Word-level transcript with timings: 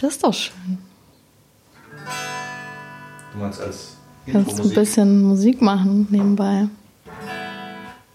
Das 0.00 0.12
ist 0.12 0.24
doch 0.24 0.32
schön. 0.32 0.78
Du 3.32 3.38
meinst 3.38 3.60
als 3.60 3.96
Kannst 4.32 4.58
du 4.58 4.62
ein 4.62 4.72
bisschen 4.72 5.22
Musik 5.22 5.60
machen 5.60 6.06
nebenbei? 6.10 6.68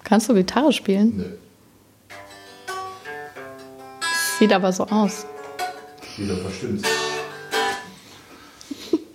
Kannst 0.04 0.28
du 0.28 0.34
Gitarre 0.34 0.74
spielen? 0.74 1.18
Nö. 1.18 1.38
Sieht 4.40 4.52
aber 4.52 4.74
so 4.74 4.88
aus. 4.88 5.28
Wieder 6.18 6.38
verstimmt. 6.38 6.88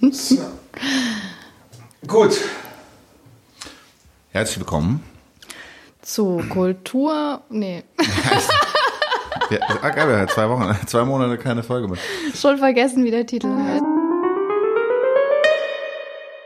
so. 0.15 0.39
Gut. 2.07 2.39
Herzlich 4.31 4.59
willkommen. 4.59 5.03
Zu 6.03 6.41
Kultur. 6.49 7.43
Nee, 7.51 7.83
Ja, 9.51 9.59
ah, 9.83 9.91
geil, 9.91 10.09
wir 10.09 10.19
haben 10.19 10.29
zwei 10.29 10.49
Wochen, 10.49 10.77
zwei 10.87 11.05
Monate 11.05 11.37
keine 11.37 11.65
Folge 11.65 11.89
mehr. 11.89 11.99
schon 12.37 12.59
vergessen, 12.59 13.05
wie 13.05 13.11
der 13.11 13.27
Titel 13.27 13.49
heißt. 13.49 13.83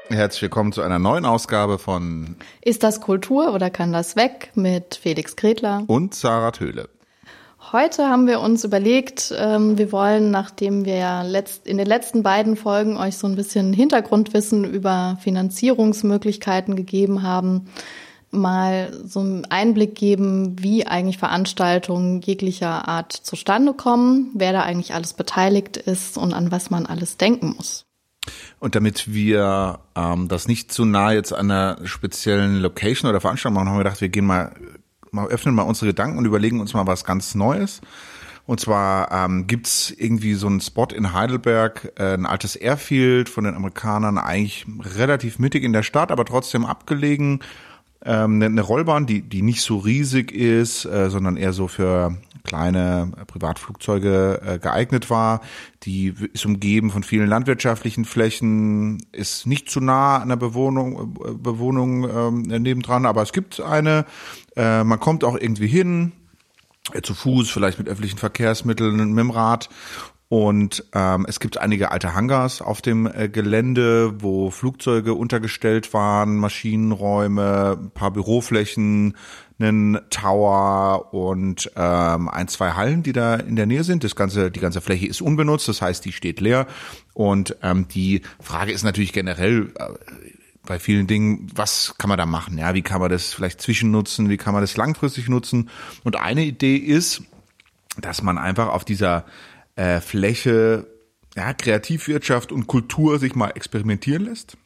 Herzlich 0.08 0.40
willkommen 0.42 0.72
zu 0.72 0.80
einer 0.80 0.98
neuen 0.98 1.26
Ausgabe 1.26 1.78
von 1.78 2.36
Ist 2.62 2.82
das 2.82 3.02
Kultur 3.02 3.52
oder 3.52 3.68
kann 3.68 3.92
das 3.92 4.16
weg? 4.16 4.52
Mit 4.54 4.94
Felix 4.94 5.36
Gretler. 5.36 5.84
und 5.86 6.14
Sarah 6.14 6.52
Töhle. 6.52 6.88
Heute 7.72 8.08
haben 8.08 8.26
wir 8.26 8.40
uns 8.40 8.64
überlegt, 8.64 9.34
ähm, 9.36 9.76
wir 9.76 9.92
wollen, 9.92 10.30
nachdem 10.30 10.86
wir 10.86 10.96
ja 10.96 11.22
letzt, 11.22 11.66
in 11.66 11.76
den 11.76 11.86
letzten 11.86 12.22
beiden 12.22 12.56
Folgen 12.56 12.96
euch 12.96 13.18
so 13.18 13.26
ein 13.26 13.36
bisschen 13.36 13.74
Hintergrundwissen 13.74 14.64
über 14.64 15.18
Finanzierungsmöglichkeiten 15.20 16.74
gegeben 16.74 17.22
haben, 17.22 17.68
mal 18.34 18.92
so 19.04 19.20
einen 19.20 19.44
Einblick 19.46 19.94
geben, 19.94 20.56
wie 20.58 20.86
eigentlich 20.86 21.18
Veranstaltungen 21.18 22.20
jeglicher 22.20 22.88
Art 22.88 23.12
zustande 23.12 23.74
kommen, 23.74 24.30
wer 24.34 24.52
da 24.52 24.62
eigentlich 24.62 24.94
alles 24.94 25.12
beteiligt 25.12 25.76
ist 25.76 26.18
und 26.18 26.34
an 26.34 26.50
was 26.50 26.70
man 26.70 26.86
alles 26.86 27.16
denken 27.16 27.54
muss. 27.56 27.86
Und 28.58 28.74
damit 28.74 29.12
wir 29.12 29.80
ähm, 29.94 30.28
das 30.28 30.48
nicht 30.48 30.72
zu 30.72 30.84
nah 30.84 31.12
jetzt 31.12 31.32
an 31.32 31.50
einer 31.50 31.78
speziellen 31.86 32.60
Location 32.60 33.10
oder 33.10 33.20
Veranstaltung 33.20 33.54
machen, 33.54 33.68
haben 33.68 33.76
wir 33.76 33.84
gedacht, 33.84 34.00
wir 34.00 34.08
gehen 34.08 34.24
mal, 34.24 34.54
mal 35.10 35.26
öffnen 35.28 35.54
mal 35.54 35.62
unsere 35.62 35.86
Gedanken 35.86 36.18
und 36.18 36.24
überlegen 36.24 36.60
uns 36.60 36.74
mal 36.74 36.86
was 36.86 37.04
ganz 37.04 37.34
Neues. 37.34 37.80
Und 38.46 38.60
zwar 38.60 39.10
ähm, 39.10 39.46
gibt's 39.46 39.90
irgendwie 39.90 40.34
so 40.34 40.46
einen 40.46 40.60
Spot 40.60 40.88
in 40.94 41.14
Heidelberg, 41.14 41.92
äh, 41.96 42.14
ein 42.14 42.26
altes 42.26 42.56
Airfield 42.56 43.30
von 43.30 43.44
den 43.44 43.54
Amerikanern, 43.54 44.18
eigentlich 44.18 44.66
relativ 44.96 45.38
mittig 45.38 45.64
in 45.64 45.72
der 45.72 45.82
Stadt, 45.82 46.12
aber 46.12 46.26
trotzdem 46.26 46.66
abgelegen. 46.66 47.40
Ähm, 48.04 48.42
eine, 48.42 48.60
Rollbahn, 48.60 49.06
die, 49.06 49.22
die 49.22 49.42
nicht 49.42 49.62
so 49.62 49.78
riesig 49.78 50.30
ist, 50.32 50.84
äh, 50.84 51.08
sondern 51.08 51.36
eher 51.36 51.52
so 51.52 51.68
für 51.68 52.16
kleine 52.44 53.12
Privatflugzeuge 53.26 54.40
äh, 54.44 54.58
geeignet 54.58 55.08
war. 55.08 55.40
Die 55.84 56.14
ist 56.32 56.44
umgeben 56.44 56.90
von 56.90 57.02
vielen 57.02 57.28
landwirtschaftlichen 57.28 58.04
Flächen, 58.04 59.02
ist 59.12 59.46
nicht 59.46 59.70
zu 59.70 59.80
nah 59.80 60.18
an 60.18 60.28
der 60.28 60.36
Bewohnung, 60.36 61.16
äh, 61.24 61.32
Bewohnung 61.32 62.08
ähm, 62.08 62.42
nebendran, 62.42 63.06
aber 63.06 63.22
es 63.22 63.32
gibt 63.32 63.60
eine. 63.60 64.04
Äh, 64.56 64.84
man 64.84 65.00
kommt 65.00 65.24
auch 65.24 65.36
irgendwie 65.38 65.66
hin, 65.66 66.12
äh, 66.92 67.00
zu 67.00 67.14
Fuß, 67.14 67.50
vielleicht 67.50 67.78
mit 67.78 67.88
öffentlichen 67.88 68.18
Verkehrsmitteln, 68.18 68.96
mit 68.96 69.18
dem 69.18 69.30
Rad. 69.30 69.70
Und 70.34 70.84
ähm, 70.92 71.26
es 71.28 71.38
gibt 71.38 71.58
einige 71.58 71.92
alte 71.92 72.16
Hangars 72.16 72.60
auf 72.60 72.82
dem 72.82 73.06
äh, 73.06 73.28
Gelände, 73.28 74.20
wo 74.20 74.50
Flugzeuge 74.50 75.14
untergestellt 75.14 75.94
waren, 75.94 76.38
Maschinenräume, 76.38 77.78
ein 77.80 77.90
paar 77.92 78.10
Büroflächen, 78.10 79.16
einen 79.60 80.00
Tower 80.10 81.14
und 81.14 81.70
ähm, 81.76 82.28
ein, 82.28 82.48
zwei 82.48 82.72
Hallen, 82.72 83.04
die 83.04 83.12
da 83.12 83.36
in 83.36 83.54
der 83.54 83.66
Nähe 83.66 83.84
sind. 83.84 84.02
Das 84.02 84.16
ganze, 84.16 84.50
die 84.50 84.58
ganze 84.58 84.80
Fläche 84.80 85.06
ist 85.06 85.22
unbenutzt, 85.22 85.68
das 85.68 85.80
heißt, 85.80 86.04
die 86.04 86.10
steht 86.10 86.40
leer. 86.40 86.66
Und 87.12 87.56
ähm, 87.62 87.86
die 87.86 88.22
Frage 88.40 88.72
ist 88.72 88.82
natürlich 88.82 89.12
generell 89.12 89.72
äh, 89.78 89.84
bei 90.66 90.80
vielen 90.80 91.06
Dingen, 91.06 91.46
was 91.54 91.94
kann 91.96 92.08
man 92.08 92.18
da 92.18 92.26
machen? 92.26 92.58
Ja, 92.58 92.74
wie 92.74 92.82
kann 92.82 93.00
man 93.00 93.08
das 93.08 93.32
vielleicht 93.32 93.60
zwischennutzen? 93.60 94.28
Wie 94.28 94.36
kann 94.36 94.52
man 94.52 94.64
das 94.64 94.76
langfristig 94.76 95.28
nutzen? 95.28 95.70
Und 96.02 96.16
eine 96.16 96.44
Idee 96.44 96.74
ist, 96.74 97.22
dass 98.00 98.20
man 98.24 98.36
einfach 98.36 98.66
auf 98.66 98.84
dieser 98.84 99.26
äh, 99.76 100.00
Fläche 100.00 100.86
ja, 101.36 101.52
Kreativwirtschaft 101.52 102.52
und 102.52 102.66
Kultur 102.66 103.18
sich 103.18 103.34
mal 103.34 103.50
experimentieren 103.50 104.24
lässt. 104.24 104.56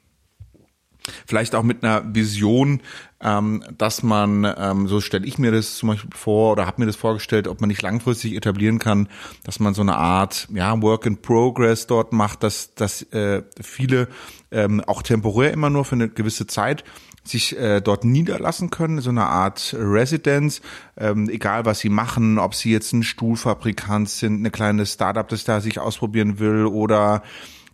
Vielleicht 1.26 1.54
auch 1.54 1.62
mit 1.62 1.82
einer 1.82 2.14
Vision, 2.14 2.82
ähm, 3.22 3.64
dass 3.76 4.02
man, 4.02 4.46
ähm, 4.58 4.88
so 4.88 5.00
stelle 5.00 5.26
ich 5.26 5.38
mir 5.38 5.50
das 5.50 5.76
zum 5.76 5.88
Beispiel 5.88 6.10
vor 6.14 6.52
oder 6.52 6.66
habe 6.66 6.82
mir 6.82 6.86
das 6.86 6.96
vorgestellt, 6.96 7.48
ob 7.48 7.60
man 7.60 7.68
nicht 7.68 7.80
langfristig 7.80 8.34
etablieren 8.34 8.78
kann, 8.78 9.08
dass 9.44 9.58
man 9.58 9.72
so 9.72 9.80
eine 9.80 9.96
Art 9.96 10.48
ja, 10.52 10.80
Work 10.82 11.06
in 11.06 11.22
Progress 11.22 11.86
dort 11.86 12.12
macht, 12.12 12.42
dass, 12.42 12.74
dass 12.74 13.02
äh, 13.12 13.42
viele 13.60 14.08
ähm, 14.50 14.82
auch 14.86 15.02
temporär 15.02 15.52
immer 15.52 15.70
nur 15.70 15.86
für 15.86 15.94
eine 15.94 16.08
gewisse 16.08 16.46
Zeit 16.46 16.84
sich 17.28 17.56
äh, 17.58 17.80
dort 17.80 18.04
niederlassen 18.04 18.70
können, 18.70 19.00
so 19.00 19.10
eine 19.10 19.26
Art 19.26 19.74
Residence, 19.78 20.60
ähm, 20.96 21.28
egal 21.28 21.64
was 21.64 21.80
sie 21.80 21.88
machen, 21.88 22.38
ob 22.38 22.54
sie 22.54 22.72
jetzt 22.72 22.92
ein 22.92 23.02
Stuhlfabrikant 23.02 24.08
sind, 24.08 24.38
eine 24.38 24.50
kleine 24.50 24.86
Startup, 24.86 25.28
das 25.28 25.44
da 25.44 25.60
sich 25.60 25.78
ausprobieren 25.78 26.38
will 26.38 26.66
oder 26.66 27.22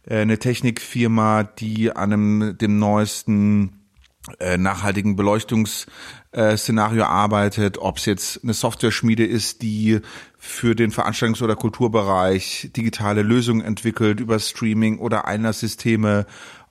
äh, 0.07 0.19
eine 0.21 0.39
Technikfirma, 0.39 1.45
die 1.45 1.95
an 1.95 2.13
einem, 2.13 2.59
dem 2.59 2.79
neuesten 2.79 3.85
äh, 4.41 4.57
nachhaltigen 4.57 5.17
Beleuchtungsszenario 5.17 7.05
arbeitet, 7.05 7.77
ob 7.79 7.99
es 7.99 8.07
jetzt 8.07 8.43
eine 8.43 8.55
Software-Schmiede 8.55 9.27
ist, 9.27 9.61
die 9.61 10.01
für 10.39 10.75
den 10.75 10.93
Veranstaltungs- 10.93 11.43
oder 11.43 11.57
Kulturbereich 11.57 12.71
digitale 12.75 13.21
Lösungen 13.23 13.61
entwickelt 13.61 14.21
über 14.21 14.39
Streaming 14.39 14.99
oder 14.99 15.27
Einlasssysteme, 15.27 16.25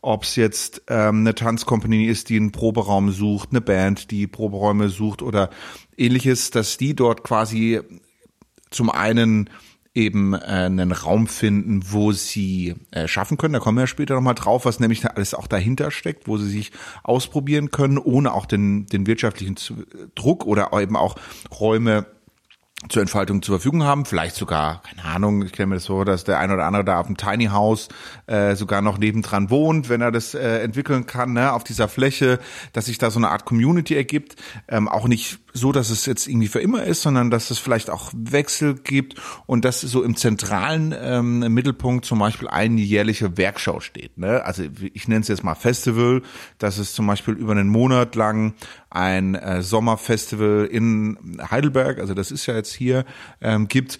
ob 0.03 0.24
es 0.24 0.36
jetzt 0.36 0.84
ähm, 0.90 1.22
eine 1.22 1.34
Tanzcompany 1.34 2.06
ist, 2.06 2.30
die 2.30 2.36
einen 2.36 2.52
Proberaum 2.52 3.12
sucht, 3.12 3.50
eine 3.52 3.62
Band, 3.62 4.12
die 4.12 4.28
Proberäume 4.28 4.90
sucht 4.90 5.22
oder 5.22 5.50
ähnliches, 5.97 6.52
dass 6.52 6.78
die 6.78 6.94
dort 6.94 7.24
quasi 7.24 7.80
zum 8.69 8.90
einen 8.90 9.50
eben 9.96 10.34
äh, 10.34 10.38
einen 10.38 10.92
Raum 10.92 11.28
finden, 11.28 11.81
wo 11.92 12.12
sie 12.12 12.75
äh, 12.92 13.08
schaffen 13.08 13.38
können. 13.38 13.53
Da 13.53 13.59
kommen 13.59 13.78
wir 13.78 13.88
später 13.88 14.16
nochmal 14.16 14.36
drauf, 14.36 14.66
was 14.66 14.81
nämlich 14.81 15.06
alles 15.09 15.34
auch 15.34 15.47
dahinter 15.47 15.90
steckt, 15.90 16.28
wo 16.28 16.38
sie 16.38 16.50
sich 16.50 16.72
ausprobieren 17.03 17.72
können, 17.72 17.97
ohne 17.97 18.34
auch 18.34 18.46
den, 18.46 18.88
den 18.88 19.08
wirtschaftlichen 19.08 19.56
Druck 20.16 20.46
oder 20.46 20.72
eben 20.74 20.97
auch 20.97 21.16
Räume 21.59 22.08
zur 22.89 23.01
Entfaltung 23.01 23.41
zur 23.41 23.57
Verfügung 23.59 23.83
haben. 23.83 24.05
Vielleicht 24.05 24.35
sogar, 24.35 24.81
keine 24.83 25.05
Ahnung, 25.05 25.44
ich 25.44 25.51
kenne 25.51 25.67
mir 25.67 25.75
das 25.75 25.85
so, 25.85 26.03
dass 26.03 26.23
der 26.23 26.39
ein 26.39 26.51
oder 26.51 26.66
andere 26.66 26.83
da 26.83 26.99
auf 26.99 27.07
dem 27.07 27.17
Tiny 27.17 27.45
House 27.45 27.89
äh, 28.27 28.55
sogar 28.55 28.81
noch 28.81 28.97
nebendran 28.97 29.49
wohnt, 29.49 29.89
wenn 29.89 30.01
er 30.01 30.11
das 30.11 30.33
äh, 30.33 30.59
entwickeln 30.59 31.05
kann, 31.05 31.33
ne, 31.33 31.53
auf 31.53 31.63
dieser 31.63 31.88
Fläche, 31.88 32.39
dass 32.73 32.85
sich 32.85 32.97
da 32.97 33.11
so 33.11 33.19
eine 33.19 33.29
Art 33.29 33.45
Community 33.45 33.95
ergibt. 33.95 34.35
Ähm, 34.67 34.88
auch 34.88 35.07
nicht 35.07 35.39
so, 35.53 35.72
dass 35.72 35.90
es 35.90 36.06
jetzt 36.06 36.28
irgendwie 36.28 36.47
für 36.47 36.59
immer 36.59 36.84
ist, 36.84 37.03
sondern 37.03 37.30
dass 37.30 37.52
es 37.52 37.59
vielleicht 37.59 37.90
auch 37.90 38.12
Wechsel 38.14 38.75
gibt 38.75 39.22
und 39.46 39.64
dass 39.66 39.81
so 39.81 40.03
im 40.03 40.16
zentralen 40.16 40.94
ähm, 41.00 41.40
Mittelpunkt 41.53 42.06
zum 42.06 42.19
Beispiel 42.19 42.47
eine 42.47 42.81
jährliche 42.81 43.38
Werkschau 43.38 43.80
steht. 43.80 44.18
Ne? 44.18 44.44
Also 44.44 44.63
ich 44.94 45.08
nenne 45.08 45.22
es 45.22 45.28
jetzt 45.28 45.44
mal 45.44 45.56
Festival, 45.56 46.24
dass 46.58 46.80
es 46.80 46.94
zum 46.94 47.08
Beispiel 47.08 47.36
über 47.36 47.52
einen 47.52 47.69
Monat 47.69 48.16
lang 48.16 48.56
ein 48.90 49.36
äh, 49.36 49.62
Sommerfestival 49.62 50.66
in 50.66 51.40
Heidelberg, 51.50 52.00
also 52.00 52.13
das 52.13 52.31
ist 52.31 52.46
ja 52.47 52.56
jetzt 52.56 52.74
hier, 52.74 53.06
ähm, 53.42 53.68
gibt, 53.68 54.00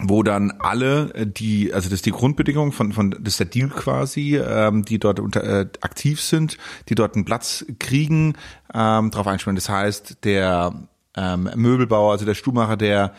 wo 0.00 0.22
dann 0.22 0.52
alle, 0.58 1.14
äh, 1.14 1.26
die, 1.26 1.72
also 1.72 1.88
das 1.88 1.98
ist 1.98 2.06
die 2.06 2.10
Grundbedingung 2.10 2.72
von, 2.72 2.92
von 2.92 3.10
das 3.12 3.34
ist 3.34 3.40
der 3.40 3.46
Deal 3.46 3.68
quasi, 3.68 4.36
ähm, 4.36 4.84
die 4.84 4.98
dort 4.98 5.20
unter, 5.20 5.44
äh, 5.44 5.66
aktiv 5.80 6.20
sind, 6.20 6.58
die 6.88 6.94
dort 6.94 7.14
einen 7.14 7.24
Platz 7.24 7.64
kriegen, 7.78 8.34
ähm, 8.72 9.10
drauf 9.10 9.26
einspielen. 9.26 9.56
Das 9.56 9.68
heißt, 9.68 10.24
der 10.24 10.88
ähm, 11.16 11.50
Möbelbauer, 11.54 12.12
also 12.12 12.24
der 12.24 12.34
Stuhmacher, 12.34 12.76
der 12.76 13.14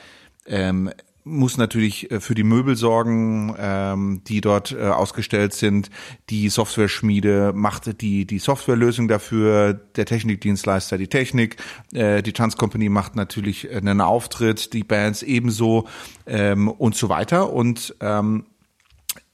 ähm, 0.45 0.91
muss 1.25 1.57
natürlich 1.57 2.09
äh, 2.11 2.19
für 2.22 2.35
die 2.35 2.43
Möbel 2.43 2.75
sorgen, 2.75 3.55
ähm, 3.57 4.22
die 4.27 4.39
dort 4.39 4.72
äh, 4.72 4.87
ausgestellt 4.87 5.53
sind. 5.53 5.89
Die 6.29 6.47
Software-Schmiede 6.49 7.51
macht 7.53 8.01
die 8.01 8.25
die 8.25 8.39
Softwarelösung 8.39 9.07
dafür, 9.07 9.73
der 9.73 10.05
Technikdienstleister 10.05 10.97
die 10.97 11.07
Technik, 11.07 11.57
äh, 11.93 12.22
die 12.22 12.31
Tanzcompany 12.31 12.89
macht 12.89 13.16
natürlich 13.16 13.69
einen 13.69 14.01
Auftritt, 14.01 14.73
die 14.73 14.83
Bands 14.83 15.23
ebenso 15.23 15.87
ähm, 16.27 16.69
und 16.69 16.95
so 16.95 17.09
weiter. 17.09 17.51
Und 17.51 17.95
ähm, 17.99 18.45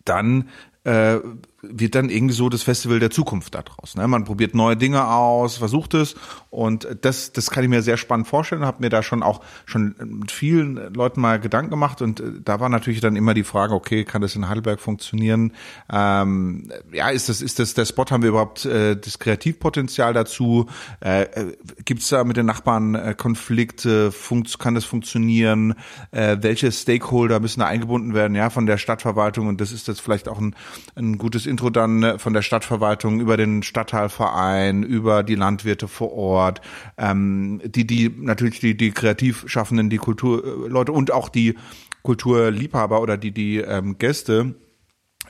dann 0.05 0.49
äh, 0.83 1.17
wird 1.61 1.95
dann 1.95 2.09
irgendwie 2.09 2.33
so 2.33 2.49
das 2.49 2.63
Festival 2.63 2.99
der 2.99 3.11
Zukunft 3.11 3.53
daraus. 3.53 3.95
Ne? 3.95 4.07
Man 4.07 4.23
probiert 4.23 4.55
neue 4.55 4.75
Dinge 4.75 5.07
aus, 5.07 5.57
versucht 5.57 5.93
es 5.93 6.15
und 6.49 6.87
das, 7.01 7.31
das 7.33 7.51
kann 7.51 7.63
ich 7.63 7.69
mir 7.69 7.81
sehr 7.81 7.97
spannend 7.97 8.27
vorstellen. 8.27 8.65
Habe 8.65 8.81
mir 8.81 8.89
da 8.89 9.03
schon 9.03 9.23
auch 9.23 9.41
schon 9.65 9.95
mit 10.03 10.31
vielen 10.31 10.93
Leuten 10.93 11.21
mal 11.21 11.39
Gedanken 11.39 11.69
gemacht 11.69 12.01
und 12.01 12.19
äh, 12.19 12.23
da 12.43 12.59
war 12.59 12.69
natürlich 12.69 12.99
dann 12.99 13.15
immer 13.15 13.33
die 13.33 13.43
Frage, 13.43 13.73
okay, 13.73 14.03
kann 14.05 14.21
das 14.21 14.35
in 14.35 14.49
Heidelberg 14.49 14.79
funktionieren? 14.79 15.53
Ähm, 15.91 16.71
ja, 16.91 17.09
ist 17.09 17.29
das, 17.29 17.41
ist 17.41 17.59
das 17.59 17.73
der 17.73 17.85
Spot? 17.85 18.05
Haben 18.09 18.23
wir 18.23 18.29
überhaupt 18.29 18.65
äh, 18.65 18.95
das 18.95 19.19
Kreativpotenzial 19.19 20.13
dazu? 20.13 20.67
Äh, 20.99 21.23
äh 21.23 21.57
Gibt 21.85 22.01
es 22.01 22.09
da 22.09 22.23
mit 22.23 22.37
den 22.37 22.45
Nachbarn 22.45 22.95
äh, 22.95 23.15
Konflikte? 23.17 24.11
Funkt, 24.11 24.57
kann 24.59 24.75
das 24.75 24.85
funktionieren? 24.85 25.75
Äh, 26.11 26.37
welche 26.41 26.71
Stakeholder 26.71 27.39
müssen 27.39 27.59
da 27.59 27.67
eingebunden 27.67 28.13
werden? 28.13 28.35
Ja, 28.35 28.49
von 28.49 28.65
der 28.65 28.77
Stadtverwaltung 28.77 29.47
und 29.47 29.61
das 29.61 29.71
ist 29.71 29.87
das 29.87 29.99
vielleicht 29.99 30.27
auch 30.27 30.39
ein, 30.39 30.55
ein 30.95 31.17
gutes 31.17 31.45
Intro 31.51 31.69
dann 31.69 31.99
ne, 31.99 32.17
von 32.17 32.33
der 32.33 32.41
Stadtverwaltung 32.41 33.19
über 33.19 33.37
den 33.37 33.61
Stadtteilverein, 33.61 34.81
über 34.81 35.21
die 35.21 35.35
Landwirte 35.35 35.87
vor 35.87 36.13
Ort, 36.13 36.61
ähm, 36.97 37.61
die, 37.63 37.85
die 37.85 38.09
natürlich 38.09 38.59
die, 38.59 38.75
die 38.75 38.91
Kreativschaffenden, 38.91 39.89
die 39.89 39.97
Kulturleute 39.97 40.91
und 40.91 41.11
auch 41.11 41.29
die 41.29 41.55
Kulturliebhaber 42.01 43.01
oder 43.01 43.17
die, 43.17 43.31
die 43.31 43.57
ähm, 43.57 43.97
Gäste, 43.99 44.55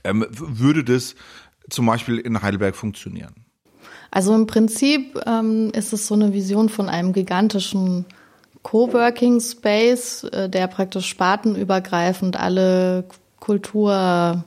ähm, 0.04 0.26
würde 0.30 0.84
das 0.84 1.16
zum 1.70 1.86
Beispiel 1.86 2.18
in 2.18 2.42
Heidelberg 2.42 2.76
funktionieren? 2.76 3.34
Also 4.12 4.36
im 4.36 4.48
Prinzip 4.48 5.20
ähm, 5.26 5.72
ist 5.74 5.94
es 5.94 6.08
so 6.08 6.16
eine 6.16 6.34
Vision 6.34 6.70
von 6.70 6.90
einem 6.90 7.14
gigantischen 7.14 8.06
Coworking 8.62 9.40
Space, 9.40 10.24
äh, 10.26 10.50
der 10.50 10.68
praktisch 10.68 11.08
spartenübergreifend 11.08 12.38
alle 12.38 13.06
Kultur 13.40 14.44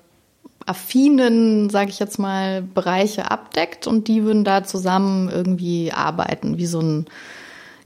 affinen, 0.67 1.71
sage 1.71 1.91
ich 1.91 1.99
jetzt 1.99 2.19
mal, 2.19 2.63
Bereiche 2.63 3.31
abdeckt 3.31 3.87
und 3.87 4.09
die 4.09 4.25
würden 4.25 4.45
da 4.45 4.65
zusammen 4.65 5.29
irgendwie 5.29 5.93
arbeiten, 5.93 6.59
wie 6.59 6.67
so 6.67 6.81
ein 6.81 7.07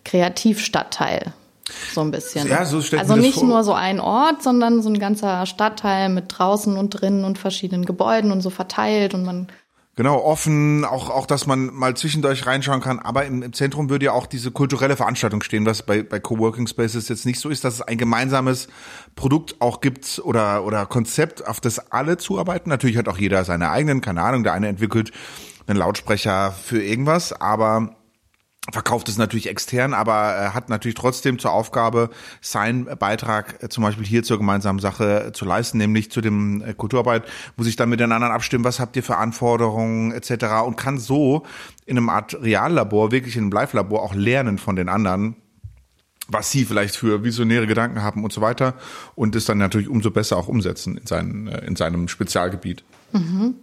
Kreativstadtteil. 0.05 1.33
So 1.93 2.01
ein 2.01 2.11
bisschen. 2.11 2.49
Ja, 2.49 2.65
so 2.65 2.79
also 2.97 3.17
nicht 3.17 3.43
nur 3.43 3.63
so 3.63 3.75
ein 3.75 4.01
Ort, 4.01 4.43
sondern 4.43 4.81
so 4.83 4.89
ein 4.89 4.99
ganzer 4.99 5.45
Stadtteil 5.45 6.09
mit 6.09 6.27
draußen 6.29 6.77
und 6.77 6.91
drinnen 6.91 7.25
und 7.25 7.39
verschiedenen 7.39 7.85
Gebäuden 7.85 8.33
und 8.33 8.41
so 8.41 8.51
verteilt 8.51 9.13
und 9.13 9.25
man 9.25 9.49
Genau, 9.99 10.23
offen, 10.23 10.85
auch, 10.85 11.11
auch, 11.11 11.27
dass 11.27 11.49
man 11.49 11.75
mal 11.75 11.97
zwischendurch 11.97 12.47
reinschauen 12.47 12.81
kann. 12.81 13.01
Aber 13.01 13.25
im, 13.25 13.43
im 13.43 13.53
Zentrum 13.53 13.91
würde 13.91 14.05
ja 14.05 14.13
auch 14.13 14.27
diese 14.27 14.53
kulturelle 14.53 14.97
Veranstaltung 14.97 15.43
stehen, 15.43 15.67
was 15.67 15.83
bei, 15.83 16.05
bei 16.05 16.21
Coworking 16.21 16.69
Spaces 16.69 17.09
jetzt 17.09 17.27
nicht 17.27 17.41
so 17.41 17.49
ist, 17.49 17.65
dass 17.65 17.75
es 17.75 17.83
ein 17.83 17.99
gemeinsames 17.99 18.69
Produkt 19.17 19.57
auch 19.59 19.81
gibt 19.81 20.21
oder, 20.23 20.63
oder 20.65 20.87
Konzept, 20.87 21.49
auf 21.49 21.59
das 21.59 21.91
alle 21.91 22.17
zuarbeiten. 22.17 22.71
Natürlich 22.71 22.97
hat 22.97 23.09
auch 23.09 23.19
jeder 23.19 23.45
seine 23.45 23.73
eigenen, 23.73 24.01
keine 24.01 24.23
Ahnung, 24.23 24.45
der 24.45 24.53
eine 24.53 24.69
entwickelt 24.69 25.11
einen 25.67 25.81
Lautsprecher 25.81 26.53
für 26.53 26.81
irgendwas, 26.81 27.33
aber 27.33 27.97
verkauft 28.71 29.09
es 29.09 29.17
natürlich 29.17 29.49
extern, 29.49 29.95
aber 29.95 30.15
er 30.15 30.55
hat 30.55 30.69
natürlich 30.69 30.95
trotzdem 30.95 31.39
zur 31.39 31.53
Aufgabe, 31.53 32.11
seinen 32.41 32.85
Beitrag 32.85 33.63
äh, 33.63 33.69
zum 33.69 33.85
Beispiel 33.85 34.07
hier 34.07 34.23
zur 34.23 34.39
gemeinsamen 34.39 34.79
Sache 34.79 35.29
äh, 35.29 35.33
zu 35.33 35.45
leisten, 35.45 35.79
nämlich 35.79 36.11
zu 36.11 36.21
dem 36.21 36.63
äh, 36.63 36.75
Kulturarbeit, 36.75 37.25
muss 37.57 37.67
ich 37.67 37.77
dann 37.77 37.89
mit 37.89 38.01
den 38.01 38.13
anderen 38.13 38.33
abstimmen, 38.33 38.65
was 38.65 38.81
habt 38.81 38.97
ihr 38.97 39.03
für 39.03 39.17
Anforderungen 39.17 40.13
etc. 40.13 40.67
und 40.67 40.77
kann 40.77 40.99
so 40.99 41.47
in 41.87 41.97
einem 41.97 42.09
Art 42.09 42.37
Reallabor, 42.41 43.11
wirklich 43.11 43.37
in 43.37 43.45
einem 43.45 43.53
Live-Labor 43.53 44.03
auch 44.03 44.15
lernen 44.15 44.59
von 44.59 44.77
den 44.77 44.89
anderen, 44.89 45.37
was 46.29 46.51
sie 46.51 46.67
vielleicht 46.67 46.95
für 46.95 47.25
visionäre 47.25 47.67
Gedanken 47.67 48.03
haben 48.03 48.23
und 48.23 48.33
so 48.33 48.43
weiter 48.43 48.75
und 49.15 49.35
es 49.35 49.47
dann 49.47 49.57
natürlich 49.57 49.89
umso 49.89 50.11
besser 50.11 50.37
auch 50.37 50.49
umsetzen 50.49 50.99
in, 50.99 51.07
seinen, 51.07 51.47
in 51.47 51.75
seinem 51.75 52.09
Spezialgebiet. 52.09 52.85
Mhm. 53.13 53.55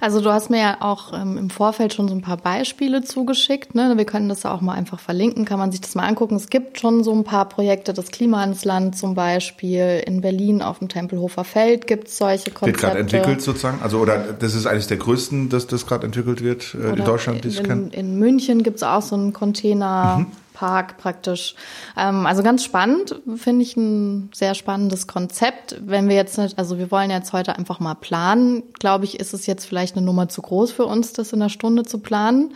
Also 0.00 0.20
du 0.20 0.32
hast 0.32 0.48
mir 0.48 0.60
ja 0.60 0.76
auch 0.80 1.12
ähm, 1.12 1.36
im 1.36 1.50
Vorfeld 1.50 1.92
schon 1.92 2.08
so 2.08 2.14
ein 2.14 2.22
paar 2.22 2.36
Beispiele 2.36 3.02
zugeschickt. 3.02 3.74
Ne? 3.74 3.96
Wir 3.96 4.04
können 4.04 4.28
das 4.28 4.44
ja 4.44 4.54
auch 4.54 4.60
mal 4.60 4.74
einfach 4.74 5.00
verlinken, 5.00 5.44
kann 5.44 5.58
man 5.58 5.72
sich 5.72 5.80
das 5.80 5.94
mal 5.94 6.04
angucken. 6.04 6.36
Es 6.36 6.48
gibt 6.48 6.78
schon 6.78 7.04
so 7.04 7.12
ein 7.12 7.24
paar 7.24 7.48
Projekte, 7.48 7.92
das 7.92 8.10
Klima 8.10 8.42
ins 8.44 8.64
Land 8.64 8.96
zum 8.96 9.14
Beispiel. 9.14 10.02
In 10.06 10.20
Berlin 10.20 10.62
auf 10.62 10.78
dem 10.78 10.88
Tempelhofer 10.88 11.44
Feld 11.44 11.86
gibt 11.86 12.08
es 12.08 12.18
solche 12.18 12.50
Konzepte. 12.50 12.66
Wird 12.66 12.78
gerade 12.78 12.98
entwickelt 13.00 13.42
sozusagen? 13.42 13.80
Also 13.82 13.98
oder 13.98 14.32
das 14.32 14.54
ist 14.54 14.66
eines 14.66 14.86
der 14.86 14.98
größten, 14.98 15.48
dass 15.48 15.66
das 15.66 15.86
gerade 15.86 16.06
entwickelt 16.06 16.42
wird 16.42 16.74
äh, 16.74 16.90
in 16.90 17.04
Deutschland, 17.04 17.44
die 17.44 17.48
ich 17.48 17.62
kenne? 17.62 17.90
In 17.92 18.18
München 18.18 18.62
gibt 18.62 18.76
es 18.76 18.82
auch 18.82 19.02
so 19.02 19.16
einen 19.16 19.32
Container. 19.32 20.18
Mhm. 20.18 20.26
Park 20.56 20.96
praktisch. 20.96 21.54
Ähm, 21.98 22.24
also 22.24 22.42
ganz 22.42 22.64
spannend, 22.64 23.14
finde 23.36 23.62
ich 23.62 23.76
ein 23.76 24.30
sehr 24.34 24.54
spannendes 24.54 25.06
Konzept. 25.06 25.76
Wenn 25.84 26.08
wir 26.08 26.16
jetzt 26.16 26.38
also 26.38 26.78
wir 26.78 26.90
wollen 26.90 27.10
jetzt 27.10 27.34
heute 27.34 27.56
einfach 27.56 27.78
mal 27.78 27.94
planen, 27.94 28.62
glaube 28.72 29.04
ich, 29.04 29.20
ist 29.20 29.34
es 29.34 29.46
jetzt 29.46 29.66
vielleicht 29.66 29.96
eine 29.96 30.06
Nummer 30.06 30.28
zu 30.30 30.40
groß 30.40 30.72
für 30.72 30.86
uns, 30.86 31.12
das 31.12 31.34
in 31.34 31.42
einer 31.42 31.50
Stunde 31.50 31.84
zu 31.84 31.98
planen. 31.98 32.54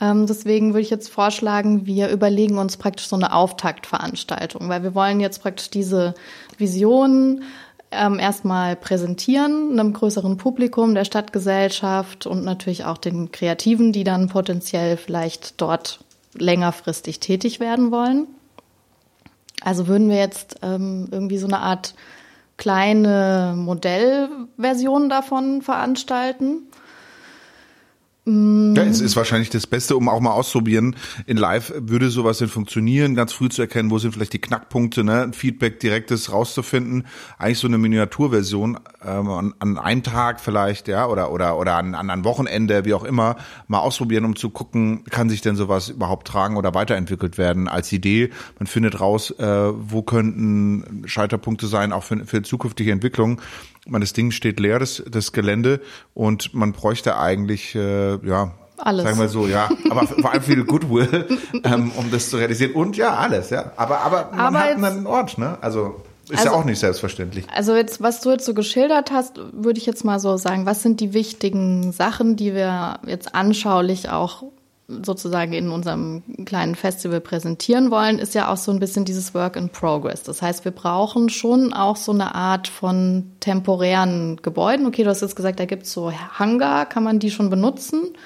Ähm, 0.00 0.26
deswegen 0.26 0.74
würde 0.74 0.82
ich 0.82 0.90
jetzt 0.90 1.08
vorschlagen, 1.08 1.86
wir 1.86 2.08
überlegen 2.08 2.58
uns 2.58 2.76
praktisch 2.76 3.06
so 3.06 3.16
eine 3.16 3.32
Auftaktveranstaltung, 3.32 4.68
weil 4.68 4.82
wir 4.82 4.96
wollen 4.96 5.20
jetzt 5.20 5.40
praktisch 5.40 5.70
diese 5.70 6.14
Vision 6.58 7.44
ähm, 7.92 8.18
erstmal 8.18 8.74
präsentieren, 8.74 9.78
einem 9.78 9.92
größeren 9.92 10.36
Publikum, 10.36 10.96
der 10.96 11.04
Stadtgesellschaft 11.04 12.26
und 12.26 12.44
natürlich 12.44 12.84
auch 12.84 12.98
den 12.98 13.30
Kreativen, 13.30 13.92
die 13.92 14.02
dann 14.02 14.28
potenziell 14.28 14.96
vielleicht 14.96 15.60
dort 15.60 16.00
längerfristig 16.38 17.20
tätig 17.20 17.60
werden 17.60 17.90
wollen. 17.90 18.26
Also 19.62 19.88
würden 19.88 20.08
wir 20.08 20.16
jetzt 20.16 20.56
ähm, 20.62 21.08
irgendwie 21.10 21.38
so 21.38 21.46
eine 21.46 21.60
Art 21.60 21.94
kleine 22.56 23.54
Modellversion 23.56 25.08
davon 25.08 25.62
veranstalten. 25.62 26.62
Ja, 28.28 28.82
es 28.82 29.00
ist 29.00 29.14
wahrscheinlich 29.14 29.50
das 29.50 29.68
Beste, 29.68 29.96
um 29.96 30.08
auch 30.08 30.18
mal 30.18 30.32
auszuprobieren. 30.32 30.96
In 31.26 31.36
Live 31.36 31.72
würde 31.76 32.10
sowas 32.10 32.38
denn 32.38 32.48
funktionieren, 32.48 33.14
ganz 33.14 33.32
früh 33.32 33.48
zu 33.48 33.62
erkennen, 33.62 33.88
wo 33.92 33.98
sind 33.98 34.14
vielleicht 34.14 34.32
die 34.32 34.40
Knackpunkte, 34.40 35.04
ne? 35.04 35.30
Feedback 35.32 35.78
direktes 35.78 36.32
rauszufinden. 36.32 37.06
Eigentlich 37.38 37.60
so 37.60 37.68
eine 37.68 37.78
Miniaturversion 37.78 38.80
ähm, 39.04 39.28
an, 39.30 39.54
an 39.60 39.78
einem 39.78 40.02
Tag 40.02 40.40
vielleicht, 40.40 40.88
ja, 40.88 41.06
oder 41.06 41.30
oder 41.30 41.56
oder 41.56 41.76
an, 41.76 41.94
an 41.94 42.10
einem 42.10 42.24
Wochenende, 42.24 42.84
wie 42.84 42.94
auch 42.94 43.04
immer, 43.04 43.36
mal 43.68 43.78
ausprobieren, 43.78 44.24
um 44.24 44.34
zu 44.34 44.50
gucken, 44.50 45.04
kann 45.04 45.28
sich 45.28 45.40
denn 45.40 45.54
sowas 45.54 45.90
überhaupt 45.90 46.26
tragen 46.26 46.56
oder 46.56 46.74
weiterentwickelt 46.74 47.38
werden 47.38 47.68
als 47.68 47.92
Idee. 47.92 48.30
Man 48.58 48.66
findet 48.66 48.98
raus, 48.98 49.30
äh, 49.38 49.44
wo 49.46 50.02
könnten 50.02 51.04
Scheiterpunkte 51.06 51.68
sein, 51.68 51.92
auch 51.92 52.02
für, 52.02 52.26
für 52.26 52.42
zukünftige 52.42 52.90
Entwicklungen 52.90 53.40
man 53.86 54.00
das 54.00 54.12
Ding 54.12 54.30
steht 54.30 54.60
leer, 54.60 54.78
das, 54.78 55.02
das 55.08 55.32
Gelände, 55.32 55.80
und 56.14 56.54
man 56.54 56.72
bräuchte 56.72 57.18
eigentlich, 57.18 57.74
äh, 57.74 58.16
ja, 58.26 58.52
alles. 58.78 59.04
Sagen 59.04 59.18
wir 59.18 59.28
so, 59.28 59.46
ja. 59.46 59.70
Aber 59.90 60.06
vor 60.06 60.32
allem 60.32 60.42
viel 60.42 60.64
Goodwill, 60.64 61.26
ähm, 61.64 61.92
um 61.96 62.10
das 62.10 62.30
zu 62.30 62.36
realisieren. 62.36 62.72
Und 62.72 62.96
ja, 62.96 63.14
alles, 63.14 63.50
ja. 63.50 63.72
Aber, 63.76 64.00
aber 64.00 64.30
man 64.32 64.40
aber 64.40 64.58
hat 64.58 64.70
jetzt, 64.70 64.84
einen 64.84 65.06
Ort, 65.06 65.38
ne? 65.38 65.58
Also 65.60 66.02
ist 66.28 66.40
also, 66.40 66.50
ja 66.50 66.56
auch 66.56 66.64
nicht 66.64 66.80
selbstverständlich. 66.80 67.46
Also 67.54 67.76
jetzt, 67.76 68.02
was 68.02 68.20
du 68.20 68.30
jetzt 68.32 68.44
so 68.44 68.52
geschildert 68.52 69.12
hast, 69.12 69.40
würde 69.52 69.78
ich 69.78 69.86
jetzt 69.86 70.04
mal 70.04 70.18
so 70.18 70.36
sagen, 70.36 70.66
was 70.66 70.82
sind 70.82 71.00
die 71.00 71.14
wichtigen 71.14 71.92
Sachen, 71.92 72.36
die 72.36 72.52
wir 72.52 72.98
jetzt 73.06 73.34
anschaulich 73.34 74.10
auch 74.10 74.42
sozusagen 74.88 75.52
in 75.52 75.70
unserem 75.70 76.22
kleinen 76.44 76.74
Festival 76.74 77.20
präsentieren 77.20 77.90
wollen, 77.90 78.18
ist 78.18 78.34
ja 78.34 78.52
auch 78.52 78.56
so 78.56 78.70
ein 78.70 78.78
bisschen 78.78 79.04
dieses 79.04 79.34
Work 79.34 79.56
in 79.56 79.70
Progress. 79.70 80.22
Das 80.22 80.42
heißt, 80.42 80.64
wir 80.64 80.72
brauchen 80.72 81.28
schon 81.28 81.72
auch 81.72 81.96
so 81.96 82.12
eine 82.12 82.34
Art 82.34 82.68
von 82.68 83.32
temporären 83.40 84.36
Gebäuden. 84.42 84.86
Okay, 84.86 85.02
du 85.02 85.10
hast 85.10 85.22
jetzt 85.22 85.36
gesagt, 85.36 85.58
da 85.58 85.64
gibt 85.64 85.84
es 85.84 85.92
so 85.92 86.12
Hangar, 86.12 86.86
kann 86.86 87.02
man 87.02 87.18
die 87.18 87.30
schon 87.30 87.50
benutzen? 87.50 88.16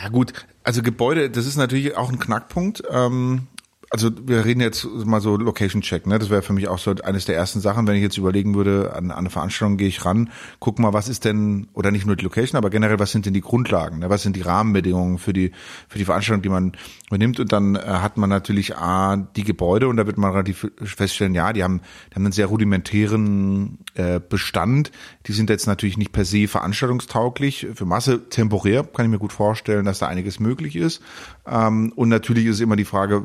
Ja 0.00 0.08
gut, 0.08 0.32
also 0.62 0.82
Gebäude, 0.82 1.30
das 1.30 1.46
ist 1.46 1.56
natürlich 1.56 1.96
auch 1.96 2.10
ein 2.10 2.18
Knackpunkt. 2.18 2.82
Ähm 2.90 3.48
also 3.94 4.10
wir 4.26 4.44
reden 4.44 4.60
jetzt 4.60 4.84
mal 4.84 5.20
so 5.20 5.36
Location 5.36 5.80
Check, 5.80 6.04
ne? 6.08 6.18
Das 6.18 6.28
wäre 6.28 6.42
für 6.42 6.52
mich 6.52 6.66
auch 6.66 6.80
so 6.80 6.92
eines 7.04 7.26
der 7.26 7.36
ersten 7.36 7.60
Sachen, 7.60 7.86
wenn 7.86 7.94
ich 7.94 8.02
jetzt 8.02 8.18
überlegen 8.18 8.56
würde, 8.56 8.92
an, 8.92 9.12
an 9.12 9.18
eine 9.18 9.30
Veranstaltung 9.30 9.76
gehe 9.76 9.86
ich 9.86 10.04
ran, 10.04 10.30
guck 10.58 10.80
mal, 10.80 10.92
was 10.92 11.08
ist 11.08 11.24
denn, 11.24 11.68
oder 11.74 11.92
nicht 11.92 12.04
nur 12.04 12.16
die 12.16 12.24
Location, 12.24 12.58
aber 12.58 12.70
generell, 12.70 12.98
was 12.98 13.12
sind 13.12 13.24
denn 13.24 13.34
die 13.34 13.40
Grundlagen, 13.40 14.00
ne? 14.00 14.10
was 14.10 14.24
sind 14.24 14.34
die 14.34 14.40
Rahmenbedingungen 14.40 15.18
für 15.18 15.32
die, 15.32 15.52
für 15.86 15.98
die 15.98 16.04
Veranstaltung, 16.04 16.42
die 16.42 16.48
man 16.48 16.72
übernimmt. 17.06 17.38
Und 17.38 17.52
dann 17.52 17.76
äh, 17.76 17.82
hat 17.84 18.16
man 18.16 18.28
natürlich 18.28 18.76
A, 18.76 19.16
die 19.16 19.44
Gebäude 19.44 19.86
und 19.86 19.96
da 19.96 20.08
wird 20.08 20.18
man 20.18 20.32
relativ 20.32 20.66
feststellen, 20.82 21.32
ja, 21.32 21.52
die 21.52 21.62
haben, 21.62 21.80
die 22.10 22.16
haben 22.16 22.24
einen 22.24 22.32
sehr 22.32 22.46
rudimentären 22.46 23.78
äh, 23.94 24.18
Bestand. 24.18 24.90
Die 25.28 25.32
sind 25.32 25.50
jetzt 25.50 25.68
natürlich 25.68 25.98
nicht 25.98 26.10
per 26.10 26.24
se 26.24 26.48
veranstaltungstauglich. 26.48 27.68
Für 27.74 27.84
Masse 27.84 28.28
temporär 28.28 28.82
kann 28.82 29.06
ich 29.06 29.10
mir 29.12 29.20
gut 29.20 29.32
vorstellen, 29.32 29.84
dass 29.84 30.00
da 30.00 30.08
einiges 30.08 30.40
möglich 30.40 30.74
ist. 30.74 31.00
Ähm, 31.46 31.92
und 31.94 32.08
natürlich 32.08 32.46
ist 32.46 32.60
immer 32.60 32.76
die 32.76 32.84
Frage, 32.84 33.24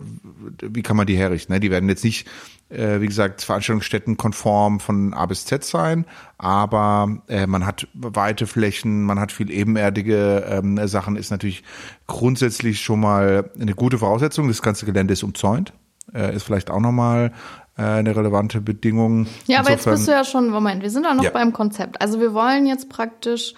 wie 0.61 0.81
kann 0.81 0.97
man 0.97 1.07
die 1.07 1.15
herrichten? 1.15 1.53
Ne? 1.53 1.59
Die 1.59 1.71
werden 1.71 1.87
jetzt 1.87 2.03
nicht, 2.03 2.27
äh, 2.69 2.99
wie 2.99 3.07
gesagt, 3.07 3.41
Veranstaltungsstätten 3.43 4.17
konform 4.17 4.79
von 4.79 5.13
A 5.13 5.25
bis 5.25 5.45
Z 5.45 5.63
sein, 5.63 6.05
aber 6.37 7.21
äh, 7.27 7.47
man 7.47 7.65
hat 7.65 7.87
weite 7.93 8.45
Flächen, 8.45 9.03
man 9.03 9.19
hat 9.19 9.31
viel 9.31 9.49
ebenerdige 9.49 10.45
ähm, 10.49 10.85
Sachen, 10.87 11.15
ist 11.15 11.31
natürlich 11.31 11.63
grundsätzlich 12.07 12.81
schon 12.81 12.99
mal 12.99 13.49
eine 13.59 13.73
gute 13.73 13.97
Voraussetzung. 13.97 14.47
Das 14.49 14.61
ganze 14.61 14.85
Gelände 14.85 15.13
ist 15.13 15.23
umzäunt, 15.23 15.71
äh, 16.13 16.35
ist 16.35 16.43
vielleicht 16.43 16.69
auch 16.69 16.81
nochmal 16.81 17.31
eine 17.75 18.13
relevante 18.13 18.59
Bedingung. 18.59 19.25
Ja, 19.47 19.59
aber 19.59 19.69
Insofern, 19.69 19.93
jetzt 19.93 19.99
bist 19.99 20.07
du 20.09 20.11
ja 20.11 20.25
schon, 20.25 20.49
Moment, 20.49 20.83
wir 20.83 20.89
sind 20.89 21.05
auch 21.05 21.13
noch 21.13 21.23
ja. 21.23 21.29
beim 21.29 21.53
Konzept. 21.53 22.01
Also 22.01 22.19
wir 22.19 22.33
wollen 22.33 22.65
jetzt 22.65 22.89
praktisch 22.89 23.53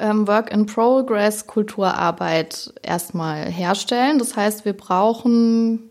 ähm, 0.00 0.26
Work-in-Progress-Kulturarbeit 0.26 2.74
erstmal 2.82 3.46
herstellen. 3.46 4.18
Das 4.18 4.36
heißt, 4.36 4.64
wir 4.64 4.72
brauchen, 4.72 5.90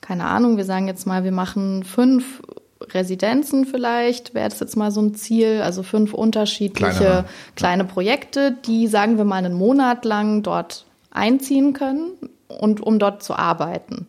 keine 0.00 0.26
Ahnung, 0.26 0.56
wir 0.56 0.64
sagen 0.64 0.86
jetzt 0.86 1.04
mal, 1.06 1.24
wir 1.24 1.32
machen 1.32 1.82
fünf 1.82 2.40
Residenzen 2.80 3.64
vielleicht, 3.64 4.34
wäre 4.34 4.50
das 4.50 4.60
jetzt 4.60 4.76
mal 4.76 4.90
so 4.90 5.00
ein 5.00 5.14
Ziel, 5.14 5.62
also 5.62 5.82
fünf 5.82 6.12
unterschiedliche 6.12 6.94
kleine, 6.94 7.24
kleine 7.56 7.84
Projekte, 7.84 8.52
die, 8.52 8.86
sagen 8.86 9.16
wir 9.16 9.24
mal, 9.24 9.36
einen 9.36 9.54
Monat 9.54 10.04
lang 10.04 10.42
dort 10.42 10.84
einziehen 11.10 11.72
können 11.72 12.12
und 12.48 12.82
um 12.82 12.98
dort 12.98 13.22
zu 13.22 13.34
arbeiten. 13.34 14.06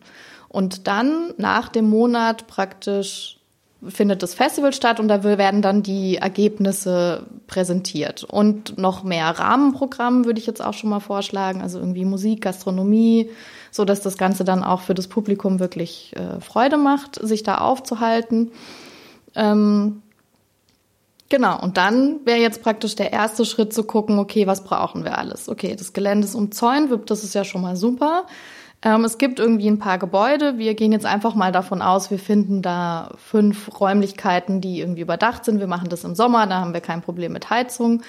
Und 0.48 0.86
dann 0.86 1.32
nach 1.38 1.68
dem 1.68 1.88
Monat 1.88 2.46
praktisch 2.46 3.37
findet 3.86 4.22
das 4.22 4.34
Festival 4.34 4.72
statt 4.72 4.98
und 4.98 5.08
da 5.08 5.22
werden 5.22 5.62
dann 5.62 5.82
die 5.82 6.16
Ergebnisse 6.16 7.26
präsentiert. 7.46 8.24
Und 8.24 8.76
noch 8.76 9.04
mehr 9.04 9.26
Rahmenprogramm 9.26 10.24
würde 10.24 10.40
ich 10.40 10.46
jetzt 10.46 10.64
auch 10.64 10.74
schon 10.74 10.90
mal 10.90 11.00
vorschlagen, 11.00 11.62
also 11.62 11.78
irgendwie 11.78 12.04
Musik, 12.04 12.42
Gastronomie, 12.42 13.30
so 13.70 13.84
dass 13.84 14.00
das 14.00 14.18
Ganze 14.18 14.44
dann 14.44 14.64
auch 14.64 14.80
für 14.80 14.94
das 14.94 15.06
Publikum 15.06 15.60
wirklich 15.60 16.12
äh, 16.16 16.40
Freude 16.40 16.76
macht, 16.76 17.20
sich 17.22 17.44
da 17.44 17.58
aufzuhalten. 17.58 18.50
Ähm, 19.36 20.02
genau, 21.28 21.60
und 21.60 21.76
dann 21.76 22.26
wäre 22.26 22.40
jetzt 22.40 22.62
praktisch 22.62 22.96
der 22.96 23.12
erste 23.12 23.44
Schritt 23.44 23.72
zu 23.72 23.84
gucken, 23.84 24.18
okay, 24.18 24.48
was 24.48 24.64
brauchen 24.64 25.04
wir 25.04 25.18
alles? 25.18 25.48
Okay, 25.48 25.76
das 25.76 25.92
Gelände 25.92 26.26
ist 26.26 26.34
umzäunt, 26.34 26.90
das 27.08 27.22
ist 27.22 27.34
ja 27.34 27.44
schon 27.44 27.62
mal 27.62 27.76
super. 27.76 28.24
Ähm, 28.82 29.04
es 29.04 29.18
gibt 29.18 29.40
irgendwie 29.40 29.68
ein 29.68 29.78
paar 29.78 29.98
Gebäude. 29.98 30.58
Wir 30.58 30.74
gehen 30.74 30.92
jetzt 30.92 31.06
einfach 31.06 31.34
mal 31.34 31.50
davon 31.50 31.82
aus, 31.82 32.10
wir 32.10 32.18
finden 32.18 32.62
da 32.62 33.10
fünf 33.16 33.80
Räumlichkeiten, 33.80 34.60
die 34.60 34.80
irgendwie 34.80 35.02
überdacht 35.02 35.44
sind. 35.44 35.58
Wir 35.58 35.66
machen 35.66 35.88
das 35.88 36.04
im 36.04 36.14
Sommer, 36.14 36.46
da 36.46 36.60
haben 36.60 36.74
wir 36.74 36.80
kein 36.80 37.02
Problem 37.02 37.32
mit 37.32 37.50
Heizung. 37.50 38.02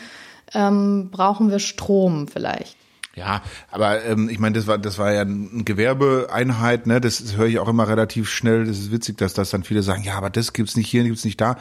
Ähm, 0.54 1.10
brauchen 1.12 1.50
wir 1.50 1.60
Strom 1.60 2.28
vielleicht? 2.28 2.78
Ja, 3.16 3.42
aber 3.72 4.06
ähm, 4.06 4.30
ich 4.30 4.40
meine, 4.40 4.56
das 4.56 4.68
war 4.68 4.78
das 4.78 4.98
war 4.98 5.12
ja 5.12 5.22
eine 5.22 5.64
Gewerbeeinheit, 5.66 6.88
ne? 6.88 7.02
Das, 7.02 7.22
das 7.22 7.36
höre 7.36 7.48
ich 7.48 7.60
auch 7.60 7.68
immer 7.68 7.88
relativ 7.88 8.30
schnell. 8.30 8.66
Das 8.66 8.78
ist 8.78 8.92
witzig, 8.92 9.18
dass 9.18 9.34
das 9.34 9.50
dann 9.50 9.64
viele 9.64 9.82
sagen, 9.82 10.04
ja, 10.04 10.16
aber 10.16 10.30
das 10.30 10.54
gibt's 10.54 10.78
nicht 10.78 10.90
hier, 10.90 11.04
gibt's 11.04 11.26
nicht 11.26 11.42
da 11.42 11.58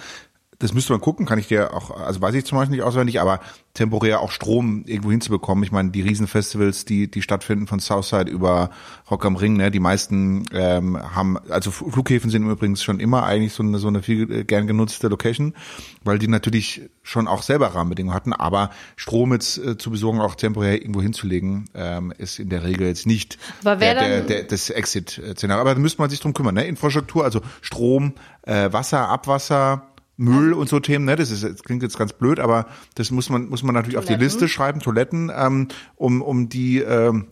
das 0.61 0.75
müsste 0.75 0.93
man 0.93 1.01
gucken, 1.01 1.25
kann 1.25 1.39
ich 1.39 1.47
dir 1.47 1.73
auch, 1.73 1.91
also 1.97 2.21
weiß 2.21 2.35
ich 2.35 2.45
zum 2.45 2.59
Beispiel 2.59 2.77
nicht 2.77 2.85
auswendig, 2.85 3.21
aber 3.21 3.41
temporär 3.75 4.21
auch 4.21 4.33
Strom 4.33 4.83
irgendwo 4.87 5.13
hinzubekommen. 5.13 5.63
Ich 5.63 5.71
meine, 5.71 5.91
die 5.91 6.01
Riesenfestivals, 6.01 6.85
die, 6.85 7.09
die 7.09 7.23
stattfinden 7.23 7.69
von 7.69 7.79
Southside 7.79 8.29
über 8.29 8.71
Rock 9.09 9.25
am 9.25 9.37
Ring, 9.37 9.57
ne, 9.57 9.71
die 9.71 9.79
meisten 9.79 10.47
ähm, 10.53 10.99
haben, 11.15 11.39
also 11.49 11.71
Flughäfen 11.71 12.29
sind 12.31 12.45
übrigens 12.45 12.83
schon 12.83 12.99
immer 12.99 13.23
eigentlich 13.23 13.53
so 13.53 13.63
eine, 13.63 13.79
so 13.79 13.87
eine 13.87 14.03
viel 14.03 14.31
äh, 14.33 14.45
gern 14.45 14.67
genutzte 14.67 15.07
Location, 15.07 15.55
weil 16.03 16.19
die 16.19 16.27
natürlich 16.27 16.83
schon 17.05 17.29
auch 17.29 17.43
selber 17.43 17.69
Rahmenbedingungen 17.69 18.17
hatten, 18.17 18.33
aber 18.33 18.71
Strom 18.97 19.33
jetzt 19.33 19.59
äh, 19.59 19.79
zu 19.79 19.93
besorgen, 19.93 20.21
auch 20.21 20.35
temporär 20.35 20.83
irgendwo 20.83 21.01
hinzulegen, 21.01 21.71
ähm, 21.75 22.13
ist 22.19 22.41
in 22.41 22.49
der 22.49 22.65
Regel 22.65 22.89
jetzt 22.89 23.07
nicht 23.07 23.39
der, 23.63 23.77
der, 23.77 24.21
der, 24.23 24.43
das 24.43 24.71
Exit-Szenario. 24.71 25.61
Aber 25.61 25.75
da 25.75 25.81
müsste 25.81 26.03
man 26.03 26.11
sich 26.11 26.19
drum 26.19 26.35
kümmern, 26.35 26.57
ne? 26.57 26.65
Infrastruktur, 26.65 27.23
also 27.23 27.43
Strom, 27.61 28.15
äh, 28.43 28.73
Wasser, 28.73 29.09
Abwasser, 29.09 29.89
Müll 30.19 30.53
und 30.53 30.69
so 30.69 30.81
Themen, 30.81 31.05
ne? 31.05 31.17
Das 31.17 31.31
ist 31.31 31.45
das 31.45 31.63
klingt 31.63 31.83
jetzt 31.83 31.97
ganz 31.97 32.13
blöd, 32.13 32.41
aber 32.41 32.67
das 32.97 33.11
muss 33.11 33.31
man 33.31 33.49
muss 33.49 33.63
man 33.63 33.75
natürlich 33.75 33.95
Toiletten. 33.95 34.15
auf 34.15 34.19
die 34.19 34.25
Liste 34.25 34.49
schreiben, 34.49 34.81
Toiletten, 34.81 35.33
ähm, 35.35 35.69
um 35.95 36.23
um 36.23 36.49
die 36.49 36.79
ähm, 36.81 37.29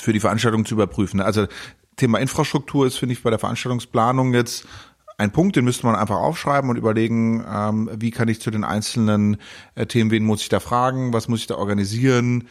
für 0.00 0.12
die 0.12 0.20
Veranstaltung 0.20 0.64
zu 0.64 0.74
überprüfen. 0.74 1.18
Ne? 1.18 1.24
Also 1.24 1.46
Thema 1.96 2.18
Infrastruktur 2.18 2.86
ist 2.86 2.96
finde 2.96 3.12
ich 3.12 3.22
bei 3.22 3.30
der 3.30 3.38
Veranstaltungsplanung 3.38 4.32
jetzt 4.32 4.66
ein 5.18 5.30
Punkt, 5.30 5.56
den 5.56 5.64
müsste 5.64 5.86
man 5.86 5.94
einfach 5.94 6.16
aufschreiben 6.16 6.68
und 6.70 6.76
überlegen, 6.76 7.44
ähm, 7.50 7.90
wie 7.94 8.10
kann 8.10 8.28
ich 8.28 8.40
zu 8.40 8.50
den 8.50 8.64
einzelnen 8.64 9.36
äh, 9.74 9.86
Themen, 9.86 10.10
wen 10.10 10.24
muss 10.24 10.42
ich 10.42 10.48
da 10.48 10.60
fragen, 10.60 11.12
was 11.12 11.28
muss 11.28 11.40
ich 11.40 11.46
da 11.46 11.56
organisieren, 11.56 12.48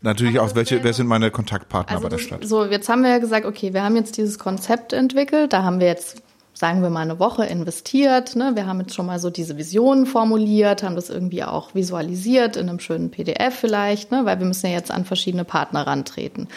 Natürlich 0.00 0.38
auch, 0.38 0.54
welche, 0.54 0.84
wer 0.84 0.92
sind 0.92 1.08
meine 1.08 1.30
Kontaktpartner 1.30 1.96
also 1.96 2.04
bei 2.04 2.08
der 2.08 2.18
Stadt? 2.18 2.44
So, 2.44 2.64
jetzt 2.64 2.88
haben 2.88 3.02
wir 3.02 3.10
ja 3.10 3.18
gesagt, 3.18 3.44
okay, 3.44 3.74
wir 3.74 3.82
haben 3.82 3.96
jetzt 3.96 4.16
dieses 4.16 4.38
Konzept 4.38 4.92
entwickelt, 4.92 5.52
da 5.52 5.64
haben 5.64 5.80
wir 5.80 5.88
jetzt 5.88 6.22
sagen 6.58 6.82
wir 6.82 6.90
mal, 6.90 7.02
eine 7.02 7.20
Woche 7.20 7.44
investiert. 7.44 8.34
Ne? 8.34 8.56
Wir 8.56 8.66
haben 8.66 8.80
jetzt 8.80 8.94
schon 8.94 9.06
mal 9.06 9.20
so 9.20 9.30
diese 9.30 9.56
Visionen 9.56 10.06
formuliert, 10.06 10.82
haben 10.82 10.96
das 10.96 11.08
irgendwie 11.08 11.44
auch 11.44 11.72
visualisiert 11.76 12.56
in 12.56 12.68
einem 12.68 12.80
schönen 12.80 13.12
PDF 13.12 13.54
vielleicht, 13.54 14.10
ne? 14.10 14.24
weil 14.24 14.40
wir 14.40 14.46
müssen 14.46 14.66
ja 14.66 14.72
jetzt 14.72 14.90
an 14.90 15.04
verschiedene 15.04 15.44
Partner 15.44 15.86
rantreten. 15.86 16.48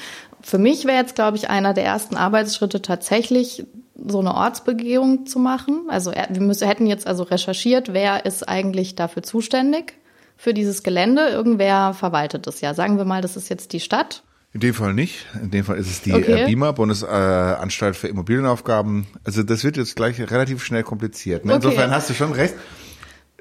Für 0.41 0.57
mich 0.57 0.85
wäre 0.85 0.97
jetzt, 0.97 1.13
glaube 1.13 1.37
ich, 1.37 1.51
einer 1.51 1.75
der 1.75 1.85
ersten 1.85 2.17
Arbeitsschritte 2.17 2.81
tatsächlich 2.81 3.67
so 3.95 4.19
eine 4.19 4.33
Ortsbegehung 4.33 5.27
zu 5.27 5.37
machen. 5.37 5.81
Also 5.89 6.11
wir 6.11 6.41
müssen, 6.41 6.67
hätten 6.67 6.87
jetzt 6.87 7.05
also 7.05 7.21
recherchiert, 7.21 7.93
wer 7.93 8.25
ist 8.25 8.49
eigentlich 8.49 8.95
dafür 8.95 9.21
zuständig 9.21 9.93
für 10.35 10.55
dieses 10.55 10.81
Gelände. 10.81 11.27
Irgendwer 11.27 11.93
verwaltet 11.93 12.47
es 12.47 12.61
ja. 12.61 12.73
Sagen 12.73 12.97
wir 12.97 13.05
mal, 13.05 13.21
das 13.21 13.37
ist 13.37 13.49
jetzt 13.49 13.71
die 13.71 13.79
Stadt. 13.79 14.23
In 14.53 14.59
dem 14.59 14.73
Fall 14.73 14.93
nicht. 14.93 15.27
In 15.41 15.49
dem 15.49 15.63
Fall 15.63 15.77
ist 15.77 15.89
es 15.89 16.01
die 16.01 16.13
okay. 16.13 16.45
BIMA, 16.45 16.73
Bundesanstalt 16.73 17.95
für 17.95 18.09
Immobilienaufgaben. 18.09 19.07
Also 19.23 19.43
das 19.43 19.63
wird 19.63 19.77
jetzt 19.77 19.95
gleich 19.95 20.19
relativ 20.19 20.63
schnell 20.63 20.83
kompliziert. 20.83 21.45
Ne? 21.45 21.55
Okay. 21.55 21.65
Insofern 21.65 21.91
hast 21.91 22.09
du 22.09 22.13
schon 22.13 22.33
recht. 22.33 22.55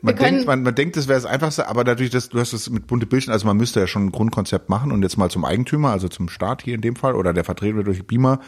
Man 0.03 0.17
denkt, 0.17 0.47
man, 0.47 0.63
man 0.63 0.75
denkt, 0.75 0.97
das 0.97 1.09
wäre 1.09 1.21
das 1.21 1.27
Einfachste, 1.27 1.69
aber 1.69 1.85
natürlich, 1.85 2.13
dass 2.13 2.31
du 2.31 2.39
hast 2.39 2.55
es 2.55 2.71
mit 2.71 2.87
bunte 2.87 3.05
Bildchen, 3.05 3.35
also 3.35 3.47
man 3.47 3.57
müsste 3.57 3.81
ja 3.81 3.87
schon 3.87 4.07
ein 4.07 4.13
Grundkonzept 4.13 4.71
machen 4.71 4.93
und 4.93 5.03
jetzt 5.03 5.19
mal 5.19 5.31
zum 5.31 5.45
Eigentümer, 5.45 5.91
also 5.91 6.09
zum 6.09 6.31
Staat 6.31 6.63
hier 6.63 6.75
in 6.75 6.81
dem 6.81 6.97
Fall 6.97 7.15
oder 7.15 7.35
der 7.35 7.45
Vertreter 7.45 7.83
durch 7.83 7.99
die 7.99 8.03
BIMA 8.03 8.41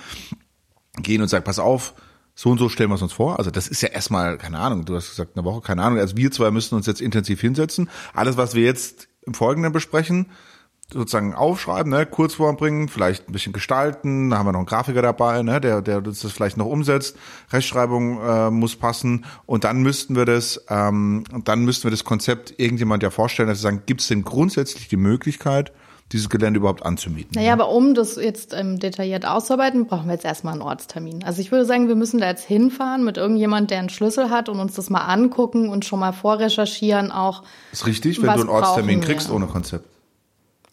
gehen 0.96 1.20
und 1.20 1.28
sagen, 1.28 1.44
pass 1.44 1.58
auf, 1.58 1.94
so 2.34 2.50
und 2.50 2.58
so 2.58 2.70
stellen 2.70 2.88
wir 2.88 2.94
es 2.94 3.02
uns 3.02 3.12
vor. 3.12 3.38
Also 3.38 3.50
das 3.50 3.68
ist 3.68 3.82
ja 3.82 3.90
erstmal, 3.90 4.38
keine 4.38 4.58
Ahnung, 4.58 4.86
du 4.86 4.94
hast 4.94 5.10
gesagt, 5.10 5.36
eine 5.36 5.44
Woche, 5.44 5.60
keine 5.60 5.82
Ahnung. 5.82 5.98
Also 5.98 6.16
wir 6.16 6.30
zwei 6.30 6.50
müssen 6.50 6.74
uns 6.74 6.86
jetzt 6.86 7.02
intensiv 7.02 7.40
hinsetzen. 7.40 7.90
Alles, 8.14 8.38
was 8.38 8.54
wir 8.54 8.64
jetzt 8.64 9.08
im 9.26 9.34
Folgenden 9.34 9.72
besprechen, 9.72 10.30
sozusagen 10.92 11.34
aufschreiben, 11.34 11.90
ne, 11.90 12.06
Kurzform 12.06 12.56
bringen, 12.56 12.88
vielleicht 12.88 13.28
ein 13.28 13.32
bisschen 13.32 13.52
gestalten, 13.52 14.30
da 14.30 14.38
haben 14.38 14.46
wir 14.46 14.52
noch 14.52 14.60
einen 14.60 14.66
Grafiker 14.66 15.02
dabei, 15.02 15.42
ne, 15.42 15.60
der, 15.60 15.82
der 15.82 16.00
das 16.00 16.22
vielleicht 16.30 16.56
noch 16.56 16.66
umsetzt, 16.66 17.16
Rechtschreibung 17.52 18.20
äh, 18.20 18.50
muss 18.50 18.76
passen 18.76 19.24
und 19.46 19.64
dann 19.64 19.82
müssten 19.82 20.16
wir 20.16 20.24
das, 20.24 20.64
ähm, 20.68 21.24
dann 21.44 21.64
müssten 21.64 21.84
wir 21.84 21.90
das 21.90 22.04
Konzept 22.04 22.54
irgendjemand 22.58 23.02
ja 23.02 23.10
vorstellen, 23.10 23.48
dass 23.48 23.58
wir 23.58 23.62
sagen, 23.62 23.82
gibt 23.86 24.00
es 24.00 24.08
denn 24.08 24.24
grundsätzlich 24.24 24.88
die 24.88 24.96
Möglichkeit, 24.96 25.72
dieses 26.12 26.28
Gelände 26.28 26.58
überhaupt 26.58 26.84
anzumieten. 26.84 27.30
Naja, 27.34 27.54
aber 27.54 27.70
um 27.70 27.94
das 27.94 28.16
jetzt 28.16 28.52
ähm, 28.52 28.78
detailliert 28.78 29.26
auszuarbeiten, 29.26 29.86
brauchen 29.86 30.06
wir 30.06 30.12
jetzt 30.12 30.24
erstmal 30.24 30.52
einen 30.52 30.62
Ortstermin. 30.62 31.24
Also 31.24 31.40
ich 31.40 31.50
würde 31.50 31.64
sagen, 31.64 31.88
wir 31.88 31.94
müssen 31.94 32.20
da 32.20 32.28
jetzt 32.28 32.44
hinfahren 32.44 33.02
mit 33.04 33.16
irgendjemand, 33.16 33.70
der 33.70 33.78
einen 33.78 33.88
Schlüssel 33.88 34.30
hat 34.30 34.48
und 34.48 34.60
uns 34.60 34.74
das 34.74 34.90
mal 34.90 35.00
angucken 35.00 35.70
und 35.70 35.84
schon 35.84 36.00
mal 36.00 36.12
vorrecherchieren 36.12 37.10
auch. 37.10 37.42
Ist 37.72 37.86
richtig, 37.86 38.20
wenn 38.20 38.34
du 38.34 38.40
einen 38.40 38.48
Ortstermin 38.50 39.00
kriegst 39.00 39.30
ohne 39.30 39.46
Konzept. 39.46 39.91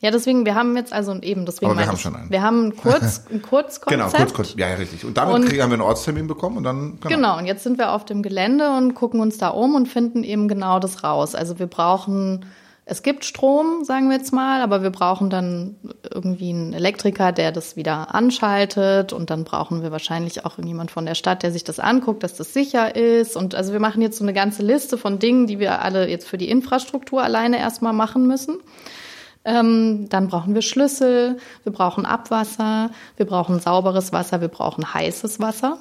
Ja, 0.02 0.12
deswegen, 0.12 0.46
wir 0.46 0.56
haben 0.56 0.78
jetzt 0.78 0.94
also 0.94 1.14
eben, 1.22 1.46
deswegen 1.46 1.72
Aber 1.72 1.80
wir 1.80 1.88
haben 1.88 1.98
schon 1.98 2.16
einen. 2.16 2.30
Wir 2.30 2.42
haben 2.42 2.68
ein, 2.68 2.76
Kurz, 2.78 3.26
ein 3.32 3.42
Kurzkonzept. 3.42 3.90
genau, 3.90 4.10
kurz, 4.10 4.34
kurz, 4.34 4.56
ja, 4.56 4.70
ja, 4.70 4.76
richtig. 4.76 5.04
Und 5.04 5.18
damit 5.18 5.36
und, 5.36 5.46
kriegen, 5.46 5.62
haben 5.62 5.72
wir 5.72 5.76
einen 5.76 5.82
Ortstermin 5.82 6.28
bekommen 6.28 6.56
und 6.56 6.64
dann, 6.64 7.00
genau. 7.02 7.16
Genau, 7.16 7.38
und 7.38 7.46
jetzt 7.46 7.64
sind 7.64 7.78
wir 7.78 7.92
auf 7.92 8.06
dem 8.06 8.24
Gelände 8.24 8.72
und 8.78 8.94
gucken 8.94 9.20
uns 9.20 9.38
da 9.38 9.50
um 9.50 9.76
und 9.76 9.88
finden 9.88 10.24
eben 10.24 10.48
genau 10.48 10.80
das 10.80 11.04
raus. 11.04 11.36
Also 11.36 11.60
wir 11.60 11.68
brauchen, 11.68 12.46
es 12.86 13.04
gibt 13.04 13.26
Strom, 13.26 13.84
sagen 13.84 14.10
wir 14.10 14.16
jetzt 14.16 14.32
mal, 14.32 14.62
aber 14.62 14.84
wir 14.84 14.90
brauchen 14.90 15.30
dann 15.30 15.76
irgendwie 16.14 16.52
einen 16.52 16.72
Elektriker, 16.72 17.34
der 17.34 17.52
das 17.52 17.76
wieder 17.76 18.16
anschaltet 18.16 19.12
und 19.12 19.30
dann 19.30 19.44
brauchen 19.44 19.84
wir 19.84 19.92
wahrscheinlich 19.92 20.46
auch 20.46 20.54
irgendjemand 20.54 20.92
von 20.92 21.06
der 21.06 21.16
Stadt, 21.16 21.44
der 21.44 21.52
sich 21.52 21.66
das 21.66 21.78
anguckt, 21.78 22.24
dass 22.24 22.36
das 22.36 22.54
sicher 22.54 22.96
ist. 22.96 23.36
Und 23.36 23.54
also 23.54 23.74
wir 23.74 23.82
machen 23.82 24.02
jetzt 24.02 24.18
so 24.18 24.24
eine 24.24 24.34
ganze 24.34 24.64
Liste 24.64 24.98
von 24.98 25.20
Dingen, 25.20 25.46
die 25.46 25.60
wir 25.60 25.82
alle 25.82 26.08
jetzt 26.08 26.26
für 26.26 26.38
die 26.38 26.50
Infrastruktur 26.50 27.22
alleine 27.22 27.60
erstmal 27.60 27.92
machen 27.92 28.28
müssen. 28.28 28.60
Ähm, 29.46 30.08
dann 30.10 30.28
brauchen 30.28 30.54
wir 30.54 30.62
Schlüssel, 30.62 31.38
wir 31.64 31.72
brauchen 31.72 32.06
Abwasser, 32.06 32.92
wir 33.18 33.26
brauchen 33.26 33.60
sauberes 33.60 34.12
Wasser, 34.12 34.42
wir 34.42 34.50
brauchen 34.50 34.94
heißes 34.94 35.40
Wasser, 35.40 35.78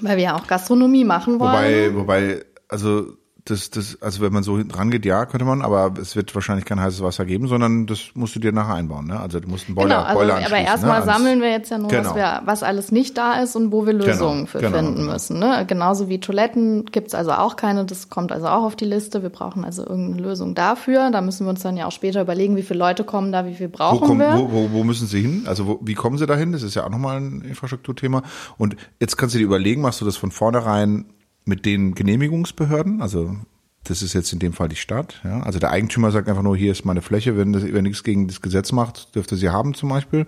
weil 0.00 0.16
wir 0.16 0.24
ja 0.24 0.36
auch 0.36 0.46
Gastronomie 0.46 1.04
machen 1.04 1.38
wollen. 1.38 1.94
Wobei, 1.94 1.94
wobei, 1.94 2.44
also 2.68 3.12
das, 3.44 3.70
das, 3.70 4.00
also 4.02 4.20
wenn 4.22 4.32
man 4.32 4.42
so 4.42 4.60
rangeht, 4.72 5.04
ja, 5.04 5.24
könnte 5.26 5.44
man, 5.44 5.62
aber 5.62 5.94
es 6.00 6.16
wird 6.16 6.34
wahrscheinlich 6.34 6.64
kein 6.64 6.80
heißes 6.80 7.02
Wasser 7.02 7.24
geben, 7.24 7.48
sondern 7.48 7.86
das 7.86 8.10
musst 8.14 8.34
du 8.34 8.40
dir 8.40 8.52
nachher 8.52 8.74
einbauen, 8.74 9.06
ne? 9.06 9.18
Also 9.18 9.40
du 9.40 9.48
musst 9.48 9.66
einen 9.66 9.74
Boiler, 9.74 9.88
genau, 9.88 10.02
also, 10.02 10.18
Boiler 10.18 10.46
Aber 10.46 10.58
erstmal 10.58 11.00
ne? 11.00 11.06
sammeln 11.06 11.40
wir 11.40 11.50
jetzt 11.50 11.70
ja 11.70 11.78
nur, 11.78 11.88
genau. 11.88 12.10
was, 12.10 12.14
wir, 12.16 12.42
was 12.44 12.62
alles 12.62 12.92
nicht 12.92 13.16
da 13.16 13.34
ist 13.40 13.56
und 13.56 13.72
wo 13.72 13.86
wir 13.86 13.92
genau, 13.92 14.06
Lösungen 14.06 14.38
genau, 14.38 14.46
für 14.46 14.58
genau, 14.58 14.76
finden 14.76 15.06
müssen. 15.06 15.38
Ne? 15.38 15.64
Genauso 15.66 16.08
wie 16.08 16.20
Toiletten 16.20 16.86
gibt's 16.86 17.14
also 17.14 17.32
auch 17.32 17.56
keine, 17.56 17.84
das 17.84 18.10
kommt 18.10 18.32
also 18.32 18.46
auch 18.48 18.64
auf 18.64 18.76
die 18.76 18.84
Liste. 18.84 19.22
Wir 19.22 19.30
brauchen 19.30 19.64
also 19.64 19.86
irgendeine 19.86 20.22
Lösung 20.22 20.54
dafür. 20.54 21.10
Da 21.10 21.20
müssen 21.20 21.46
wir 21.46 21.50
uns 21.50 21.62
dann 21.62 21.76
ja 21.76 21.86
auch 21.86 21.92
später 21.92 22.20
überlegen, 22.20 22.56
wie 22.56 22.62
viele 22.62 22.78
Leute 22.78 23.04
kommen 23.04 23.32
da, 23.32 23.46
wie 23.46 23.54
viel 23.54 23.68
brauchen 23.68 24.00
wo 24.00 24.06
kommen, 24.06 24.20
wir. 24.20 24.34
Wo, 24.34 24.52
wo, 24.52 24.70
wo 24.72 24.84
müssen 24.84 25.06
sie 25.06 25.20
hin? 25.20 25.44
Also 25.46 25.66
wo, 25.66 25.80
wie 25.82 25.94
kommen 25.94 26.18
sie 26.18 26.26
dahin? 26.26 26.52
Das 26.52 26.62
ist 26.62 26.74
ja 26.74 26.84
auch 26.84 26.90
nochmal 26.90 27.18
ein 27.18 27.42
Infrastrukturthema. 27.42 28.22
Und 28.58 28.76
jetzt 28.98 29.16
kannst 29.16 29.34
du 29.34 29.38
dir 29.38 29.44
überlegen, 29.44 29.80
machst 29.80 30.00
du 30.00 30.04
das 30.04 30.16
von 30.16 30.30
vornherein 30.30 31.06
mit 31.44 31.64
den 31.66 31.94
Genehmigungsbehörden, 31.94 33.02
also 33.02 33.36
das 33.84 34.02
ist 34.02 34.12
jetzt 34.12 34.32
in 34.32 34.38
dem 34.38 34.52
Fall 34.52 34.68
die 34.68 34.76
Stadt. 34.76 35.20
Ja? 35.24 35.42
Also 35.42 35.58
der 35.58 35.70
Eigentümer 35.70 36.10
sagt 36.10 36.28
einfach 36.28 36.42
nur, 36.42 36.56
hier 36.56 36.72
ist 36.72 36.84
meine 36.84 37.02
Fläche, 37.02 37.36
wenn 37.36 37.52
das 37.52 37.64
wenn 37.64 37.84
nichts 37.84 38.04
gegen 38.04 38.28
das 38.28 38.42
Gesetz 38.42 38.72
macht, 38.72 39.14
dürfte 39.14 39.36
sie 39.36 39.48
haben 39.48 39.74
zum 39.74 39.88
Beispiel. 39.88 40.26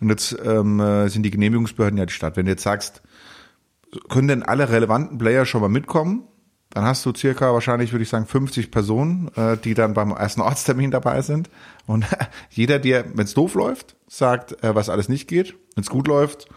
Und 0.00 0.10
jetzt 0.10 0.36
ähm, 0.44 0.80
äh, 0.80 1.08
sind 1.08 1.22
die 1.22 1.30
Genehmigungsbehörden 1.30 1.98
ja 1.98 2.06
die 2.06 2.12
Stadt. 2.12 2.36
Wenn 2.36 2.46
du 2.46 2.52
jetzt 2.52 2.64
sagst, 2.64 3.02
können 4.08 4.28
denn 4.28 4.42
alle 4.42 4.68
relevanten 4.70 5.18
Player 5.18 5.46
schon 5.46 5.60
mal 5.60 5.68
mitkommen? 5.68 6.24
dann 6.74 6.84
hast 6.84 7.06
du 7.06 7.12
circa 7.14 7.52
wahrscheinlich, 7.52 7.92
würde 7.92 8.02
ich 8.02 8.08
sagen, 8.08 8.26
50 8.26 8.72
Personen, 8.72 9.30
äh, 9.36 9.56
die 9.56 9.74
dann 9.74 9.94
beim 9.94 10.10
ersten 10.10 10.40
Ortstermin 10.40 10.90
dabei 10.90 11.22
sind. 11.22 11.48
Und 11.86 12.04
jeder, 12.50 12.80
der, 12.80 13.16
wenn 13.16 13.24
es 13.24 13.34
doof 13.34 13.54
läuft, 13.54 13.96
sagt, 14.08 14.62
äh, 14.64 14.74
was 14.74 14.88
alles 14.88 15.08
nicht 15.08 15.28
geht. 15.28 15.54
Wenn 15.76 15.82
es 15.82 15.90
gut 15.90 16.08
läuft, 16.08 16.48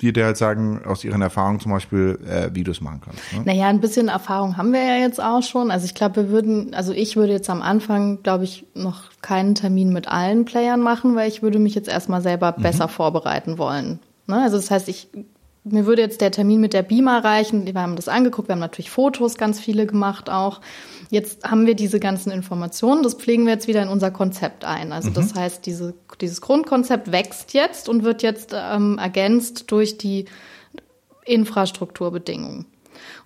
die 0.00 0.12
dir 0.12 0.24
halt 0.24 0.36
sagen, 0.36 0.80
aus 0.84 1.04
ihren 1.04 1.22
Erfahrungen 1.22 1.60
zum 1.60 1.72
Beispiel, 1.72 2.18
äh, 2.26 2.50
wie 2.54 2.64
du 2.64 2.70
es 2.70 2.80
machen 2.80 3.00
kannst. 3.04 3.20
Ne? 3.32 3.42
Naja, 3.44 3.68
ein 3.68 3.80
bisschen 3.80 4.08
Erfahrung 4.08 4.56
haben 4.56 4.72
wir 4.72 4.82
ja 4.82 4.96
jetzt 4.96 5.22
auch 5.22 5.42
schon. 5.42 5.70
Also 5.70 5.84
ich 5.84 5.94
glaube, 5.94 6.16
wir 6.16 6.28
würden, 6.30 6.74
also 6.74 6.92
ich 6.92 7.16
würde 7.16 7.32
jetzt 7.32 7.50
am 7.50 7.62
Anfang, 7.62 8.22
glaube 8.22 8.44
ich, 8.44 8.66
noch 8.74 9.10
keinen 9.20 9.54
Termin 9.54 9.92
mit 9.92 10.08
allen 10.08 10.44
Playern 10.44 10.80
machen, 10.80 11.16
weil 11.16 11.28
ich 11.28 11.42
würde 11.42 11.58
mich 11.58 11.74
jetzt 11.74 11.88
erstmal 11.88 12.22
selber 12.22 12.54
mhm. 12.56 12.62
besser 12.62 12.88
vorbereiten 12.88 13.58
wollen. 13.58 14.00
Ne? 14.26 14.42
Also 14.42 14.56
das 14.56 14.70
heißt, 14.70 14.88
ich 14.88 15.08
mir 15.64 15.86
würde 15.86 16.02
jetzt 16.02 16.20
der 16.20 16.30
Termin 16.30 16.60
mit 16.60 16.72
der 16.72 16.82
Beamer 16.82 17.22
reichen. 17.22 17.66
Wir 17.66 17.74
haben 17.74 17.96
das 17.96 18.08
angeguckt, 18.08 18.48
wir 18.48 18.54
haben 18.54 18.60
natürlich 18.60 18.90
Fotos 18.90 19.36
ganz 19.36 19.60
viele 19.60 19.86
gemacht 19.86 20.30
auch. 20.30 20.60
Jetzt 21.10 21.44
haben 21.44 21.66
wir 21.66 21.74
diese 21.74 22.00
ganzen 22.00 22.30
Informationen, 22.30 23.02
das 23.02 23.14
pflegen 23.14 23.44
wir 23.44 23.52
jetzt 23.52 23.68
wieder 23.68 23.82
in 23.82 23.88
unser 23.88 24.10
Konzept 24.10 24.64
ein. 24.64 24.92
Also 24.92 25.10
mhm. 25.10 25.14
das 25.14 25.34
heißt, 25.34 25.66
diese, 25.66 25.94
dieses 26.20 26.40
Grundkonzept 26.40 27.12
wächst 27.12 27.52
jetzt 27.52 27.88
und 27.88 28.04
wird 28.04 28.22
jetzt 28.22 28.54
ähm, 28.54 28.98
ergänzt 28.98 29.70
durch 29.70 29.98
die 29.98 30.26
Infrastrukturbedingungen. 31.24 32.66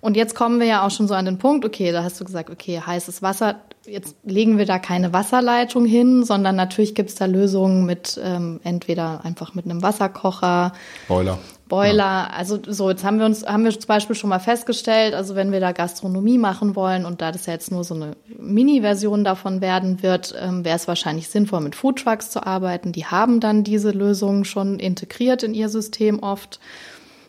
Und 0.01 0.15
jetzt 0.15 0.35
kommen 0.35 0.59
wir 0.59 0.67
ja 0.67 0.85
auch 0.85 0.91
schon 0.91 1.07
so 1.07 1.13
an 1.13 1.25
den 1.25 1.37
Punkt, 1.37 1.65
okay, 1.65 1.91
da 1.91 2.03
hast 2.03 2.19
du 2.19 2.25
gesagt, 2.25 2.49
okay, 2.49 2.81
heißes 2.85 3.21
Wasser, 3.21 3.61
jetzt 3.85 4.15
legen 4.23 4.57
wir 4.57 4.65
da 4.65 4.79
keine 4.79 5.13
Wasserleitung 5.13 5.85
hin, 5.85 6.23
sondern 6.23 6.55
natürlich 6.55 6.95
gibt 6.95 7.09
es 7.09 7.15
da 7.15 7.25
Lösungen 7.25 7.85
mit 7.85 8.19
ähm, 8.23 8.59
entweder 8.63 9.23
einfach 9.23 9.53
mit 9.53 9.65
einem 9.65 9.81
Wasserkocher. 9.81 10.73
Boiler. 11.07 11.39
Boiler, 11.67 12.03
ja. 12.03 12.29
also 12.31 12.59
so, 12.67 12.89
jetzt 12.91 13.03
haben 13.03 13.17
wir 13.17 13.25
uns, 13.25 13.45
haben 13.45 13.63
wir 13.63 13.71
zum 13.71 13.87
Beispiel 13.87 14.15
schon 14.15 14.29
mal 14.29 14.39
festgestellt, 14.39 15.15
also 15.15 15.35
wenn 15.35 15.51
wir 15.51 15.59
da 15.59 15.71
Gastronomie 15.71 16.37
machen 16.37 16.75
wollen 16.75 17.05
und 17.05 17.21
da 17.21 17.31
das 17.31 17.47
ja 17.47 17.53
jetzt 17.53 17.71
nur 17.71 17.83
so 17.83 17.95
eine 17.95 18.15
Mini-Version 18.37 19.23
davon 19.23 19.61
werden 19.61 20.03
wird, 20.03 20.35
ähm, 20.39 20.63
wäre 20.63 20.75
es 20.75 20.87
wahrscheinlich 20.87 21.29
sinnvoll, 21.29 21.61
mit 21.61 21.75
Foodtrucks 21.75 22.29
zu 22.29 22.45
arbeiten. 22.45 22.91
Die 22.91 23.05
haben 23.05 23.39
dann 23.39 23.63
diese 23.63 23.91
Lösungen 23.91 24.45
schon 24.45 24.79
integriert 24.79 25.41
in 25.41 25.55
ihr 25.55 25.69
System 25.69 26.19
oft, 26.19 26.59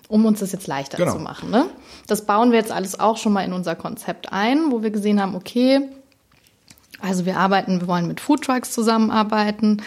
um 0.09 0.26
uns 0.26 0.40
das 0.40 0.52
jetzt 0.52 0.66
leichter 0.66 0.99
genau. 0.99 1.12
zu 1.12 1.19
machen. 1.19 1.50
Ne? 1.50 1.66
Das 2.07 2.26
bauen 2.26 2.50
wir 2.50 2.59
jetzt 2.59 2.73
alles 2.73 3.00
auch 3.00 3.16
schon 3.16 3.33
mal 3.33 3.43
in 3.43 3.55
unser 3.55 3.75
Konzept 3.75 4.33
ein, 4.33 4.71
wo 4.71 4.83
wir 4.83 4.90
gesehen 4.90 5.21
haben, 5.21 5.35
okay, 5.35 5.81
also 7.00 7.25
wir 7.25 7.38
arbeiten, 7.38 7.81
wir 7.81 7.88
wollen 7.88 8.07
mit 8.07 8.21
Foodtrucks 8.21 8.73
zusammenarbeiten. 8.73 9.83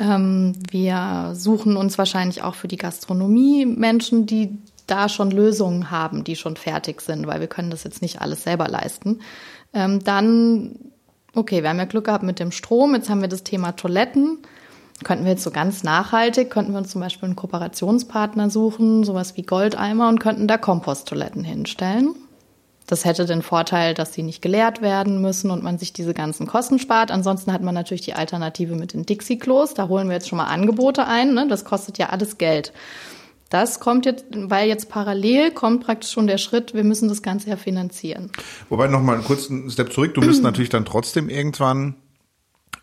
Ähm, 0.00 0.54
wir 0.70 1.32
suchen 1.34 1.76
uns 1.76 1.98
wahrscheinlich 1.98 2.42
auch 2.42 2.54
für 2.54 2.68
die 2.68 2.78
Gastronomie 2.78 3.66
Menschen, 3.66 4.26
die 4.26 4.58
da 4.86 5.08
schon 5.08 5.30
Lösungen 5.30 5.90
haben, 5.90 6.24
die 6.24 6.34
schon 6.34 6.56
fertig 6.56 7.02
sind, 7.02 7.26
weil 7.26 7.40
wir 7.40 7.46
können 7.46 7.70
das 7.70 7.84
jetzt 7.84 8.02
nicht 8.02 8.20
alles 8.20 8.42
selber 8.42 8.66
leisten. 8.66 9.20
Ähm, 9.72 10.02
dann, 10.02 10.92
okay, 11.34 11.62
wir 11.62 11.68
haben 11.68 11.78
ja 11.78 11.84
Glück 11.84 12.06
gehabt 12.06 12.24
mit 12.24 12.40
dem 12.40 12.50
Strom, 12.50 12.94
jetzt 12.94 13.10
haben 13.10 13.20
wir 13.20 13.28
das 13.28 13.44
Thema 13.44 13.72
Toiletten. 13.72 14.38
Könnten 15.04 15.24
wir 15.24 15.32
jetzt 15.32 15.44
so 15.44 15.50
ganz 15.50 15.82
nachhaltig, 15.82 16.50
könnten 16.50 16.72
wir 16.72 16.78
uns 16.78 16.90
zum 16.90 17.00
Beispiel 17.00 17.26
einen 17.26 17.36
Kooperationspartner 17.36 18.50
suchen, 18.50 19.04
sowas 19.04 19.36
wie 19.36 19.42
Goldeimer 19.42 20.08
und 20.08 20.18
könnten 20.18 20.46
da 20.48 20.58
Komposttoiletten 20.58 21.44
hinstellen. 21.44 22.14
Das 22.90 23.04
hätte 23.04 23.24
den 23.24 23.42
Vorteil, 23.42 23.94
dass 23.94 24.14
sie 24.14 24.24
nicht 24.24 24.42
geleert 24.42 24.82
werden 24.82 25.20
müssen 25.20 25.52
und 25.52 25.62
man 25.62 25.78
sich 25.78 25.92
diese 25.92 26.12
ganzen 26.12 26.48
Kosten 26.48 26.80
spart. 26.80 27.12
Ansonsten 27.12 27.52
hat 27.52 27.62
man 27.62 27.72
natürlich 27.72 28.00
die 28.00 28.14
Alternative 28.14 28.74
mit 28.74 28.94
den 28.94 29.06
Dixie-Klos. 29.06 29.74
Da 29.74 29.86
holen 29.86 30.08
wir 30.08 30.14
jetzt 30.14 30.28
schon 30.28 30.38
mal 30.38 30.46
Angebote 30.46 31.06
ein. 31.06 31.32
Ne? 31.32 31.46
Das 31.48 31.64
kostet 31.64 31.98
ja 31.98 32.08
alles 32.08 32.36
Geld. 32.36 32.72
Das 33.48 33.78
kommt 33.78 34.06
jetzt, 34.06 34.24
weil 34.32 34.68
jetzt 34.68 34.88
parallel 34.88 35.52
kommt 35.52 35.84
praktisch 35.84 36.10
schon 36.10 36.26
der 36.26 36.38
Schritt, 36.38 36.74
wir 36.74 36.82
müssen 36.82 37.08
das 37.08 37.22
Ganze 37.22 37.50
ja 37.50 37.56
finanzieren. 37.56 38.32
Wobei 38.68 38.88
noch 38.88 39.02
mal 39.02 39.14
einen 39.14 39.24
kurzen 39.24 39.70
Step 39.70 39.92
zurück. 39.92 40.14
Du 40.14 40.20
müsst 40.20 40.42
natürlich 40.42 40.70
dann 40.70 40.84
trotzdem 40.84 41.28
irgendwann 41.28 41.94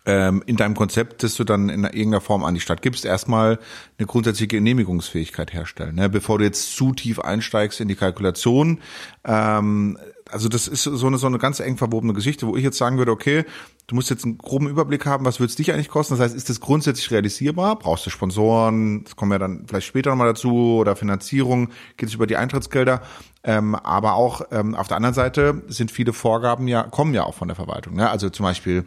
ähm, 0.08 0.42
in 0.46 0.56
deinem 0.56 0.74
Konzept, 0.74 1.22
das 1.22 1.34
du 1.34 1.44
dann 1.44 1.68
in 1.68 1.84
irgendeiner 1.84 2.22
Form 2.22 2.42
an 2.42 2.54
die 2.54 2.60
Stadt 2.60 2.80
gibst, 2.80 3.04
erstmal 3.04 3.58
eine 3.98 4.06
grundsätzliche 4.06 4.48
Genehmigungsfähigkeit 4.48 5.52
herstellen. 5.52 5.96
Ne? 5.96 6.08
Bevor 6.08 6.38
du 6.38 6.44
jetzt 6.44 6.74
zu 6.74 6.94
tief 6.94 7.20
einsteigst 7.20 7.78
in 7.82 7.88
die 7.88 7.94
Kalkulation. 7.94 8.80
Ähm, 9.24 9.98
also 10.30 10.48
das 10.48 10.66
ist 10.66 10.84
so 10.84 11.06
eine, 11.06 11.18
so 11.18 11.26
eine 11.26 11.36
ganz 11.36 11.60
eng 11.60 11.76
verwobene 11.76 12.14
Geschichte, 12.14 12.46
wo 12.46 12.56
ich 12.56 12.64
jetzt 12.64 12.78
sagen 12.78 12.96
würde, 12.96 13.12
okay, 13.12 13.44
du 13.86 13.94
musst 13.94 14.08
jetzt 14.08 14.24
einen 14.24 14.38
groben 14.38 14.68
Überblick 14.68 15.04
haben, 15.04 15.26
was 15.26 15.40
wird 15.40 15.50
es 15.50 15.56
dich 15.56 15.72
eigentlich 15.72 15.88
kosten? 15.90 16.14
Das 16.14 16.24
heißt, 16.24 16.34
ist 16.34 16.48
das 16.48 16.60
grundsätzlich 16.60 17.10
realisierbar? 17.10 17.78
Brauchst 17.78 18.06
du 18.06 18.10
Sponsoren? 18.10 19.04
Das 19.04 19.14
kommen 19.14 19.32
ja 19.32 19.38
dann 19.38 19.66
vielleicht 19.66 19.86
später 19.86 20.08
nochmal 20.08 20.28
dazu 20.28 20.78
oder 20.80 20.96
Finanzierung, 20.96 21.68
geht 21.98 22.08
es 22.08 22.14
über 22.14 22.26
die 22.26 22.36
Eintrittsgelder. 22.36 23.02
Ähm, 23.44 23.74
aber 23.74 24.14
auch 24.14 24.40
ähm, 24.52 24.74
auf 24.74 24.88
der 24.88 24.96
anderen 24.96 25.14
Seite 25.14 25.62
sind 25.68 25.90
viele 25.90 26.14
Vorgaben 26.14 26.66
ja, 26.66 26.82
kommen 26.84 27.12
ja 27.12 27.24
auch 27.24 27.34
von 27.34 27.48
der 27.48 27.56
Verwaltung. 27.56 27.94
Ne? 27.94 28.08
Also 28.08 28.30
zum 28.30 28.44
Beispiel 28.44 28.84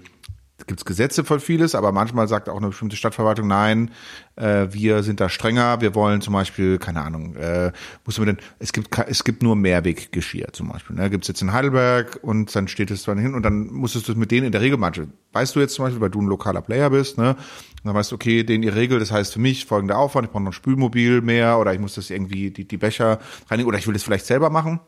gibt 0.67 0.79
es 0.79 0.85
Gesetze 0.85 1.23
für 1.23 1.39
vieles, 1.39 1.75
aber 1.75 1.91
manchmal 1.91 2.27
sagt 2.27 2.49
auch 2.49 2.57
eine 2.57 2.67
bestimmte 2.67 2.95
Stadtverwaltung, 2.95 3.47
nein, 3.47 3.91
äh, 4.35 4.67
wir 4.71 5.03
sind 5.03 5.19
da 5.19 5.29
strenger, 5.29 5.81
wir 5.81 5.95
wollen 5.95 6.21
zum 6.21 6.33
Beispiel, 6.33 6.77
keine 6.77 7.01
Ahnung, 7.01 7.35
äh, 7.35 7.71
muss 8.05 8.17
man 8.17 8.27
denn, 8.27 8.37
es 8.59 8.73
gibt 8.73 8.89
es 9.07 9.23
gibt 9.23 9.43
nur 9.43 9.55
Mehrweggeschirr 9.55 10.53
zum 10.53 10.69
Beispiel. 10.69 10.95
Ne? 10.95 11.09
Gibt 11.09 11.23
es 11.23 11.27
jetzt 11.27 11.41
in 11.41 11.53
Heidelberg 11.53 12.19
und 12.21 12.55
dann 12.55 12.67
steht 12.67 12.91
es 12.91 13.03
dann 13.03 13.17
hin 13.17 13.33
und 13.35 13.43
dann 13.43 13.67
musstest 13.67 14.07
du 14.07 14.15
mit 14.15 14.31
denen 14.31 14.47
in 14.47 14.51
der 14.51 14.61
Regel 14.61 14.77
manche, 14.77 15.07
weißt 15.33 15.55
du 15.55 15.59
jetzt 15.59 15.73
zum 15.75 15.85
Beispiel, 15.85 16.01
weil 16.01 16.09
du 16.09 16.21
ein 16.21 16.27
lokaler 16.27 16.61
Player 16.61 16.89
bist, 16.89 17.17
ne? 17.17 17.35
Und 17.83 17.87
dann 17.87 17.95
weißt 17.95 18.11
du, 18.11 18.15
okay, 18.15 18.43
den 18.43 18.61
ihr 18.61 18.75
Regel, 18.75 18.99
das 18.99 19.11
heißt 19.11 19.33
für 19.33 19.39
mich 19.39 19.65
folgender 19.65 19.97
Aufwand, 19.97 20.25
ich 20.25 20.31
brauche 20.31 20.43
noch 20.43 20.51
ein 20.51 20.53
Spülmobil 20.53 21.21
mehr 21.21 21.57
oder 21.57 21.73
ich 21.73 21.79
muss 21.79 21.95
das 21.95 22.09
irgendwie, 22.09 22.51
die, 22.51 22.67
die 22.67 22.77
Becher 22.77 23.19
reinigen 23.49 23.67
oder 23.67 23.77
ich 23.77 23.87
will 23.87 23.93
das 23.93 24.03
vielleicht 24.03 24.25
selber 24.25 24.49
machen. 24.49 24.79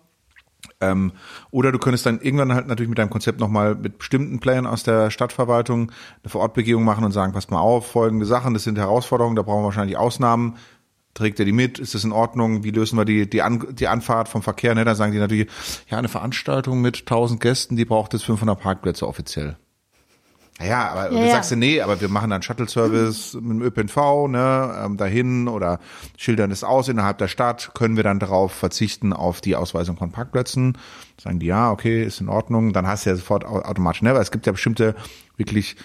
Ähm, 0.92 1.12
oder 1.52 1.72
du 1.72 1.80
könntest 1.80 2.06
dann 2.06 2.20
irgendwann 2.20 2.54
halt 2.54 2.68
natürlich 2.68 2.90
mit 2.90 2.98
deinem 2.98 3.10
Konzept 3.10 3.40
nochmal 3.40 3.76
mit 3.76 3.98
bestimmten 4.00 4.40
Playern 4.40 4.66
aus 4.66 4.84
der 4.84 5.12
Stadtverwaltung 5.12 5.92
eine 6.24 6.30
Vorortbegehung 6.30 6.84
machen 6.84 7.06
und 7.06 7.12
sagen, 7.12 7.34
passt 7.34 7.52
mal 7.52 7.60
auf, 7.60 7.88
folgende 7.88 8.26
Sachen, 8.26 8.54
das 8.54 8.64
sind 8.64 8.78
Herausforderungen, 8.78 9.36
da 9.36 9.42
brauchen 9.42 9.62
wir 9.62 9.66
wahrscheinlich 9.66 9.98
Ausnahmen. 9.98 10.58
Trägt 11.14 11.40
er 11.40 11.46
die 11.46 11.52
mit? 11.52 11.78
Ist 11.78 11.94
das 11.94 12.04
in 12.04 12.12
Ordnung? 12.12 12.64
Wie 12.64 12.72
lösen 12.72 12.98
wir 12.98 13.06
die, 13.06 13.30
die, 13.30 13.44
An 13.44 13.68
die 13.72 13.88
Anfahrt 13.88 14.28
vom 14.28 14.42
Verkehr? 14.42 14.74
Ne? 14.74 14.84
Da 14.84 14.96
sagen 14.96 15.12
die 15.12 15.20
natürlich, 15.20 15.48
ja, 15.88 16.00
eine 16.00 16.08
Veranstaltung 16.08 16.82
mit 16.82 17.02
1000 17.02 17.40
Gästen, 17.40 17.76
die 17.76 17.86
braucht 17.86 18.14
jetzt 18.14 18.26
500 18.26 18.60
Parkplätze 18.60 19.08
offiziell. 19.08 19.58
Ja, 20.62 20.90
aber 20.90 21.06
ja, 21.06 21.10
du 21.10 21.26
ja. 21.26 21.32
sagst 21.32 21.52
ja, 21.52 21.58
nee, 21.58 21.82
aber 21.82 22.00
wir 22.00 22.10
machen 22.10 22.30
dann 22.30 22.42
Shuttle-Service 22.42 23.34
mit 23.36 23.52
dem 23.52 23.62
ÖPNV, 23.62 24.28
ne, 24.28 24.84
ähm, 24.86 24.98
dahin 24.98 25.48
oder 25.48 25.80
schildern 26.18 26.52
es 26.52 26.64
aus 26.64 26.90
innerhalb 26.90 27.18
der 27.18 27.28
Stadt, 27.28 27.72
können 27.74 27.96
wir 27.96 28.04
dann 28.04 28.20
darauf 28.20 28.52
verzichten 28.52 29.14
auf 29.14 29.42
die 29.42 29.56
Ausweisung 29.56 29.98
von 29.98 30.12
Parkplätzen. 30.12 30.78
Sagen 31.22 31.40
die, 31.40 31.48
ja, 31.48 31.72
okay, 31.72 32.04
ist 32.04 32.22
in 32.22 32.30
Ordnung, 32.30 32.72
dann 32.72 32.88
hast 32.88 33.06
du 33.06 33.10
ja 33.10 33.16
sofort 33.16 33.46
automatisch, 33.46 34.04
ne, 34.04 34.12
aber 34.12 34.22
es 34.22 34.32
gibt 34.32 34.46
ja 34.46 34.52
bestimmte 34.52 34.96
wirklich 35.38 35.76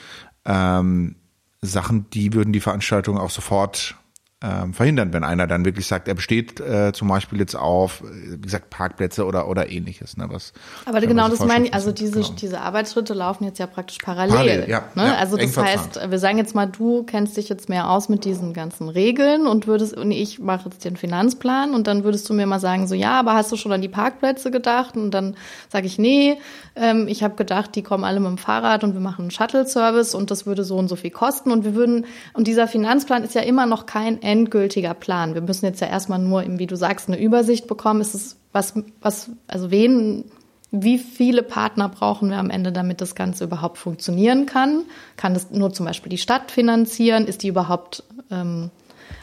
ähm, 0.44 1.16
Sachen, 1.60 2.08
die 2.10 2.34
würden 2.34 2.52
die 2.52 2.60
Veranstaltung 2.60 3.18
auch 3.18 3.30
sofort 3.30 3.96
ähm, 4.40 4.72
verhindern, 4.72 5.12
wenn 5.12 5.24
einer 5.24 5.48
dann 5.48 5.64
wirklich 5.64 5.88
sagt, 5.88 6.06
er 6.06 6.14
besteht 6.14 6.60
äh, 6.60 6.92
zum 6.92 7.08
Beispiel 7.08 7.40
jetzt 7.40 7.56
auf, 7.56 8.04
wie 8.04 8.40
gesagt, 8.40 8.70
Parkplätze 8.70 9.24
oder 9.26 9.48
oder 9.48 9.68
ähnliches. 9.68 10.16
Ne, 10.16 10.26
was, 10.30 10.52
Aber 10.84 11.00
genau 11.00 11.28
das 11.28 11.44
meine 11.44 11.66
ich, 11.66 11.74
also 11.74 11.90
diese, 11.90 12.20
genau. 12.20 12.34
diese 12.40 12.60
Arbeitsschritte 12.60 13.14
laufen 13.14 13.42
jetzt 13.42 13.58
ja 13.58 13.66
praktisch 13.66 13.98
parallel. 13.98 14.36
parallel 14.36 14.70
ja, 14.70 14.84
ne? 14.94 15.06
ja, 15.06 15.14
also 15.16 15.36
das 15.36 15.56
heißt, 15.56 16.08
wir 16.08 16.18
sagen 16.20 16.38
jetzt 16.38 16.54
mal, 16.54 16.66
du 16.66 17.02
kennst 17.02 17.36
dich 17.36 17.48
jetzt 17.48 17.68
mehr 17.68 17.90
aus 17.90 18.08
mit 18.08 18.24
diesen 18.24 18.52
ganzen 18.52 18.88
Regeln 18.88 19.48
und 19.48 19.66
würdest, 19.66 19.96
und 19.96 20.12
ich 20.12 20.38
mache 20.38 20.68
jetzt 20.68 20.84
den 20.84 20.96
Finanzplan 20.96 21.74
und 21.74 21.88
dann 21.88 22.04
würdest 22.04 22.28
du 22.28 22.34
mir 22.34 22.46
mal 22.46 22.60
sagen, 22.60 22.86
so 22.86 22.94
ja, 22.94 23.18
aber 23.18 23.34
hast 23.34 23.50
du 23.50 23.56
schon 23.56 23.72
an 23.72 23.82
die 23.82 23.88
Parkplätze 23.88 24.52
gedacht? 24.52 24.96
Und 24.96 25.10
dann 25.10 25.36
sage 25.68 25.86
ich, 25.86 25.98
nee, 25.98 26.38
ähm, 26.76 27.08
ich 27.08 27.24
habe 27.24 27.34
gedacht, 27.34 27.74
die 27.74 27.82
kommen 27.82 28.04
alle 28.04 28.20
mit 28.20 28.28
dem 28.28 28.38
Fahrrad 28.38 28.84
und 28.84 28.94
wir 28.94 29.00
machen 29.00 29.22
einen 29.22 29.30
Shuttle-Service 29.32 30.14
und 30.14 30.30
das 30.30 30.46
würde 30.46 30.62
so 30.62 30.76
und 30.76 30.86
so 30.86 30.94
viel 30.94 31.10
kosten. 31.10 31.50
Und 31.50 31.64
wir 31.64 31.74
würden, 31.74 32.06
und 32.34 32.46
dieser 32.46 32.68
Finanzplan 32.68 33.24
ist 33.24 33.34
ja 33.34 33.42
immer 33.42 33.66
noch 33.66 33.86
kein 33.86 34.22
endgültiger 34.28 34.92
Plan. 34.92 35.32
Wir 35.34 35.40
müssen 35.40 35.64
jetzt 35.64 35.80
ja 35.80 35.86
erstmal 35.86 36.18
nur, 36.18 36.44
wie 36.46 36.66
du 36.66 36.76
sagst, 36.76 37.08
eine 37.08 37.18
Übersicht 37.18 37.66
bekommen. 37.66 38.02
Ist 38.02 38.14
es 38.14 38.36
was, 38.52 38.74
was, 39.00 39.30
also 39.46 39.70
wen, 39.70 40.26
wie 40.70 40.98
viele 40.98 41.42
Partner 41.42 41.88
brauchen 41.88 42.28
wir 42.28 42.36
am 42.36 42.50
Ende, 42.50 42.70
damit 42.70 43.00
das 43.00 43.14
Ganze 43.14 43.44
überhaupt 43.44 43.78
funktionieren 43.78 44.44
kann? 44.44 44.82
Kann 45.16 45.32
das 45.32 45.50
nur 45.50 45.72
zum 45.72 45.86
Beispiel 45.86 46.10
die 46.10 46.18
Stadt 46.18 46.50
finanzieren? 46.50 47.24
Ist 47.24 47.42
die 47.42 47.48
überhaupt 47.48 48.04
ähm, 48.30 48.70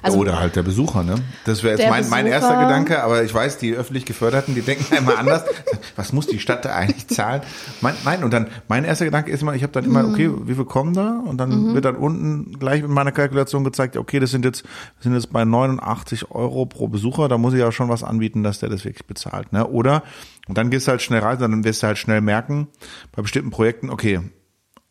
also, 0.06 0.20
Oder 0.20 0.40
halt 0.40 0.56
der 0.56 0.62
Besucher, 0.62 1.04
ne? 1.04 1.16
Das 1.46 1.64
wäre 1.64 1.80
jetzt 1.80 1.90
mein, 1.90 2.08
mein 2.10 2.28
erster 2.28 2.62
Gedanke, 2.62 3.02
aber 3.02 3.24
ich 3.24 3.34
weiß, 3.34 3.58
die 3.58 3.74
öffentlich 3.74 4.06
Geförderten, 4.06 4.54
die 4.54 4.62
denken 4.62 4.96
immer 4.96 5.18
anders. 5.18 5.44
Was 5.96 6.14
muss 6.14 6.28
die 6.28 6.40
Stadt 6.40 6.64
da 6.64 6.76
eigentlich 6.76 7.08
zahlen? 7.08 7.42
Mein, 7.82 7.96
nein, 8.06 8.24
und 8.24 8.32
dann 8.32 8.48
mein 8.68 8.86
erster 8.86 9.06
Gedanke 9.06 9.32
ist 9.32 9.42
immer, 9.42 9.56
ich 9.56 9.64
habe 9.64 9.74
dann 9.74 9.84
immer, 9.84 10.08
okay, 10.08 10.30
wie 10.46 10.54
viel 10.54 10.66
kommen 10.66 10.94
da? 10.94 11.24
Und 11.26 11.38
dann 11.38 11.50
mhm. 11.50 11.74
wird 11.74 11.86
dann 11.86 11.96
unten 11.96 12.60
gleich 12.60 12.84
mit 12.84 12.92
meiner 12.92 13.12
Kalkulation 13.12 13.64
gezeigt, 13.64 13.98
okay, 13.98 14.20
das 14.20 14.30
sind 14.30 14.46
jetzt, 14.46 14.64
sind 15.00 15.16
jetzt 15.16 15.34
bei 15.34 15.44
89 15.44 16.30
Euro 16.30 16.68
pro 16.68 16.88
Besucher, 16.88 17.28
da 17.28 17.40
muss 17.40 17.54
ich 17.54 17.60
ja 17.60 17.72
schon 17.72 17.90
was 17.90 18.04
anbieten, 18.04 18.44
dass 18.44 18.60
der 18.60 18.70
das 18.70 18.86
wirklich 18.86 19.08
bezahlt, 19.08 19.54
ne? 19.54 19.68
Oder, 19.68 20.04
und 20.48 20.58
dann 20.58 20.70
gehst 20.70 20.86
du 20.86 20.92
halt 20.92 21.02
schnell 21.02 21.22
rein, 21.22 21.40
dann 21.40 21.64
wirst 21.64 21.82
du 21.82 21.88
halt 21.88 21.98
schnell 21.98 22.22
merken, 22.22 22.68
bei 23.16 23.24
bestimmten 23.24 23.50
Projekten, 23.50 23.90
okay, 23.90 24.20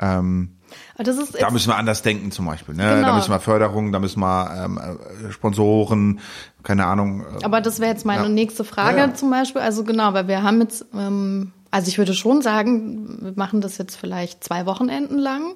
ähm, 0.00 0.53
da 0.96 1.50
müssen 1.50 1.68
wir 1.68 1.76
anders 1.76 2.02
denken 2.02 2.30
zum 2.30 2.46
Beispiel. 2.46 2.74
Ne? 2.74 2.82
Genau. 2.96 3.08
Da 3.08 3.14
müssen 3.16 3.30
wir 3.30 3.40
Förderung, 3.40 3.92
da 3.92 3.98
müssen 3.98 4.20
wir 4.20 4.64
ähm, 4.64 4.78
äh, 4.78 5.32
Sponsoren, 5.32 6.20
keine 6.62 6.86
Ahnung. 6.86 7.22
Äh, 7.22 7.44
Aber 7.44 7.60
das 7.60 7.80
wäre 7.80 7.90
jetzt 7.90 8.06
meine 8.06 8.24
ja. 8.24 8.28
nächste 8.28 8.64
Frage 8.64 8.98
ja, 8.98 9.06
ja. 9.06 9.14
zum 9.14 9.30
Beispiel. 9.30 9.62
Also 9.62 9.84
genau, 9.84 10.14
weil 10.14 10.28
wir 10.28 10.42
haben 10.42 10.60
jetzt 10.60 10.86
ähm, 10.94 11.52
Also 11.70 11.88
ich 11.88 11.98
würde 11.98 12.14
schon 12.14 12.42
sagen, 12.42 13.18
wir 13.20 13.32
machen 13.34 13.60
das 13.60 13.78
jetzt 13.78 13.96
vielleicht 13.96 14.44
zwei 14.44 14.66
Wochenenden 14.66 15.18
lang. 15.18 15.54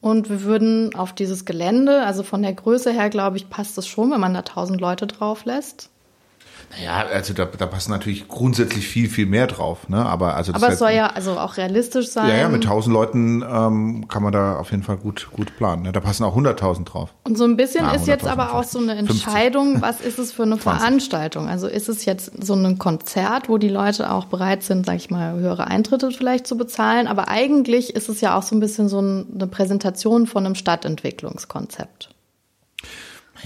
Und 0.00 0.28
wir 0.28 0.42
würden 0.42 0.94
auf 0.94 1.14
dieses 1.14 1.46
Gelände, 1.46 2.04
also 2.04 2.22
von 2.22 2.42
der 2.42 2.52
Größe 2.52 2.92
her, 2.92 3.10
glaube 3.10 3.38
ich, 3.38 3.48
passt 3.48 3.78
es 3.78 3.86
schon, 3.88 4.10
wenn 4.10 4.20
man 4.20 4.34
da 4.34 4.42
tausend 4.42 4.80
Leute 4.80 5.06
drauf 5.06 5.44
lässt. 5.46 5.90
Ja, 6.82 7.06
also 7.06 7.32
da, 7.32 7.46
da 7.46 7.66
passt 7.66 7.88
natürlich 7.88 8.28
grundsätzlich 8.28 8.86
viel, 8.86 9.08
viel 9.08 9.26
mehr 9.26 9.46
drauf. 9.46 9.88
Ne? 9.88 10.04
Aber, 10.04 10.34
also 10.34 10.52
Aber 10.52 10.68
es 10.68 10.78
soll 10.78 10.90
ja 10.90 11.06
also 11.08 11.38
auch 11.38 11.56
realistisch 11.56 12.08
sein. 12.08 12.28
Ja, 12.28 12.36
ja, 12.36 12.48
mit 12.48 12.64
tausend 12.64 12.92
Leuten 12.92 13.42
ähm, 13.42 14.08
kann 14.08 14.22
man 14.22 14.32
da 14.32 14.58
auf 14.58 14.70
jeden 14.72 14.82
Fall 14.82 14.98
gut, 14.98 15.28
gut 15.32 15.56
planen. 15.56 15.82
Ne? 15.82 15.92
Da 15.92 16.00
passen 16.00 16.24
auch 16.24 16.34
hunderttausend 16.34 16.92
drauf. 16.92 17.14
Und 17.24 17.38
so 17.38 17.44
ein 17.44 17.56
bisschen 17.56 17.84
Na, 17.86 17.94
ist 17.94 18.06
jetzt 18.06 18.26
aber 18.26 18.54
auch 18.54 18.64
so 18.64 18.78
eine 18.78 18.94
Entscheidung, 18.94 19.78
50. 19.78 19.82
was 19.82 20.00
ist 20.00 20.18
es 20.18 20.32
für 20.32 20.42
eine 20.42 20.58
20. 20.58 20.80
Veranstaltung? 20.80 21.48
Also 21.48 21.66
ist 21.66 21.88
es 21.88 22.04
jetzt 22.04 22.32
so 22.44 22.54
ein 22.54 22.78
Konzert, 22.78 23.48
wo 23.48 23.58
die 23.58 23.68
Leute 23.68 24.10
auch 24.12 24.26
bereit 24.26 24.62
sind, 24.62 24.86
sag 24.86 24.96
ich 24.96 25.10
mal, 25.10 25.34
höhere 25.34 25.66
Eintritte 25.68 26.10
vielleicht 26.10 26.46
zu 26.46 26.56
bezahlen. 26.56 27.06
Aber 27.06 27.28
eigentlich 27.28 27.94
ist 27.94 28.08
es 28.08 28.20
ja 28.20 28.36
auch 28.36 28.42
so 28.42 28.54
ein 28.54 28.60
bisschen 28.60 28.88
so 28.88 28.98
eine 28.98 29.46
Präsentation 29.46 30.26
von 30.26 30.44
einem 30.44 30.54
Stadtentwicklungskonzept. 30.54 32.15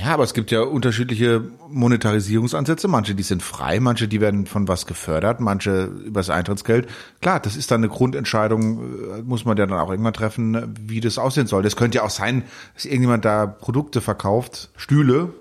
Ja, 0.03 0.15
aber 0.15 0.25
es 0.25 0.33
gibt 0.33 0.51
ja 0.51 0.63
unterschiedliche 0.63 1.45
Monetarisierungsansätze. 1.69 2.89
Manche, 2.89 3.15
die 3.15 3.23
sind 3.23 3.43
frei, 3.43 3.81
manche, 3.81 4.09
die 4.09 4.21
werden 4.21 4.47
von 4.47 4.67
was 4.67 4.87
gefördert, 4.87 5.41
manche 5.41 5.85
übers 5.85 6.31
Eintrittsgeld. 6.31 6.89
Klar, 7.21 7.41
das 7.41 7.57
ist 7.57 7.71
dann 7.71 7.81
eine 7.81 7.89
Grundentscheidung, 7.89 9.19
äh, 9.19 9.23
muss 9.23 9.45
man 9.45 9.59
ja 9.59 9.67
dann 9.67 9.79
auch 9.79 9.91
irgendwann 9.91 10.15
treffen, 10.15 10.75
wie 10.81 11.01
das 11.01 11.19
aussehen 11.19 11.47
soll. 11.47 11.63
Das 11.63 11.77
könnte 11.77 11.99
ja 11.99 12.05
auch 12.05 12.11
sein, 12.11 12.45
dass 12.75 12.87
irgendjemand 12.87 13.25
da 13.25 13.47
Produkte 13.47 14.01
verkauft, 14.01 14.71
Stühle, 14.77 15.35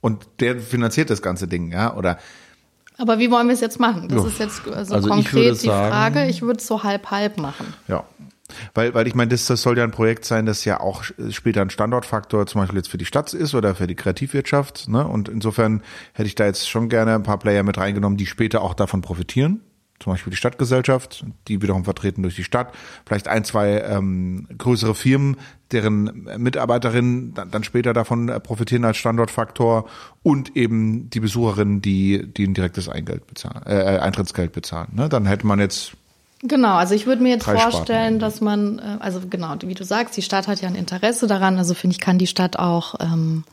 und 0.00 0.26
der 0.40 0.58
finanziert 0.58 1.10
das 1.10 1.22
ganze 1.22 1.46
Ding, 1.46 1.70
ja, 1.72 1.94
oder 1.94 2.18
aber 3.00 3.18
wie 3.18 3.30
wollen 3.30 3.46
wir 3.46 3.54
es 3.54 3.62
jetzt 3.62 3.80
machen? 3.80 4.08
Das 4.08 4.26
ist 4.26 4.38
jetzt 4.38 4.60
also, 4.68 4.94
also 4.94 5.08
konkret 5.08 5.62
die 5.62 5.66
sagen, 5.68 5.90
Frage. 5.90 6.26
Ich 6.26 6.42
würde 6.42 6.60
es 6.60 6.66
so 6.66 6.82
halb-halb 6.82 7.38
machen. 7.38 7.72
Ja, 7.88 8.04
weil, 8.74 8.94
weil 8.94 9.06
ich 9.06 9.14
meine, 9.14 9.30
das, 9.30 9.46
das 9.46 9.62
soll 9.62 9.78
ja 9.78 9.84
ein 9.84 9.90
Projekt 9.90 10.24
sein, 10.24 10.46
das 10.46 10.64
ja 10.64 10.80
auch 10.80 11.04
später 11.30 11.62
ein 11.62 11.70
Standortfaktor 11.70 12.46
zum 12.46 12.60
Beispiel 12.60 12.78
jetzt 12.78 12.88
für 12.88 12.98
die 12.98 13.04
Stadt 13.04 13.32
ist 13.32 13.54
oder 13.54 13.74
für 13.74 13.86
die 13.86 13.96
Kreativwirtschaft. 13.96 14.88
Ne? 14.88 15.06
Und 15.06 15.28
insofern 15.28 15.82
hätte 16.12 16.26
ich 16.26 16.34
da 16.34 16.46
jetzt 16.46 16.68
schon 16.68 16.88
gerne 16.88 17.14
ein 17.14 17.22
paar 17.22 17.38
Player 17.38 17.62
mit 17.62 17.78
reingenommen, 17.78 18.16
die 18.16 18.26
später 18.26 18.62
auch 18.62 18.74
davon 18.74 19.02
profitieren. 19.02 19.60
Zum 20.00 20.14
Beispiel 20.14 20.30
die 20.30 20.38
Stadtgesellschaft, 20.38 21.26
die 21.46 21.60
wiederum 21.60 21.84
vertreten 21.84 22.22
durch 22.22 22.34
die 22.34 22.42
Stadt. 22.42 22.72
Vielleicht 23.04 23.28
ein, 23.28 23.44
zwei 23.44 23.82
ähm, 23.82 24.48
größere 24.56 24.94
Firmen, 24.94 25.36
deren 25.72 26.26
Mitarbeiterinnen 26.38 27.34
dann, 27.34 27.50
dann 27.50 27.64
später 27.64 27.92
davon 27.92 28.28
profitieren 28.42 28.86
als 28.86 28.96
Standortfaktor 28.96 29.86
und 30.22 30.56
eben 30.56 31.10
die 31.10 31.20
Besucherinnen, 31.20 31.82
die, 31.82 32.26
die 32.32 32.46
ein 32.46 32.54
direktes 32.54 32.88
Eingeld 32.88 33.26
bezahlen, 33.26 33.62
äh, 33.66 33.98
Eintrittsgeld 33.98 34.52
bezahlen. 34.52 34.88
Ne? 34.94 35.10
Dann 35.10 35.26
hätte 35.26 35.46
man 35.46 35.60
jetzt 35.60 35.92
Genau, 36.42 36.76
also 36.76 36.94
ich 36.94 37.06
würde 37.06 37.22
mir 37.22 37.30
jetzt 37.30 37.44
vorstellen, 37.44 38.18
dass 38.18 38.40
man, 38.40 38.78
äh, 38.78 38.96
also 39.00 39.20
genau, 39.28 39.54
wie 39.62 39.74
du 39.74 39.84
sagst, 39.84 40.16
die 40.16 40.22
Stadt 40.22 40.48
hat 40.48 40.60
ja 40.62 40.68
ein 40.68 40.74
Interesse 40.74 41.26
daran. 41.26 41.58
Also 41.58 41.74
finde 41.74 41.94
ich, 41.94 42.00
kann 42.00 42.18
die 42.18 42.26
Stadt 42.26 42.58
auch 42.58 42.94
ähm, 43.00 43.44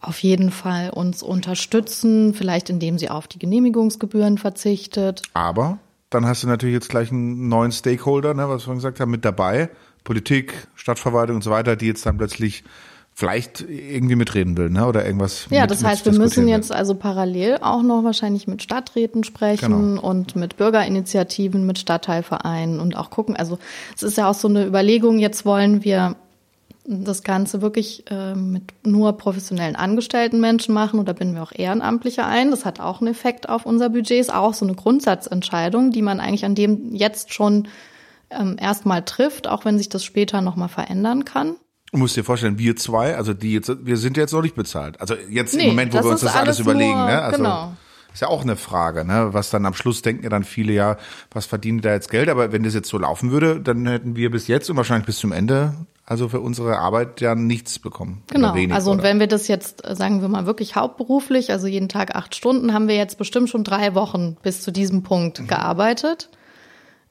auf 0.00 0.20
jeden 0.20 0.50
Fall 0.50 0.90
uns 0.90 1.22
unterstützen, 1.22 2.34
vielleicht 2.34 2.70
indem 2.70 2.98
sie 2.98 3.10
auf 3.10 3.26
die 3.26 3.38
Genehmigungsgebühren 3.38 4.38
verzichtet. 4.38 5.22
Aber 5.34 5.78
dann 6.08 6.26
hast 6.26 6.44
du 6.44 6.46
natürlich 6.46 6.74
jetzt 6.74 6.88
gleich 6.88 7.10
einen 7.10 7.48
neuen 7.48 7.72
Stakeholder, 7.72 8.34
ne, 8.34 8.48
was 8.48 8.66
wir 8.66 8.74
gesagt 8.74 9.00
haben, 9.00 9.10
mit 9.10 9.24
dabei. 9.24 9.70
Politik, 10.04 10.68
Stadtverwaltung 10.74 11.36
und 11.36 11.42
so 11.42 11.50
weiter, 11.50 11.76
die 11.76 11.86
jetzt 11.86 12.06
dann 12.06 12.16
plötzlich 12.16 12.64
vielleicht 13.20 13.60
irgendwie 13.60 14.16
mitreden 14.16 14.56
will, 14.56 14.70
ne? 14.70 14.86
Oder 14.86 15.04
irgendwas. 15.04 15.46
Ja, 15.50 15.60
mit, 15.60 15.70
das 15.70 15.84
heißt, 15.84 16.06
wir 16.06 16.18
müssen 16.18 16.48
jetzt 16.48 16.72
also 16.72 16.94
parallel 16.94 17.58
auch 17.60 17.82
noch 17.82 18.02
wahrscheinlich 18.02 18.46
mit 18.46 18.62
Stadträten 18.62 19.24
sprechen 19.24 19.96
genau. 19.96 20.00
und 20.00 20.36
mit 20.36 20.56
Bürgerinitiativen, 20.56 21.66
mit 21.66 21.78
Stadtteilvereinen 21.78 22.80
und 22.80 22.96
auch 22.96 23.10
gucken. 23.10 23.36
Also 23.36 23.58
es 23.94 24.02
ist 24.02 24.16
ja 24.16 24.28
auch 24.30 24.34
so 24.34 24.48
eine 24.48 24.64
Überlegung, 24.64 25.18
jetzt 25.18 25.44
wollen 25.44 25.84
wir 25.84 26.16
das 26.86 27.22
Ganze 27.22 27.60
wirklich 27.60 28.10
äh, 28.10 28.34
mit 28.34 28.72
nur 28.86 29.12
professionellen 29.12 29.76
angestellten 29.76 30.40
Menschen 30.40 30.72
machen 30.72 30.98
oder 30.98 31.12
binden 31.12 31.34
wir 31.34 31.42
auch 31.42 31.52
Ehrenamtliche 31.52 32.24
ein. 32.24 32.50
Das 32.50 32.64
hat 32.64 32.80
auch 32.80 33.02
einen 33.02 33.10
Effekt 33.10 33.50
auf 33.50 33.66
unser 33.66 33.90
Budget, 33.90 34.18
ist 34.18 34.34
auch 34.34 34.54
so 34.54 34.64
eine 34.64 34.74
Grundsatzentscheidung, 34.74 35.90
die 35.90 36.00
man 36.00 36.20
eigentlich 36.20 36.46
an 36.46 36.54
dem 36.54 36.94
jetzt 36.94 37.34
schon 37.34 37.68
ähm, 38.30 38.56
erstmal 38.58 39.04
trifft, 39.04 39.46
auch 39.46 39.66
wenn 39.66 39.76
sich 39.76 39.90
das 39.90 40.04
später 40.04 40.40
nochmal 40.40 40.70
verändern 40.70 41.26
kann. 41.26 41.56
Du 41.92 41.98
musst 41.98 42.16
dir 42.16 42.24
vorstellen, 42.24 42.58
wir 42.58 42.76
zwei, 42.76 43.16
also 43.16 43.34
die 43.34 43.52
jetzt, 43.52 43.84
wir 43.84 43.96
sind 43.96 44.16
jetzt 44.16 44.32
noch 44.32 44.42
nicht 44.42 44.54
bezahlt. 44.54 45.00
Also 45.00 45.14
jetzt 45.28 45.56
nee, 45.56 45.64
im 45.64 45.68
Moment, 45.70 45.92
wo 45.92 45.98
wir 45.98 46.10
uns 46.10 46.20
das 46.20 46.34
alles, 46.34 46.58
alles 46.58 46.58
überlegen, 46.60 46.96
nur, 46.96 47.06
ne? 47.06 47.22
Also 47.22 47.38
genau. 47.38 47.72
ist 48.12 48.22
ja 48.22 48.28
auch 48.28 48.42
eine 48.42 48.56
Frage, 48.56 49.04
ne? 49.04 49.28
Was 49.32 49.50
dann 49.50 49.66
am 49.66 49.74
Schluss 49.74 50.02
denken 50.02 50.22
ja 50.22 50.30
dann 50.30 50.44
viele, 50.44 50.72
ja, 50.72 50.98
was 51.32 51.46
verdienen 51.46 51.80
da 51.80 51.92
jetzt 51.92 52.10
Geld? 52.10 52.28
Aber 52.28 52.52
wenn 52.52 52.62
das 52.62 52.74
jetzt 52.74 52.88
so 52.88 52.98
laufen 52.98 53.32
würde, 53.32 53.60
dann 53.60 53.86
hätten 53.86 54.14
wir 54.14 54.30
bis 54.30 54.46
jetzt 54.46 54.70
und 54.70 54.76
wahrscheinlich 54.76 55.06
bis 55.06 55.18
zum 55.18 55.32
Ende 55.32 55.74
also 56.10 56.28
für 56.28 56.40
unsere 56.40 56.78
Arbeit 56.78 57.20
ja 57.20 57.36
nichts 57.36 57.78
bekommen. 57.78 58.24
Genau. 58.32 58.52
Wenig, 58.52 58.74
also 58.74 58.90
und 58.90 59.04
wenn 59.04 59.20
wir 59.20 59.28
das 59.28 59.46
jetzt, 59.46 59.82
sagen 59.88 60.22
wir 60.22 60.28
mal, 60.28 60.44
wirklich 60.44 60.74
hauptberuflich, 60.74 61.52
also 61.52 61.68
jeden 61.68 61.88
Tag 61.88 62.16
acht 62.16 62.34
Stunden, 62.34 62.74
haben 62.74 62.88
wir 62.88 62.96
jetzt 62.96 63.16
bestimmt 63.16 63.48
schon 63.48 63.62
drei 63.62 63.94
Wochen 63.94 64.36
bis 64.42 64.60
zu 64.60 64.72
diesem 64.72 65.04
Punkt 65.04 65.38
mhm. 65.38 65.46
gearbeitet 65.46 66.28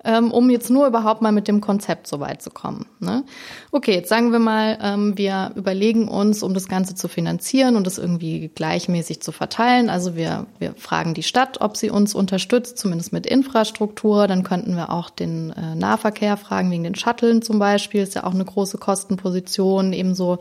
ähm, 0.06 0.32
um 0.32 0.50
jetzt 0.50 0.70
nur 0.70 0.88
überhaupt 0.88 1.22
mal 1.22 1.32
mit 1.32 1.48
dem 1.48 1.60
Konzept 1.60 2.08
so 2.08 2.20
weit 2.20 2.42
zu 2.42 2.50
kommen. 2.50 2.86
Ne? 3.00 3.26
Okay, 3.72 3.94
jetzt 3.94 4.10
sagen 4.10 4.32
wir 4.32 4.40
mal, 4.40 4.78
ähm, 4.82 5.18
wir 5.18 5.52
überlegen 5.56 6.08
uns, 6.08 6.42
um 6.42 6.54
das 6.54 6.68
Ganze 6.70 6.96
zu 6.96 7.08
finanzieren 7.08 7.76
und 7.76 7.86
das 7.86 7.98
irgendwie 7.98 8.50
gleichmäßig 8.54 9.22
zu 9.22 9.32
verteilen. 9.32 9.90
Also 9.90 10.16
wir, 10.16 10.48
wir 10.58 10.74
fragen 10.76 11.14
die 11.14 11.24
Stadt, 11.24 11.60
ob 11.60 11.76
sie 11.76 11.90
uns 11.90 12.16
unterstützt, 12.16 12.78
zumindest 12.78 13.12
mit 13.12 13.26
Infrastruktur. 13.26 14.28
Dann 14.28 14.44
könnten 14.44 14.76
wir 14.76 14.90
auch 14.92 15.10
den 15.10 15.52
äh, 15.52 15.76
Nahverkehr 15.76 16.38
fragen, 16.38 16.72
wegen 16.72 16.84
den 16.84 16.96
Shuttlen 16.96 17.42
zum 17.42 17.60
Beispiel. 17.60 18.02
Ist 18.02 18.16
ja 18.16 18.24
auch 18.24 18.34
eine 18.34 18.46
große 18.46 18.78
Kostenposition, 18.78 19.92
ebenso 19.92 20.40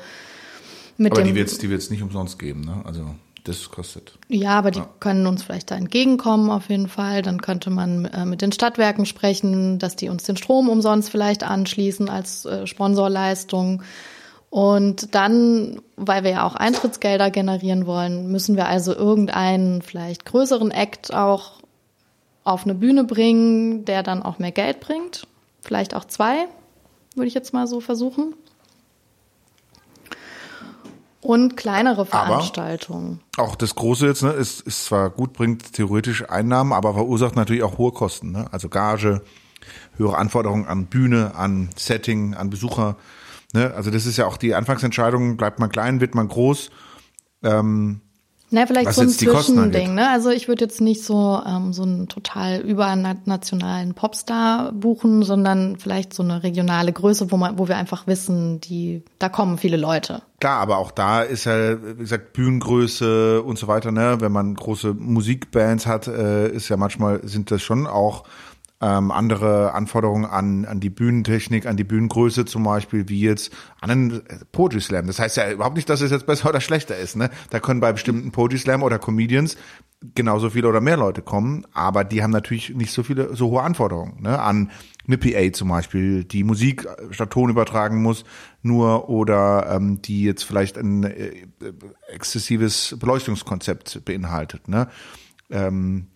mit 0.98 1.12
Aber 1.12 1.22
dem, 1.22 1.28
die 1.28 1.34
wird 1.34 1.48
es 1.48 1.58
die 1.58 1.70
wird's 1.70 1.90
nicht 1.90 2.02
umsonst 2.02 2.38
geben, 2.38 2.62
ne? 2.62 2.82
Also 2.84 3.14
das 3.48 3.70
kostet. 3.70 4.18
Ja, 4.28 4.58
aber 4.58 4.70
die 4.70 4.80
ja. 4.80 4.88
können 5.00 5.26
uns 5.26 5.42
vielleicht 5.42 5.70
da 5.70 5.76
entgegenkommen 5.76 6.50
auf 6.50 6.68
jeden 6.68 6.88
Fall. 6.88 7.22
Dann 7.22 7.40
könnte 7.40 7.70
man 7.70 8.04
äh, 8.04 8.26
mit 8.26 8.42
den 8.42 8.52
Stadtwerken 8.52 9.06
sprechen, 9.06 9.78
dass 9.78 9.96
die 9.96 10.08
uns 10.08 10.24
den 10.24 10.36
Strom 10.36 10.68
umsonst 10.68 11.10
vielleicht 11.10 11.42
anschließen 11.42 12.08
als 12.08 12.44
äh, 12.44 12.66
Sponsorleistung. 12.66 13.82
Und 14.50 15.14
dann, 15.14 15.80
weil 15.96 16.24
wir 16.24 16.30
ja 16.30 16.46
auch 16.46 16.54
Eintrittsgelder 16.54 17.30
generieren 17.30 17.86
wollen, 17.86 18.30
müssen 18.30 18.56
wir 18.56 18.68
also 18.68 18.94
irgendeinen 18.94 19.82
vielleicht 19.82 20.24
größeren 20.24 20.70
Act 20.70 21.12
auch 21.14 21.60
auf 22.44 22.64
eine 22.64 22.74
Bühne 22.74 23.04
bringen, 23.04 23.84
der 23.84 24.02
dann 24.02 24.22
auch 24.22 24.38
mehr 24.38 24.52
Geld 24.52 24.80
bringt. 24.80 25.26
Vielleicht 25.60 25.94
auch 25.94 26.04
zwei, 26.04 26.46
würde 27.14 27.28
ich 27.28 27.34
jetzt 27.34 27.52
mal 27.52 27.66
so 27.66 27.80
versuchen 27.80 28.34
und 31.20 31.56
kleinere 31.56 32.06
Veranstaltungen. 32.06 33.20
Aber 33.36 33.48
auch 33.48 33.56
das 33.56 33.74
Große 33.74 34.06
jetzt 34.06 34.22
ne, 34.22 34.30
ist, 34.30 34.60
ist 34.60 34.86
zwar 34.86 35.10
gut, 35.10 35.32
bringt 35.32 35.72
theoretisch 35.72 36.28
Einnahmen, 36.28 36.72
aber 36.72 36.94
verursacht 36.94 37.36
natürlich 37.36 37.62
auch 37.62 37.78
hohe 37.78 37.92
Kosten. 37.92 38.32
Ne? 38.32 38.46
Also 38.52 38.68
Gage, 38.68 39.22
höhere 39.96 40.16
Anforderungen 40.16 40.66
an 40.66 40.86
Bühne, 40.86 41.34
an 41.34 41.70
Setting, 41.76 42.34
an 42.34 42.50
Besucher. 42.50 42.96
Ne? 43.52 43.72
Also 43.74 43.90
das 43.90 44.06
ist 44.06 44.16
ja 44.16 44.26
auch 44.26 44.36
die 44.36 44.54
Anfangsentscheidung, 44.54 45.36
bleibt 45.36 45.58
man 45.58 45.70
klein, 45.70 46.00
wird 46.00 46.14
man 46.14 46.28
groß. 46.28 46.70
Ähm, 47.42 48.00
na, 48.50 48.66
vielleicht 48.66 48.92
so 48.94 49.02
ein 49.02 49.10
Zwischending, 49.10 49.94
ne? 49.94 50.08
Also 50.10 50.30
ich 50.30 50.48
würde 50.48 50.64
jetzt 50.64 50.80
nicht 50.80 51.04
so, 51.04 51.40
ähm, 51.46 51.74
so 51.74 51.82
einen 51.82 52.08
total 52.08 52.60
übernationalen 52.60 53.92
Popstar 53.92 54.72
buchen, 54.72 55.22
sondern 55.22 55.76
vielleicht 55.76 56.14
so 56.14 56.22
eine 56.22 56.42
regionale 56.42 56.92
Größe, 56.92 57.30
wo 57.30 57.36
man, 57.36 57.58
wo 57.58 57.68
wir 57.68 57.76
einfach 57.76 58.06
wissen, 58.06 58.60
die, 58.60 59.02
da 59.18 59.28
kommen 59.28 59.58
viele 59.58 59.76
Leute. 59.76 60.22
Klar, 60.40 60.60
aber 60.60 60.78
auch 60.78 60.92
da 60.92 61.22
ist 61.22 61.44
ja, 61.44 61.82
wie 61.82 61.98
gesagt, 61.98 62.32
Bühnengröße 62.32 63.42
und 63.42 63.58
so 63.58 63.68
weiter, 63.68 63.92
ne? 63.92 64.16
Wenn 64.20 64.32
man 64.32 64.54
große 64.54 64.94
Musikbands 64.94 65.86
hat, 65.86 66.06
äh, 66.06 66.48
ist 66.48 66.70
ja 66.70 66.78
manchmal, 66.78 67.20
sind 67.24 67.50
das 67.50 67.60
schon 67.60 67.86
auch 67.86 68.24
ähm, 68.80 69.10
andere 69.10 69.74
Anforderungen 69.74 70.24
an, 70.24 70.64
an 70.64 70.80
die 70.80 70.90
Bühnentechnik, 70.90 71.66
an 71.66 71.76
die 71.76 71.84
Bühnengröße 71.84 72.44
zum 72.44 72.62
Beispiel, 72.62 73.08
wie 73.08 73.20
jetzt 73.20 73.52
an 73.80 73.90
einen 73.90 74.22
Poetry 74.52 74.80
Slam. 74.80 75.06
Das 75.06 75.18
heißt 75.18 75.36
ja 75.36 75.50
überhaupt 75.50 75.76
nicht, 75.76 75.88
dass 75.88 76.00
es 76.00 76.10
jetzt 76.10 76.26
besser 76.26 76.48
oder 76.48 76.60
schlechter 76.60 76.96
ist. 76.96 77.16
Ne? 77.16 77.30
Da 77.50 77.60
können 77.60 77.80
bei 77.80 77.92
bestimmten 77.92 78.30
Poetry 78.30 78.58
Slam 78.58 78.82
oder 78.82 78.98
Comedians 78.98 79.56
genauso 80.14 80.50
viele 80.50 80.68
oder 80.68 80.80
mehr 80.80 80.96
Leute 80.96 81.22
kommen, 81.22 81.66
aber 81.72 82.04
die 82.04 82.22
haben 82.22 82.30
natürlich 82.30 82.72
nicht 82.72 82.92
so 82.92 83.02
viele, 83.02 83.34
so 83.34 83.50
hohe 83.50 83.62
Anforderungen 83.62 84.22
ne? 84.22 84.38
an 84.40 84.70
eine 85.08 85.18
PA 85.18 85.52
zum 85.52 85.70
Beispiel, 85.70 86.22
die 86.22 86.44
Musik 86.44 86.86
statt 87.10 87.30
Ton 87.30 87.50
übertragen 87.50 88.00
muss, 88.00 88.24
nur 88.62 89.08
oder 89.08 89.66
ähm, 89.70 90.00
die 90.02 90.22
jetzt 90.22 90.44
vielleicht 90.44 90.76
ein 90.76 91.02
äh, 91.02 91.46
exzessives 92.08 92.94
Beleuchtungskonzept 93.00 94.04
beinhaltet. 94.04 94.68
Ne? 94.68 94.88
Ähm, 95.50 96.08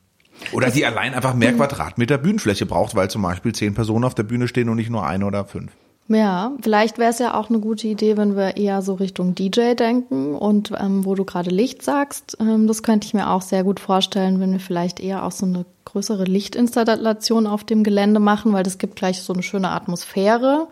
oder 0.52 0.70
die 0.70 0.84
allein 0.84 1.14
einfach 1.14 1.34
mehr 1.34 1.52
Quadratmeter 1.52 2.18
Bühnenfläche 2.18 2.66
braucht, 2.66 2.94
weil 2.94 3.08
zum 3.08 3.22
Beispiel 3.22 3.52
zehn 3.52 3.74
Personen 3.74 4.04
auf 4.04 4.14
der 4.14 4.24
Bühne 4.24 4.48
stehen 4.48 4.68
und 4.68 4.76
nicht 4.76 4.90
nur 4.90 5.06
eine 5.06 5.26
oder 5.26 5.44
fünf. 5.44 5.72
Ja, 6.08 6.52
vielleicht 6.60 6.98
wäre 6.98 7.10
es 7.10 7.20
ja 7.20 7.34
auch 7.34 7.48
eine 7.48 7.60
gute 7.60 7.86
Idee, 7.86 8.16
wenn 8.16 8.36
wir 8.36 8.56
eher 8.56 8.82
so 8.82 8.94
Richtung 8.94 9.34
DJ 9.34 9.74
denken 9.74 10.34
und 10.34 10.72
ähm, 10.78 11.04
wo 11.04 11.14
du 11.14 11.24
gerade 11.24 11.50
Licht 11.50 11.82
sagst, 11.82 12.36
ähm, 12.40 12.66
das 12.66 12.82
könnte 12.82 13.06
ich 13.06 13.14
mir 13.14 13.30
auch 13.30 13.42
sehr 13.42 13.62
gut 13.64 13.80
vorstellen, 13.80 14.40
wenn 14.40 14.52
wir 14.52 14.60
vielleicht 14.60 15.00
eher 15.00 15.24
auch 15.24 15.32
so 15.32 15.46
eine 15.46 15.64
größere 15.84 16.24
Lichtinstallation 16.24 17.46
auf 17.46 17.64
dem 17.64 17.84
Gelände 17.84 18.20
machen, 18.20 18.52
weil 18.52 18.64
das 18.64 18.78
gibt 18.78 18.96
gleich 18.96 19.22
so 19.22 19.32
eine 19.32 19.42
schöne 19.42 19.70
Atmosphäre. 19.70 20.68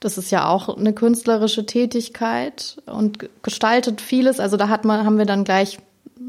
Das 0.00 0.18
ist 0.18 0.30
ja 0.30 0.48
auch 0.48 0.76
eine 0.76 0.92
künstlerische 0.92 1.66
Tätigkeit 1.66 2.82
und 2.86 3.28
gestaltet 3.42 4.00
vieles. 4.00 4.40
Also 4.40 4.56
da 4.56 4.68
hat 4.68 4.84
man, 4.84 5.04
haben 5.04 5.18
wir 5.18 5.26
dann 5.26 5.44
gleich 5.44 5.78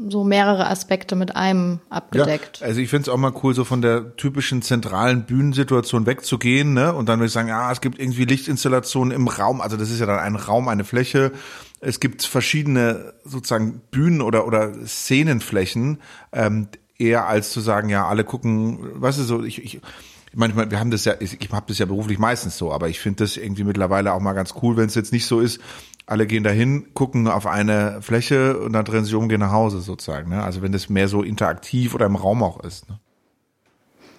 so 0.08 0.24
mehrere 0.24 0.68
Aspekte 0.68 1.16
mit 1.16 1.36
einem 1.36 1.80
abgedeckt. 1.90 2.60
Ja, 2.60 2.66
also 2.66 2.80
ich 2.80 2.90
finde 2.90 3.02
es 3.02 3.08
auch 3.08 3.16
mal 3.16 3.32
cool, 3.42 3.54
so 3.54 3.64
von 3.64 3.82
der 3.82 4.16
typischen 4.16 4.62
zentralen 4.62 5.24
Bühnensituation 5.24 6.06
wegzugehen, 6.06 6.74
ne? 6.74 6.92
Und 6.92 7.08
dann 7.08 7.18
würde 7.18 7.26
ich 7.26 7.32
sagen, 7.32 7.48
ja, 7.48 7.70
es 7.72 7.80
gibt 7.80 7.98
irgendwie 7.98 8.24
Lichtinstallationen 8.24 9.12
im 9.12 9.28
Raum. 9.28 9.60
Also 9.60 9.76
das 9.76 9.90
ist 9.90 10.00
ja 10.00 10.06
dann 10.06 10.18
ein 10.18 10.36
Raum, 10.36 10.68
eine 10.68 10.84
Fläche. 10.84 11.32
Es 11.80 12.00
gibt 12.00 12.22
verschiedene 12.22 13.14
sozusagen 13.24 13.80
Bühnen 13.90 14.20
oder 14.20 14.46
oder 14.46 14.72
Szenenflächen, 14.86 15.98
ähm, 16.32 16.68
eher 16.98 17.26
als 17.26 17.52
zu 17.52 17.60
sagen, 17.60 17.88
ja, 17.88 18.06
alle 18.06 18.24
gucken, 18.24 18.78
weißt 19.00 19.18
du, 19.18 19.22
so 19.24 19.44
ich, 19.44 19.62
ich 19.62 19.80
manchmal, 20.34 20.70
wir 20.70 20.78
haben 20.78 20.90
das 20.90 21.04
ja, 21.04 21.14
ich, 21.18 21.40
ich 21.40 21.50
habe 21.50 21.66
das 21.68 21.78
ja 21.78 21.86
beruflich 21.86 22.18
meistens 22.18 22.56
so, 22.56 22.72
aber 22.72 22.88
ich 22.88 23.00
finde 23.00 23.24
das 23.24 23.36
irgendwie 23.36 23.64
mittlerweile 23.64 24.12
auch 24.12 24.20
mal 24.20 24.34
ganz 24.34 24.54
cool, 24.62 24.76
wenn 24.76 24.86
es 24.86 24.94
jetzt 24.94 25.12
nicht 25.12 25.26
so 25.26 25.40
ist, 25.40 25.60
alle 26.06 26.26
gehen 26.26 26.44
dahin, 26.44 26.94
gucken 26.94 27.26
auf 27.26 27.46
eine 27.46 28.00
Fläche 28.00 28.58
und 28.58 28.72
dann 28.72 28.84
drehen 28.84 29.04
sie 29.04 29.14
um, 29.16 29.28
gehen 29.28 29.40
nach 29.40 29.50
Hause 29.50 29.80
sozusagen. 29.80 30.30
Ne? 30.30 30.42
Also 30.42 30.62
wenn 30.62 30.72
das 30.72 30.88
mehr 30.88 31.08
so 31.08 31.22
interaktiv 31.22 31.94
oder 31.94 32.06
im 32.06 32.16
Raum 32.16 32.42
auch 32.44 32.60
ist. 32.60 32.88
Ne? 32.88 33.00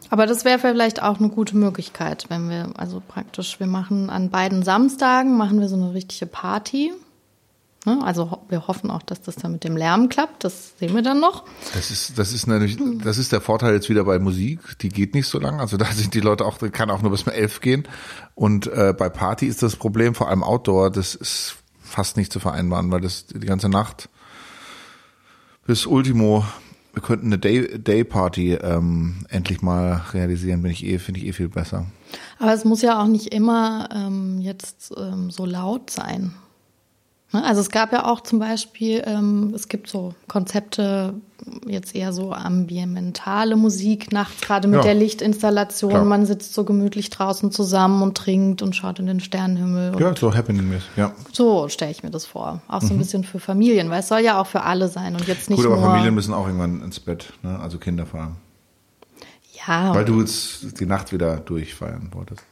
Aber 0.09 0.25
das 0.25 0.45
wäre 0.45 0.59
vielleicht 0.59 1.01
auch 1.01 1.19
eine 1.19 1.29
gute 1.29 1.55
Möglichkeit, 1.55 2.25
wenn 2.29 2.49
wir, 2.49 2.71
also 2.75 3.01
praktisch, 3.05 3.59
wir 3.59 3.67
machen 3.67 4.09
an 4.09 4.29
beiden 4.29 4.63
Samstagen, 4.63 5.37
machen 5.37 5.59
wir 5.59 5.69
so 5.69 5.75
eine 5.75 5.93
richtige 5.93 6.25
Party. 6.25 6.91
Ne? 7.85 7.99
Also 8.03 8.41
wir 8.49 8.67
hoffen 8.67 8.91
auch, 8.91 9.01
dass 9.01 9.21
das 9.21 9.35
dann 9.35 9.53
mit 9.53 9.63
dem 9.63 9.77
Lärm 9.77 10.09
klappt. 10.09 10.43
Das 10.43 10.73
sehen 10.77 10.93
wir 10.93 11.01
dann 11.01 11.21
noch. 11.21 11.45
Das 11.73 11.89
ist, 11.89 12.17
das 12.17 12.33
ist 12.33 12.47
natürlich, 12.47 12.77
das 13.01 13.17
ist 13.17 13.31
der 13.31 13.39
Vorteil 13.39 13.73
jetzt 13.73 13.87
wieder 13.87 14.03
bei 14.03 14.19
Musik. 14.19 14.77
Die 14.79 14.89
geht 14.89 15.13
nicht 15.13 15.27
so 15.27 15.39
lang. 15.39 15.61
Also 15.61 15.77
da 15.77 15.85
sind 15.85 16.13
die 16.13 16.19
Leute 16.19 16.45
auch, 16.45 16.57
kann 16.71 16.89
auch 16.89 17.01
nur 17.01 17.11
bis 17.11 17.23
um 17.23 17.31
elf 17.31 17.61
gehen. 17.61 17.87
Und 18.35 18.67
äh, 18.67 18.93
bei 18.97 19.07
Party 19.07 19.45
ist 19.45 19.63
das 19.63 19.77
Problem, 19.77 20.15
vor 20.15 20.27
allem 20.27 20.43
Outdoor, 20.43 20.89
das 20.89 21.15
ist 21.15 21.55
fast 21.87 22.17
nicht 22.17 22.31
zu 22.31 22.39
vereinbaren, 22.39 22.91
weil 22.91 23.01
das 23.01 23.27
die 23.27 23.45
ganze 23.45 23.69
Nacht 23.69 24.09
bis 25.67 25.85
Ultimo, 25.85 26.45
wir 26.93 27.03
könnten 27.03 27.27
eine 27.27 27.37
Day, 27.37 27.77
Day 27.77 28.03
Party 28.03 28.53
ähm, 28.53 29.25
endlich 29.29 29.61
mal 29.61 30.01
realisieren, 30.13 30.61
bin 30.61 30.71
ich 30.71 30.85
eh, 30.85 30.97
finde 30.97 31.19
ich 31.19 31.27
eh 31.27 31.33
viel 31.33 31.49
besser. 31.49 31.85
Aber 32.39 32.53
es 32.53 32.63
muss 32.63 32.81
ja 32.81 33.01
auch 33.01 33.07
nicht 33.07 33.33
immer 33.33 33.89
ähm, 33.93 34.39
jetzt 34.39 34.93
ähm, 34.97 35.29
so 35.29 35.45
laut 35.45 35.89
sein. 35.89 36.33
Ne? 37.33 37.43
Also 37.43 37.61
es 37.61 37.69
gab 37.69 37.91
ja 37.91 38.05
auch 38.05 38.21
zum 38.21 38.39
Beispiel, 38.39 39.03
ähm, 39.05 39.51
es 39.53 39.67
gibt 39.67 39.89
so 39.89 40.13
Konzepte, 40.27 41.13
jetzt 41.65 41.93
eher 41.93 42.13
so 42.13 42.31
ambientale 42.31 43.57
Musik 43.57 44.11
nachts, 44.13 44.41
gerade 44.41 44.67
mit 44.67 44.77
ja, 44.77 44.83
der 44.83 44.93
Lichtinstallation. 44.93 45.91
Klar. 45.91 46.05
Man 46.05 46.25
sitzt 46.25 46.53
so 46.53 46.63
gemütlich 46.63 47.09
draußen 47.09 47.51
zusammen 47.51 48.01
und 48.01 48.17
trinkt 48.17 48.61
und 48.61 48.75
schaut 48.75 48.99
in 48.99 49.07
den 49.07 49.19
Sternenhimmel. 49.19 49.99
Ja, 49.99 50.15
so 50.15 50.33
happening 50.33 50.71
ist, 50.71 50.87
ja. 50.95 51.13
So 51.33 51.67
stelle 51.67 51.91
ich 51.91 52.01
mir 52.01 52.11
das 52.11 52.25
vor. 52.25 52.61
Auch 52.67 52.81
so 52.81 52.87
ein 52.87 52.95
mhm. 52.95 52.99
bisschen 52.99 53.23
für 53.23 53.39
Familien, 53.39 53.89
weil 53.89 53.99
es 53.99 54.07
soll 54.07 54.21
ja 54.21 54.39
auch 54.39 54.47
für 54.47 54.63
alle 54.63 54.87
sein 54.87 55.15
und 55.15 55.27
jetzt 55.27 55.49
nicht 55.49 55.57
Gut, 55.57 55.65
aber 55.65 55.81
Familien 55.81 56.15
müssen 56.15 56.33
auch 56.33 56.47
irgendwann 56.47 56.81
ins 56.81 56.99
Bett, 56.99 57.33
ne? 57.43 57.59
also 57.59 57.77
Kinder 57.77 58.05
fahren. 58.05 58.37
Ja. 59.67 59.93
Weil 59.93 60.05
du 60.05 60.21
jetzt 60.21 60.79
die 60.79 60.85
Nacht 60.85 61.11
wieder 61.11 61.37
durchfeiern 61.37 62.09
wolltest. 62.13 62.43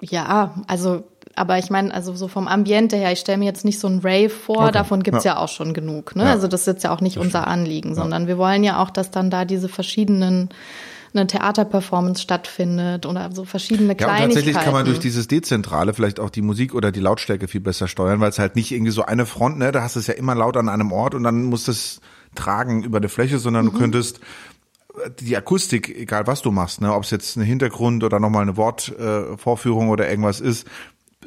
Ja, 0.00 0.54
also 0.66 1.04
aber 1.34 1.58
ich 1.58 1.70
meine, 1.70 1.94
also 1.94 2.14
so 2.14 2.28
vom 2.28 2.48
Ambiente 2.48 2.96
her, 2.96 3.12
ich 3.12 3.20
stelle 3.20 3.38
mir 3.38 3.44
jetzt 3.44 3.64
nicht 3.64 3.78
so 3.78 3.86
ein 3.88 4.00
Rave 4.02 4.28
vor, 4.28 4.64
okay. 4.64 4.72
davon 4.72 5.02
gibt's 5.02 5.24
ja. 5.24 5.34
ja. 5.34 5.38
auch 5.38 5.48
schon 5.48 5.72
genug. 5.72 6.16
Ne? 6.16 6.24
Ja. 6.24 6.32
Also 6.32 6.48
das 6.48 6.62
ist 6.62 6.66
jetzt 6.66 6.84
ja 6.84 6.92
auch 6.92 7.00
nicht 7.00 7.16
das 7.16 7.24
unser 7.24 7.46
Anliegen, 7.46 7.90
ja. 7.90 7.94
sondern 7.94 8.26
wir 8.26 8.38
wollen 8.38 8.64
ja 8.64 8.82
auch, 8.82 8.90
dass 8.90 9.10
dann 9.10 9.30
da 9.30 9.44
diese 9.44 9.68
verschiedenen 9.68 10.50
eine 11.14 11.26
Theaterperformance 11.26 12.22
stattfindet 12.22 13.06
oder 13.06 13.30
so 13.32 13.44
verschiedene 13.44 13.94
Kleinigkeiten. 13.94 14.18
Ja, 14.20 14.24
und 14.24 14.34
tatsächlich 14.34 14.62
kann 14.62 14.72
man 14.74 14.84
durch 14.84 14.98
dieses 14.98 15.26
Dezentrale 15.26 15.94
vielleicht 15.94 16.20
auch 16.20 16.28
die 16.28 16.42
Musik 16.42 16.74
oder 16.74 16.92
die 16.92 17.00
Lautstärke 17.00 17.48
viel 17.48 17.62
besser 17.62 17.88
steuern, 17.88 18.20
weil 18.20 18.28
es 18.28 18.38
halt 18.38 18.56
nicht 18.56 18.72
irgendwie 18.72 18.92
so 18.92 19.02
eine 19.04 19.24
Front, 19.24 19.58
ne, 19.58 19.72
da 19.72 19.82
hast 19.82 19.96
du 19.96 20.00
es 20.00 20.06
ja 20.06 20.14
immer 20.14 20.34
laut 20.34 20.56
an 20.58 20.68
einem 20.68 20.92
Ort 20.92 21.14
und 21.14 21.22
dann 21.22 21.44
muss 21.44 21.66
es 21.66 22.00
tragen 22.34 22.82
über 22.84 23.00
der 23.00 23.08
Fläche, 23.08 23.38
sondern 23.38 23.66
mhm. 23.66 23.72
du 23.72 23.78
könntest 23.78 24.20
die 25.20 25.36
Akustik, 25.36 25.88
egal 25.96 26.26
was 26.26 26.42
du 26.42 26.50
machst, 26.50 26.80
ne, 26.80 26.94
ob 26.94 27.04
es 27.04 27.10
jetzt 27.10 27.36
ein 27.36 27.42
Hintergrund 27.42 28.04
oder 28.04 28.20
nochmal 28.20 28.42
eine 28.42 28.56
Wortvorführung 28.56 29.88
äh, 29.88 29.90
oder 29.90 30.08
irgendwas 30.08 30.40
ist, 30.40 30.66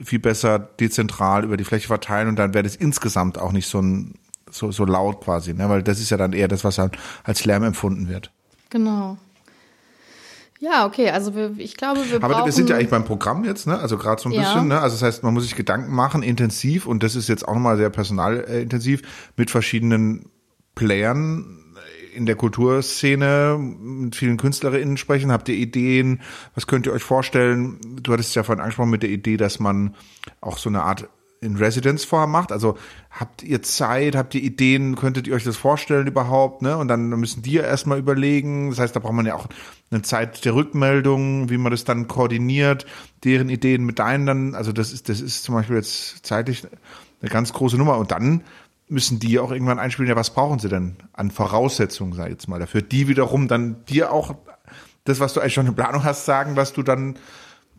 viel 0.03 0.19
besser 0.19 0.59
dezentral 0.59 1.43
über 1.43 1.57
die 1.57 1.63
Fläche 1.63 1.87
verteilen 1.87 2.27
und 2.27 2.37
dann 2.37 2.53
wäre 2.53 2.63
das 2.63 2.75
insgesamt 2.75 3.37
auch 3.37 3.51
nicht 3.51 3.67
so 3.67 3.81
ein 3.81 4.15
so, 4.49 4.71
so 4.71 4.85
laut 4.85 5.21
quasi, 5.21 5.53
ne? 5.53 5.69
weil 5.69 5.83
das 5.83 5.99
ist 5.99 6.09
ja 6.09 6.17
dann 6.17 6.33
eher 6.33 6.47
das, 6.47 6.63
was 6.63 6.75
dann 6.75 6.91
als 7.23 7.45
Lärm 7.45 7.63
empfunden 7.63 8.09
wird. 8.09 8.31
Genau. 8.69 9.17
Ja, 10.59 10.85
okay, 10.85 11.09
also 11.09 11.33
wir, 11.35 11.55
ich 11.57 11.75
glaube, 11.75 12.01
wir 12.07 12.23
Aber 12.23 12.45
wir 12.45 12.51
sind 12.51 12.69
ja 12.69 12.75
eigentlich 12.75 12.91
beim 12.91 13.03
Programm 13.03 13.43
jetzt, 13.45 13.65
ne? 13.65 13.79
Also 13.79 13.97
gerade 13.97 14.21
so 14.21 14.29
ein 14.29 14.33
ja. 14.33 14.41
bisschen, 14.41 14.67
ne? 14.67 14.79
Also 14.79 14.95
das 14.95 15.01
heißt, 15.01 15.23
man 15.23 15.33
muss 15.33 15.43
sich 15.43 15.55
Gedanken 15.55 15.91
machen, 15.91 16.21
intensiv, 16.21 16.85
und 16.85 17.01
das 17.01 17.15
ist 17.15 17.27
jetzt 17.29 17.47
auch 17.47 17.55
nochmal 17.55 17.77
sehr 17.77 17.89
personalintensiv, 17.89 19.01
mit 19.37 19.49
verschiedenen 19.49 20.29
Playern 20.75 21.60
in 22.13 22.25
der 22.25 22.35
Kulturszene 22.35 23.57
mit 23.59 24.15
vielen 24.15 24.37
KünstlerInnen 24.37 24.97
sprechen? 24.97 25.31
Habt 25.31 25.49
ihr 25.49 25.55
Ideen? 25.55 26.21
Was 26.55 26.67
könnt 26.67 26.85
ihr 26.85 26.93
euch 26.93 27.03
vorstellen? 27.03 27.79
Du 28.01 28.13
hattest 28.13 28.35
ja 28.35 28.43
vorhin 28.43 28.61
angesprochen 28.61 28.91
mit 28.91 29.03
der 29.03 29.09
Idee, 29.09 29.37
dass 29.37 29.59
man 29.59 29.95
auch 30.41 30.57
so 30.57 30.69
eine 30.69 30.83
Art 30.83 31.09
in 31.41 31.55
Residence 31.55 32.05
vorher 32.05 32.27
macht. 32.27 32.51
Also 32.51 32.77
habt 33.09 33.41
ihr 33.41 33.63
Zeit, 33.63 34.15
habt 34.15 34.35
ihr 34.35 34.43
Ideen, 34.43 34.95
könntet 34.95 35.27
ihr 35.27 35.33
euch 35.33 35.43
das 35.43 35.57
vorstellen 35.57 36.05
überhaupt, 36.05 36.61
ne? 36.61 36.77
Und 36.77 36.87
dann 36.87 37.09
müssen 37.09 37.41
die 37.41 37.53
ja 37.53 37.63
erstmal 37.63 37.97
überlegen. 37.97 38.69
Das 38.69 38.79
heißt, 38.79 38.95
da 38.95 38.99
braucht 38.99 39.13
man 39.13 39.25
ja 39.25 39.33
auch 39.33 39.47
eine 39.89 40.03
Zeit 40.03 40.45
der 40.45 40.53
Rückmeldung, 40.53 41.49
wie 41.49 41.57
man 41.57 41.71
das 41.71 41.83
dann 41.83 42.07
koordiniert, 42.07 42.85
deren 43.23 43.49
Ideen 43.49 43.83
mit 43.85 43.97
deinen 43.97 44.27
dann, 44.27 44.55
also 44.55 44.71
das 44.71 44.93
ist, 44.93 45.09
das 45.09 45.19
ist 45.19 45.43
zum 45.43 45.55
Beispiel 45.55 45.77
jetzt 45.77 46.23
zeitlich 46.23 46.63
eine 47.21 47.31
ganz 47.31 47.53
große 47.53 47.77
Nummer. 47.77 47.97
Und 47.97 48.11
dann 48.11 48.43
müssen 48.91 49.19
die 49.19 49.39
auch 49.39 49.51
irgendwann 49.51 49.79
einspielen, 49.79 50.09
ja, 50.09 50.15
was 50.15 50.33
brauchen 50.33 50.59
sie 50.59 50.69
denn 50.69 50.97
an 51.13 51.31
Voraussetzungen, 51.31 52.13
sag 52.13 52.25
ich 52.25 52.33
jetzt 52.33 52.47
mal, 52.47 52.59
dafür? 52.59 52.81
Die 52.81 53.07
wiederum 53.07 53.47
dann 53.47 53.85
dir 53.85 54.11
auch 54.11 54.35
das, 55.05 55.19
was 55.19 55.33
du 55.33 55.39
eigentlich 55.39 55.53
schon 55.53 55.65
in 55.65 55.75
Planung 55.75 56.03
hast, 56.03 56.25
sagen, 56.25 56.55
was 56.55 56.73
du 56.73 56.83
dann 56.83 57.15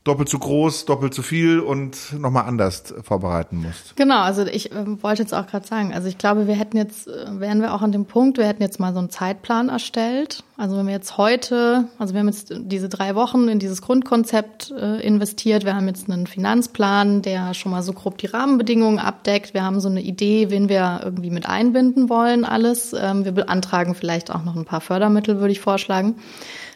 doppelt 0.04 0.28
so 0.28 0.38
groß, 0.38 0.84
doppelt 0.86 1.14
so 1.14 1.22
viel 1.22 1.60
und 1.60 2.18
nochmal 2.18 2.46
anders 2.46 2.92
vorbereiten 3.02 3.58
musst. 3.58 3.94
Genau, 3.94 4.20
also 4.22 4.44
ich 4.44 4.72
äh, 4.72 5.02
wollte 5.02 5.22
jetzt 5.22 5.32
auch 5.32 5.46
gerade 5.46 5.66
sagen, 5.66 5.94
also 5.94 6.08
ich 6.08 6.18
glaube, 6.18 6.48
wir 6.48 6.54
hätten 6.54 6.76
jetzt, 6.76 7.06
äh, 7.06 7.26
wären 7.38 7.60
wir 7.60 7.72
auch 7.72 7.82
an 7.82 7.92
dem 7.92 8.06
Punkt, 8.06 8.36
wir 8.36 8.46
hätten 8.46 8.62
jetzt 8.62 8.80
mal 8.80 8.92
so 8.92 8.98
einen 8.98 9.10
Zeitplan 9.10 9.68
erstellt. 9.68 10.42
Also 10.56 10.76
wenn 10.76 10.86
wir 10.86 10.92
jetzt 10.92 11.18
heute, 11.18 11.86
also 11.98 12.14
wir 12.14 12.20
haben 12.20 12.26
jetzt 12.26 12.52
diese 12.52 12.88
drei 12.88 13.14
Wochen 13.14 13.46
in 13.46 13.60
dieses 13.60 13.80
Grundkonzept 13.80 14.72
äh, 14.72 15.00
investiert, 15.06 15.64
wir 15.64 15.76
haben 15.76 15.86
jetzt 15.86 16.10
einen 16.10 16.26
Finanzplan, 16.26 17.22
der 17.22 17.54
schon 17.54 17.70
mal 17.70 17.82
so 17.82 17.92
grob 17.92 18.18
die 18.18 18.26
Rahmenbedingungen 18.26 18.98
abdeckt. 18.98 19.54
Wir 19.54 19.62
haben 19.62 19.78
so 19.78 19.88
eine 19.88 20.02
Idee, 20.02 20.50
wen 20.50 20.68
wir 20.68 21.00
irgendwie 21.04 21.30
mit 21.30 21.48
einbinden 21.48 22.08
wollen, 22.08 22.44
alles. 22.44 22.92
Ähm, 22.92 23.24
wir 23.24 23.32
beantragen 23.32 23.94
vielleicht 23.94 24.32
auch 24.32 24.42
noch 24.42 24.56
ein 24.56 24.64
paar 24.64 24.80
Fördermittel, 24.80 25.38
würde 25.38 25.52
ich 25.52 25.60
vorschlagen. 25.60 26.16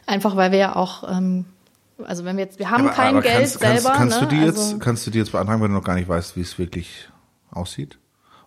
Einfach 0.06 0.36
weil 0.36 0.52
wir 0.52 0.58
ja 0.58 0.76
auch 0.76 1.02
ähm, 1.10 1.46
also 2.04 2.24
wenn 2.24 2.36
wir 2.36 2.44
jetzt, 2.44 2.58
wir 2.58 2.70
haben 2.70 2.86
aber, 2.86 2.94
kein 2.94 3.14
aber 3.14 3.22
Geld 3.22 3.36
kannst, 3.36 3.58
selber. 3.58 3.90
Kannst, 3.90 3.96
kannst 3.96 4.20
ne? 4.20 4.28
du 4.28 4.34
die 4.34 4.42
jetzt, 4.42 4.58
also, 4.58 4.78
kannst 4.78 5.06
du 5.06 5.10
die 5.10 5.18
jetzt 5.18 5.32
beantragen, 5.32 5.62
wenn 5.62 5.70
du 5.70 5.76
noch 5.76 5.84
gar 5.84 5.94
nicht 5.94 6.08
weißt, 6.08 6.36
wie 6.36 6.42
es 6.42 6.58
wirklich 6.58 7.08
aussieht? 7.50 7.98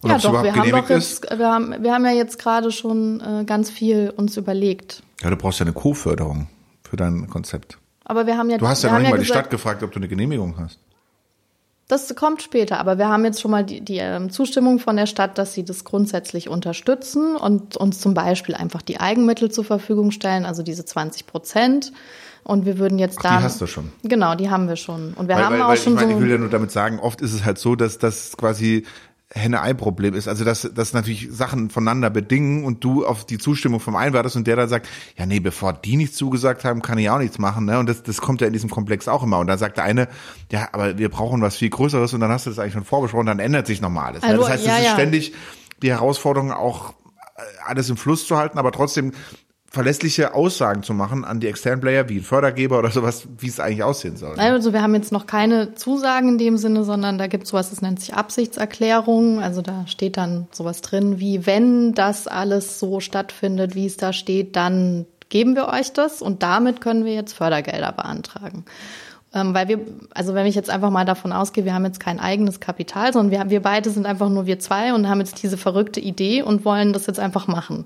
Oder 0.01 0.13
ja, 0.13 0.19
doch, 0.19 0.43
wir 0.43 0.55
haben 0.55 0.71
doch 0.71 0.89
jetzt, 0.89 1.29
wir 1.29 1.51
haben, 1.51 1.83
wir 1.83 1.93
haben 1.93 2.05
ja 2.05 2.11
jetzt 2.11 2.39
gerade 2.39 2.71
schon 2.71 3.19
äh, 3.19 3.43
ganz 3.43 3.69
viel 3.69 4.13
uns 4.15 4.37
überlegt. 4.37 5.03
Ja, 5.21 5.29
du 5.29 5.35
brauchst 5.35 5.59
ja 5.59 5.65
eine 5.65 5.73
Co-Förderung 5.73 6.47
für 6.83 6.95
dein 6.95 7.27
Konzept. 7.29 7.77
Aber 8.05 8.25
wir 8.25 8.37
haben 8.37 8.49
ja, 8.49 8.57
du 8.57 8.67
hast 8.67 8.83
ja 8.83 8.91
noch 8.91 8.99
nicht 8.99 9.07
ja 9.07 9.11
mal 9.11 9.17
gesagt, 9.17 9.29
die 9.29 9.39
Stadt 9.39 9.49
gefragt, 9.49 9.83
ob 9.83 9.91
du 9.91 9.99
eine 9.99 10.07
Genehmigung 10.07 10.55
hast. 10.57 10.79
Das 11.89 12.13
kommt 12.15 12.43
später, 12.43 12.79
aber 12.79 12.99
wir 12.99 13.09
haben 13.09 13.25
jetzt 13.25 13.41
schon 13.41 13.49
mal 13.49 13.65
die, 13.65 13.81
die 13.81 13.97
ähm, 13.97 14.29
Zustimmung 14.29 14.77
von 14.77 14.95
der 14.95 15.07
Stadt, 15.07 15.39
dass 15.39 15.53
sie 15.53 15.65
das 15.65 15.83
grundsätzlich 15.83 16.47
unterstützen 16.47 17.35
und 17.35 17.77
uns 17.77 17.99
zum 17.99 18.13
Beispiel 18.13 18.53
einfach 18.53 18.83
die 18.83 18.99
Eigenmittel 18.99 19.49
zur 19.49 19.65
Verfügung 19.65 20.11
stellen, 20.11 20.45
also 20.45 20.61
diese 20.61 20.85
20 20.85 21.25
Prozent. 21.25 21.91
Und 22.43 22.65
wir 22.65 22.79
würden 22.79 22.97
jetzt 22.99 23.23
da. 23.23 23.37
Die 23.37 23.43
hast 23.43 23.61
du 23.61 23.67
schon. 23.67 23.91
Genau, 24.03 24.35
die 24.35 24.49
haben 24.49 24.67
wir 24.67 24.75
schon. 24.75 25.13
Und 25.13 25.27
wir 25.27 25.35
weil, 25.35 25.45
haben 25.45 25.53
weil, 25.53 25.61
auch 25.61 25.69
weil 25.69 25.77
schon 25.77 25.93
ich 25.93 25.99
meine, 25.99 26.11
so. 26.11 26.17
Ich 26.17 26.23
will 26.23 26.31
ja 26.31 26.37
nur 26.37 26.49
damit 26.49 26.71
sagen, 26.71 26.99
oft 26.99 27.21
ist 27.21 27.33
es 27.33 27.45
halt 27.45 27.57
so, 27.57 27.75
dass 27.75 27.99
das 27.99 28.35
quasi 28.37 28.85
Henne-Ei-Problem 29.31 30.15
ist. 30.15 30.27
Also 30.27 30.43
dass, 30.43 30.69
dass 30.73 30.93
natürlich 30.93 31.29
Sachen 31.31 31.69
voneinander 31.69 32.09
bedingen 32.09 32.65
und 32.65 32.83
du 32.83 33.05
auf 33.05 33.25
die 33.25 33.37
Zustimmung 33.37 33.79
vom 33.79 33.95
einen 33.95 34.13
wartest 34.13 34.35
und 34.35 34.47
der 34.47 34.55
dann 34.55 34.69
sagt, 34.69 34.87
ja 35.17 35.25
nee, 35.25 35.39
bevor 35.39 35.73
die 35.73 35.97
nichts 35.97 36.17
zugesagt 36.17 36.65
haben, 36.65 36.81
kann 36.81 36.97
ich 36.97 37.09
auch 37.09 37.19
nichts 37.19 37.37
machen. 37.37 37.65
Ne? 37.65 37.77
Und 37.77 37.87
das, 37.87 38.01
das 38.01 38.21
kommt 38.21 38.41
ja 38.41 38.47
in 38.47 38.53
diesem 38.53 38.71
Komplex 38.71 39.07
auch 39.07 39.21
immer. 39.21 39.37
Und 39.37 39.47
dann 39.47 39.59
sagt 39.59 39.77
der 39.77 39.83
eine, 39.83 40.07
ja, 40.51 40.69
aber 40.71 40.97
wir 40.97 41.09
brauchen 41.09 41.41
was 41.41 41.57
viel 41.57 41.69
Größeres 41.69 42.13
und 42.13 42.21
dann 42.21 42.31
hast 42.31 42.47
du 42.47 42.49
das 42.49 42.57
eigentlich 42.57 42.73
schon 42.73 42.85
vorbesprochen, 42.85 43.27
dann 43.27 43.39
ändert 43.39 43.67
sich 43.67 43.81
nochmal 43.81 44.07
alles. 44.07 44.23
Ne? 44.23 44.29
Also, 44.29 44.41
Das 44.41 44.51
heißt, 44.51 44.61
es 44.63 44.67
ja, 44.67 44.77
ist 44.77 44.85
ja. 44.85 44.93
ständig 44.93 45.33
die 45.83 45.91
Herausforderung 45.91 46.51
auch 46.51 46.89
äh, 46.89 47.41
alles 47.67 47.87
im 47.89 47.97
Fluss 47.97 48.25
zu 48.25 48.35
halten, 48.35 48.57
aber 48.57 48.71
trotzdem 48.71 49.11
verlässliche 49.71 50.33
Aussagen 50.33 50.83
zu 50.83 50.93
machen 50.93 51.23
an 51.23 51.39
die 51.39 51.47
externen 51.47 51.79
Player 51.79 52.09
wie 52.09 52.17
ein 52.17 52.23
Fördergeber 52.23 52.79
oder 52.79 52.89
sowas, 52.89 53.27
wie 53.37 53.47
es 53.47 53.59
eigentlich 53.59 53.83
aussehen 53.83 54.17
soll. 54.17 54.39
Also 54.39 54.73
wir 54.73 54.81
haben 54.81 54.95
jetzt 54.95 55.11
noch 55.11 55.27
keine 55.27 55.75
Zusagen 55.75 56.29
in 56.29 56.37
dem 56.37 56.57
Sinne, 56.57 56.83
sondern 56.83 57.17
da 57.17 57.27
gibt 57.27 57.43
es 57.43 57.51
sowas, 57.51 57.69
das 57.69 57.81
nennt 57.81 57.99
sich 57.99 58.13
Absichtserklärung. 58.13 59.41
Also 59.41 59.61
da 59.61 59.85
steht 59.85 60.17
dann 60.17 60.47
sowas 60.51 60.81
drin, 60.81 61.19
wie 61.19 61.45
wenn 61.45 61.93
das 61.93 62.27
alles 62.27 62.79
so 62.79 62.99
stattfindet, 62.99 63.75
wie 63.75 63.85
es 63.85 63.97
da 63.97 64.11
steht, 64.11 64.55
dann 64.55 65.05
geben 65.29 65.55
wir 65.55 65.67
euch 65.67 65.93
das 65.93 66.21
und 66.21 66.41
damit 66.41 66.81
können 66.81 67.05
wir 67.05 67.13
jetzt 67.13 67.33
Fördergelder 67.33 67.91
beantragen. 67.91 68.65
Ähm, 69.31 69.53
weil 69.53 69.67
wir, 69.67 69.79
also 70.15 70.33
wenn 70.33 70.47
ich 70.47 70.55
jetzt 70.55 70.71
einfach 70.71 70.89
mal 70.89 71.05
davon 71.05 71.31
ausgehe, 71.31 71.63
wir 71.63 71.75
haben 71.75 71.85
jetzt 71.85 71.99
kein 71.99 72.19
eigenes 72.19 72.59
Kapital, 72.59 73.13
sondern 73.13 73.31
wir, 73.31 73.49
wir 73.51 73.61
beide 73.61 73.91
sind 73.91 74.07
einfach 74.07 74.27
nur 74.27 74.47
wir 74.47 74.57
zwei 74.57 74.91
und 74.93 75.07
haben 75.07 75.19
jetzt 75.19 75.43
diese 75.43 75.55
verrückte 75.55 75.99
Idee 75.99 76.41
und 76.41 76.65
wollen 76.65 76.93
das 76.93 77.05
jetzt 77.05 77.19
einfach 77.19 77.45
machen. 77.45 77.85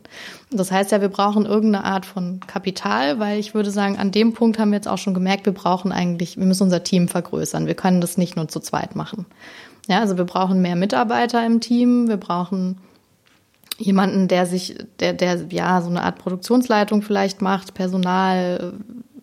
Das 0.52 0.72
heißt 0.72 0.94
ja, 0.94 1.02
wir 1.02 1.10
brauchen 1.10 1.46
irgendeine 1.46 1.84
Art 1.84 2.06
von 2.06 2.40
Kapital, 2.48 3.20
weil 3.20 3.40
ich 3.40 3.54
würde 3.54 3.72
sagen, 3.72 3.98
an 3.98 4.12
dem 4.12 4.34
Punkt 4.34 4.58
haben 4.58 4.72
wir 4.72 4.78
jetzt 4.78 4.88
auch 4.88 4.98
schon 4.98 5.14
gemerkt, 5.14 5.46
wir 5.46 5.54
brauchen 5.54 5.92
eigentlich, 5.92 6.38
wir 6.38 6.46
müssen 6.46 6.64
unser 6.64 6.84
Team 6.84 7.10
vergrößern. 7.10 7.68
Wir 7.68 7.76
können 7.76 8.00
das 8.00 8.18
nicht 8.18 8.38
nur 8.38 8.48
zu 8.48 8.62
zweit 8.62 8.96
machen. 8.96 9.26
Ja, 9.90 10.00
also 10.00 10.18
wir 10.18 10.24
brauchen 10.24 10.62
mehr 10.62 10.78
Mitarbeiter 10.78 11.46
im 11.46 11.60
Team, 11.60 12.08
wir 12.08 12.16
brauchen 12.16 12.78
jemanden, 13.78 14.30
der 14.30 14.46
sich, 14.46 14.78
der, 15.02 15.12
der 15.12 15.46
ja 15.50 15.82
so 15.82 15.90
eine 15.90 16.04
Art 16.04 16.20
Produktionsleitung 16.20 17.02
vielleicht 17.02 17.42
macht, 17.42 17.74
Personal, 17.74 18.76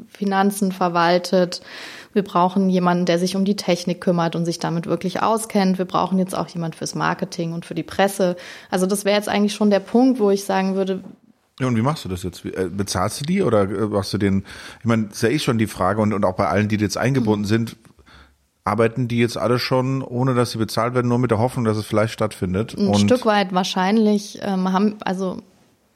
Finanzen 0.09 0.72
verwaltet, 0.72 1.62
wir 2.12 2.22
brauchen 2.22 2.68
jemanden, 2.70 3.06
der 3.06 3.18
sich 3.18 3.36
um 3.36 3.44
die 3.44 3.56
Technik 3.56 4.00
kümmert 4.00 4.34
und 4.36 4.44
sich 4.44 4.58
damit 4.58 4.86
wirklich 4.86 5.22
auskennt. 5.22 5.78
Wir 5.78 5.84
brauchen 5.84 6.18
jetzt 6.18 6.36
auch 6.36 6.48
jemand 6.48 6.74
fürs 6.74 6.94
Marketing 6.94 7.52
und 7.52 7.64
für 7.64 7.74
die 7.74 7.82
Presse. 7.82 8.36
Also 8.70 8.86
das 8.86 9.04
wäre 9.04 9.16
jetzt 9.16 9.28
eigentlich 9.28 9.54
schon 9.54 9.70
der 9.70 9.80
Punkt, 9.80 10.18
wo 10.18 10.30
ich 10.30 10.44
sagen 10.44 10.74
würde, 10.74 11.02
ja, 11.60 11.66
und 11.66 11.76
wie 11.76 11.82
machst 11.82 12.06
du 12.06 12.08
das 12.08 12.22
jetzt? 12.22 12.42
Äh, 12.46 12.70
bezahlst 12.70 13.20
du 13.20 13.24
die 13.26 13.42
oder 13.42 13.64
äh, 13.64 13.86
machst 13.86 14.14
du 14.14 14.18
den, 14.18 14.44
ich 14.78 14.86
meine, 14.86 15.08
das 15.08 15.16
ist 15.16 15.22
ja 15.22 15.28
eh 15.28 15.38
schon 15.38 15.58
die 15.58 15.66
Frage 15.66 16.00
und, 16.00 16.14
und 16.14 16.24
auch 16.24 16.34
bei 16.34 16.48
allen, 16.48 16.68
die 16.68 16.76
jetzt 16.76 16.96
eingebunden 16.96 17.42
mhm. 17.42 17.48
sind, 17.48 17.76
arbeiten 18.64 19.08
die 19.08 19.18
jetzt 19.18 19.36
alle 19.36 19.58
schon, 19.58 20.02
ohne 20.02 20.34
dass 20.34 20.52
sie 20.52 20.58
bezahlt 20.58 20.94
werden, 20.94 21.08
nur 21.08 21.18
mit 21.18 21.30
der 21.30 21.38
Hoffnung, 21.38 21.66
dass 21.66 21.76
es 21.76 21.84
vielleicht 21.84 22.14
stattfindet? 22.14 22.76
Ein 22.78 22.88
und 22.88 22.98
Stück 22.98 23.26
weit 23.26 23.52
wahrscheinlich 23.52 24.38
ähm, 24.42 24.72
haben, 24.72 24.96
also 25.00 25.42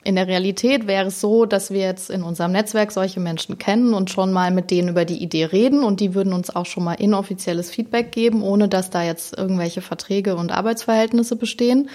in 0.04 0.16
der 0.16 0.26
Realität 0.26 0.86
wäre 0.86 1.08
es 1.08 1.20
so, 1.20 1.46
dass 1.46 1.70
wir 1.70 1.80
jetzt 1.80 2.10
in 2.10 2.22
unserem 2.22 2.52
Netzwerk 2.52 2.92
solche 2.92 3.20
Menschen 3.20 3.58
kennen 3.58 3.94
und 3.94 4.10
schon 4.10 4.32
mal 4.32 4.50
mit 4.50 4.70
denen 4.70 4.90
über 4.90 5.06
die 5.06 5.22
Idee 5.22 5.46
reden 5.46 5.82
und 5.82 6.00
die 6.00 6.14
würden 6.14 6.34
uns 6.34 6.54
auch 6.54 6.66
schon 6.66 6.84
mal 6.84 6.94
inoffizielles 6.94 7.70
Feedback 7.70 8.12
geben, 8.12 8.42
ohne 8.42 8.68
dass 8.68 8.90
da 8.90 9.02
jetzt 9.02 9.36
irgendwelche 9.36 9.80
Verträge 9.80 10.36
und 10.36 10.52
Arbeitsverhältnisse 10.52 11.36
bestehen. 11.36 11.88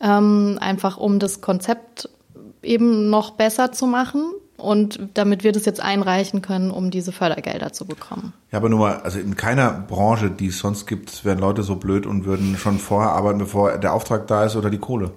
Ähm, 0.00 0.58
einfach 0.60 0.96
um 0.96 1.20
das 1.20 1.40
Konzept 1.40 2.10
eben 2.62 3.10
noch 3.10 3.30
besser 3.30 3.72
zu 3.72 3.86
machen 3.86 4.24
und 4.56 4.98
damit 5.14 5.44
wir 5.44 5.52
das 5.52 5.64
jetzt 5.64 5.80
einreichen 5.80 6.42
können, 6.42 6.70
um 6.70 6.90
diese 6.90 7.12
Fördergelder 7.12 7.72
zu 7.72 7.86
bekommen. 7.86 8.32
Ja, 8.50 8.58
aber 8.58 8.68
nur 8.68 8.80
mal, 8.80 8.96
also 9.02 9.20
in 9.20 9.36
keiner 9.36 9.70
Branche, 9.70 10.30
die 10.30 10.48
es 10.48 10.58
sonst 10.58 10.86
gibt, 10.86 11.24
wären 11.24 11.38
Leute 11.38 11.62
so 11.62 11.76
blöd 11.76 12.06
und 12.06 12.24
würden 12.24 12.56
schon 12.56 12.78
vorher 12.78 13.12
arbeiten, 13.12 13.38
bevor 13.38 13.78
der 13.78 13.92
Auftrag 13.92 14.26
da 14.26 14.44
ist 14.44 14.56
oder 14.56 14.68
die 14.68 14.78
Kohle. 14.78 15.12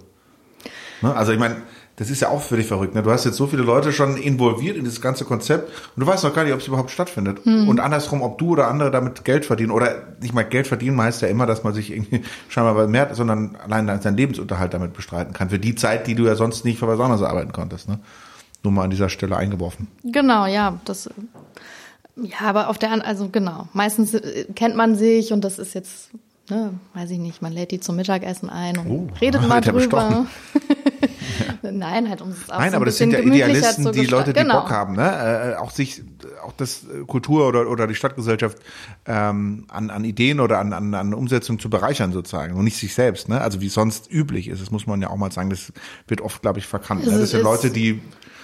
Ne? 1.01 1.15
Also 1.15 1.31
ich 1.31 1.39
meine, 1.39 1.57
das 1.99 2.09
ist 2.09 2.21
ja 2.21 2.29
auch 2.29 2.41
völlig 2.41 2.65
verrückt. 2.65 2.95
Ne? 2.95 3.03
Du 3.03 3.11
hast 3.11 3.25
jetzt 3.25 3.35
so 3.35 3.45
viele 3.45 3.61
Leute 3.61 3.91
schon 3.91 4.15
involviert 4.15 4.77
in 4.77 4.85
dieses 4.85 5.01
ganze 5.01 5.25
Konzept 5.25 5.69
und 5.97 6.01
du 6.01 6.07
weißt 6.07 6.23
noch 6.23 6.33
gar 6.33 6.45
nicht, 6.45 6.53
ob 6.53 6.61
es 6.61 6.67
überhaupt 6.67 6.91
stattfindet. 6.91 7.43
Hm. 7.43 7.67
Und 7.67 7.81
andersrum, 7.81 8.21
ob 8.21 8.37
du 8.37 8.51
oder 8.51 8.69
andere 8.69 8.89
damit 8.89 9.25
Geld 9.25 9.45
verdienen. 9.45 9.71
Oder 9.71 10.03
nicht 10.21 10.33
mal 10.33 10.43
Geld 10.43 10.65
verdienen 10.65 10.99
heißt 11.01 11.21
ja 11.21 11.27
immer, 11.27 11.45
dass 11.45 11.65
man 11.65 11.73
sich 11.73 11.91
irgendwie 11.91 12.23
scheinbar 12.47 12.87
mehr, 12.87 13.13
sondern 13.13 13.57
allein 13.57 14.01
seinen 14.01 14.15
Lebensunterhalt 14.15 14.73
damit 14.73 14.93
bestreiten 14.93 15.33
kann. 15.33 15.49
Für 15.49 15.59
die 15.59 15.75
Zeit, 15.75 16.07
die 16.07 16.15
du 16.15 16.23
ja 16.23 16.35
sonst 16.35 16.63
nicht 16.63 16.79
für 16.79 16.87
was 16.87 17.01
anderes 17.01 17.21
arbeiten 17.21 17.51
konntest. 17.51 17.89
Ne? 17.89 17.99
Nur 18.63 18.71
mal 18.71 18.85
an 18.85 18.91
dieser 18.91 19.09
Stelle 19.09 19.35
eingeworfen. 19.35 19.89
Genau, 20.05 20.45
ja. 20.45 20.79
Das, 20.85 21.09
ja, 22.15 22.39
aber 22.47 22.69
auf 22.69 22.77
der 22.77 22.91
anderen, 22.91 23.09
also 23.09 23.27
genau. 23.27 23.67
Meistens 23.73 24.13
äh, 24.13 24.45
kennt 24.55 24.77
man 24.77 24.95
sich 24.95 25.33
und 25.33 25.43
das 25.43 25.59
ist 25.59 25.73
jetzt 25.73 26.11
ne, 26.49 26.73
weiß 26.93 27.11
ich 27.11 27.19
nicht, 27.19 27.41
man 27.41 27.53
lädt 27.53 27.71
die 27.71 27.79
zum 27.79 27.95
Mittagessen 27.95 28.49
ein 28.49 28.77
und 28.77 28.87
oh, 28.87 29.07
redet 29.21 29.41
mal 29.47 29.61
drüber. 29.61 30.25
Nein, 31.61 32.09
halt 32.09 32.21
um 32.21 32.29
es 32.29 32.49
auch 32.49 32.59
Nein, 32.59 32.71
so 32.71 32.75
aber 32.77 32.85
das 32.85 32.97
sind 32.97 33.11
ja 33.11 33.19
Idealisten, 33.19 33.91
die 33.91 34.05
Leute, 34.05 34.33
die 34.33 34.39
genau. 34.39 34.61
Bock 34.61 34.71
haben, 34.71 34.95
ne? 34.95 35.55
Äh, 35.55 35.55
auch 35.57 35.71
sich, 35.71 36.01
auch 36.43 36.53
das 36.53 36.83
äh, 36.83 37.05
Kultur 37.05 37.47
oder, 37.47 37.69
oder 37.69 37.87
die 37.87 37.95
Stadtgesellschaft 37.95 38.57
ähm, 39.05 39.65
an, 39.69 39.89
an 39.89 40.03
Ideen 40.03 40.39
oder 40.39 40.59
an, 40.59 40.73
an, 40.73 40.93
an 40.93 41.13
Umsetzung 41.13 41.59
zu 41.59 41.69
bereichern 41.69 42.11
sozusagen 42.11 42.55
und 42.55 42.63
nicht 42.63 42.77
sich 42.77 42.93
selbst, 42.93 43.29
ne? 43.29 43.41
Also 43.41 43.61
wie 43.61 43.69
sonst 43.69 44.11
üblich 44.11 44.47
ist, 44.47 44.61
das 44.61 44.71
muss 44.71 44.87
man 44.87 45.01
ja 45.01 45.09
auch 45.09 45.17
mal 45.17 45.31
sagen, 45.31 45.49
das 45.49 45.71
wird 46.07 46.21
oft, 46.21 46.41
glaube 46.41 46.59
ich, 46.59 46.65
verkannt. 46.65 47.05
Ne? 47.05 47.17
Das 47.17 47.31
sind 47.31 47.43
Leute, 47.43 47.69
die 47.69 48.01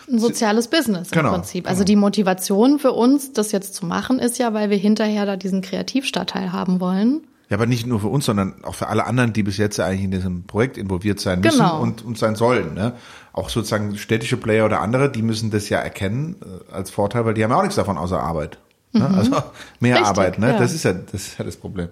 ein 0.07 0.19
soziales 0.19 0.67
Business 0.67 1.11
im 1.11 1.17
genau, 1.17 1.31
Prinzip. 1.31 1.67
Also 1.67 1.79
genau. 1.79 1.87
die 1.87 1.95
Motivation 1.95 2.79
für 2.79 2.91
uns, 2.91 3.33
das 3.33 3.51
jetzt 3.51 3.73
zu 3.73 3.85
machen, 3.85 4.19
ist 4.19 4.37
ja, 4.37 4.53
weil 4.53 4.69
wir 4.69 4.77
hinterher 4.77 5.25
da 5.25 5.35
diesen 5.35 5.61
Kreativstadtteil 5.61 6.51
haben 6.51 6.79
wollen. 6.79 7.21
Ja, 7.49 7.57
aber 7.57 7.67
nicht 7.67 7.85
nur 7.85 7.99
für 7.99 8.07
uns, 8.07 8.25
sondern 8.25 8.63
auch 8.63 8.75
für 8.75 8.87
alle 8.87 9.05
anderen, 9.05 9.33
die 9.33 9.43
bis 9.43 9.57
jetzt 9.57 9.79
eigentlich 9.79 10.03
in 10.03 10.11
diesem 10.11 10.43
Projekt 10.43 10.77
involviert 10.77 11.19
sein 11.19 11.41
müssen 11.41 11.59
genau. 11.59 11.79
und, 11.79 12.03
und 12.03 12.17
sein 12.17 12.35
sollen. 12.35 12.73
Ne? 12.73 12.93
Auch 13.33 13.49
sozusagen 13.49 13.97
städtische 13.97 14.37
Player 14.37 14.65
oder 14.65 14.81
andere, 14.81 15.11
die 15.11 15.21
müssen 15.21 15.51
das 15.51 15.69
ja 15.69 15.77
erkennen 15.79 16.37
äh, 16.41 16.73
als 16.73 16.89
Vorteil, 16.89 17.25
weil 17.25 17.35
die 17.35 17.43
haben 17.43 17.51
ja 17.51 17.57
auch 17.57 17.63
nichts 17.63 17.75
davon 17.75 17.97
außer 17.97 18.19
Arbeit. 18.19 18.57
Ne? 18.93 19.07
Mhm. 19.07 19.15
Also 19.15 19.31
mehr 19.79 19.95
Richtig, 19.95 20.07
Arbeit, 20.07 20.39
ne? 20.39 20.53
Ja. 20.53 20.57
Das 20.57 20.73
ist 20.73 20.83
ja 20.83 20.93
das 20.93 21.13
ist 21.13 21.37
ja 21.37 21.45
das 21.45 21.57
Problem. 21.57 21.89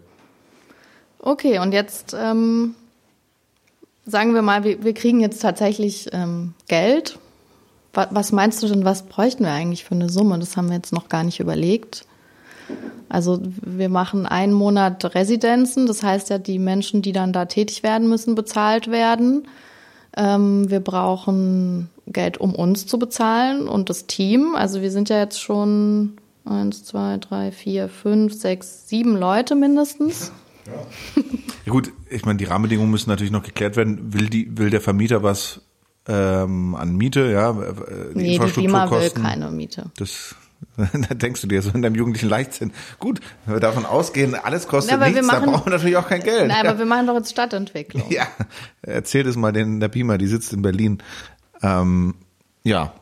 Okay, 1.19 1.59
und 1.59 1.71
jetzt 1.71 2.15
ähm, 2.19 2.75
sagen 4.05 4.33
wir 4.33 4.41
mal, 4.41 4.63
wir, 4.63 4.83
wir 4.83 4.93
kriegen 4.93 5.19
jetzt 5.19 5.41
tatsächlich 5.41 6.09
ähm, 6.13 6.53
Geld. 6.67 7.19
Was, 7.93 8.07
was 8.11 8.31
meinst 8.31 8.63
du 8.63 8.67
denn, 8.67 8.85
was 8.85 9.03
bräuchten 9.03 9.43
wir 9.43 9.51
eigentlich 9.51 9.85
für 9.85 9.95
eine 9.95 10.09
Summe? 10.09 10.39
Das 10.39 10.57
haben 10.57 10.67
wir 10.67 10.75
jetzt 10.75 10.93
noch 10.93 11.09
gar 11.09 11.23
nicht 11.23 11.39
überlegt. 11.39 12.05
Also 13.09 13.41
wir 13.61 13.89
machen 13.89 14.25
einen 14.25 14.53
Monat 14.53 15.13
Residenzen, 15.13 15.85
das 15.85 16.01
heißt 16.01 16.29
ja, 16.29 16.39
die 16.39 16.59
Menschen, 16.59 17.01
die 17.01 17.11
dann 17.11 17.31
da 17.31 17.45
tätig 17.45 17.83
werden, 17.83 18.09
müssen 18.09 18.33
bezahlt 18.35 18.89
werden. 18.89 19.47
Ähm, 20.17 20.69
wir 20.69 20.79
brauchen 20.79 21.89
Geld, 22.07 22.37
um 22.37 22.55
uns 22.55 22.85
zu 22.85 22.97
bezahlen 22.99 23.67
und 23.67 23.89
das 23.89 24.07
Team. 24.07 24.55
Also 24.55 24.81
wir 24.81 24.91
sind 24.91 25.09
ja 25.09 25.19
jetzt 25.19 25.41
schon 25.41 26.13
eins, 26.45 26.83
zwei, 26.83 27.17
drei, 27.17 27.51
vier, 27.51 27.89
fünf, 27.89 28.33
sechs, 28.33 28.87
sieben 28.89 29.15
Leute 29.15 29.55
mindestens. 29.55 30.31
Ja. 30.65 31.23
ja 31.65 31.71
gut, 31.71 31.91
ich 32.09 32.25
meine, 32.25 32.37
die 32.37 32.45
Rahmenbedingungen 32.45 32.91
müssen 32.91 33.09
natürlich 33.09 33.31
noch 33.31 33.43
geklärt 33.43 33.75
werden. 33.75 34.13
Will 34.13 34.29
die, 34.29 34.57
will 34.57 34.69
der 34.69 34.81
Vermieter 34.81 35.23
was 35.23 35.61
ähm, 36.07 36.75
an 36.75 36.95
Miete, 36.95 37.31
ja? 37.31 37.51
Äh, 37.51 38.13
die 38.13 38.21
nee, 38.21 38.39
die 38.39 38.47
FIMA 38.47 38.89
will 38.91 39.09
keine 39.11 39.51
Miete. 39.51 39.91
Das 39.97 40.35
da 40.77 41.15
denkst 41.15 41.41
du 41.41 41.47
dir 41.47 41.61
so 41.61 41.71
in 41.71 41.81
deinem 41.81 41.95
jugendlichen 41.95 42.29
Leichtsinn, 42.29 42.71
gut, 42.99 43.19
wenn 43.45 43.55
wir 43.55 43.59
davon 43.59 43.85
ausgehen, 43.85 44.35
alles 44.35 44.67
kostet 44.67 44.99
Na, 44.99 45.07
nichts, 45.07 45.25
machen, 45.25 45.45
da 45.45 45.51
brauchen 45.51 45.65
wir 45.67 45.71
natürlich 45.71 45.97
auch 45.97 46.07
kein 46.07 46.23
Geld. 46.23 46.47
Nein, 46.47 46.63
ja. 46.63 46.69
aber 46.69 46.79
wir 46.79 46.85
machen 46.85 47.07
doch 47.07 47.15
jetzt 47.15 47.31
Stadtentwicklung. 47.31 48.03
Ja, 48.09 48.27
erzähl 48.81 49.23
das 49.23 49.35
mal 49.35 49.51
den, 49.51 49.79
der 49.79 49.89
Pima, 49.89 50.17
die 50.17 50.27
sitzt 50.27 50.53
in 50.53 50.61
Berlin. 50.61 50.99
Ähm, 51.61 52.15
ja. 52.63 52.93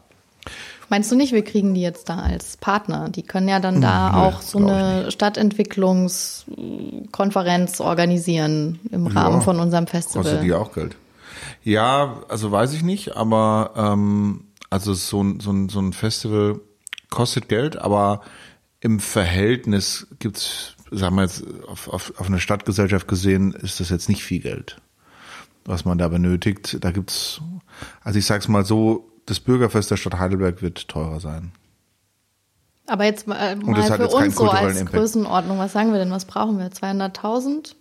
Meinst 0.89 1.09
du 1.09 1.15
nicht, 1.15 1.31
wir 1.31 1.43
kriegen 1.43 1.73
die 1.73 1.81
jetzt 1.81 2.09
da 2.09 2.17
als 2.17 2.57
Partner? 2.57 3.07
Die 3.07 3.23
können 3.23 3.47
ja 3.47 3.61
dann 3.61 3.79
da 3.79 4.11
hm, 4.11 4.19
auch 4.19 4.41
so 4.41 4.57
eine 4.57 5.09
Stadtentwicklungskonferenz 5.09 7.79
organisieren 7.79 8.81
im 8.91 9.07
ja, 9.07 9.13
Rahmen 9.13 9.41
von 9.41 9.61
unserem 9.61 9.87
Festival. 9.87 10.23
Kostet 10.23 10.43
die 10.43 10.53
auch 10.53 10.73
Geld? 10.73 10.97
Ja, 11.63 12.17
also 12.27 12.51
weiß 12.51 12.73
ich 12.73 12.83
nicht, 12.83 13.15
aber 13.15 13.71
ähm, 13.77 14.47
also 14.69 14.93
so 14.93 15.23
ein, 15.23 15.39
so 15.39 15.51
ein, 15.51 15.69
so 15.69 15.79
ein 15.79 15.93
Festival 15.93 16.59
kostet 17.11 17.47
Geld, 17.47 17.77
aber 17.77 18.21
im 18.79 18.99
Verhältnis 18.99 20.07
gibt's, 20.17 20.75
sagen 20.89 21.15
wir 21.15 21.21
jetzt, 21.21 21.43
auf, 21.67 21.87
auf, 21.87 22.19
auf 22.19 22.27
eine 22.27 22.39
Stadtgesellschaft 22.39 23.07
gesehen, 23.07 23.53
ist 23.53 23.79
das 23.79 23.89
jetzt 23.89 24.09
nicht 24.09 24.23
viel 24.23 24.41
Geld, 24.41 24.81
was 25.65 25.85
man 25.85 25.99
da 25.99 26.07
benötigt. 26.07 26.77
Da 26.81 26.89
gibt's, 26.89 27.39
also 28.03 28.17
ich 28.17 28.25
sag's 28.25 28.47
mal 28.47 28.65
so, 28.65 29.07
das 29.27 29.39
Bürgerfest 29.39 29.91
der 29.91 29.97
Stadt 29.97 30.17
Heidelberg 30.17 30.63
wird 30.63 30.87
teurer 30.87 31.19
sein. 31.19 31.51
Aber 32.87 33.05
jetzt 33.05 33.27
mal, 33.27 33.55
mal 33.57 33.83
für 33.83 34.07
uns 34.07 34.35
so 34.35 34.49
als 34.49 34.79
Impact. 34.79 34.97
Größenordnung, 34.97 35.59
was 35.59 35.71
sagen 35.71 35.93
wir 35.93 35.99
denn, 35.99 36.11
was 36.11 36.25
brauchen 36.25 36.57
wir? 36.57 36.69
200.000? 36.71 37.75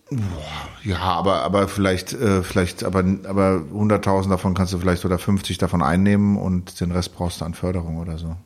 Ja, 0.85 0.99
aber, 0.99 1.43
aber 1.43 1.67
vielleicht, 1.67 2.13
äh, 2.13 2.43
vielleicht, 2.43 2.85
aber, 2.85 3.01
aber 3.01 3.63
100.000 3.75 4.29
davon 4.29 4.55
kannst 4.55 4.73
du 4.75 4.79
vielleicht 4.79 5.05
oder 5.05 5.19
50 5.19 5.59
davon 5.59 5.83
einnehmen 5.83 6.37
und 6.37 6.81
den 6.81 6.93
Rest 6.93 7.15
brauchst 7.15 7.41
du 7.41 7.47
an 7.47 7.55
Förderung 7.55 7.97
oder 7.97 8.19
so. 8.19 8.37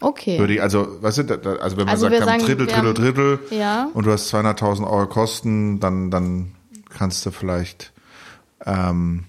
Okay. 0.00 0.38
Würde 0.38 0.54
ich, 0.54 0.62
also, 0.62 1.02
weißt 1.02 1.18
du, 1.18 1.58
also 1.60 1.76
wenn 1.76 1.84
man 1.84 1.88
also 1.88 2.08
sagt, 2.08 2.24
sagen, 2.24 2.44
Drittel, 2.44 2.66
Drittel, 2.66 2.94
Drittel, 2.94 3.38
ja. 3.50 3.88
und 3.92 4.06
du 4.06 4.12
hast 4.12 4.32
200.000 4.32 4.88
Euro 4.88 5.06
Kosten, 5.06 5.80
dann, 5.80 6.10
dann 6.10 6.52
kannst 6.88 7.24
du 7.26 7.30
vielleicht 7.30 7.92
ähm, 8.64 9.24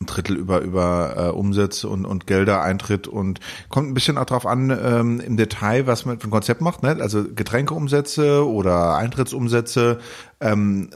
ein 0.00 0.06
Drittel 0.06 0.36
über 0.36 0.60
über 0.60 1.14
äh, 1.16 1.30
Umsätze 1.30 1.88
und 1.88 2.06
und 2.06 2.26
Gelder 2.26 2.62
Eintritt 2.62 3.06
und 3.06 3.40
kommt 3.68 3.88
ein 3.88 3.94
bisschen 3.94 4.16
auch 4.16 4.24
drauf 4.24 4.46
an 4.46 4.70
ähm, 4.70 5.20
im 5.20 5.36
Detail, 5.36 5.86
was 5.86 6.06
man 6.06 6.18
für 6.18 6.28
ein 6.28 6.30
Konzept 6.30 6.60
macht, 6.62 6.82
ne? 6.82 6.96
Also 7.00 7.24
Getränkeumsätze 7.24 8.48
oder 8.48 8.96
Eintrittsumsätze. 8.96 10.00
Ähm, 10.40 10.90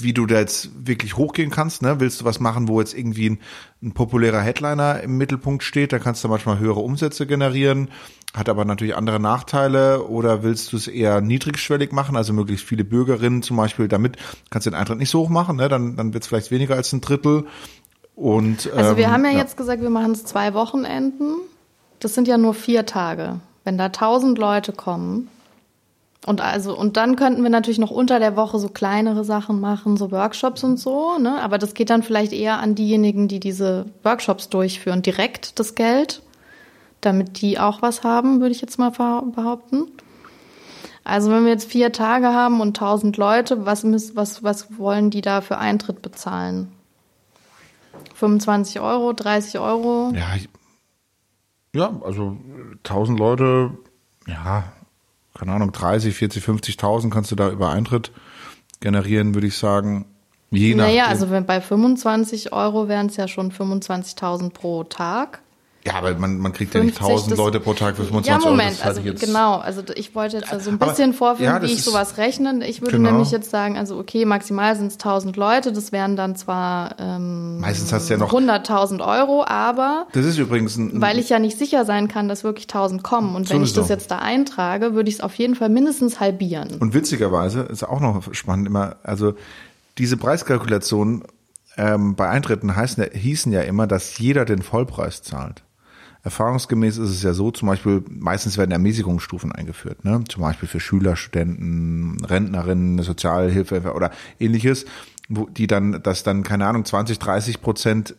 wie 0.00 0.12
du 0.12 0.26
da 0.26 0.38
jetzt 0.38 0.70
wirklich 0.86 1.16
hochgehen 1.16 1.50
kannst. 1.50 1.82
Ne? 1.82 2.00
Willst 2.00 2.20
du 2.20 2.24
was 2.24 2.40
machen, 2.40 2.68
wo 2.68 2.80
jetzt 2.80 2.94
irgendwie 2.94 3.30
ein, 3.30 3.38
ein 3.82 3.92
populärer 3.92 4.40
Headliner 4.40 5.00
im 5.00 5.16
Mittelpunkt 5.16 5.62
steht, 5.62 5.92
da 5.92 5.98
kannst 5.98 6.24
du 6.24 6.28
manchmal 6.28 6.58
höhere 6.58 6.80
Umsätze 6.80 7.26
generieren, 7.26 7.88
hat 8.34 8.48
aber 8.48 8.64
natürlich 8.64 8.96
andere 8.96 9.20
Nachteile. 9.20 10.06
Oder 10.06 10.42
willst 10.42 10.72
du 10.72 10.76
es 10.76 10.88
eher 10.88 11.20
niedrigschwellig 11.20 11.92
machen, 11.92 12.16
also 12.16 12.32
möglichst 12.32 12.66
viele 12.66 12.84
Bürgerinnen 12.84 13.42
zum 13.42 13.56
Beispiel, 13.56 13.88
damit 13.88 14.16
kannst 14.50 14.66
du 14.66 14.70
den 14.70 14.78
Eintritt 14.78 14.98
nicht 14.98 15.10
so 15.10 15.20
hoch 15.20 15.28
machen, 15.28 15.56
ne? 15.56 15.68
dann, 15.68 15.96
dann 15.96 16.14
wird 16.14 16.24
es 16.24 16.28
vielleicht 16.28 16.50
weniger 16.50 16.74
als 16.74 16.92
ein 16.92 17.00
Drittel. 17.00 17.46
Und, 18.16 18.72
also 18.72 18.96
wir 18.96 19.04
ähm, 19.04 19.10
haben 19.10 19.24
ja, 19.24 19.32
ja, 19.32 19.38
jetzt 19.38 19.56
gesagt, 19.56 19.82
wir 19.82 19.90
machen 19.90 20.12
es 20.12 20.24
zwei 20.24 20.54
Wochenenden. 20.54 21.34
das 21.98 22.14
sind 22.14 22.28
ja 22.28 22.38
nur 22.38 22.54
vier 22.54 22.86
Tage. 22.86 23.40
Wenn 23.64 23.78
da 23.78 23.88
tausend 23.88 24.38
Leute 24.38 24.72
kommen, 24.72 25.28
und 26.26 26.40
also, 26.40 26.76
und 26.76 26.96
dann 26.96 27.16
könnten 27.16 27.42
wir 27.42 27.50
natürlich 27.50 27.78
noch 27.78 27.90
unter 27.90 28.18
der 28.18 28.34
Woche 28.34 28.58
so 28.58 28.68
kleinere 28.68 29.24
Sachen 29.24 29.60
machen, 29.60 29.98
so 29.98 30.10
Workshops 30.10 30.64
und 30.64 30.78
so, 30.78 31.18
ne? 31.18 31.42
Aber 31.42 31.58
das 31.58 31.74
geht 31.74 31.90
dann 31.90 32.02
vielleicht 32.02 32.32
eher 32.32 32.60
an 32.60 32.74
diejenigen, 32.74 33.28
die 33.28 33.40
diese 33.40 33.86
Workshops 34.02 34.48
durchführen, 34.48 35.02
direkt 35.02 35.58
das 35.58 35.74
Geld, 35.74 36.22
damit 37.02 37.42
die 37.42 37.58
auch 37.58 37.82
was 37.82 38.04
haben, 38.04 38.40
würde 38.40 38.52
ich 38.52 38.62
jetzt 38.62 38.78
mal 38.78 38.90
behaupten. 38.90 39.88
Also 41.04 41.30
wenn 41.30 41.44
wir 41.44 41.52
jetzt 41.52 41.70
vier 41.70 41.92
Tage 41.92 42.28
haben 42.28 42.62
und 42.62 42.78
tausend 42.78 43.18
Leute, 43.18 43.66
was, 43.66 43.84
müssen, 43.84 44.16
was, 44.16 44.42
was 44.42 44.78
wollen 44.78 45.10
die 45.10 45.20
da 45.20 45.42
für 45.42 45.58
Eintritt 45.58 46.00
bezahlen? 46.00 46.72
25 48.14 48.80
Euro, 48.80 49.12
30 49.12 49.58
Euro? 49.58 50.12
Ja, 50.14 50.36
ja 51.74 52.00
also 52.02 52.38
1000 52.84 53.18
Leute, 53.18 53.72
ja, 54.26 54.64
keine 55.34 55.52
Ahnung, 55.52 55.72
30, 55.72 56.14
40, 56.14 56.44
50.000 56.44 57.10
kannst 57.10 57.30
du 57.30 57.36
da 57.36 57.50
über 57.50 57.70
Eintritt 57.70 58.12
generieren, 58.80 59.34
würde 59.34 59.48
ich 59.48 59.56
sagen. 59.56 60.06
Je. 60.50 60.74
Naja, 60.74 61.06
also 61.06 61.30
wenn 61.30 61.46
bei 61.46 61.60
25 61.60 62.52
Euro 62.52 62.88
wären 62.88 63.06
es 63.06 63.16
ja 63.16 63.26
schon 63.26 63.50
25.000 63.50 64.50
pro 64.50 64.84
Tag. 64.84 65.42
Ja, 65.86 65.96
aber 65.96 66.14
man, 66.14 66.38
man 66.38 66.52
kriegt 66.54 66.72
50, 66.72 66.98
ja 66.98 67.06
nicht 67.06 67.12
1000 67.12 67.36
Leute 67.36 67.60
pro 67.60 67.74
Tag 67.74 67.96
für 67.96 68.04
25 68.04 68.32
Euro. 68.32 68.44
Ja, 68.44 68.50
Moment, 68.50 68.78
Euro. 68.78 68.88
also 68.88 69.00
jetzt 69.02 69.20
genau. 69.20 69.56
Also 69.58 69.82
ich 69.94 70.14
wollte 70.14 70.38
jetzt 70.38 70.64
so 70.64 70.70
ein 70.70 70.78
bisschen 70.78 71.12
vorführen, 71.12 71.56
ja, 71.56 71.62
wie 71.62 71.72
ich 71.72 71.84
sowas 71.84 72.16
rechne. 72.16 72.66
Ich 72.66 72.80
würde 72.80 72.96
genau. 72.96 73.10
nämlich 73.10 73.30
jetzt 73.30 73.50
sagen, 73.50 73.76
also 73.76 73.98
okay, 73.98 74.24
maximal 74.24 74.74
sind 74.76 74.86
es 74.86 74.94
1000 74.94 75.36
Leute. 75.36 75.72
Das 75.72 75.92
wären 75.92 76.16
dann 76.16 76.36
zwar 76.36 76.96
ähm, 76.98 77.60
meistens 77.60 77.92
hast 77.92 78.08
du 78.08 78.14
ja 78.14 78.18
noch 78.18 78.32
100.000 78.32 79.06
Euro, 79.06 79.44
aber 79.46 80.06
das 80.12 80.24
ist 80.24 80.38
übrigens 80.38 80.76
ein, 80.76 81.02
weil 81.02 81.18
ich 81.18 81.28
ja 81.28 81.38
nicht 81.38 81.58
sicher 81.58 81.84
sein 81.84 82.08
kann, 82.08 82.28
dass 82.28 82.44
wirklich 82.44 82.64
1000 82.64 83.02
kommen. 83.02 83.36
Und 83.36 83.50
wenn 83.50 83.58
sowieso. 83.58 83.72
ich 83.72 83.74
das 83.74 83.88
jetzt 83.90 84.10
da 84.10 84.20
eintrage, 84.20 84.94
würde 84.94 85.10
ich 85.10 85.16
es 85.16 85.20
auf 85.20 85.34
jeden 85.34 85.54
Fall 85.54 85.68
mindestens 85.68 86.18
halbieren. 86.18 86.78
Und 86.80 86.94
witzigerweise 86.94 87.60
ist 87.60 87.82
auch 87.82 88.00
noch 88.00 88.32
spannend 88.32 88.66
immer, 88.66 88.96
also 89.02 89.34
diese 89.98 90.16
Preiskalkulation 90.16 91.24
ähm, 91.76 92.14
bei 92.14 92.28
Eintritten 92.28 92.74
heißen, 92.74 93.04
hießen 93.12 93.52
ja 93.52 93.60
immer, 93.62 93.86
dass 93.86 94.18
jeder 94.18 94.44
den 94.44 94.62
Vollpreis 94.62 95.22
zahlt. 95.22 95.62
Erfahrungsgemäß 96.24 96.96
ist 96.96 97.10
es 97.10 97.22
ja 97.22 97.34
so, 97.34 97.50
zum 97.50 97.68
Beispiel, 97.68 98.02
meistens 98.08 98.56
werden 98.56 98.70
Ermäßigungsstufen 98.70 99.52
eingeführt, 99.52 100.04
ne? 100.04 100.24
zum 100.26 100.42
Beispiel 100.42 100.68
für 100.68 100.80
Schüler, 100.80 101.16
Studenten, 101.16 102.24
Rentnerinnen, 102.24 103.02
Sozialhilfe 103.02 103.92
oder 103.92 104.10
ähnliches, 104.40 104.86
wo 105.28 105.46
die 105.46 105.66
dann, 105.66 106.02
dass 106.02 106.22
dann, 106.22 106.42
keine 106.42 106.66
Ahnung, 106.66 106.86
20, 106.86 107.18
30 107.18 107.60
Prozent 107.60 108.16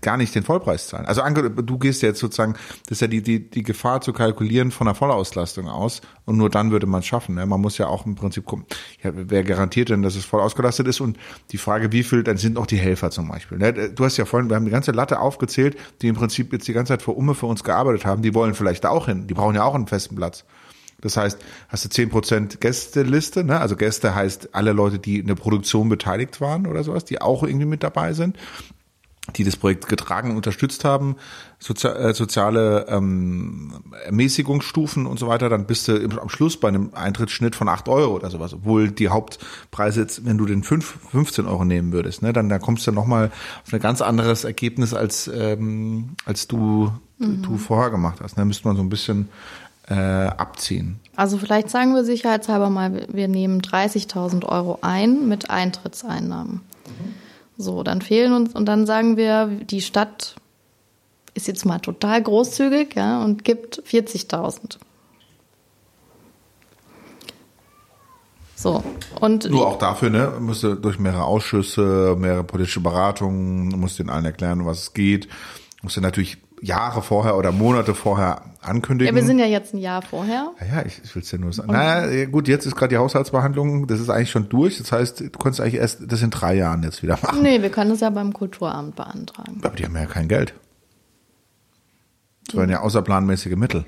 gar 0.00 0.16
nicht 0.16 0.34
den 0.34 0.42
Vollpreis 0.42 0.88
zahlen. 0.88 1.06
Also 1.06 1.22
du 1.22 1.78
gehst 1.78 2.02
jetzt 2.02 2.18
sozusagen, 2.18 2.54
das 2.86 2.96
ist 2.96 3.00
ja 3.00 3.06
die, 3.06 3.22
die, 3.22 3.48
die 3.48 3.62
Gefahr 3.62 4.00
zu 4.00 4.12
kalkulieren 4.12 4.72
von 4.72 4.86
der 4.86 4.94
Vollauslastung 4.94 5.68
aus 5.68 6.00
und 6.24 6.36
nur 6.36 6.50
dann 6.50 6.72
würde 6.72 6.86
man 6.86 7.00
es 7.00 7.06
schaffen. 7.06 7.36
Ne? 7.36 7.46
Man 7.46 7.60
muss 7.60 7.78
ja 7.78 7.86
auch 7.86 8.04
im 8.04 8.16
Prinzip 8.16 8.44
gucken, 8.44 8.66
ja, 9.02 9.12
wer 9.14 9.44
garantiert 9.44 9.90
denn, 9.90 10.02
dass 10.02 10.16
es 10.16 10.24
voll 10.24 10.40
ausgelastet 10.40 10.88
ist 10.88 11.00
und 11.00 11.16
die 11.52 11.58
Frage, 11.58 11.92
wie 11.92 12.02
viel, 12.02 12.24
dann 12.24 12.38
sind 12.38 12.58
auch 12.58 12.66
die 12.66 12.76
Helfer 12.76 13.10
zum 13.10 13.28
Beispiel. 13.28 13.58
Ne? 13.58 13.72
Du 13.72 14.04
hast 14.04 14.16
ja 14.16 14.24
vorhin, 14.24 14.48
wir 14.48 14.56
haben 14.56 14.64
die 14.64 14.72
ganze 14.72 14.90
Latte 14.90 15.20
aufgezählt, 15.20 15.76
die 16.02 16.08
im 16.08 16.16
Prinzip 16.16 16.52
jetzt 16.52 16.66
die 16.66 16.72
ganze 16.72 16.94
Zeit 16.94 17.02
vor 17.02 17.16
Umme 17.16 17.36
für 17.36 17.46
uns 17.46 17.62
gearbeitet 17.62 18.04
haben, 18.04 18.22
die 18.22 18.34
wollen 18.34 18.54
vielleicht 18.54 18.82
da 18.82 18.90
auch 18.90 19.06
hin, 19.06 19.28
die 19.28 19.34
brauchen 19.34 19.54
ja 19.54 19.62
auch 19.62 19.76
einen 19.76 19.86
festen 19.86 20.16
Platz. 20.16 20.44
Das 21.00 21.16
heißt, 21.16 21.38
hast 21.68 21.84
du 21.84 21.88
zehn 21.90 22.08
Prozent 22.08 22.60
Gästeliste, 22.60 23.44
ne? 23.44 23.60
also 23.60 23.76
Gäste 23.76 24.16
heißt 24.16 24.56
alle 24.56 24.72
Leute, 24.72 24.98
die 24.98 25.20
in 25.20 25.28
der 25.28 25.36
Produktion 25.36 25.88
beteiligt 25.88 26.40
waren 26.40 26.66
oder 26.66 26.82
sowas, 26.82 27.04
die 27.04 27.20
auch 27.20 27.44
irgendwie 27.44 27.66
mit 27.66 27.84
dabei 27.84 28.14
sind 28.14 28.36
die 29.36 29.44
das 29.44 29.56
Projekt 29.56 29.88
getragen 29.88 30.30
und 30.30 30.36
unterstützt 30.36 30.84
haben, 30.84 31.16
Sozi 31.58 31.88
äh, 31.88 32.14
soziale 32.14 32.86
ähm, 32.88 33.82
Ermäßigungsstufen 34.04 35.06
und 35.06 35.18
so 35.18 35.26
weiter, 35.26 35.48
dann 35.48 35.66
bist 35.66 35.88
du 35.88 35.96
im, 35.96 36.18
am 36.18 36.28
Schluss 36.28 36.58
bei 36.58 36.68
einem 36.68 36.90
Eintrittsschnitt 36.94 37.56
von 37.56 37.68
acht 37.68 37.88
Euro 37.88 38.14
oder 38.14 38.30
sowas. 38.30 38.54
Obwohl 38.54 38.90
die 38.90 39.08
Hauptpreise 39.08 40.02
jetzt, 40.02 40.24
wenn 40.24 40.38
du 40.38 40.46
den 40.46 40.62
fünf 40.62 40.98
15 41.10 41.46
Euro 41.46 41.64
nehmen 41.64 41.92
würdest, 41.92 42.22
ne, 42.22 42.32
dann 42.32 42.48
da 42.48 42.58
kommst 42.58 42.86
du 42.86 42.92
nochmal 42.92 43.32
auf 43.66 43.72
ein 43.72 43.80
ganz 43.80 44.02
anderes 44.02 44.44
Ergebnis, 44.44 44.94
als, 44.94 45.28
ähm, 45.34 46.10
als 46.24 46.46
du, 46.46 46.92
mhm. 47.18 47.42
du 47.42 47.58
vorher 47.58 47.90
gemacht 47.90 48.20
hast. 48.22 48.36
Da 48.36 48.42
ne? 48.42 48.46
müsste 48.46 48.68
man 48.68 48.76
so 48.76 48.82
ein 48.82 48.88
bisschen 48.88 49.28
äh, 49.88 49.94
abziehen. 49.94 51.00
Also 51.16 51.38
vielleicht 51.38 51.70
sagen 51.70 51.94
wir 51.94 52.04
sicherheitshalber 52.04 52.70
mal, 52.70 53.06
wir 53.12 53.26
nehmen 53.26 53.60
30.000 53.60 54.44
Euro 54.44 54.78
ein 54.82 55.28
mit 55.28 55.50
Eintrittseinnahmen. 55.50 56.60
Mhm. 56.86 57.27
So, 57.60 57.82
dann 57.82 58.00
fehlen 58.00 58.32
uns 58.32 58.54
und 58.54 58.66
dann 58.66 58.86
sagen 58.86 59.16
wir, 59.16 59.46
die 59.46 59.82
Stadt 59.82 60.36
ist 61.34 61.48
jetzt 61.48 61.66
mal 61.66 61.80
total 61.80 62.22
großzügig 62.22 62.94
ja, 62.94 63.22
und 63.22 63.44
gibt 63.44 63.82
40.000. 63.82 64.78
So, 68.54 68.82
und 69.20 69.48
Nur 69.50 69.66
auch 69.66 69.78
dafür, 69.78 70.10
ne, 70.10 70.32
musst 70.40 70.62
du 70.62 70.74
durch 70.74 70.98
mehrere 70.98 71.24
Ausschüsse, 71.24 72.16
mehrere 72.18 72.44
politische 72.44 72.80
Beratungen, 72.80 73.68
musst 73.68 73.98
den 73.98 74.10
allen 74.10 74.24
erklären, 74.24 74.64
was 74.64 74.82
es 74.82 74.94
geht. 74.94 75.28
Musst 75.82 75.96
du 75.96 76.00
natürlich 76.00 76.38
Jahre 76.62 77.02
vorher 77.02 77.36
oder 77.36 77.52
Monate 77.52 77.94
vorher 77.94 78.42
ankündigen. 78.60 79.14
Ja, 79.14 79.20
wir 79.20 79.26
sind 79.26 79.38
ja 79.38 79.46
jetzt 79.46 79.74
ein 79.74 79.78
Jahr 79.78 80.02
vorher. 80.02 80.52
Ja, 80.60 80.76
ja 80.76 80.86
ich, 80.86 81.00
ich 81.02 81.14
will 81.14 81.22
es 81.22 81.30
dir 81.30 81.38
nur 81.38 81.52
sagen. 81.52 81.72
naja, 81.72 82.26
gut, 82.26 82.48
jetzt 82.48 82.66
ist 82.66 82.76
gerade 82.76 82.90
die 82.90 82.96
Haushaltsbehandlung, 82.96 83.86
das 83.86 84.00
ist 84.00 84.10
eigentlich 84.10 84.30
schon 84.30 84.48
durch. 84.48 84.78
Das 84.78 84.92
heißt, 84.92 85.20
du 85.20 85.30
kannst 85.30 85.60
eigentlich 85.60 85.74
erst 85.74 86.10
das 86.10 86.22
in 86.22 86.30
drei 86.30 86.54
Jahren 86.54 86.82
jetzt 86.82 87.02
wieder 87.02 87.18
machen. 87.22 87.42
Nee, 87.42 87.62
wir 87.62 87.70
können 87.70 87.90
das 87.90 88.00
ja 88.00 88.10
beim 88.10 88.32
Kulturamt 88.32 88.96
beantragen. 88.96 89.60
Aber 89.62 89.76
die 89.76 89.84
haben 89.84 89.96
ja 89.96 90.06
kein 90.06 90.28
Geld. 90.28 90.54
Das 92.46 92.56
waren 92.56 92.70
ja 92.70 92.80
außerplanmäßige 92.80 93.56
Mittel. 93.56 93.84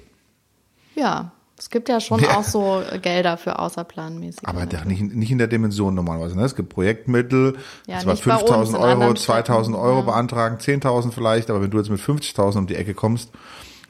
Ja, 0.94 1.32
es 1.60 1.68
gibt 1.68 1.90
ja 1.90 2.00
schon 2.00 2.20
ja. 2.24 2.38
auch 2.38 2.42
so 2.42 2.82
Gelder 3.02 3.36
für 3.36 3.58
außerplanmäßig. 3.58 4.48
Aber 4.48 4.64
nicht, 4.86 5.02
nicht 5.14 5.30
in 5.30 5.38
der 5.38 5.46
Dimension 5.46 5.94
normalerweise. 5.94 6.36
Ne? 6.36 6.44
Es 6.44 6.56
gibt 6.56 6.70
Projektmittel, 6.70 7.58
ja, 7.86 7.98
zwar 7.98 8.16
5000 8.16 8.78
Euro, 8.78 9.14
2000 9.14 9.76
Euro 9.76 9.98
ja. 9.98 10.04
beantragen, 10.04 10.56
10.000 10.56 11.12
vielleicht, 11.12 11.50
aber 11.50 11.60
wenn 11.60 11.70
du 11.70 11.78
jetzt 11.78 11.90
mit 11.90 12.00
50.000 12.00 12.58
um 12.58 12.66
die 12.66 12.76
Ecke 12.76 12.94
kommst, 12.94 13.30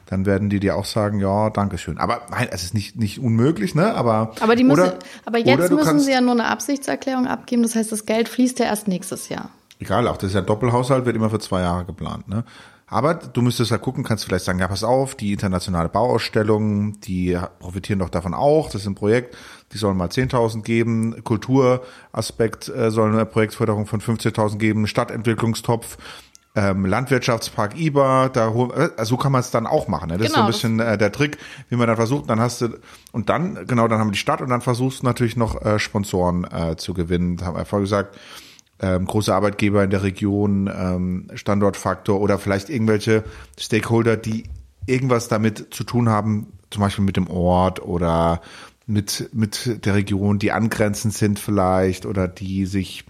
dann 0.07 0.25
werden 0.25 0.49
die 0.49 0.59
dir 0.59 0.75
auch 0.75 0.83
sagen, 0.83 1.21
ja, 1.21 1.49
danke 1.49 1.77
schön. 1.77 1.97
Aber 1.97 2.23
nein, 2.29 2.49
es 2.51 2.63
ist 2.63 2.73
nicht, 2.73 2.97
nicht 2.97 3.19
unmöglich, 3.19 3.75
ne? 3.75 3.95
Aber, 3.95 4.33
aber, 4.41 4.57
die 4.57 4.65
müssen, 4.65 4.81
oder, 4.81 4.99
aber 5.23 5.37
jetzt 5.37 5.71
müssen 5.71 6.01
sie 6.01 6.11
ja 6.11 6.19
nur 6.19 6.33
eine 6.33 6.47
Absichtserklärung 6.47 7.27
abgeben. 7.27 7.63
Das 7.63 7.75
heißt, 7.75 7.93
das 7.93 8.05
Geld 8.05 8.27
fließt 8.27 8.59
ja 8.59 8.65
erst 8.65 8.89
nächstes 8.89 9.29
Jahr. 9.29 9.49
Egal, 9.79 10.09
auch 10.09 10.17
das 10.17 10.31
ist 10.31 10.35
ja 10.35 10.41
Doppelhaushalt, 10.41 11.05
wird 11.05 11.15
immer 11.15 11.29
für 11.29 11.39
zwei 11.39 11.61
Jahre 11.61 11.85
geplant, 11.85 12.27
ne? 12.27 12.43
Aber 12.91 13.13
du 13.13 13.41
müsstest 13.41 13.71
ja 13.71 13.77
gucken, 13.77 14.03
kannst 14.03 14.25
vielleicht 14.25 14.43
sagen, 14.43 14.59
ja, 14.59 14.67
pass 14.67 14.83
auf, 14.83 15.15
die 15.15 15.31
internationale 15.31 15.87
Bauausstellung, 15.87 16.99
die 16.99 17.39
profitieren 17.59 17.99
doch 17.99 18.09
davon 18.09 18.33
auch, 18.33 18.69
das 18.69 18.81
ist 18.81 18.87
ein 18.87 18.95
Projekt, 18.95 19.37
die 19.71 19.77
sollen 19.77 19.95
mal 19.95 20.09
10.000 20.09 20.61
geben, 20.61 21.23
Kulturaspekt 21.23 22.67
äh, 22.67 22.91
soll 22.91 23.13
eine 23.13 23.25
Projektförderung 23.25 23.85
von 23.85 24.01
15.000 24.01 24.57
geben, 24.57 24.87
Stadtentwicklungstopf, 24.87 25.97
ähm, 26.53 26.85
Landwirtschaftspark 26.85 27.79
IBA, 27.79 28.27
da 28.27 28.49
äh, 28.49 29.05
so 29.05 29.15
kann 29.15 29.31
man 29.31 29.39
es 29.39 29.51
dann 29.51 29.67
auch 29.67 29.87
machen. 29.87 30.09
Ne? 30.09 30.17
Das 30.17 30.33
genau, 30.33 30.49
ist 30.49 30.59
so 30.59 30.67
ein 30.67 30.75
genau, 30.75 30.85
bisschen 30.85 30.93
äh, 30.93 30.97
der 30.97 31.13
Trick, 31.13 31.37
wie 31.69 31.77
man 31.77 31.87
dann 31.87 31.95
versucht. 31.95 32.29
Dann 32.29 32.41
hast 32.41 32.59
du 32.59 32.77
und 33.13 33.29
dann 33.29 33.65
genau, 33.67 33.87
dann 33.87 33.99
haben 33.99 34.09
wir 34.09 34.13
die 34.13 34.17
Stadt 34.17 34.41
und 34.41 34.49
dann 34.49 34.59
versuchst 34.59 35.01
du 35.01 35.05
natürlich 35.05 35.37
noch 35.37 35.61
äh, 35.61 35.79
Sponsoren 35.79 36.43
äh, 36.43 36.75
zu 36.75 36.93
gewinnen. 36.93 37.37
Da 37.37 37.45
haben 37.45 37.55
wir 37.55 37.63
vorher 37.63 37.85
gesagt, 37.85 38.19
ähm, 38.81 39.05
große 39.05 39.33
Arbeitgeber 39.33 39.83
in 39.83 39.91
der 39.91 40.03
Region, 40.03 40.69
ähm, 40.73 41.27
Standortfaktor 41.35 42.19
oder 42.19 42.39
vielleicht 42.39 42.69
irgendwelche 42.69 43.23
Stakeholder, 43.59 44.17
die 44.17 44.45
irgendwas 44.87 45.27
damit 45.27 45.73
zu 45.73 45.83
tun 45.83 46.09
haben, 46.09 46.47
zum 46.71 46.81
Beispiel 46.81 47.05
mit 47.05 47.15
dem 47.15 47.29
Ort 47.29 47.81
oder 47.81 48.41
mit, 48.87 49.29
mit 49.33 49.85
der 49.85 49.93
Region, 49.93 50.39
die 50.39 50.51
angrenzend 50.51 51.13
sind 51.13 51.39
vielleicht 51.39 52.05
oder 52.05 52.27
die 52.27 52.65
sich 52.65 53.05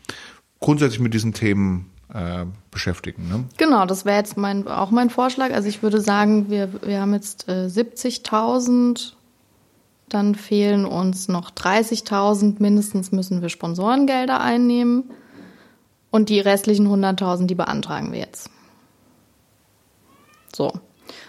grundsätzlich 0.59 0.99
mit 0.99 1.13
diesen 1.13 1.33
Themen 1.33 1.89
äh, 2.13 2.45
beschäftigen. 2.69 3.29
Ne? 3.29 3.45
Genau, 3.57 3.85
das 3.85 4.03
wäre 4.03 4.17
jetzt 4.17 4.37
mein, 4.37 4.67
auch 4.67 4.91
mein 4.91 5.09
Vorschlag. 5.09 5.51
Also 5.53 5.69
ich 5.69 5.81
würde 5.81 6.01
sagen, 6.01 6.49
wir, 6.49 6.69
wir 6.83 7.01
haben 7.01 7.13
jetzt 7.13 7.47
äh, 7.47 7.67
70.000, 7.67 9.13
dann 10.09 10.35
fehlen 10.35 10.85
uns 10.85 11.29
noch 11.29 11.51
30.000, 11.51 12.55
mindestens 12.59 13.13
müssen 13.13 13.41
wir 13.41 13.47
Sponsorengelder 13.47 14.41
einnehmen. 14.41 15.11
Und 16.11 16.29
die 16.29 16.39
restlichen 16.39 16.87
100.000, 16.87 17.47
die 17.47 17.55
beantragen 17.55 18.11
wir 18.11 18.19
jetzt. 18.19 18.49
So. 20.53 20.73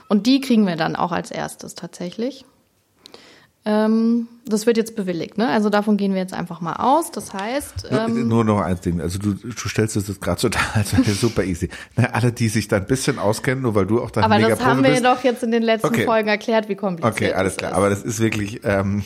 Und 0.08 0.26
die 0.26 0.40
kriegen 0.40 0.66
wir 0.66 0.76
dann 0.76 0.96
auch 0.96 1.12
als 1.12 1.30
erstes 1.30 1.74
tatsächlich. 1.74 2.44
Ähm, 3.64 4.26
das 4.44 4.66
wird 4.66 4.76
jetzt 4.76 4.96
bewilligt, 4.96 5.38
ne? 5.38 5.48
Also 5.48 5.70
davon 5.70 5.96
gehen 5.96 6.14
wir 6.14 6.20
jetzt 6.20 6.34
einfach 6.34 6.60
mal 6.60 6.74
aus. 6.74 7.12
Das 7.12 7.32
heißt. 7.32 7.86
Ähm, 7.90 8.26
nur 8.26 8.44
noch 8.44 8.60
eins 8.60 8.80
Ding. 8.80 9.00
Also 9.00 9.20
du, 9.20 9.34
du 9.34 9.68
stellst 9.68 9.94
es 9.96 10.08
jetzt 10.08 10.20
gerade 10.20 10.40
so 10.40 10.48
dar, 10.50 10.62
als 10.74 10.92
wäre 10.92 11.12
super 11.12 11.44
easy. 11.44 11.68
Na, 11.94 12.06
alle, 12.06 12.32
die 12.32 12.48
sich 12.48 12.66
da 12.66 12.76
ein 12.76 12.86
bisschen 12.86 13.20
auskennen, 13.20 13.62
nur 13.62 13.76
weil 13.76 13.86
du 13.86 14.02
auch 14.02 14.10
da 14.10 14.22
Aber 14.22 14.40
das 14.40 14.64
haben 14.64 14.82
wir 14.82 14.90
bist. 14.90 15.04
doch 15.04 15.22
jetzt 15.22 15.44
in 15.44 15.52
den 15.52 15.62
letzten 15.62 15.86
okay. 15.86 16.04
Folgen 16.04 16.28
erklärt, 16.28 16.68
wie 16.68 16.74
kompliziert 16.74 17.14
Okay, 17.14 17.32
alles 17.34 17.56
klar. 17.56 17.70
Ist. 17.70 17.76
Aber 17.76 17.88
das 17.88 18.02
ist 18.02 18.18
wirklich. 18.18 18.62
Ähm, 18.64 19.04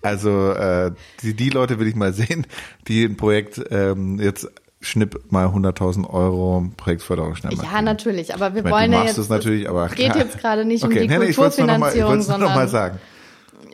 also 0.00 0.52
äh, 0.52 0.92
die, 1.22 1.34
die 1.34 1.50
Leute 1.50 1.78
will 1.80 1.86
ich 1.86 1.94
mal 1.96 2.12
sehen, 2.12 2.46
die 2.88 3.04
ein 3.04 3.16
Projekt 3.16 3.60
ähm, 3.70 4.20
jetzt 4.20 4.48
Schnipp 4.82 5.20
mal 5.30 5.46
100.000 5.46 6.08
Euro 6.10 6.70
Projektförderung 6.76 7.34
schnell 7.36 7.54
machen. 7.54 7.68
Ja, 7.72 7.82
natürlich, 7.82 8.34
aber 8.34 8.54
wir 8.54 8.64
Ich 8.64 8.70
meine, 8.70 8.74
wollen 8.74 8.92
ja 8.92 9.04
jetzt, 9.04 9.18
es 9.18 9.28
natürlich, 9.28 9.68
aber 9.68 9.88
geht 9.88 10.14
jetzt 10.14 10.38
gerade 10.38 10.64
nicht 10.64 10.84
okay, 10.84 10.94
um 10.94 11.00
die 11.02 11.08
nee, 11.08 11.18
nee, 11.18 11.24
ich 11.26 11.36
noch 11.36 11.46
mal, 11.78 11.94
ich 11.94 12.02
Kulturfinanzierung, 12.02 12.18
nur 12.18 12.38
noch 12.38 12.54
mal 12.54 12.68
sondern 12.68 12.68
sagen. 12.68 13.00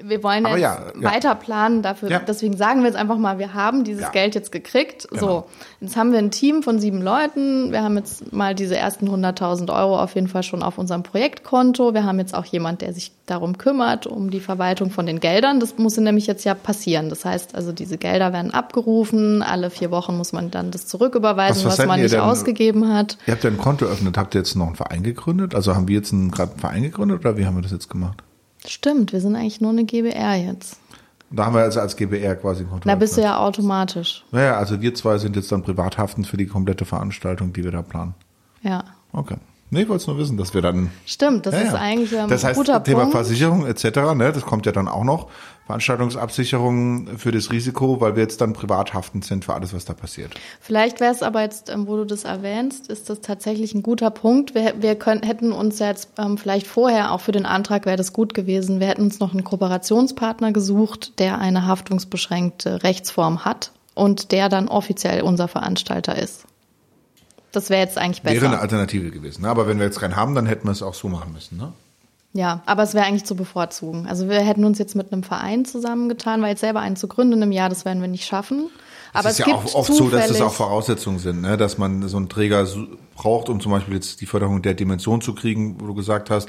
Wir 0.05 0.23
wollen 0.23 0.47
jetzt 0.47 0.59
ja, 0.59 0.79
ja. 1.01 1.11
weiter 1.13 1.35
planen 1.35 1.83
dafür. 1.83 2.11
Ja. 2.11 2.19
Deswegen 2.21 2.57
sagen 2.57 2.81
wir 2.81 2.87
jetzt 2.87 2.97
einfach 2.97 3.19
mal, 3.19 3.39
wir 3.39 3.55
haben 3.55 3.85
dieses. 3.85 4.11
Geld 4.13 4.35
jetzt 4.35 4.53
gekriegt. 4.53 5.09
Genau. 5.11 5.21
So, 5.21 5.45
jetzt 5.81 5.97
haben 5.97 6.13
wir 6.13 6.19
ein 6.19 6.31
Team 6.31 6.63
von 6.63 6.79
sieben 6.81 7.03
Leuten. 7.03 7.73
Wir 7.73 7.83
haben 7.83 7.97
jetzt 7.97 8.33
mal 8.33 8.55
diese 8.55 8.77
ersten 8.77 9.09
100.000 9.09 9.71
Euro 9.75 10.01
auf 10.01 10.15
jeden 10.15 10.29
Fall 10.29 10.43
schon 10.43 10.63
auf 10.63 10.79
unserem 10.79 11.03
Projektkonto. 11.03 11.95
Wir 11.95 12.05
haben 12.05 12.19
jetzt 12.19 12.35
auch 12.35 12.45
jemand, 12.47 12.81
der 12.81 12.93
sich 12.93 13.13
darum 13.27 13.59
kümmert, 13.59 14.07
um 14.07 14.31
die 14.31 14.41
Verwaltung 14.41 14.91
von 14.91 15.05
den 15.05 15.21
Geldern. 15.21 15.61
Das 15.61 15.77
muss 15.77 15.97
nämlich 15.99 16.27
jetzt 16.27 16.45
ja 16.45 16.55
passieren. 16.55 17.09
Das 17.11 17.25
heißt 17.25 17.55
also, 17.55 17.73
diese 17.73 17.99
Gelder 17.99 18.33
werden 18.33 18.53
abgerufen. 18.53 19.43
Alle 19.43 19.71
vier 19.71 19.91
Wochen 19.91 20.17
muss 20.17 20.33
man 20.33 20.51
dann 20.51 20.71
das 20.71 20.87
zurücküberweisen, 20.87 21.65
Was- 21.65 21.73
was 21.73 21.79
was, 21.81 21.87
man 21.87 22.01
nicht 22.01 22.15
denn- 22.15 22.21
ausgegeben 22.21 22.93
hat. 22.95 23.19
Ihr 23.27 23.35
habt 23.35 23.45
ja 23.45 23.51
ein 23.51 23.59
Konto 23.59 23.85
eröffnet. 23.85 24.17
Habt 24.17 24.35
ihr 24.35 24.41
jetzt 24.41 24.55
noch 24.57 24.67
einen 24.69 24.77
Verein 24.77 25.03
gegründet? 25.03 25.55
Also 25.55 25.75
haben 25.75 25.87
wir 25.89 25.97
jetzt 25.97 26.13
einen- 26.13 26.31
gerade 26.31 26.53
einen 26.53 26.61
Verein 26.61 26.83
gegründet 26.83 27.21
oder 27.21 27.37
wie 27.37 27.45
haben 27.47 27.57
wir 27.57 27.63
das 27.63 27.73
jetzt 27.73 27.91
gemacht? 27.91 28.23
Stimmt, 28.69 29.13
wir 29.13 29.21
sind 29.21 29.37
eigentlich 29.37 29.61
nur 29.61 29.71
eine 29.71 29.85
GBR 29.85 30.35
jetzt. 30.37 30.79
Da 31.31 31.45
haben 31.47 31.55
wir 31.55 31.63
also 31.63 31.81
als 31.81 31.97
GBR 31.97 32.37
quasi 32.37 32.63
ein 32.63 32.71
Konto 32.71 32.89
Da 32.89 32.95
bist 32.95 33.17
du 33.17 33.21
ja 33.21 33.39
automatisch. 33.39 34.25
Naja, 34.31 34.57
also 34.57 34.81
wir 34.81 34.95
zwei 34.95 35.19
sind 35.19 35.37
jetzt 35.37 35.53
dann 35.53 35.63
privat 35.63 35.99
haftend 35.99 36.27
für 36.27 36.37
die 36.39 36.47
komplette 36.47 36.85
Veranstaltung, 36.87 37.53
die 37.53 37.65
wir 37.65 37.71
da 37.71 37.83
planen. 37.83 38.15
Ja. 38.63 38.85
Okay. 39.13 39.37
Nee, 39.71 39.83
ich 39.83 39.89
wollte 39.89 40.01
es 40.01 40.07
nur 40.07 40.17
wissen, 40.17 40.39
dass 40.39 40.55
wir 40.55 40.63
dann. 40.63 40.91
Stimmt, 41.05 41.45
das 41.45 41.55
Ja, 41.55 41.61
ist 41.61 41.73
ja. 41.73 41.79
eigentlich 41.79 42.19
ein 42.19 42.29
das 42.29 42.43
heißt, 42.45 42.57
guter 42.59 42.83
Thema 42.83 43.01
Punkt. 43.01 43.13
Versicherung 43.13 43.67
etc., 43.67 43.85
ne, 44.17 44.33
das 44.33 44.43
kommt 44.47 44.65
ja 44.65 44.73
dann 44.73 44.89
auch 44.89 45.05
noch. 45.05 45.29
Veranstaltungsabsicherung 45.69 47.19
für 47.19 47.31
das 47.31 47.53
Risiko, 47.53 48.01
weil 48.01 48.17
wir 48.17 48.23
jetzt 48.23 48.41
dann 48.41 48.55
privat 48.55 48.95
haftend 48.95 49.27
sind 49.27 49.45
für 49.45 49.53
alles, 49.53 49.75
was 49.75 49.85
da 49.85 49.93
passiert. 49.93 50.33
Vielleicht 50.63 50.99
wäre 50.99 51.13
es 51.13 51.23
aber 51.23 51.43
jetzt, 51.43 51.69
ähm, 51.69 51.87
wo 51.87 51.99
du 51.99 52.07
das 52.07 52.25
erwähnst, 52.25 52.89
ist 52.89 53.11
das 53.11 53.21
tatsächlich 53.21 53.75
ein 53.75 53.83
guter 53.83 54.11
Punkt. 54.11 54.55
Wir, 54.55 54.81
wir 54.81 54.95
können, 54.95 55.23
hätten 55.23 55.53
uns 55.53 55.79
jetzt 55.79 56.09
ähm, 56.17 56.39
vielleicht 56.39 56.67
vorher, 56.67 57.13
auch 57.13 57.21
für 57.21 57.33
den 57.33 57.45
Antrag 57.45 57.85
wäre 57.85 57.99
das 57.99 58.15
gut 58.15 58.33
gewesen, 58.33 58.81
wir 58.81 58.87
hätten 58.87 59.03
uns 59.03 59.21
noch 59.21 59.33
einen 59.33 59.45
Kooperationspartner 59.45 60.53
gesucht, 60.53 61.19
der 61.19 61.39
eine 61.39 61.67
haftungsbeschränkte 61.67 62.83
Rechtsform 62.83 63.45
hat 63.45 63.73
und 63.95 64.33
der 64.33 64.49
dann 64.49 64.69
offiziell 64.69 65.21
unser 65.21 65.49
Veranstalter 65.49 66.17
ist. 66.17 66.47
Das 67.53 67.69
wäre 67.69 67.83
jetzt 67.83 67.99
eigentlich 67.99 68.23
besser. 68.23 68.41
Wäre 68.41 68.47
eine 68.47 68.61
Alternative 68.61 69.11
gewesen. 69.11 69.43
Ne? 69.43 69.51
Aber 69.51 69.69
wenn 69.69 69.79
wir 69.79 69.85
jetzt 69.85 70.01
keinen 70.01 70.17
haben, 70.17 70.35
dann 70.35 70.47
hätten 70.47 70.67
wir 70.67 70.73
es 70.73 70.83
auch 70.83 70.95
so 70.95 71.09
machen 71.09 71.35
müssen. 71.35 71.59
Ne? 71.59 71.75
Ja, 72.39 72.63
aber 72.67 72.85
es 72.85 72.95
wäre 72.95 73.05
eigentlich 73.05 73.25
zu 73.25 73.35
bevorzugen. 73.35 74.07
Also 74.07 74.29
wir 74.29 74.39
hätten 74.39 74.65
uns 74.65 74.79
jetzt 74.79 74.95
mit 74.95 75.13
einem 75.13 75.25
Verein 75.25 75.65
zusammengetan, 75.65 76.41
weil 76.41 76.51
jetzt 76.51 76.61
selber 76.61 76.79
einen 76.79 76.95
zu 76.95 77.09
gründen 77.09 77.43
im 77.43 77.51
Jahr, 77.51 77.69
das 77.69 77.85
werden 77.85 78.01
wir 78.01 78.07
nicht 78.07 78.27
schaffen. 78.27 78.71
Aber 79.13 79.29
es 79.29 79.33
es, 79.35 79.41
ist 79.41 79.47
ja 79.47 79.53
gibt 79.57 79.67
auch 79.67 79.75
oft 79.75 79.93
so, 79.93 80.09
dass 80.09 80.29
das 80.29 80.41
auch 80.41 80.53
Voraussetzungen 80.53 81.19
sind, 81.19 81.41
ne? 81.41 81.57
dass 81.57 81.79
man 81.79 82.07
so 82.07 82.17
einen 82.17 82.29
Träger 82.29 82.65
braucht, 83.17 83.49
um 83.49 83.59
zum 83.59 83.73
Beispiel 83.73 83.95
jetzt 83.95 84.21
die 84.21 84.27
Förderung 84.27 84.63
der 84.63 84.75
Dimension 84.75 85.21
zu 85.21 85.35
kriegen, 85.35 85.81
wo 85.81 85.89
du 85.89 85.95
gesagt 85.95 86.31
hast. 86.31 86.49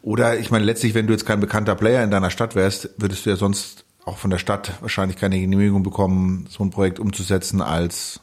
Oder 0.00 0.38
ich 0.38 0.50
meine, 0.50 0.64
letztlich, 0.64 0.94
wenn 0.94 1.06
du 1.06 1.12
jetzt 1.12 1.26
kein 1.26 1.40
bekannter 1.40 1.74
Player 1.74 2.02
in 2.02 2.10
deiner 2.10 2.30
Stadt 2.30 2.54
wärst, 2.54 2.88
würdest 2.96 3.26
du 3.26 3.30
ja 3.30 3.36
sonst 3.36 3.84
auch 4.06 4.16
von 4.16 4.30
der 4.30 4.38
Stadt 4.38 4.80
wahrscheinlich 4.80 5.18
keine 5.18 5.38
Genehmigung 5.38 5.82
bekommen, 5.82 6.46
so 6.48 6.64
ein 6.64 6.70
Projekt 6.70 7.00
umzusetzen 7.00 7.60
als 7.60 8.22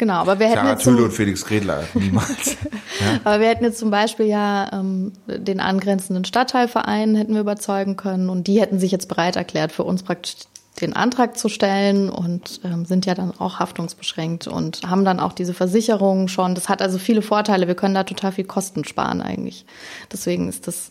Genau, 0.00 0.14
aber 0.14 0.38
wir 0.38 0.46
hätten 0.46 0.60
Sarah 0.60 0.70
jetzt 0.70 0.84
zum, 0.84 0.94
Thüle 0.94 1.04
und 1.04 1.12
Felix 1.12 1.44
Gredler. 1.44 1.84
Niemals. 1.94 2.56
aber 3.24 3.38
wir 3.38 3.48
hätten 3.48 3.64
jetzt 3.64 3.78
zum 3.78 3.90
Beispiel 3.90 4.24
ja 4.24 4.70
ähm, 4.72 5.12
den 5.26 5.60
angrenzenden 5.60 6.24
Stadtteilverein 6.24 7.14
hätten 7.16 7.34
wir 7.34 7.42
überzeugen 7.42 7.96
können 7.96 8.30
und 8.30 8.46
die 8.46 8.62
hätten 8.62 8.78
sich 8.78 8.92
jetzt 8.92 9.08
bereit 9.08 9.36
erklärt, 9.36 9.72
für 9.72 9.84
uns 9.84 10.02
praktisch 10.02 10.36
den 10.80 10.96
Antrag 10.96 11.36
zu 11.36 11.50
stellen 11.50 12.08
und 12.08 12.62
ähm, 12.64 12.86
sind 12.86 13.04
ja 13.04 13.12
dann 13.12 13.38
auch 13.38 13.58
haftungsbeschränkt 13.58 14.46
und 14.46 14.80
haben 14.86 15.04
dann 15.04 15.20
auch 15.20 15.34
diese 15.34 15.52
Versicherung 15.52 16.28
schon. 16.28 16.54
Das 16.54 16.70
hat 16.70 16.80
also 16.80 16.96
viele 16.96 17.20
Vorteile. 17.20 17.68
Wir 17.68 17.74
können 17.74 17.94
da 17.94 18.04
total 18.04 18.32
viel 18.32 18.46
Kosten 18.46 18.86
sparen 18.86 19.20
eigentlich. 19.20 19.66
Deswegen 20.10 20.48
ist 20.48 20.66
das 20.66 20.88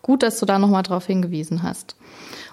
gut, 0.00 0.22
dass 0.22 0.40
du 0.40 0.46
da 0.46 0.58
nochmal 0.58 0.82
drauf 0.82 1.04
hingewiesen 1.04 1.62
hast. 1.62 1.94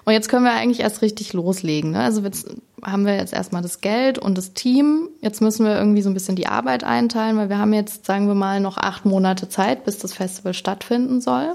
Und 0.04 0.12
jetzt 0.12 0.28
können 0.28 0.44
wir 0.44 0.52
eigentlich 0.52 0.80
erst 0.80 1.02
richtig 1.02 1.32
loslegen. 1.32 1.92
Ne? 1.92 2.00
Also 2.00 2.22
jetzt 2.22 2.48
haben 2.82 3.06
wir 3.06 3.14
jetzt 3.14 3.32
erstmal 3.32 3.62
das 3.62 3.80
Geld 3.80 4.18
und 4.18 4.36
das 4.36 4.52
Team. 4.52 5.08
Jetzt 5.20 5.40
müssen 5.40 5.64
wir 5.64 5.76
irgendwie 5.76 6.02
so 6.02 6.10
ein 6.10 6.14
bisschen 6.14 6.34
die 6.34 6.48
Arbeit 6.48 6.82
einteilen, 6.82 7.36
weil 7.36 7.48
wir 7.48 7.58
haben 7.58 7.72
jetzt, 7.72 8.06
sagen 8.06 8.26
wir 8.26 8.34
mal, 8.34 8.58
noch 8.58 8.78
acht 8.78 9.04
Monate 9.04 9.48
Zeit, 9.48 9.84
bis 9.84 9.98
das 9.98 10.12
Festival 10.12 10.54
stattfinden 10.54 11.20
soll. 11.20 11.54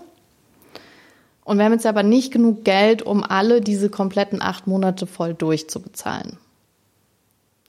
Und 1.44 1.58
wir 1.58 1.66
haben 1.66 1.74
jetzt 1.74 1.86
aber 1.86 2.04
nicht 2.04 2.32
genug 2.32 2.64
Geld, 2.64 3.02
um 3.02 3.24
alle 3.24 3.62
diese 3.62 3.90
kompletten 3.90 4.42
acht 4.42 4.68
Monate 4.68 5.08
voll 5.08 5.34
durchzubezahlen. 5.34 6.38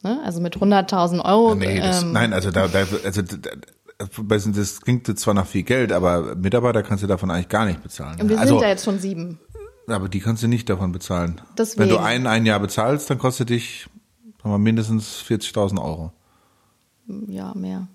Ne? 0.03 0.20
Also 0.24 0.41
mit 0.41 0.57
100.000 0.57 1.24
Euro. 1.24 1.55
nee, 1.55 1.81
das, 1.81 2.03
ähm, 2.03 2.12
nein, 2.12 2.33
also 2.33 2.51
da, 2.51 2.68
da 2.68 2.81
also 3.05 3.22
da, 3.22 3.51
das 3.99 4.81
klingt 4.81 5.09
jetzt 5.09 5.20
zwar 5.20 5.35
nach 5.35 5.47
viel 5.47 5.64
Geld, 5.64 5.93
aber 5.93 6.37
Mitarbeiter 6.37 6.85
kannst 6.85 7.03
du 7.03 7.09
davon 7.09 7.31
eigentlich 7.31 7.49
gar 7.49 7.66
nicht 7.66 7.83
bezahlen. 7.83 8.20
und 8.20 8.29
wir 8.29 8.39
also, 8.39 8.55
sind 8.55 8.62
ja 8.62 8.68
jetzt 8.68 8.85
schon 8.85 9.01
sieben. 9.01 9.41
Aber 9.91 10.09
die 10.09 10.20
kannst 10.20 10.43
du 10.43 10.49
nicht 10.49 10.68
davon 10.68 10.93
bezahlen. 10.93 11.41
Deswegen. 11.57 11.82
Wenn 11.82 11.89
du 11.89 11.99
einen 12.03 12.26
ein 12.26 12.47
Jahr 12.47 12.61
bezahlst, 12.61 13.09
dann 13.11 13.18
kostet 13.18 13.51
dich 13.51 13.89
sagen 14.43 14.55
wir, 14.55 14.59
mindestens 14.59 15.22
40.000 15.28 15.82
Euro. 15.82 16.12
Ja, 17.28 17.55
mehr. 17.55 17.89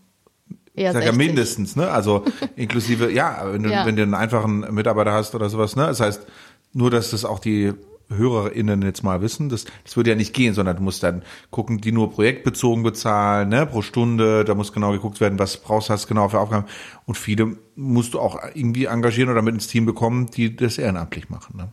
Eher 0.75 0.89
Ich 0.89 0.93
sag 0.93 1.03
ja 1.03 1.13
60. 1.13 1.17
mindestens, 1.27 1.75
ne? 1.75 1.89
Also 1.89 2.25
inklusive, 2.55 3.11
ja, 3.11 3.41
wenn 3.51 3.63
du, 3.63 3.71
Ja. 3.71 3.85
wenn 3.85 3.95
du 3.95 4.01
einen 4.03 4.15
einfachen 4.15 4.61
Mitarbeiter 4.73 5.13
hast 5.13 5.35
oder 5.35 5.49
sowas, 5.49 5.75
ne? 5.75 5.85
Das 5.85 5.99
heißt, 5.99 6.25
nur, 6.73 6.89
dass 6.89 7.11
das 7.11 7.25
auch 7.25 7.39
die 7.39 7.73
HörerInnen 8.09 8.81
jetzt 8.81 9.03
mal 9.03 9.21
wissen, 9.21 9.49
das, 9.49 9.65
das 9.83 9.95
würde 9.95 10.09
ja 10.11 10.15
nicht 10.15 10.33
gehen, 10.33 10.53
sondern 10.53 10.75
du 10.75 10.83
musst 10.83 11.03
dann 11.03 11.23
gucken, 11.51 11.79
die 11.79 11.91
nur 11.91 12.11
projektbezogen 12.11 12.83
bezahlen, 12.83 13.49
ne, 13.49 13.65
pro 13.65 13.81
Stunde, 13.81 14.43
da 14.43 14.55
muss 14.55 14.73
genau 14.73 14.91
geguckt 14.91 15.21
werden, 15.21 15.39
was 15.39 15.57
brauchst 15.57 15.89
du 15.89 15.93
hast 15.93 16.07
genau 16.07 16.29
für 16.29 16.39
Aufgaben. 16.39 16.65
Und 17.05 17.17
viele 17.17 17.55
musst 17.75 18.13
du 18.13 18.19
auch 18.19 18.39
irgendwie 18.53 18.85
engagieren 18.85 19.29
oder 19.29 19.41
mit 19.41 19.53
ins 19.53 19.67
Team 19.67 19.85
bekommen, 19.85 20.29
die 20.29 20.55
das 20.55 20.77
ehrenamtlich 20.77 21.29
machen, 21.29 21.57
ne? 21.57 21.69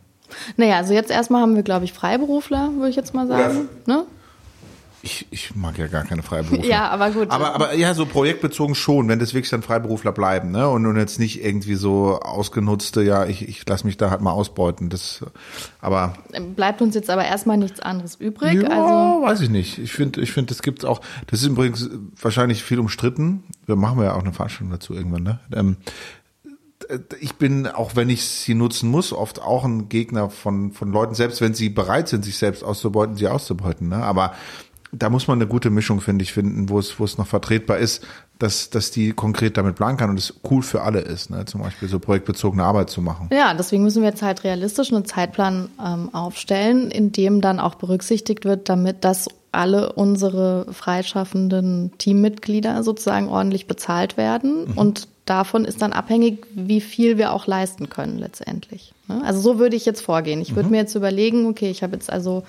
Naja, 0.57 0.77
also 0.77 0.93
jetzt 0.93 1.11
erstmal 1.11 1.41
haben 1.41 1.55
wir, 1.55 1.63
glaube 1.63 1.85
ich, 1.85 1.93
Freiberufler, 1.93 2.71
würde 2.75 2.89
ich 2.89 2.95
jetzt 2.95 3.13
mal 3.13 3.27
sagen. 3.27 3.69
Ne? 3.85 4.05
Ich, 5.03 5.25
ich 5.31 5.55
mag 5.55 5.79
ja 5.79 5.87
gar 5.87 6.03
keine 6.03 6.21
Freiberufler. 6.21 6.63
Ja, 6.63 6.89
aber 6.89 7.09
gut. 7.09 7.31
Aber, 7.31 7.55
aber 7.55 7.73
ja, 7.73 7.95
so 7.95 8.05
projektbezogen 8.05 8.75
schon, 8.75 9.07
wenn 9.07 9.17
das 9.17 9.33
wirklich 9.33 9.49
dann 9.49 9.63
Freiberufler 9.63 10.11
bleiben, 10.11 10.51
ne? 10.51 10.69
Und, 10.69 10.85
und 10.85 10.95
jetzt 10.95 11.17
nicht 11.17 11.43
irgendwie 11.43 11.73
so 11.73 12.19
ausgenutzte, 12.19 13.01
ja, 13.01 13.25
ich, 13.25 13.47
ich 13.47 13.63
lass 13.67 13.83
mich 13.83 13.97
da 13.97 14.11
halt 14.11 14.21
mal 14.21 14.31
ausbeuten. 14.31 14.89
Das, 14.89 15.25
aber 15.79 16.13
Bleibt 16.55 16.83
uns 16.83 16.93
jetzt 16.93 17.09
aber 17.09 17.25
erstmal 17.25 17.57
nichts 17.57 17.79
anderes 17.79 18.13
übrig. 18.13 18.61
ja, 18.61 18.69
Also 18.69 19.23
weiß 19.25 19.41
ich 19.41 19.49
nicht. 19.49 19.79
Ich 19.79 19.91
finde, 19.91 20.21
ich 20.21 20.31
finde, 20.33 20.49
das 20.53 20.61
gibt 20.61 20.85
auch. 20.85 21.01
Das 21.25 21.41
ist 21.41 21.47
übrigens 21.47 21.89
wahrscheinlich 22.21 22.63
viel 22.63 22.77
umstritten. 22.79 23.43
Wir 23.65 23.75
machen 23.75 24.03
ja 24.03 24.13
auch 24.13 24.21
eine 24.21 24.33
Veranstaltung 24.33 24.69
dazu 24.69 24.93
irgendwann, 24.93 25.23
ne? 25.23 25.39
Ähm, 25.55 25.77
ich 27.19 27.35
bin, 27.35 27.67
auch 27.67 27.95
wenn 27.95 28.09
ich 28.09 28.23
sie 28.23 28.53
nutzen 28.53 28.89
muss, 28.89 29.13
oft 29.13 29.41
auch 29.41 29.63
ein 29.63 29.89
Gegner 29.89 30.29
von, 30.29 30.71
von 30.71 30.91
Leuten, 30.91 31.13
selbst 31.13 31.41
wenn 31.41 31.53
sie 31.53 31.69
bereit 31.69 32.07
sind, 32.07 32.25
sich 32.25 32.37
selbst 32.37 32.63
auszubeuten, 32.63 33.15
sie 33.15 33.27
auszubeuten. 33.27 33.89
Ne? 33.89 33.97
Aber 33.97 34.33
da 34.91 35.09
muss 35.09 35.27
man 35.27 35.37
eine 35.37 35.47
gute 35.47 35.69
Mischung, 35.69 36.01
finde 36.01 36.23
ich, 36.23 36.33
finden, 36.33 36.69
wo 36.69 36.79
es, 36.79 36.99
wo 36.99 37.05
es 37.05 37.17
noch 37.17 37.27
vertretbar 37.27 37.77
ist, 37.77 38.05
dass, 38.39 38.69
dass 38.69 38.91
die 38.91 39.13
konkret 39.13 39.57
damit 39.57 39.75
planen 39.75 39.97
kann 39.97 40.09
und 40.09 40.17
es 40.17 40.33
cool 40.49 40.63
für 40.63 40.81
alle 40.81 40.99
ist, 40.99 41.29
ne? 41.29 41.45
zum 41.45 41.61
Beispiel 41.61 41.87
so 41.87 41.99
projektbezogene 41.99 42.63
Arbeit 42.63 42.89
zu 42.89 43.01
machen. 43.01 43.29
ja, 43.31 43.53
deswegen 43.53 43.83
müssen 43.83 44.01
wir 44.01 44.09
jetzt 44.09 44.21
halt 44.21 44.43
realistisch 44.43 44.91
einen 44.91 45.05
Zeitplan 45.05 45.69
ähm, 45.83 46.13
aufstellen, 46.13 46.91
in 46.91 47.11
dem 47.11 47.41
dann 47.41 47.59
auch 47.59 47.75
berücksichtigt 47.75 48.43
wird, 48.43 48.67
damit 48.67 49.05
dass 49.05 49.27
alle 49.51 49.93
unsere 49.93 50.65
freischaffenden 50.71 51.91
Teammitglieder 51.97 52.83
sozusagen 52.83 53.27
ordentlich 53.27 53.67
bezahlt 53.67 54.15
werden. 54.17 54.67
Mhm. 54.67 54.77
Und 54.77 55.07
davon 55.25 55.65
ist 55.65 55.81
dann 55.81 55.93
abhängig, 55.93 56.45
wie 56.53 56.81
viel 56.81 57.17
wir 57.17 57.33
auch 57.33 57.47
leisten 57.47 57.89
können 57.89 58.17
letztendlich. 58.17 58.93
ne? 59.07 59.21
Also 59.25 59.41
so 59.41 59.59
würde 59.59 59.75
ich 59.75 59.85
jetzt 59.85 60.01
vorgehen. 60.01 60.41
Ich 60.41 60.51
Mhm. 60.51 60.55
würde 60.55 60.69
mir 60.69 60.77
jetzt 60.77 60.95
überlegen, 60.95 61.45
okay, 61.47 61.69
ich 61.69 61.83
habe 61.83 61.93
jetzt 61.93 62.11
also 62.11 62.43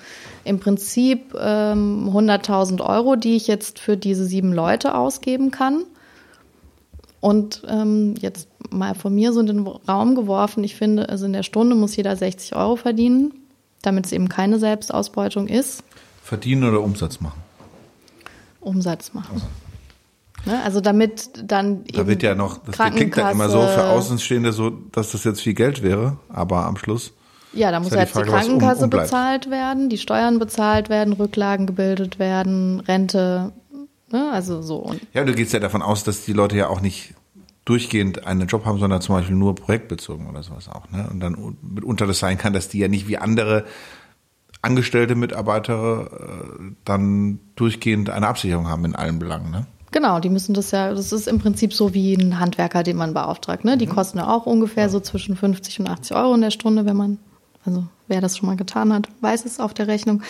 im 0.45 0.59
Prinzip 0.59 1.35
ähm, 1.39 2.09
100.000 2.13 2.81
Euro, 2.81 3.15
die 3.15 3.35
ich 3.35 3.47
jetzt 3.47 3.79
für 3.79 3.97
diese 3.97 4.25
sieben 4.25 4.53
Leute 4.53 4.95
ausgeben 4.95 5.51
kann. 5.51 5.83
Und 7.19 7.61
ähm, 7.69 8.15
jetzt 8.19 8.47
mal 8.69 8.95
von 8.95 9.13
mir 9.15 9.31
so 9.33 9.39
in 9.39 9.45
den 9.45 9.67
Raum 9.67 10.15
geworfen, 10.15 10.63
ich 10.63 10.75
finde, 10.75 11.07
also 11.09 11.25
in 11.25 11.33
der 11.33 11.43
Stunde 11.43 11.75
muss 11.75 11.95
jeder 11.95 12.15
60 12.15 12.55
Euro 12.55 12.75
verdienen, 12.75 13.33
damit 13.81 14.05
es 14.07 14.11
eben 14.11 14.27
keine 14.29 14.59
Selbstausbeutung 14.59 15.47
ist. 15.47 15.83
Verdienen 16.23 16.63
oder 16.63 16.81
Umsatz 16.81 17.19
machen. 17.21 17.41
Umsatz 18.61 19.13
machen. 19.13 19.41
Ne? 20.45 20.61
Also 20.63 20.81
damit 20.81 21.29
dann 21.49 21.83
Da 21.85 22.07
wird 22.07 22.23
ja 22.23 22.35
noch, 22.35 22.57
das 22.59 22.77
klingt 22.77 23.15
ja 23.15 23.31
immer 23.31 23.49
so 23.49 23.61
für 23.61 23.83
Außenstehende 23.85 24.51
so, 24.53 24.69
dass 24.69 25.11
das 25.11 25.23
jetzt 25.23 25.41
viel 25.41 25.53
Geld 25.53 25.83
wäre, 25.83 26.17
aber 26.29 26.65
am 26.65 26.77
Schluss. 26.77 27.13
Ja, 27.53 27.71
da 27.71 27.79
muss 27.79 27.91
ja 27.91 27.97
die 27.97 28.01
jetzt 28.03 28.13
Frage, 28.13 28.25
die 28.27 28.31
was 28.31 28.43
um- 28.45 28.49
Krankenkasse 28.57 28.83
umbleibt. 28.85 29.05
bezahlt 29.05 29.49
werden, 29.51 29.89
die 29.89 29.97
Steuern 29.97 30.39
bezahlt 30.39 30.89
werden, 30.89 31.13
Rücklagen 31.13 31.67
gebildet 31.67 32.19
werden, 32.19 32.79
Rente, 32.81 33.51
ne? 34.11 34.31
also 34.31 34.61
so. 34.61 34.77
Und 34.77 34.99
Ja, 35.13 35.23
du 35.23 35.33
gehst 35.33 35.53
ja 35.53 35.59
davon 35.59 35.81
aus, 35.81 36.03
dass 36.03 36.25
die 36.25 36.33
Leute 36.33 36.57
ja 36.57 36.67
auch 36.67 36.81
nicht 36.81 37.13
durchgehend 37.65 38.25
einen 38.25 38.47
Job 38.47 38.65
haben, 38.65 38.79
sondern 38.79 39.01
zum 39.01 39.15
Beispiel 39.15 39.35
nur 39.35 39.55
projektbezogen 39.55 40.27
oder 40.27 40.41
sowas 40.43 40.67
auch. 40.67 40.89
Ne? 40.89 41.07
Und 41.09 41.19
dann 41.21 41.57
mitunter 41.61 42.07
das 42.07 42.19
sein 42.19 42.37
kann, 42.37 42.51
dass 42.53 42.67
die 42.69 42.79
ja 42.79 42.87
nicht 42.89 43.07
wie 43.07 43.17
andere 43.17 43.65
angestellte 44.63 45.13
Mitarbeiter 45.13 46.07
äh, 46.11 46.71
dann 46.85 47.39
durchgehend 47.55 48.09
eine 48.09 48.27
Absicherung 48.27 48.67
haben 48.67 48.85
in 48.85 48.95
allen 48.95 49.19
Belangen. 49.19 49.51
Ne? 49.51 49.67
Genau, 49.91 50.19
die 50.19 50.29
müssen 50.29 50.55
das 50.55 50.71
ja, 50.71 50.91
das 50.93 51.11
ist 51.11 51.27
im 51.27 51.37
Prinzip 51.37 51.73
so 51.73 51.93
wie 51.93 52.15
ein 52.15 52.39
Handwerker, 52.39 52.81
den 52.81 52.97
man 52.97 53.13
beauftragt. 53.13 53.63
Ne? 53.63 53.77
Die 53.77 53.85
mhm. 53.85 53.91
kosten 53.91 54.17
ja 54.17 54.27
auch 54.27 54.47
ungefähr 54.47 54.89
so 54.89 54.99
zwischen 54.99 55.35
50 55.35 55.81
und 55.81 55.87
80 55.89 56.17
Euro 56.17 56.33
in 56.33 56.41
der 56.41 56.51
Stunde, 56.51 56.85
wenn 56.85 56.97
man 56.97 57.19
also 57.65 57.85
wer 58.07 58.21
das 58.21 58.37
schon 58.37 58.47
mal 58.47 58.57
getan 58.57 58.93
hat, 58.93 59.07
weiß 59.21 59.45
es 59.45 59.59
auf 59.59 59.73
der 59.73 59.87
Rechnung. 59.87 60.21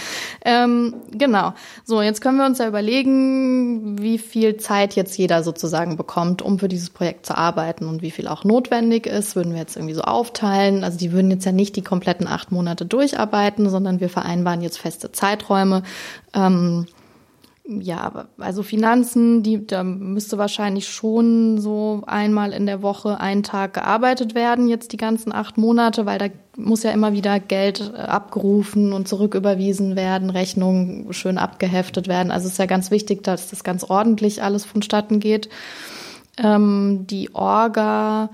Ähm, 0.45 0.93
genau. 1.11 1.53
So, 1.83 2.01
jetzt 2.01 2.21
können 2.21 2.37
wir 2.37 2.45
uns 2.45 2.59
ja 2.59 2.67
überlegen, 2.67 4.01
wie 4.01 4.19
viel 4.19 4.57
Zeit 4.57 4.95
jetzt 4.95 5.17
jeder 5.17 5.43
sozusagen 5.43 5.97
bekommt, 5.97 6.41
um 6.41 6.59
für 6.59 6.67
dieses 6.67 6.91
Projekt 6.91 7.25
zu 7.25 7.35
arbeiten 7.35 7.87
und 7.87 8.01
wie 8.01 8.11
viel 8.11 8.27
auch 8.27 8.43
notwendig 8.43 9.07
ist. 9.07 9.35
Würden 9.35 9.53
wir 9.53 9.59
jetzt 9.59 9.75
irgendwie 9.75 9.95
so 9.95 10.03
aufteilen. 10.03 10.83
Also 10.83 10.97
die 10.97 11.11
würden 11.11 11.31
jetzt 11.31 11.45
ja 11.45 11.51
nicht 11.51 11.75
die 11.75 11.81
kompletten 11.81 12.27
acht 12.27 12.51
Monate 12.51 12.85
durcharbeiten, 12.85 13.69
sondern 13.69 13.99
wir 13.99 14.09
vereinbaren 14.09 14.61
jetzt 14.61 14.79
feste 14.79 15.11
Zeiträume. 15.11 15.83
Ähm, 16.33 16.85
ja, 17.65 18.25
also 18.39 18.61
Finanzen, 18.61 19.41
die, 19.41 19.65
da 19.65 19.85
müsste 19.85 20.37
wahrscheinlich 20.37 20.89
schon 20.89 21.61
so 21.61 22.03
einmal 22.05 22.51
in 22.51 22.65
der 22.65 22.81
Woche 22.81 23.21
einen 23.21 23.41
Tag 23.41 23.73
gearbeitet 23.73 24.35
werden, 24.35 24.67
jetzt 24.67 24.91
die 24.91 24.97
ganzen 24.97 25.31
acht 25.31 25.57
Monate, 25.57 26.05
weil 26.05 26.17
da 26.17 26.27
muss 26.57 26.83
ja 26.83 26.91
immer 26.91 27.13
wieder 27.13 27.39
Geld 27.39 27.93
äh, 27.95 28.01
abgerufen 28.01 28.91
und 28.91 29.07
zurücküberwiesen 29.07 29.95
werden, 29.95 30.29
Rechnungen 30.29 31.13
schön 31.13 31.37
abgeheftet 31.37 32.09
werden. 32.09 32.31
Also 32.33 32.47
es 32.47 32.53
ist 32.53 32.59
ja 32.59 32.65
ganz 32.65 32.91
wichtig, 32.91 33.23
dass 33.23 33.49
das 33.49 33.63
ganz 33.63 33.85
ordentlich 33.85 34.43
alles 34.43 34.65
vonstatten 34.65 35.21
geht. 35.21 35.47
Ähm, 36.37 37.07
die 37.09 37.33
Orga, 37.33 38.29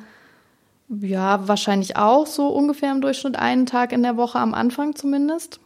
ja, 0.90 1.48
wahrscheinlich 1.48 1.98
auch 1.98 2.26
so 2.26 2.48
ungefähr 2.48 2.92
im 2.92 3.02
Durchschnitt 3.02 3.38
einen 3.38 3.68
Tag 3.68 3.92
in 3.92 4.02
der 4.02 4.18
Woche 4.18 4.40
am 4.40 4.56
Anfang 4.56 4.96
zumindest 4.96 5.60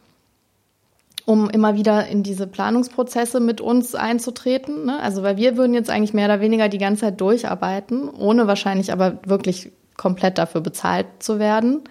um 1.26 1.48
immer 1.48 1.74
wieder 1.74 2.06
in 2.06 2.22
diese 2.22 2.46
Planungsprozesse 2.46 3.40
mit 3.40 3.60
uns 3.60 3.94
einzutreten. 3.94 4.84
Ne? 4.84 5.00
Also 5.00 5.22
weil 5.22 5.36
wir 5.36 5.56
würden 5.56 5.74
jetzt 5.74 5.90
eigentlich 5.90 6.12
mehr 6.12 6.26
oder 6.26 6.40
weniger 6.40 6.68
die 6.68 6.78
ganze 6.78 7.02
Zeit 7.02 7.20
durcharbeiten, 7.20 8.08
ohne 8.10 8.46
wahrscheinlich 8.46 8.92
aber 8.92 9.18
wirklich 9.24 9.72
komplett 9.96 10.38
dafür 10.38 10.60
bezahlt 10.60 11.06
zu 11.20 11.38
werden. 11.38 11.82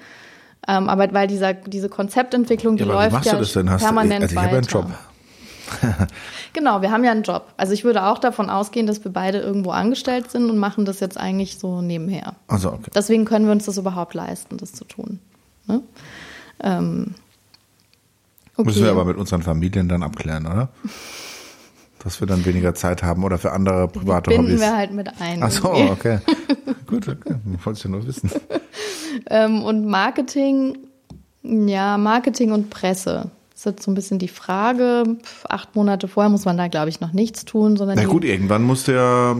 Ähm, 0.68 0.88
aber 0.88 1.12
weil 1.14 1.28
dieser, 1.28 1.54
diese 1.54 1.90
Konzeptentwicklung, 1.90 2.78
die 2.78 2.84
ja, 2.84 2.94
läuft 2.94 3.26
ja 3.26 3.34
permanent 3.78 4.24
also 4.24 4.36
ich 4.36 4.36
weiter. 4.36 4.58
Einen 4.58 4.66
Job. 4.66 4.86
genau, 6.54 6.82
wir 6.82 6.92
haben 6.92 7.04
ja 7.04 7.12
einen 7.12 7.24
Job. 7.24 7.48
Also 7.58 7.74
ich 7.74 7.84
würde 7.84 8.04
auch 8.04 8.20
davon 8.20 8.50
ausgehen, 8.50 8.86
dass 8.86 9.04
wir 9.04 9.12
beide 9.12 9.40
irgendwo 9.40 9.72
angestellt 9.72 10.30
sind 10.30 10.50
und 10.50 10.58
machen 10.58 10.86
das 10.86 11.00
jetzt 11.00 11.18
eigentlich 11.18 11.58
so 11.58 11.82
nebenher. 11.82 12.36
Also 12.48 12.70
okay. 12.70 12.92
Deswegen 12.96 13.26
können 13.26 13.46
wir 13.46 13.52
uns 13.52 13.66
das 13.66 13.78
überhaupt 13.78 14.14
leisten, 14.14 14.58
das 14.58 14.74
zu 14.74 14.86
tun. 14.86 15.20
Ne? 15.68 15.82
Ähm, 16.62 17.16
Okay. 18.56 18.68
Müssen 18.68 18.84
wir 18.84 18.92
aber 18.92 19.06
mit 19.06 19.18
unseren 19.18 19.42
Familien 19.42 19.90
dann 19.90 20.04
abklären, 20.04 20.46
oder? 20.46 20.70
Dass 22.04 22.20
wir 22.20 22.28
dann 22.28 22.46
weniger 22.46 22.76
Zeit 22.76 23.02
haben 23.02 23.24
oder 23.24 23.38
für 23.38 23.52
andere 23.52 23.88
private 23.88 24.30
Binden 24.30 24.48
Hobbys. 24.48 24.62
wir 24.62 24.78
halt 24.78 24.94
mit 24.94 25.10
ein. 25.20 25.42
Ach 25.42 25.52
so, 25.52 25.72
okay. 25.72 26.20
Gut, 26.88 27.08
okay. 27.08 27.36
Wollte 27.64 27.78
ich 27.78 27.84
ja 27.84 27.90
nur 27.90 28.06
wissen. 28.06 28.30
ähm, 29.30 29.64
und 29.64 29.88
Marketing, 29.88 30.78
ja, 31.42 31.98
Marketing 31.98 32.52
und 32.52 32.70
Presse. 32.70 33.32
Das 33.52 33.62
ist 33.62 33.66
jetzt 33.66 33.84
so 33.84 33.92
ein 33.92 33.96
bisschen 33.96 34.20
die 34.20 34.28
Frage. 34.28 35.18
Acht 35.48 35.76
Monate 35.76 36.08
vorher 36.08 36.30
muss 36.30 36.46
man 36.46 36.58
da, 36.58 36.68
glaube 36.68 36.90
ich, 36.90 37.00
noch 37.00 37.14
nichts 37.14 37.46
tun, 37.46 37.78
sondern. 37.78 37.98
Na 37.98 38.06
gut, 38.06 38.24
irgendwann 38.24 38.64
muss 38.64 38.84
der 38.84 39.38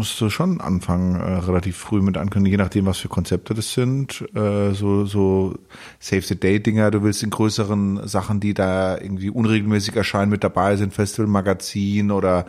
musst 0.00 0.18
du 0.18 0.30
schon 0.30 0.62
anfangen, 0.62 1.20
äh, 1.20 1.40
relativ 1.40 1.76
früh 1.76 2.00
mit 2.00 2.16
ankündigen, 2.16 2.58
je 2.58 2.64
nachdem, 2.64 2.86
was 2.86 2.96
für 2.96 3.08
Konzepte 3.08 3.52
das 3.52 3.74
sind. 3.74 4.24
Äh, 4.34 4.72
so, 4.72 5.04
so 5.04 5.58
Save 5.98 6.22
the 6.22 6.40
Day-Dinger, 6.40 6.90
du 6.90 7.02
willst 7.02 7.22
in 7.22 7.28
größeren 7.28 8.08
Sachen, 8.08 8.40
die 8.40 8.54
da 8.54 8.96
irgendwie 8.96 9.28
unregelmäßig 9.28 9.94
erscheinen, 9.94 10.30
mit 10.30 10.42
dabei 10.42 10.76
sind, 10.76 10.94
Festivalmagazin 10.94 12.10
oder, 12.12 12.46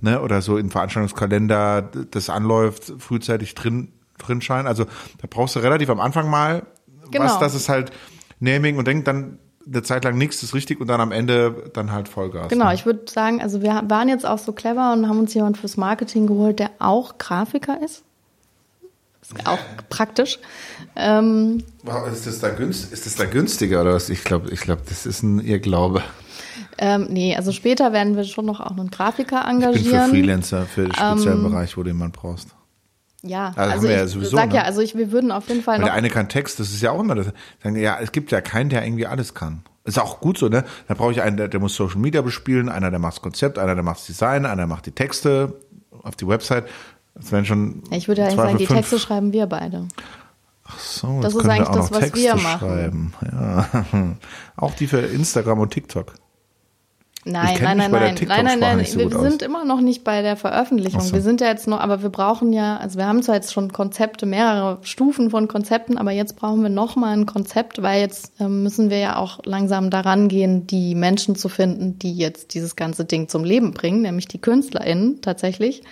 ne, 0.00 0.22
oder 0.22 0.42
so 0.42 0.58
im 0.58 0.70
Veranstaltungskalender, 0.70 1.90
das 2.12 2.30
anläuft, 2.30 2.94
frühzeitig 2.98 3.56
drin, 3.56 3.88
drin 4.18 4.40
scheinen. 4.40 4.68
Also 4.68 4.84
da 4.84 5.26
brauchst 5.28 5.56
du 5.56 5.58
relativ 5.58 5.90
am 5.90 5.98
Anfang 5.98 6.30
mal 6.30 6.62
genau. 7.10 7.24
was, 7.24 7.40
das 7.40 7.56
ist 7.56 7.68
halt 7.68 7.90
Naming 8.38 8.78
und 8.78 8.86
denk 8.86 9.06
dann 9.06 9.40
eine 9.66 9.82
Zeit 9.82 10.04
lang 10.04 10.18
nichts 10.18 10.42
ist 10.42 10.54
richtig 10.54 10.80
und 10.80 10.88
dann 10.88 11.00
am 11.00 11.12
Ende 11.12 11.70
dann 11.72 11.92
halt 11.92 12.08
Vollgas. 12.08 12.48
Genau, 12.48 12.66
ne? 12.66 12.74
ich 12.74 12.86
würde 12.86 13.02
sagen, 13.10 13.40
also 13.40 13.62
wir 13.62 13.82
waren 13.88 14.08
jetzt 14.08 14.26
auch 14.26 14.38
so 14.38 14.52
clever 14.52 14.92
und 14.92 15.08
haben 15.08 15.18
uns 15.18 15.34
jemand 15.34 15.58
fürs 15.58 15.76
Marketing 15.76 16.26
geholt, 16.26 16.58
der 16.58 16.70
auch 16.78 17.18
Grafiker 17.18 17.80
ist. 17.82 18.02
Ist 19.22 19.46
auch 19.46 19.58
praktisch. 19.88 20.38
Ähm, 20.96 21.62
ist, 22.12 22.26
das 22.26 22.40
da 22.40 22.50
günst, 22.50 22.92
ist 22.92 23.06
das 23.06 23.14
da 23.14 23.24
günstiger 23.24 23.82
oder 23.82 23.94
was? 23.94 24.08
Ich 24.08 24.24
glaube, 24.24 24.50
ich 24.50 24.60
glaube, 24.60 24.82
das 24.88 25.06
ist 25.06 25.22
ein 25.22 25.40
Irrglaube. 25.40 26.02
Ähm, 26.78 27.06
nee, 27.10 27.36
also 27.36 27.52
später 27.52 27.92
werden 27.92 28.16
wir 28.16 28.24
schon 28.24 28.46
noch 28.46 28.60
auch 28.60 28.72
einen 28.72 28.90
Grafiker 28.90 29.46
engagieren. 29.46 29.76
Ich 29.76 29.90
bin 29.90 30.00
für 30.00 30.08
Freelancer, 30.08 30.66
für 30.66 30.82
den 30.84 30.94
speziellen 30.94 31.44
ähm, 31.44 31.50
Bereich, 31.50 31.76
wo 31.76 31.82
du 31.82 31.90
jemanden 31.90 32.12
brauchst. 32.12 32.48
Ja, 33.22 33.52
also, 33.54 33.72
also 33.72 33.88
ich 33.88 33.94
ja 33.94 34.06
sowieso, 34.06 34.36
sag 34.36 34.48
ne? 34.48 34.56
ja, 34.56 34.62
also 34.62 34.80
ich, 34.80 34.96
wir 34.96 35.12
würden 35.12 35.30
auf 35.30 35.48
jeden 35.48 35.62
Fall 35.62 35.74
Weil 35.74 35.80
noch. 35.82 35.86
Der 35.86 35.94
eine 35.94 36.10
kann 36.10 36.28
Text, 36.28 36.58
das 36.58 36.70
ist 36.70 36.82
ja 36.82 36.90
auch 36.90 37.00
immer 37.00 37.14
das. 37.14 37.32
Sagen, 37.62 37.76
ja, 37.76 37.98
es 38.00 38.10
gibt 38.10 38.32
ja 38.32 38.40
keinen, 38.40 38.68
der 38.68 38.84
irgendwie 38.84 39.06
alles 39.06 39.34
kann. 39.34 39.62
Ist 39.84 39.98
auch 39.98 40.20
gut 40.20 40.38
so, 40.38 40.48
ne? 40.48 40.64
Da 40.88 40.94
brauche 40.94 41.12
ich 41.12 41.22
einen, 41.22 41.36
der, 41.36 41.48
der 41.48 41.60
muss 41.60 41.74
Social 41.74 41.98
Media 41.98 42.20
bespielen, 42.22 42.68
einer, 42.68 42.90
der 42.90 42.98
macht 42.98 43.14
das 43.14 43.22
Konzept, 43.22 43.58
einer, 43.58 43.74
der 43.74 43.84
macht 43.84 43.98
das 43.98 44.06
Design, 44.06 44.46
einer 44.46 44.66
macht 44.66 44.86
die 44.86 44.92
Texte 44.92 45.54
auf 46.02 46.16
die 46.16 46.26
Website. 46.26 46.64
Das 47.14 47.30
wären 47.30 47.44
schon. 47.44 47.82
Ich 47.90 48.08
würde 48.08 48.22
ja 48.22 48.28
eigentlich 48.28 48.40
sagen, 48.40 48.58
die 48.58 48.66
fünf. 48.66 48.80
Texte 48.80 48.98
schreiben 48.98 49.32
wir 49.32 49.46
beide. 49.46 49.86
Ach 50.64 50.78
so, 50.78 51.20
das 51.20 51.34
ist 51.34 51.46
eigentlich 51.46 51.68
das, 51.68 51.90
was 51.90 52.00
Texte 52.00 52.18
wir 52.18 52.36
machen. 52.36 52.68
Schreiben. 52.68 53.14
Ja. 53.20 53.68
Auch 54.56 54.74
die 54.74 54.86
für 54.86 54.98
Instagram 54.98 55.60
und 55.60 55.70
TikTok. 55.70 56.14
Nein, 57.24 57.56
nein, 57.62 57.76
nein, 57.76 57.90
nein, 57.92 58.14
nein, 58.26 58.44
nein, 58.44 58.58
nein, 58.58 58.84
so 58.84 58.98
wir 58.98 59.20
sind 59.20 59.42
immer 59.42 59.64
noch 59.64 59.80
nicht 59.80 60.02
bei 60.02 60.22
der 60.22 60.36
Veröffentlichung. 60.36 61.00
So. 61.02 61.14
Wir 61.14 61.22
sind 61.22 61.40
ja 61.40 61.46
jetzt 61.46 61.68
noch, 61.68 61.78
aber 61.78 62.02
wir 62.02 62.08
brauchen 62.08 62.52
ja, 62.52 62.78
also 62.78 62.98
wir 62.98 63.06
haben 63.06 63.22
zwar 63.22 63.36
jetzt 63.36 63.52
schon 63.52 63.72
Konzepte, 63.72 64.26
mehrere 64.26 64.78
Stufen 64.82 65.30
von 65.30 65.46
Konzepten, 65.46 65.98
aber 65.98 66.10
jetzt 66.10 66.34
brauchen 66.34 66.62
wir 66.62 66.68
noch 66.68 66.96
mal 66.96 67.16
ein 67.16 67.26
Konzept, 67.26 67.80
weil 67.80 68.00
jetzt 68.00 68.32
ähm, 68.40 68.64
müssen 68.64 68.90
wir 68.90 68.98
ja 68.98 69.16
auch 69.16 69.38
langsam 69.44 69.88
daran 69.88 70.26
gehen, 70.26 70.66
die 70.66 70.96
Menschen 70.96 71.36
zu 71.36 71.48
finden, 71.48 71.96
die 71.96 72.16
jetzt 72.16 72.54
dieses 72.54 72.74
ganze 72.74 73.04
Ding 73.04 73.28
zum 73.28 73.44
Leben 73.44 73.72
bringen, 73.72 74.02
nämlich 74.02 74.26
die 74.26 74.40
KünstlerInnen 74.40 75.20
tatsächlich. 75.20 75.82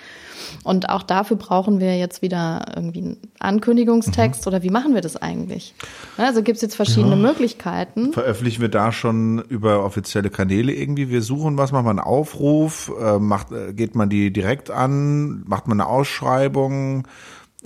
Und 0.65 0.89
auch 0.89 1.03
dafür 1.03 1.37
brauchen 1.37 1.81
wir 1.81 1.99
jetzt 1.99 2.23
wieder 2.23 2.67
irgendwie 2.75 3.01
einen 3.01 3.17
Ankündigungstext 3.39 4.45
mhm. 4.45 4.49
oder 4.49 4.63
wie 4.63 4.71
machen 4.71 4.95
wir 4.95 5.01
das 5.01 5.17
eigentlich? 5.17 5.75
Also 6.17 6.43
gibt 6.43 6.57
es 6.57 6.63
jetzt 6.63 6.77
verschiedene 6.77 7.17
ja. 7.17 7.23
Möglichkeiten. 7.23 8.13
Veröffentlichen 8.13 8.61
wir 8.61 8.69
da 8.69 8.93
schon 8.93 9.41
über 9.49 9.85
offizielle 9.85 10.31
Kanäle 10.31 10.73
irgendwie? 10.73 11.09
Wir 11.09 11.23
suchen 11.23 11.57
was, 11.59 11.73
machen 11.73 11.87
wir 11.87 11.91
einen 11.91 11.99
Aufruf, 12.01 12.93
äh, 13.01 13.19
macht, 13.19 13.53
äh, 13.53 13.73
geht 13.73 13.95
man 13.95 14.09
die 14.09 14.33
direkt 14.33 14.71
an, 14.71 15.43
macht 15.47 15.69
man 15.69 15.81
eine 15.81 15.89
Ausschreibung? 15.89 17.07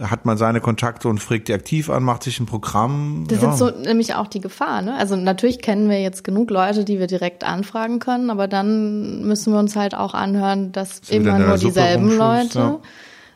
Hat 0.01 0.25
man 0.25 0.37
seine 0.37 0.61
Kontakte 0.61 1.09
und 1.09 1.19
fragt 1.19 1.49
die 1.49 1.53
aktiv 1.53 1.89
an, 1.89 2.03
macht 2.03 2.25
sich 2.25 2.41
ein 2.41 2.47
Programm. 2.47 3.27
Das 3.29 3.43
ja. 3.43 3.53
ist 3.53 3.59
so 3.59 3.71
nämlich 3.71 4.15
auch 4.15 4.27
die 4.27 4.41
Gefahr. 4.41 4.83
Ne? 4.83 4.97
Also 4.97 5.15
natürlich 5.15 5.61
kennen 5.61 5.89
wir 5.89 6.03
jetzt 6.03 6.25
genug 6.25 6.51
Leute, 6.51 6.85
die 6.85 6.99
wir 6.99 7.07
direkt 7.07 7.45
anfragen 7.45 8.01
können, 8.01 8.31
aber 8.31 8.49
dann 8.49 9.23
müssen 9.25 9.53
wir 9.53 9.61
uns 9.61 9.77
halt 9.77 9.95
auch 9.95 10.15
anhören, 10.15 10.73
dass 10.73 11.01
das 11.01 11.11
immer 11.11 11.39
nur 11.39 11.59
dieselben 11.59 12.17
Leute. 12.17 12.59
Ja. 12.59 12.81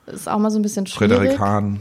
Das 0.07 0.17
ist 0.17 0.29
auch 0.29 0.39
mal 0.39 0.51
so 0.51 0.59
ein 0.59 0.63
bisschen 0.63 0.87
schwierig. 0.87 1.17
Frederik 1.17 1.39
Hahn. 1.39 1.81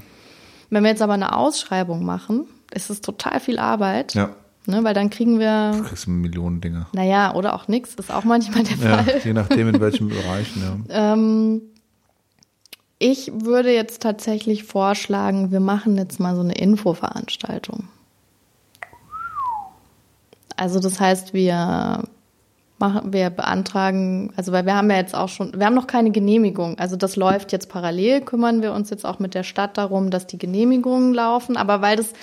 Wenn 0.70 0.84
wir 0.84 0.90
jetzt 0.90 1.02
aber 1.02 1.14
eine 1.14 1.36
Ausschreibung 1.36 2.06
machen, 2.06 2.46
ist 2.72 2.90
es 2.90 3.02
total 3.02 3.40
viel 3.40 3.58
Arbeit. 3.58 4.14
Ja. 4.14 4.30
Ne, 4.70 4.84
weil 4.84 4.94
dann 4.94 5.10
kriegen 5.10 5.40
wir. 5.40 5.72
Du 5.78 5.84
kriegst 5.84 6.10
Millionen 6.10 6.60
Dinge. 6.60 6.88
Naja, 6.92 7.34
oder 7.34 7.56
auch 7.56 7.70
nichts, 7.70 7.96
ist 7.96 8.14
auch 8.14 8.26
manchmal 8.26 8.64
der 8.64 8.78
Fall. 8.78 9.06
Ja, 9.08 9.24
je 9.24 9.32
nachdem, 9.32 9.70
in 9.70 9.80
welchen 9.80 10.10
Bereichen, 10.10 10.86
ja. 10.90 11.14
ähm, 11.14 11.62
ich 13.00 13.32
würde 13.34 13.74
jetzt 13.74 14.02
tatsächlich 14.02 14.64
vorschlagen, 14.64 15.52
wir 15.52 15.60
machen 15.60 15.98
jetzt 15.98 16.20
mal 16.20 16.36
so 16.36 16.42
eine 16.42 16.56
Infoveranstaltung. 16.56 17.88
Also 20.56 20.80
das 20.80 21.00
heißt, 21.00 21.34
wir 21.34 22.04
machen, 22.80 23.14
wir 23.14 23.30
beantragen, 23.30 24.34
also 24.36 24.52
weil 24.52 24.66
wir 24.66 24.76
haben 24.76 24.90
ja 24.90 24.98
jetzt 24.98 25.14
auch 25.14 25.30
schon, 25.30 25.54
wir 25.58 25.68
haben 25.68 25.76
noch 25.76 25.86
keine 25.86 26.10
Genehmigung. 26.10 26.80
Also 26.80 26.96
das 26.96 27.16
läuft 27.16 27.52
jetzt 27.52 27.70
parallel, 27.70 28.22
kümmern 28.22 28.64
wir 28.64 28.74
uns 28.74 28.90
jetzt 28.90 29.06
auch 29.06 29.20
mit 29.20 29.36
der 29.36 29.44
Stadt 29.44 29.78
darum, 29.78 30.10
dass 30.10 30.26
die 30.26 30.40
Genehmigungen 30.40 31.14
laufen. 31.14 31.56
Aber 31.56 31.82
weil 31.82 31.98
das, 31.98 32.14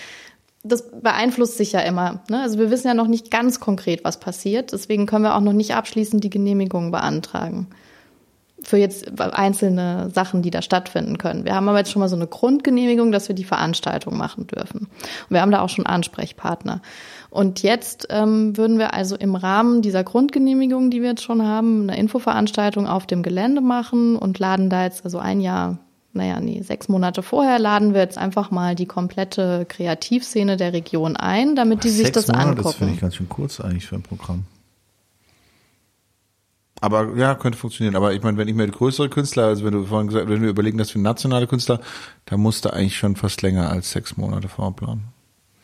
das 0.64 0.91
beeinflusst 0.91 1.57
sich 1.57 1.70
ja 1.70 1.81
immer. 1.81 2.22
Ne? 2.29 2.43
Also 2.43 2.59
wir 2.59 2.72
wissen 2.72 2.89
ja 2.89 2.95
noch 2.95 3.07
nicht 3.07 3.31
ganz 3.31 3.61
konkret, 3.61 4.03
was 4.05 4.18
passiert. 4.18 4.72
Deswegen 4.72 5.07
können 5.07 5.25
wir 5.25 5.37
auch 5.37 5.41
noch 5.41 5.53
nicht 5.53 5.77
abschließend 5.77 6.25
die 6.25 6.31
Genehmigung 6.31 6.91
beantragen 6.91 7.68
für 8.64 8.76
jetzt 8.76 9.20
einzelne 9.20 10.10
Sachen, 10.12 10.42
die 10.42 10.50
da 10.50 10.62
stattfinden 10.62 11.18
können. 11.18 11.44
Wir 11.44 11.54
haben 11.54 11.68
aber 11.68 11.78
jetzt 11.78 11.92
schon 11.92 12.00
mal 12.00 12.08
so 12.08 12.16
eine 12.16 12.26
Grundgenehmigung, 12.26 13.12
dass 13.12 13.28
wir 13.28 13.34
die 13.34 13.44
Veranstaltung 13.44 14.16
machen 14.16 14.46
dürfen. 14.46 14.80
Und 14.80 15.30
wir 15.30 15.40
haben 15.40 15.50
da 15.50 15.60
auch 15.60 15.68
schon 15.68 15.86
Ansprechpartner. 15.86 16.80
Und 17.30 17.62
jetzt 17.62 18.06
ähm, 18.10 18.56
würden 18.56 18.78
wir 18.78 18.94
also 18.94 19.16
im 19.16 19.34
Rahmen 19.34 19.82
dieser 19.82 20.04
Grundgenehmigung, 20.04 20.90
die 20.90 21.02
wir 21.02 21.10
jetzt 21.10 21.22
schon 21.22 21.42
haben, 21.42 21.82
eine 21.82 21.98
Infoveranstaltung 21.98 22.86
auf 22.86 23.06
dem 23.06 23.22
Gelände 23.22 23.60
machen 23.60 24.16
und 24.16 24.38
laden 24.38 24.70
da 24.70 24.84
jetzt 24.84 25.04
also 25.04 25.18
ein 25.18 25.40
Jahr 25.40 25.78
naja, 26.16 26.38
nee, 26.38 26.62
sechs 26.62 26.88
Monate 26.88 27.24
vorher 27.24 27.58
laden 27.58 27.92
wir 27.92 28.00
jetzt 28.00 28.18
einfach 28.18 28.52
mal 28.52 28.76
die 28.76 28.86
komplette 28.86 29.66
Kreativszene 29.68 30.56
der 30.56 30.72
Region 30.72 31.16
ein, 31.16 31.56
damit 31.56 31.82
die 31.82 31.90
sich 31.90 32.06
Sechs 32.06 32.14
das 32.14 32.28
Monate, 32.28 32.50
angucken. 32.50 32.64
Das 32.68 32.74
finde 32.76 32.94
ich 32.94 33.00
ganz 33.00 33.16
schön 33.16 33.28
kurz 33.28 33.60
eigentlich 33.60 33.86
für 33.86 33.96
ein 33.96 34.02
Programm. 34.02 34.44
Aber 36.85 37.16
ja, 37.16 37.35
könnte 37.35 37.57
funktionieren. 37.57 37.97
Aber 37.97 38.12
ich 38.12 38.22
meine, 38.22 38.37
wenn 38.37 38.47
ich 38.47 38.55
mir 38.55 38.68
größere 38.68 39.09
Künstler, 39.09 39.45
also 39.45 39.64
wenn 39.64 39.72
du 39.72 39.87
vorhin 39.87 40.09
gesagt, 40.09 40.28
wenn 40.28 40.43
wir 40.43 40.51
überlegen, 40.51 40.76
dass 40.76 40.95
wir 40.95 41.01
nationale 41.01 41.47
Künstler, 41.47 41.80
da 42.26 42.37
musst 42.37 42.66
du 42.66 42.74
eigentlich 42.74 42.99
schon 42.99 43.16
fast 43.16 43.41
länger 43.41 43.70
als 43.70 43.91
sechs 43.91 44.18
Monate 44.18 44.49
vorplanen. 44.49 45.05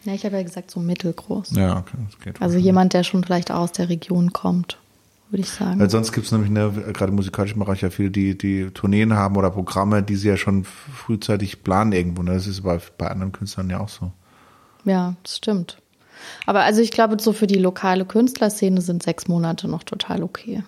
ja, 0.04 0.14
ich 0.14 0.24
habe 0.24 0.36
ja 0.36 0.42
gesagt, 0.42 0.70
so 0.70 0.80
mittelgroß. 0.80 1.50
Ja, 1.50 1.76
okay, 1.76 1.98
das 2.06 2.18
geht. 2.20 2.40
Also 2.40 2.56
jemand, 2.56 2.94
der 2.94 3.04
schon 3.04 3.22
vielleicht 3.22 3.50
aus 3.50 3.72
der 3.72 3.90
Region 3.90 4.32
kommt, 4.32 4.78
würde 5.28 5.42
ich 5.42 5.50
sagen. 5.50 5.78
Weil 5.78 5.90
sonst 5.90 6.12
gibt 6.12 6.24
es 6.24 6.32
nämlich 6.32 6.50
ne, 6.50 6.72
gerade 6.94 7.10
im 7.10 7.16
musikalischen 7.16 7.58
Bereich 7.58 7.82
ja 7.82 7.90
viele, 7.90 8.10
die, 8.10 8.38
die 8.38 8.70
Tourneen 8.70 9.12
haben 9.12 9.36
oder 9.36 9.50
Programme, 9.50 10.02
die 10.02 10.16
sie 10.16 10.28
ja 10.28 10.38
schon 10.38 10.64
frühzeitig 10.64 11.62
planen 11.62 11.92
irgendwo. 11.92 12.22
Ne? 12.22 12.32
Das 12.32 12.46
ist 12.46 12.62
bei, 12.62 12.80
bei 12.96 13.08
anderen 13.08 13.32
Künstlern 13.32 13.68
ja 13.68 13.78
auch 13.78 13.90
so. 13.90 14.10
Ja, 14.86 15.16
das 15.22 15.36
stimmt. 15.36 15.82
Aber 16.46 16.62
also 16.62 16.80
ich 16.80 16.92
glaube, 16.92 17.20
so 17.20 17.34
für 17.34 17.46
die 17.46 17.58
lokale 17.58 18.06
Künstlerszene 18.06 18.80
sind 18.80 19.02
sechs 19.02 19.28
Monate 19.28 19.68
noch 19.68 19.82
total 19.82 20.22
okay. 20.22 20.62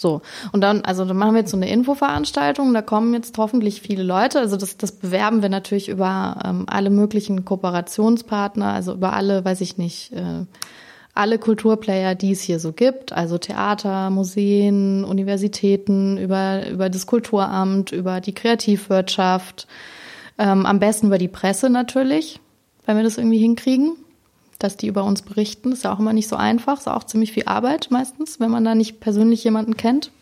So, 0.00 0.22
und 0.52 0.62
dann, 0.62 0.80
also 0.80 1.04
dann 1.04 1.18
machen 1.18 1.34
wir 1.34 1.40
jetzt 1.40 1.50
so 1.50 1.58
eine 1.58 1.68
Infoveranstaltung, 1.68 2.72
da 2.72 2.80
kommen 2.80 3.12
jetzt 3.12 3.36
hoffentlich 3.36 3.82
viele 3.82 4.02
Leute. 4.02 4.38
Also 4.38 4.56
das, 4.56 4.78
das 4.78 4.92
bewerben 4.92 5.42
wir 5.42 5.50
natürlich 5.50 5.90
über 5.90 6.40
ähm, 6.42 6.64
alle 6.68 6.88
möglichen 6.88 7.44
Kooperationspartner, 7.44 8.72
also 8.72 8.94
über 8.94 9.12
alle, 9.12 9.44
weiß 9.44 9.60
ich 9.60 9.76
nicht, 9.76 10.12
äh, 10.12 10.46
alle 11.12 11.38
Kulturplayer, 11.38 12.14
die 12.14 12.32
es 12.32 12.40
hier 12.40 12.58
so 12.60 12.72
gibt, 12.72 13.12
also 13.12 13.36
Theater, 13.36 14.08
Museen, 14.08 15.04
Universitäten, 15.04 16.16
über, 16.16 16.66
über 16.70 16.88
das 16.88 17.06
Kulturamt, 17.06 17.92
über 17.92 18.22
die 18.22 18.32
Kreativwirtschaft, 18.32 19.66
ähm, 20.38 20.64
am 20.64 20.78
besten 20.78 21.08
über 21.08 21.18
die 21.18 21.28
Presse 21.28 21.68
natürlich, 21.68 22.40
wenn 22.86 22.96
wir 22.96 23.04
das 23.04 23.18
irgendwie 23.18 23.36
hinkriegen, 23.36 23.96
dass 24.62 24.76
die 24.76 24.86
über 24.86 25.04
uns 25.04 25.22
berichten. 25.22 25.72
Ist 25.72 25.84
ja 25.84 25.92
auch 25.92 25.98
immer 25.98 26.12
nicht 26.12 26.28
so 26.28 26.36
einfach, 26.36 26.78
ist 26.78 26.88
auch 26.88 27.04
ziemlich 27.04 27.32
viel 27.32 27.44
Arbeit 27.46 27.88
meistens, 27.90 28.38
wenn 28.40 28.50
man 28.50 28.64
da 28.64 28.74
nicht 28.74 29.00
persönlich 29.00 29.42
jemanden 29.42 29.76
kennt. 29.76 30.12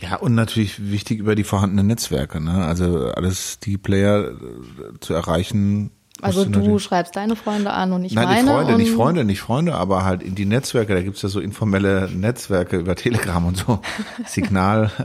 Ja, 0.00 0.16
und 0.16 0.34
natürlich 0.34 0.90
wichtig 0.90 1.18
über 1.18 1.34
die 1.34 1.44
vorhandenen 1.44 1.86
Netzwerke. 1.86 2.40
Ne? 2.40 2.64
Also 2.64 3.08
alles 3.08 3.60
die 3.60 3.78
Player 3.78 4.30
äh, 4.30 4.98
zu 5.00 5.14
erreichen. 5.14 5.90
Also 6.22 6.44
du 6.44 6.50
natürlich- 6.50 6.82
schreibst 6.82 7.16
deine 7.16 7.36
Freunde 7.36 7.70
an 7.72 7.92
und 7.92 8.04
ich 8.04 8.12
Nein, 8.14 8.24
meine. 8.26 8.42
nicht 8.42 8.50
Freunde, 8.52 8.72
und 8.72 8.78
nicht 8.78 8.90
Freunde, 8.92 9.24
nicht 9.24 9.40
Freunde, 9.40 9.74
aber 9.74 10.04
halt 10.04 10.22
in 10.22 10.34
die 10.34 10.44
Netzwerke, 10.46 10.94
da 10.94 11.02
gibt's 11.02 11.22
ja 11.22 11.28
so 11.28 11.40
informelle 11.40 12.08
Netzwerke 12.10 12.76
über 12.78 12.94
Telegram 12.96 13.44
und 13.44 13.56
so. 13.56 13.80
Signal. 14.26 14.90
äh, 14.98 15.02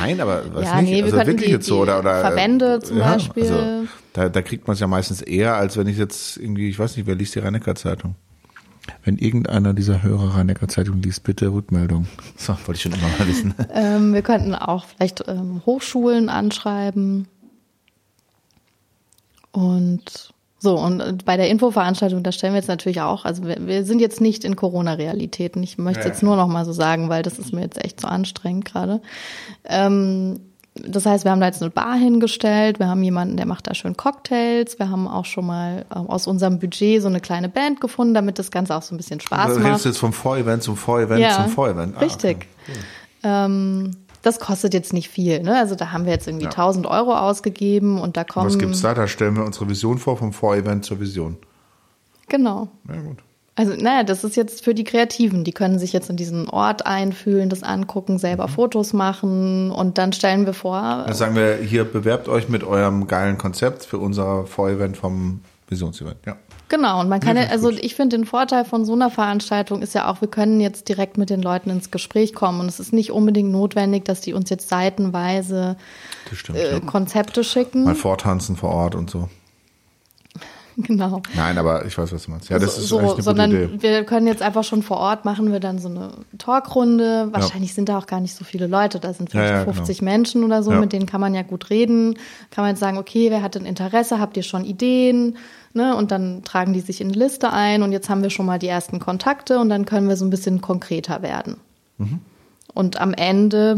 Nein, 0.00 0.20
aber 0.20 0.54
weiß 0.54 0.64
Ja, 0.64 0.80
nicht. 0.80 0.90
nee, 0.90 0.96
wir 0.98 1.04
also 1.04 1.16
könnten 1.16 1.30
wirklich 1.32 1.46
die- 1.46 1.52
jetzt 1.52 1.66
so 1.66 1.80
oder, 1.80 1.98
oder 1.98 2.20
Verbände 2.20 2.80
zum 2.80 2.98
Beispiel. 2.98 3.42
Also, 3.44 3.88
da, 4.12 4.28
da 4.28 4.42
kriegt 4.42 4.66
man 4.66 4.74
es 4.74 4.80
ja 4.80 4.86
meistens 4.86 5.20
eher, 5.22 5.56
als 5.56 5.76
wenn 5.76 5.86
ich 5.86 5.98
jetzt 5.98 6.36
irgendwie, 6.38 6.68
ich 6.68 6.78
weiß 6.78 6.96
nicht, 6.96 7.06
wer 7.06 7.14
liest 7.14 7.34
die 7.34 7.40
Rhein-Neckar-Zeitung? 7.40 8.14
Wenn 9.04 9.18
irgendeiner 9.18 9.74
dieser 9.74 10.02
Hörer 10.04 10.36
Rhein-Neckar-Zeitung 10.36 11.02
liest, 11.02 11.22
bitte 11.24 11.48
Rückmeldung. 11.52 12.06
So, 12.36 12.52
wollte 12.66 12.72
ich 12.74 12.82
schon 12.82 12.92
immer 12.92 13.08
mal 13.18 13.26
wissen. 13.28 13.54
Ähm, 13.72 14.14
wir 14.14 14.22
könnten 14.22 14.54
auch 14.54 14.84
vielleicht 14.86 15.24
ähm, 15.26 15.60
Hochschulen 15.66 16.28
anschreiben. 16.28 17.26
Und 19.52 20.34
so, 20.58 20.78
und 20.78 21.00
äh, 21.00 21.12
bei 21.24 21.36
der 21.36 21.48
Infoveranstaltung, 21.50 22.22
da 22.22 22.32
stellen 22.32 22.54
wir 22.54 22.58
jetzt 22.60 22.68
natürlich 22.68 23.00
auch, 23.00 23.24
also 23.24 23.44
wir, 23.44 23.66
wir 23.66 23.84
sind 23.84 24.00
jetzt 24.00 24.20
nicht 24.20 24.44
in 24.44 24.56
Corona-Realitäten. 24.56 25.62
Ich 25.62 25.76
möchte 25.78 26.00
Ja, 26.04 26.08
jetzt 26.08 26.22
nur 26.22 26.36
noch 26.36 26.48
mal 26.48 26.64
so 26.64 26.72
sagen, 26.72 27.08
weil 27.08 27.22
das 27.22 27.38
ist 27.38 27.52
mir 27.52 27.60
jetzt 27.62 27.82
echt 27.84 28.00
so 28.00 28.08
anstrengend 28.08 28.64
gerade. 28.64 29.00
Ähm, 29.64 30.40
das 30.74 31.06
heißt, 31.06 31.24
wir 31.24 31.30
haben 31.30 31.40
da 31.40 31.46
jetzt 31.46 31.62
eine 31.62 31.70
Bar 31.70 31.94
hingestellt, 31.96 32.78
wir 32.78 32.88
haben 32.88 33.02
jemanden, 33.02 33.36
der 33.38 33.46
macht 33.46 33.66
da 33.66 33.74
schön 33.74 33.96
Cocktails, 33.96 34.78
wir 34.78 34.90
haben 34.90 35.08
auch 35.08 35.24
schon 35.24 35.46
mal 35.46 35.86
ähm, 35.94 36.06
aus 36.08 36.26
unserem 36.26 36.58
Budget 36.58 37.00
so 37.00 37.08
eine 37.08 37.20
kleine 37.20 37.48
Band 37.48 37.80
gefunden, 37.80 38.12
damit 38.12 38.38
das 38.38 38.50
Ganze 38.50 38.74
auch 38.76 38.82
so 38.82 38.94
ein 38.94 38.98
bisschen 38.98 39.20
Spaß 39.20 39.54
Du 39.54 39.60
macht. 39.60 39.66
redest 39.68 39.84
jetzt 39.86 39.98
vom 39.98 40.12
Vorevent 40.12 40.62
zum 40.62 40.76
Vorevent 40.76 41.32
zum 41.32 41.48
Vorevent. 41.48 41.94
Ah, 41.96 42.00
Richtig. 42.00 42.46
okay. 42.68 42.78
Ähm, 43.22 43.90
das 44.22 44.40
kostet 44.40 44.74
jetzt 44.74 44.92
nicht 44.92 45.08
viel. 45.08 45.42
Ne? 45.42 45.56
Also 45.58 45.74
da 45.74 45.92
haben 45.92 46.04
wir 46.04 46.12
jetzt 46.12 46.26
irgendwie 46.26 46.44
Ja. 46.46 46.50
1000 46.50 46.86
Euro 46.86 47.16
ausgegeben 47.16 48.00
und 48.00 48.16
da 48.16 48.24
kommen. 48.24 48.46
Was 48.46 48.58
gibt's 48.58 48.80
da? 48.82 48.94
Da 48.94 49.06
stellen 49.08 49.36
wir 49.36 49.44
unsere 49.44 49.68
Vision 49.68 49.98
vor, 49.98 50.16
vom 50.16 50.32
Vorevent 50.32 50.84
zur 50.84 51.00
Vision. 51.00 51.36
Genau. 52.28 52.68
Ja, 52.88 53.00
gut. 53.00 53.18
Also, 53.58 53.72
naja, 53.74 54.02
das 54.04 54.22
ist 54.22 54.36
jetzt 54.36 54.62
für 54.62 54.74
die 54.74 54.84
Kreativen. 54.84 55.42
Die 55.42 55.52
können 55.52 55.78
sich 55.78 55.94
jetzt 55.94 56.10
in 56.10 56.16
diesen 56.16 56.46
Ort 56.50 56.84
einfühlen, 56.84 57.48
das 57.48 57.62
angucken, 57.62 58.14
Mhm. 58.14 58.18
selber 58.18 58.48
Fotos 58.48 58.92
machen 58.92 59.70
und 59.70 59.96
dann 59.96 60.12
stellen 60.12 60.44
wir 60.44 60.52
vor. 60.52 61.04
Dann 61.06 61.14
sagen 61.14 61.34
wir, 61.36 61.54
hier 61.56 61.84
bewerbt 61.84 62.28
euch 62.28 62.50
mit 62.50 62.64
eurem 62.64 63.06
geilen 63.06 63.38
Konzept 63.38 63.84
für 63.86 63.96
unser 63.96 64.44
Vorevent 64.46 64.98
vom 64.98 65.40
Visionsevent. 65.68 66.18
Ja. 66.26 66.36
Genau, 66.68 67.00
und 67.00 67.08
man 67.08 67.20
kann 67.20 67.36
Ja, 67.36 67.44
ja, 67.44 67.50
also 67.50 67.70
ich 67.70 67.94
finde 67.94 68.16
den 68.16 68.26
Vorteil 68.26 68.64
von 68.64 68.84
so 68.84 68.94
einer 68.94 69.10
Veranstaltung 69.10 69.82
ist 69.82 69.94
ja 69.94 70.10
auch, 70.10 70.20
wir 70.20 70.28
können 70.28 70.60
jetzt 70.60 70.88
direkt 70.88 71.16
mit 71.16 71.30
den 71.30 71.40
Leuten 71.40 71.70
ins 71.70 71.90
Gespräch 71.90 72.34
kommen 72.34 72.60
und 72.60 72.66
es 72.66 72.80
ist 72.80 72.92
nicht 72.92 73.12
unbedingt 73.12 73.52
notwendig, 73.52 74.04
dass 74.04 74.20
die 74.20 74.32
uns 74.32 74.50
jetzt 74.50 74.68
seitenweise 74.68 75.76
stimmt. 76.32 76.58
äh. 76.58 76.80
Konzepte 76.80 77.44
schicken. 77.44 77.84
Mal 77.84 77.94
vortanzen 77.94 78.56
vor 78.56 78.70
Ort 78.70 78.96
und 78.96 79.10
so. 79.10 79.28
Genau. 80.86 81.22
Nein, 81.34 81.56
aber 81.56 81.86
ich 81.86 81.96
weiß, 81.96 82.12
was 82.12 82.24
du 82.26 82.30
meinst. 82.32 82.50
Ja, 82.50 82.58
das 82.58 82.76
ist 82.76 82.88
so, 82.88 82.98
eine 82.98 83.22
sondern 83.22 83.50
gute 83.50 83.62
Idee. 83.64 83.82
wir 83.82 84.04
können 84.04 84.26
jetzt 84.26 84.42
einfach 84.42 84.62
schon 84.62 84.82
vor 84.82 84.98
Ort 84.98 85.24
machen 85.24 85.50
wir 85.50 85.58
dann 85.58 85.78
so 85.78 85.88
eine 85.88 86.10
Talkrunde. 86.36 87.28
Wahrscheinlich 87.32 87.72
sind 87.72 87.88
da 87.88 87.96
auch 87.98 88.06
gar 88.06 88.20
nicht 88.20 88.34
so 88.34 88.44
viele 88.44 88.66
Leute. 88.66 89.00
Da 89.00 89.14
sind 89.14 89.30
vielleicht 89.30 89.50
Ja, 89.52 89.58
ja, 89.64 89.72
50 89.72 90.02
Menschen 90.02 90.44
oder 90.44 90.62
so, 90.62 90.72
Ja. 90.72 90.80
mit 90.80 90.92
denen 90.92 91.06
kann 91.06 91.20
man 91.20 91.34
ja 91.34 91.42
gut 91.42 91.70
reden. 91.70 92.18
Kann 92.50 92.62
man 92.64 92.70
jetzt 92.72 92.80
sagen, 92.80 92.98
okay, 92.98 93.30
wer 93.30 93.42
hat 93.42 93.54
denn 93.54 93.64
Interesse? 93.64 94.20
Habt 94.20 94.36
ihr 94.36 94.42
schon 94.42 94.64
Ideen? 94.64 95.38
Ne? 95.72 95.96
Und 95.96 96.10
dann 96.10 96.42
tragen 96.44 96.74
die 96.74 96.80
sich 96.80 97.00
in 97.00 97.08
die 97.10 97.18
Liste 97.18 97.52
ein 97.52 97.82
und 97.82 97.92
jetzt 97.92 98.10
haben 98.10 98.22
wir 98.22 98.30
schon 98.30 98.44
mal 98.46 98.58
die 98.58 98.68
ersten 98.68 98.98
Kontakte 98.98 99.58
und 99.58 99.70
dann 99.70 99.86
können 99.86 100.08
wir 100.08 100.16
so 100.16 100.24
ein 100.26 100.30
bisschen 100.30 100.60
konkreter 100.60 101.22
werden. 101.22 101.56
Mhm. 101.98 102.20
Und 102.76 103.00
am 103.00 103.14
Ende, 103.14 103.74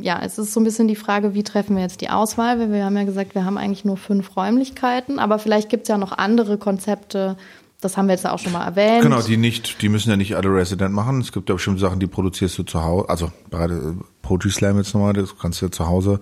ja, 0.00 0.18
es 0.24 0.36
ist 0.36 0.52
so 0.52 0.58
ein 0.58 0.64
bisschen 0.64 0.88
die 0.88 0.96
Frage, 0.96 1.34
wie 1.34 1.44
treffen 1.44 1.76
wir 1.76 1.84
jetzt 1.84 2.00
die 2.00 2.10
Auswahl? 2.10 2.58
Weil 2.58 2.72
wir 2.72 2.84
haben 2.84 2.96
ja 2.96 3.04
gesagt, 3.04 3.36
wir 3.36 3.44
haben 3.44 3.56
eigentlich 3.56 3.84
nur 3.84 3.96
fünf 3.96 4.36
Räumlichkeiten, 4.36 5.20
aber 5.20 5.38
vielleicht 5.38 5.68
gibt 5.68 5.84
es 5.84 5.88
ja 5.88 5.96
noch 5.96 6.18
andere 6.18 6.58
Konzepte. 6.58 7.36
Das 7.80 7.96
haben 7.96 8.08
wir 8.08 8.14
jetzt 8.14 8.26
auch 8.26 8.40
schon 8.40 8.50
mal 8.50 8.66
erwähnt. 8.66 9.02
Genau, 9.02 9.22
die 9.22 9.36
nicht, 9.36 9.80
die 9.82 9.88
müssen 9.88 10.10
ja 10.10 10.16
nicht 10.16 10.34
alle 10.34 10.52
Resident 10.52 10.92
machen. 10.92 11.20
Es 11.20 11.30
gibt 11.30 11.48
ja 11.48 11.54
bestimmte 11.54 11.80
Sachen, 11.80 12.00
die 12.00 12.08
produzierst 12.08 12.58
du 12.58 12.64
zu 12.64 12.82
Hause. 12.82 13.08
Also 13.08 13.30
gerade 13.52 13.74
äh, 13.74 14.04
Poetry 14.22 14.50
Slam 14.50 14.78
jetzt 14.78 14.94
nochmal, 14.94 15.12
das 15.12 15.38
kannst 15.38 15.62
du 15.62 15.66
ja 15.66 15.70
zu 15.70 15.86
Hause 15.86 16.18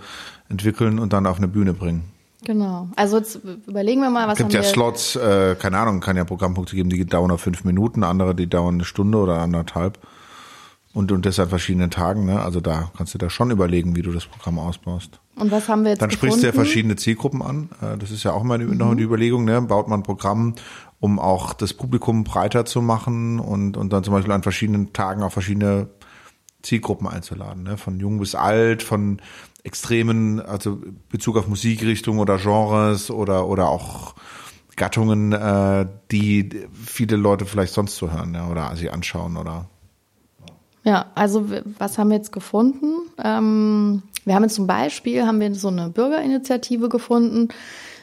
entwickeln 0.50 0.98
und 0.98 1.14
dann 1.14 1.24
auf 1.24 1.38
eine 1.38 1.48
Bühne 1.48 1.72
bringen. 1.72 2.12
Genau. 2.44 2.88
Also 2.94 3.16
jetzt 3.16 3.40
überlegen 3.66 4.02
wir 4.02 4.10
mal, 4.10 4.28
was 4.28 4.34
Es 4.34 4.40
gibt 4.40 4.52
ja. 4.52 4.62
Slots, 4.62 5.16
äh, 5.16 5.56
keine 5.58 5.78
Ahnung, 5.78 6.00
kann 6.00 6.18
ja 6.18 6.24
Programmpunkte 6.24 6.76
geben, 6.76 6.90
die 6.90 7.06
dauern 7.06 7.28
nur 7.28 7.38
fünf 7.38 7.64
Minuten, 7.64 8.04
andere, 8.04 8.34
die 8.34 8.50
dauern 8.50 8.74
eine 8.74 8.84
Stunde 8.84 9.16
oder 9.16 9.38
anderthalb. 9.38 9.98
Und, 10.98 11.12
und 11.12 11.24
das 11.26 11.38
an 11.38 11.48
verschiedenen 11.48 11.90
Tagen, 11.90 12.24
ne? 12.24 12.40
Also 12.40 12.60
da 12.60 12.90
kannst 12.96 13.14
du 13.14 13.18
da 13.18 13.30
schon 13.30 13.52
überlegen, 13.52 13.94
wie 13.94 14.02
du 14.02 14.10
das 14.10 14.26
Programm 14.26 14.58
ausbaust. 14.58 15.20
Und 15.36 15.52
was 15.52 15.68
haben 15.68 15.84
wir 15.84 15.90
jetzt 15.92 16.02
Dann 16.02 16.10
sprichst 16.10 16.38
du 16.42 16.46
ja 16.46 16.50
gefunden? 16.50 16.66
verschiedene 16.66 16.96
Zielgruppen 16.96 17.40
an. 17.40 17.68
Äh, 17.80 17.96
Das 17.98 18.10
ist 18.10 18.24
ja 18.24 18.32
auch 18.32 18.42
mal 18.42 18.58
Mhm. 18.58 18.76
noch 18.76 18.94
die 18.96 19.04
Überlegung, 19.04 19.44
ne? 19.44 19.62
Baut 19.62 19.86
man 19.86 20.00
ein 20.00 20.02
Programm, 20.02 20.54
um 20.98 21.20
auch 21.20 21.52
das 21.54 21.72
Publikum 21.72 22.24
breiter 22.24 22.64
zu 22.64 22.82
machen 22.82 23.38
und, 23.38 23.76
und 23.76 23.92
dann 23.92 24.02
zum 24.02 24.12
Beispiel 24.14 24.32
an 24.32 24.42
verschiedenen 24.42 24.92
Tagen 24.92 25.22
auch 25.22 25.30
verschiedene 25.30 25.88
Zielgruppen 26.62 27.06
einzuladen, 27.06 27.62
ne? 27.62 27.76
Von 27.76 28.00
jung 28.00 28.18
bis 28.18 28.34
alt, 28.34 28.82
von 28.82 29.22
extremen, 29.62 30.40
also 30.40 30.80
Bezug 31.10 31.36
auf 31.36 31.46
Musikrichtung 31.46 32.18
oder 32.18 32.38
Genres 32.38 33.10
oder, 33.12 33.46
oder 33.46 33.68
auch 33.68 34.16
Gattungen, 34.74 35.32
äh, 35.32 35.86
die 36.10 36.48
viele 36.72 37.14
Leute 37.16 37.44
vielleicht 37.46 37.72
sonst 37.72 37.94
so 37.96 38.10
hören, 38.10 38.34
ja, 38.34 38.48
oder 38.48 38.74
sich 38.74 38.92
anschauen 38.92 39.36
oder 39.36 39.68
Ja, 40.84 41.06
also 41.14 41.46
was 41.78 41.98
haben 41.98 42.10
wir 42.10 42.16
jetzt 42.16 42.32
gefunden? 42.32 42.94
Ähm, 43.22 44.02
wir 44.24 44.34
haben 44.34 44.44
jetzt 44.44 44.54
zum 44.54 44.66
Beispiel 44.66 45.26
haben 45.26 45.40
wir 45.40 45.54
so 45.54 45.68
eine 45.68 45.88
Bürgerinitiative 45.88 46.88
gefunden, 46.88 47.48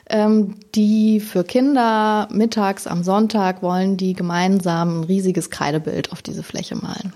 ähm, 0.08 0.56
die 0.76 1.20
für 1.20 1.44
Kinder 1.44 2.28
mittags 2.32 2.86
am 2.86 3.04
Sonntag 3.04 3.64
wollen 3.64 3.98
die 3.98 4.14
gemeinsam 4.14 5.02
ein 5.02 5.04
riesiges 5.06 5.50
Kreidebild 5.50 6.12
auf 6.12 6.22
diese 6.22 6.44
Fläche 6.44 6.76
malen. 6.76 7.14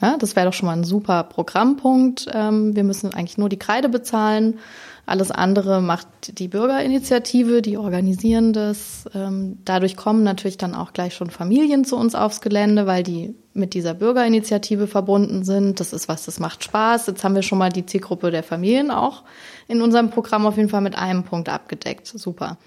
Ja, 0.00 0.16
das 0.16 0.36
wäre 0.36 0.46
doch 0.46 0.52
schon 0.52 0.66
mal 0.66 0.76
ein 0.76 0.84
super 0.84 1.24
Programmpunkt. 1.24 2.26
Ähm, 2.32 2.76
wir 2.76 2.84
müssen 2.84 3.12
eigentlich 3.12 3.36
nur 3.36 3.48
die 3.48 3.58
Kreide 3.58 3.88
bezahlen. 3.88 4.58
Alles 5.08 5.30
andere 5.30 5.80
macht 5.80 6.38
die 6.38 6.48
Bürgerinitiative, 6.48 7.62
die 7.62 7.78
organisieren 7.78 8.52
das. 8.52 9.08
Ähm, 9.14 9.58
dadurch 9.64 9.96
kommen 9.96 10.22
natürlich 10.22 10.58
dann 10.58 10.74
auch 10.74 10.92
gleich 10.92 11.14
schon 11.14 11.30
Familien 11.30 11.84
zu 11.84 11.96
uns 11.96 12.14
aufs 12.14 12.42
Gelände, 12.42 12.86
weil 12.86 13.02
die 13.02 13.34
mit 13.54 13.72
dieser 13.72 13.94
Bürgerinitiative 13.94 14.86
verbunden 14.86 15.44
sind. 15.44 15.80
Das 15.80 15.92
ist 15.92 16.08
was, 16.08 16.26
das 16.26 16.40
macht 16.40 16.62
Spaß. 16.62 17.06
Jetzt 17.06 17.24
haben 17.24 17.34
wir 17.34 17.42
schon 17.42 17.58
mal 17.58 17.70
die 17.70 17.86
Zielgruppe 17.86 18.30
der 18.30 18.42
Familien 18.42 18.90
auch 18.90 19.24
in 19.66 19.80
unserem 19.80 20.10
Programm 20.10 20.46
auf 20.46 20.56
jeden 20.56 20.68
Fall 20.68 20.82
mit 20.82 20.96
einem 20.96 21.24
Punkt 21.24 21.48
abgedeckt. 21.48 22.06
Super. 22.06 22.58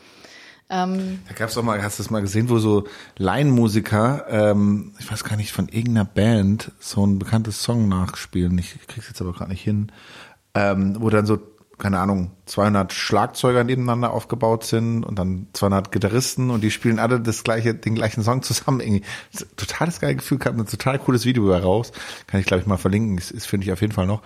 Ähm, 0.72 1.20
Da 1.28 1.36
gab's 1.36 1.56
auch 1.58 1.64
mal, 1.64 1.84
hast 1.84 2.00
du 2.00 2.04
das 2.04 2.10
mal 2.10 2.22
gesehen, 2.22 2.50
wo 2.50 2.58
so 2.58 2.86
Laienmusiker, 3.18 4.26
ähm, 4.30 4.94
ich 5.00 5.12
weiß 5.12 5.24
gar 5.26 5.36
nicht, 5.36 5.52
von 5.52 5.68
irgendeiner 5.68 6.06
Band 6.06 6.72
so 6.80 7.06
ein 7.06 7.20
bekanntes 7.20 7.62
Song 7.62 7.88
nachspielen. 7.88 8.58
Ich 8.58 8.76
krieg's 8.88 9.08
jetzt 9.08 9.22
aber 9.22 9.34
gerade 9.34 9.52
nicht 9.52 9.64
hin. 9.64 9.92
Ähm, 10.54 10.98
wo 11.00 11.10
dann 11.10 11.26
so 11.26 11.40
keine 11.82 12.00
Ahnung, 12.00 12.32
200 12.46 12.94
Schlagzeuger 12.94 13.64
nebeneinander 13.64 14.12
aufgebaut 14.12 14.64
sind 14.64 15.04
und 15.04 15.18
dann 15.18 15.48
200 15.54 15.92
Gitarristen 15.92 16.52
und 16.52 16.62
die 16.62 16.70
spielen 16.70 17.00
alle 17.00 17.20
das 17.20 17.44
gleiche, 17.44 17.74
den 17.74 17.96
gleichen 17.96 18.24
Song 18.24 18.44
zusammen. 18.44 18.80
Irgendwie 18.80 19.04
total 19.58 19.88
das 19.88 20.00
geile 20.00 20.16
Gefühl, 20.16 20.38
kam 20.38 20.60
ein 20.60 20.68
total 20.68 21.00
cooles 21.00 21.26
Video 21.26 21.52
raus. 21.52 21.92
Kann 22.28 22.40
ich, 22.40 22.46
glaube 22.46 22.62
ich, 22.62 22.68
mal 22.68 22.78
verlinken. 22.78 23.18
Das, 23.18 23.30
das 23.34 23.46
finde 23.46 23.66
ich 23.66 23.74
auf 23.74 23.82
jeden 23.82 23.94
Fall 23.94 24.06
noch. 24.06 24.22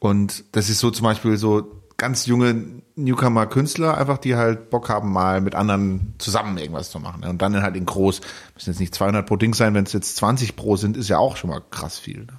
Und 0.00 0.44
das 0.52 0.68
ist 0.68 0.80
so 0.80 0.90
zum 0.90 1.04
Beispiel 1.04 1.36
so 1.36 1.82
ganz 1.98 2.26
junge 2.26 2.64
Newcomer-Künstler, 2.96 3.96
einfach 3.96 4.18
die 4.18 4.36
halt 4.36 4.70
Bock 4.70 4.88
haben, 4.88 5.12
mal 5.12 5.40
mit 5.40 5.54
anderen 5.54 6.14
zusammen 6.18 6.58
irgendwas 6.58 6.90
zu 6.90 6.98
machen. 7.00 7.24
Und 7.24 7.42
dann 7.42 7.60
halt 7.62 7.76
in 7.76 7.86
groß, 7.86 8.20
müssen 8.54 8.70
jetzt 8.70 8.80
nicht 8.80 8.94
200 8.94 9.26
pro 9.26 9.36
Ding 9.36 9.54
sein, 9.54 9.74
wenn 9.74 9.84
es 9.84 9.92
jetzt 9.92 10.16
20 10.16 10.56
pro 10.56 10.76
sind, 10.76 10.96
ist 10.96 11.08
ja 11.08 11.18
auch 11.18 11.36
schon 11.36 11.50
mal 11.50 11.62
krass 11.70 11.98
viel. 11.98 12.20
Ne? 12.20 12.38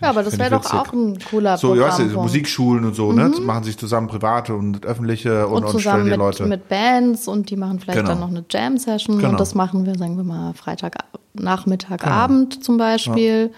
Ja, 0.00 0.10
aber 0.10 0.22
das 0.22 0.38
wäre 0.38 0.50
doch 0.50 0.72
auch 0.72 0.92
ein 0.92 1.18
cooler 1.30 1.56
So, 1.56 1.74
ja, 1.74 1.90
so 1.90 2.04
Musikschulen 2.04 2.84
und 2.84 2.94
so, 2.94 3.12
ne? 3.12 3.24
mhm. 3.24 3.30
ne? 3.30 3.40
Machen 3.40 3.64
sich 3.64 3.78
zusammen 3.78 4.08
private 4.08 4.54
und 4.54 4.84
öffentliche 4.84 5.46
und, 5.46 5.64
und, 5.64 5.74
und 5.74 5.80
stellen 5.80 6.04
die 6.04 6.10
mit, 6.10 6.18
Leute. 6.18 6.46
mit 6.46 6.68
Bands 6.68 7.28
und 7.28 7.50
die 7.50 7.56
machen 7.56 7.80
vielleicht 7.80 7.98
genau. 7.98 8.10
dann 8.10 8.20
noch 8.20 8.28
eine 8.28 8.44
Jam-Session 8.48 9.18
genau. 9.18 9.30
und 9.30 9.40
das 9.40 9.54
machen 9.54 9.86
wir, 9.86 9.96
sagen 9.96 10.16
wir 10.16 10.24
mal, 10.24 10.54
Freitag, 10.54 10.96
Nachmittag, 11.34 12.00
genau. 12.00 12.12
Abend 12.12 12.64
zum 12.64 12.76
Beispiel. 12.76 13.50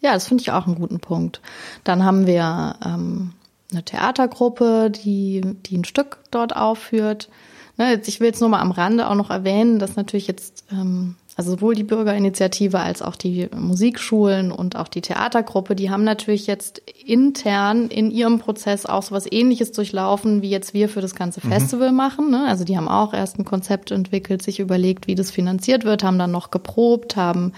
Ja, 0.00 0.10
ja 0.10 0.14
das 0.14 0.26
finde 0.26 0.42
ich 0.42 0.52
auch 0.52 0.66
einen 0.66 0.76
guten 0.76 1.00
Punkt. 1.00 1.40
Dann 1.84 2.04
haben 2.04 2.26
wir 2.26 2.76
ähm, 2.84 3.32
eine 3.70 3.82
Theatergruppe, 3.82 4.90
die, 4.90 5.42
die 5.66 5.78
ein 5.78 5.84
Stück 5.84 6.18
dort 6.30 6.56
aufführt. 6.56 7.28
Ne, 7.76 8.00
ich 8.04 8.20
will 8.20 8.26
jetzt 8.26 8.40
nur 8.40 8.50
mal 8.50 8.60
am 8.60 8.72
Rande 8.72 9.08
auch 9.08 9.14
noch 9.14 9.30
erwähnen, 9.30 9.78
dass 9.78 9.96
natürlich 9.96 10.26
jetzt 10.26 10.64
ähm, 10.72 11.14
also 11.38 11.52
sowohl 11.52 11.76
die 11.76 11.84
Bürgerinitiative 11.84 12.80
als 12.80 13.00
auch 13.00 13.14
die 13.14 13.48
Musikschulen 13.56 14.50
und 14.50 14.74
auch 14.74 14.88
die 14.88 15.02
Theatergruppe, 15.02 15.76
die 15.76 15.88
haben 15.88 16.02
natürlich 16.02 16.48
jetzt 16.48 16.82
intern 17.06 17.90
in 17.90 18.10
ihrem 18.10 18.40
Prozess 18.40 18.86
auch 18.86 19.04
so 19.04 19.14
was 19.14 19.30
ähnliches 19.30 19.70
durchlaufen, 19.70 20.42
wie 20.42 20.50
jetzt 20.50 20.74
wir 20.74 20.88
für 20.88 21.00
das 21.00 21.14
ganze 21.14 21.38
mhm. 21.46 21.50
Festival 21.52 21.92
machen. 21.92 22.32
Ne? 22.32 22.44
Also 22.48 22.64
die 22.64 22.76
haben 22.76 22.88
auch 22.88 23.14
erst 23.14 23.38
ein 23.38 23.44
Konzept 23.44 23.92
entwickelt, 23.92 24.42
sich 24.42 24.58
überlegt, 24.58 25.06
wie 25.06 25.14
das 25.14 25.30
finanziert 25.30 25.84
wird, 25.84 26.02
haben 26.02 26.18
dann 26.18 26.32
noch 26.32 26.50
geprobt, 26.50 27.14
haben 27.14 27.52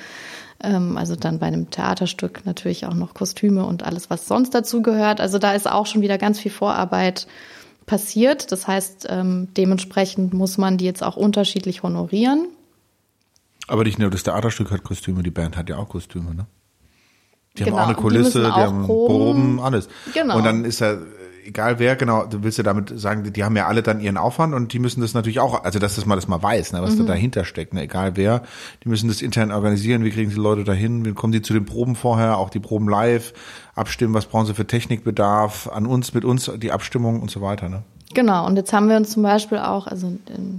ähm, 0.62 0.98
also 0.98 1.16
dann 1.16 1.38
bei 1.38 1.46
einem 1.46 1.70
Theaterstück 1.70 2.44
natürlich 2.44 2.84
auch 2.84 2.92
noch 2.92 3.14
Kostüme 3.14 3.64
und 3.64 3.82
alles, 3.82 4.10
was 4.10 4.28
sonst 4.28 4.54
dazu 4.54 4.82
gehört. 4.82 5.22
Also 5.22 5.38
da 5.38 5.54
ist 5.54 5.66
auch 5.66 5.86
schon 5.86 6.02
wieder 6.02 6.18
ganz 6.18 6.38
viel 6.38 6.52
Vorarbeit 6.52 7.26
passiert. 7.86 8.52
Das 8.52 8.68
heißt, 8.68 9.06
ähm, 9.08 9.48
dementsprechend 9.56 10.34
muss 10.34 10.58
man 10.58 10.76
die 10.76 10.84
jetzt 10.84 11.02
auch 11.02 11.16
unterschiedlich 11.16 11.82
honorieren. 11.82 12.46
Aber 13.70 13.84
nicht 13.84 13.98
nur 13.98 14.10
das 14.10 14.24
Theaterstück 14.24 14.70
hat 14.70 14.82
Kostüme, 14.82 15.22
die 15.22 15.30
Band 15.30 15.56
hat 15.56 15.68
ja 15.68 15.76
auch 15.76 15.88
Kostüme, 15.88 16.34
ne? 16.34 16.46
Die 17.56 17.64
genau, 17.64 17.76
haben 17.76 17.82
auch 17.82 17.88
eine 17.88 17.96
Kulisse, 17.96 18.40
die, 18.40 18.46
die 18.46 18.52
haben 18.52 18.84
proben. 18.84 19.56
proben, 19.56 19.60
alles. 19.60 19.88
Genau. 20.14 20.36
Und 20.36 20.44
dann 20.44 20.64
ist 20.64 20.80
ja 20.80 20.98
egal 21.44 21.78
wer, 21.78 21.96
genau, 21.96 22.26
du 22.26 22.42
willst 22.42 22.58
ja 22.58 22.64
damit 22.64 22.92
sagen, 22.98 23.32
die 23.32 23.44
haben 23.44 23.56
ja 23.56 23.66
alle 23.66 23.82
dann 23.82 24.00
ihren 24.00 24.16
Aufwand 24.16 24.54
und 24.54 24.72
die 24.72 24.78
müssen 24.78 25.00
das 25.00 25.14
natürlich 25.14 25.40
auch, 25.40 25.64
also 25.64 25.78
dass 25.78 25.96
das 25.96 26.06
mal 26.06 26.16
das 26.16 26.28
mal 26.28 26.42
weiß, 26.42 26.72
ne, 26.72 26.82
was 26.82 26.94
mhm. 26.94 27.06
da 27.06 27.12
dahinter 27.12 27.44
steckt, 27.44 27.74
ne, 27.74 27.82
egal 27.82 28.16
wer, 28.16 28.42
die 28.84 28.88
müssen 28.88 29.08
das 29.08 29.22
intern 29.22 29.50
organisieren, 29.50 30.04
wie 30.04 30.10
kriegen 30.10 30.30
sie 30.30 30.36
Leute 30.36 30.64
dahin, 30.64 31.04
wie 31.04 31.12
kommen 31.12 31.32
die 31.32 31.42
zu 31.42 31.52
den 31.52 31.64
Proben 31.64 31.96
vorher, 31.96 32.38
auch 32.38 32.50
die 32.50 32.60
Proben 32.60 32.88
live, 32.88 33.32
abstimmen, 33.74 34.14
was 34.14 34.26
brauchen 34.26 34.46
sie 34.46 34.54
für 34.54 34.66
Technikbedarf, 34.66 35.68
an 35.68 35.86
uns, 35.86 36.14
mit 36.14 36.24
uns 36.24 36.50
die 36.56 36.72
Abstimmung 36.72 37.20
und 37.20 37.30
so 37.30 37.40
weiter, 37.40 37.68
ne? 37.68 37.82
Genau, 38.12 38.44
und 38.44 38.56
jetzt 38.56 38.72
haben 38.72 38.88
wir 38.88 38.96
uns 38.96 39.10
zum 39.10 39.22
Beispiel 39.22 39.58
auch, 39.58 39.86
also 39.86 40.12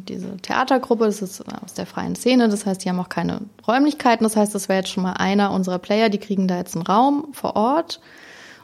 diese 0.08 0.38
Theatergruppe, 0.38 1.06
das 1.06 1.22
ist 1.22 1.44
aus 1.64 1.74
der 1.74 1.86
freien 1.86 2.16
Szene, 2.16 2.48
das 2.48 2.66
heißt, 2.66 2.84
die 2.84 2.90
haben 2.90 3.00
auch 3.00 3.10
keine 3.10 3.42
Räumlichkeiten, 3.68 4.24
das 4.24 4.38
heißt, 4.38 4.56
das 4.56 4.70
wäre 4.70 4.80
jetzt 4.80 4.90
schon 4.90 5.04
mal 5.04 5.14
einer 5.14 5.52
unserer 5.52 5.80
Player, 5.80 6.08
die 6.08 6.18
kriegen 6.18 6.48
da 6.48 6.58
jetzt 6.58 6.76
einen 6.76 6.86
Raum 6.86 7.28
vor 7.34 7.58
Ort 7.58 8.00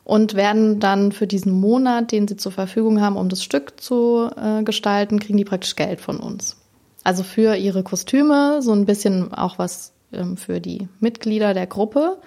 und 0.06 0.36
werden 0.36 0.80
dann 0.80 1.12
für 1.12 1.28
diesen 1.28 1.52
Monat, 1.52 2.14
den 2.14 2.30
sie 2.30 2.38
zur 2.38 2.54
Verfügung 2.54 3.02
haben, 3.02 3.18
um 3.18 3.28
das 3.28 3.44
Stück 3.44 3.82
zu 3.82 4.30
äh, 4.38 4.64
gestalten, 4.64 5.20
kriegen 5.20 5.38
die 5.38 5.44
praktisch 5.44 5.76
Geld 5.76 6.00
von 6.00 6.22
uns. 6.22 6.56
Also 7.04 7.24
für 7.24 7.56
ihre 7.56 7.84
Kostüme, 7.84 8.62
so 8.62 8.72
ein 8.72 8.86
bisschen 8.86 9.34
auch 9.34 9.60
was 9.60 9.92
ähm, 10.14 10.38
für 10.38 10.62
die 10.62 10.88
Mitglieder 11.02 11.54
der 11.54 11.68
Gruppe, 11.68 12.20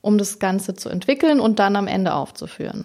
um 0.00 0.16
das 0.16 0.38
Ganze 0.38 0.74
zu 0.74 0.88
entwickeln 0.88 1.40
und 1.40 1.58
dann 1.58 1.74
am 1.74 1.88
Ende 1.88 2.14
aufzuführen. 2.14 2.84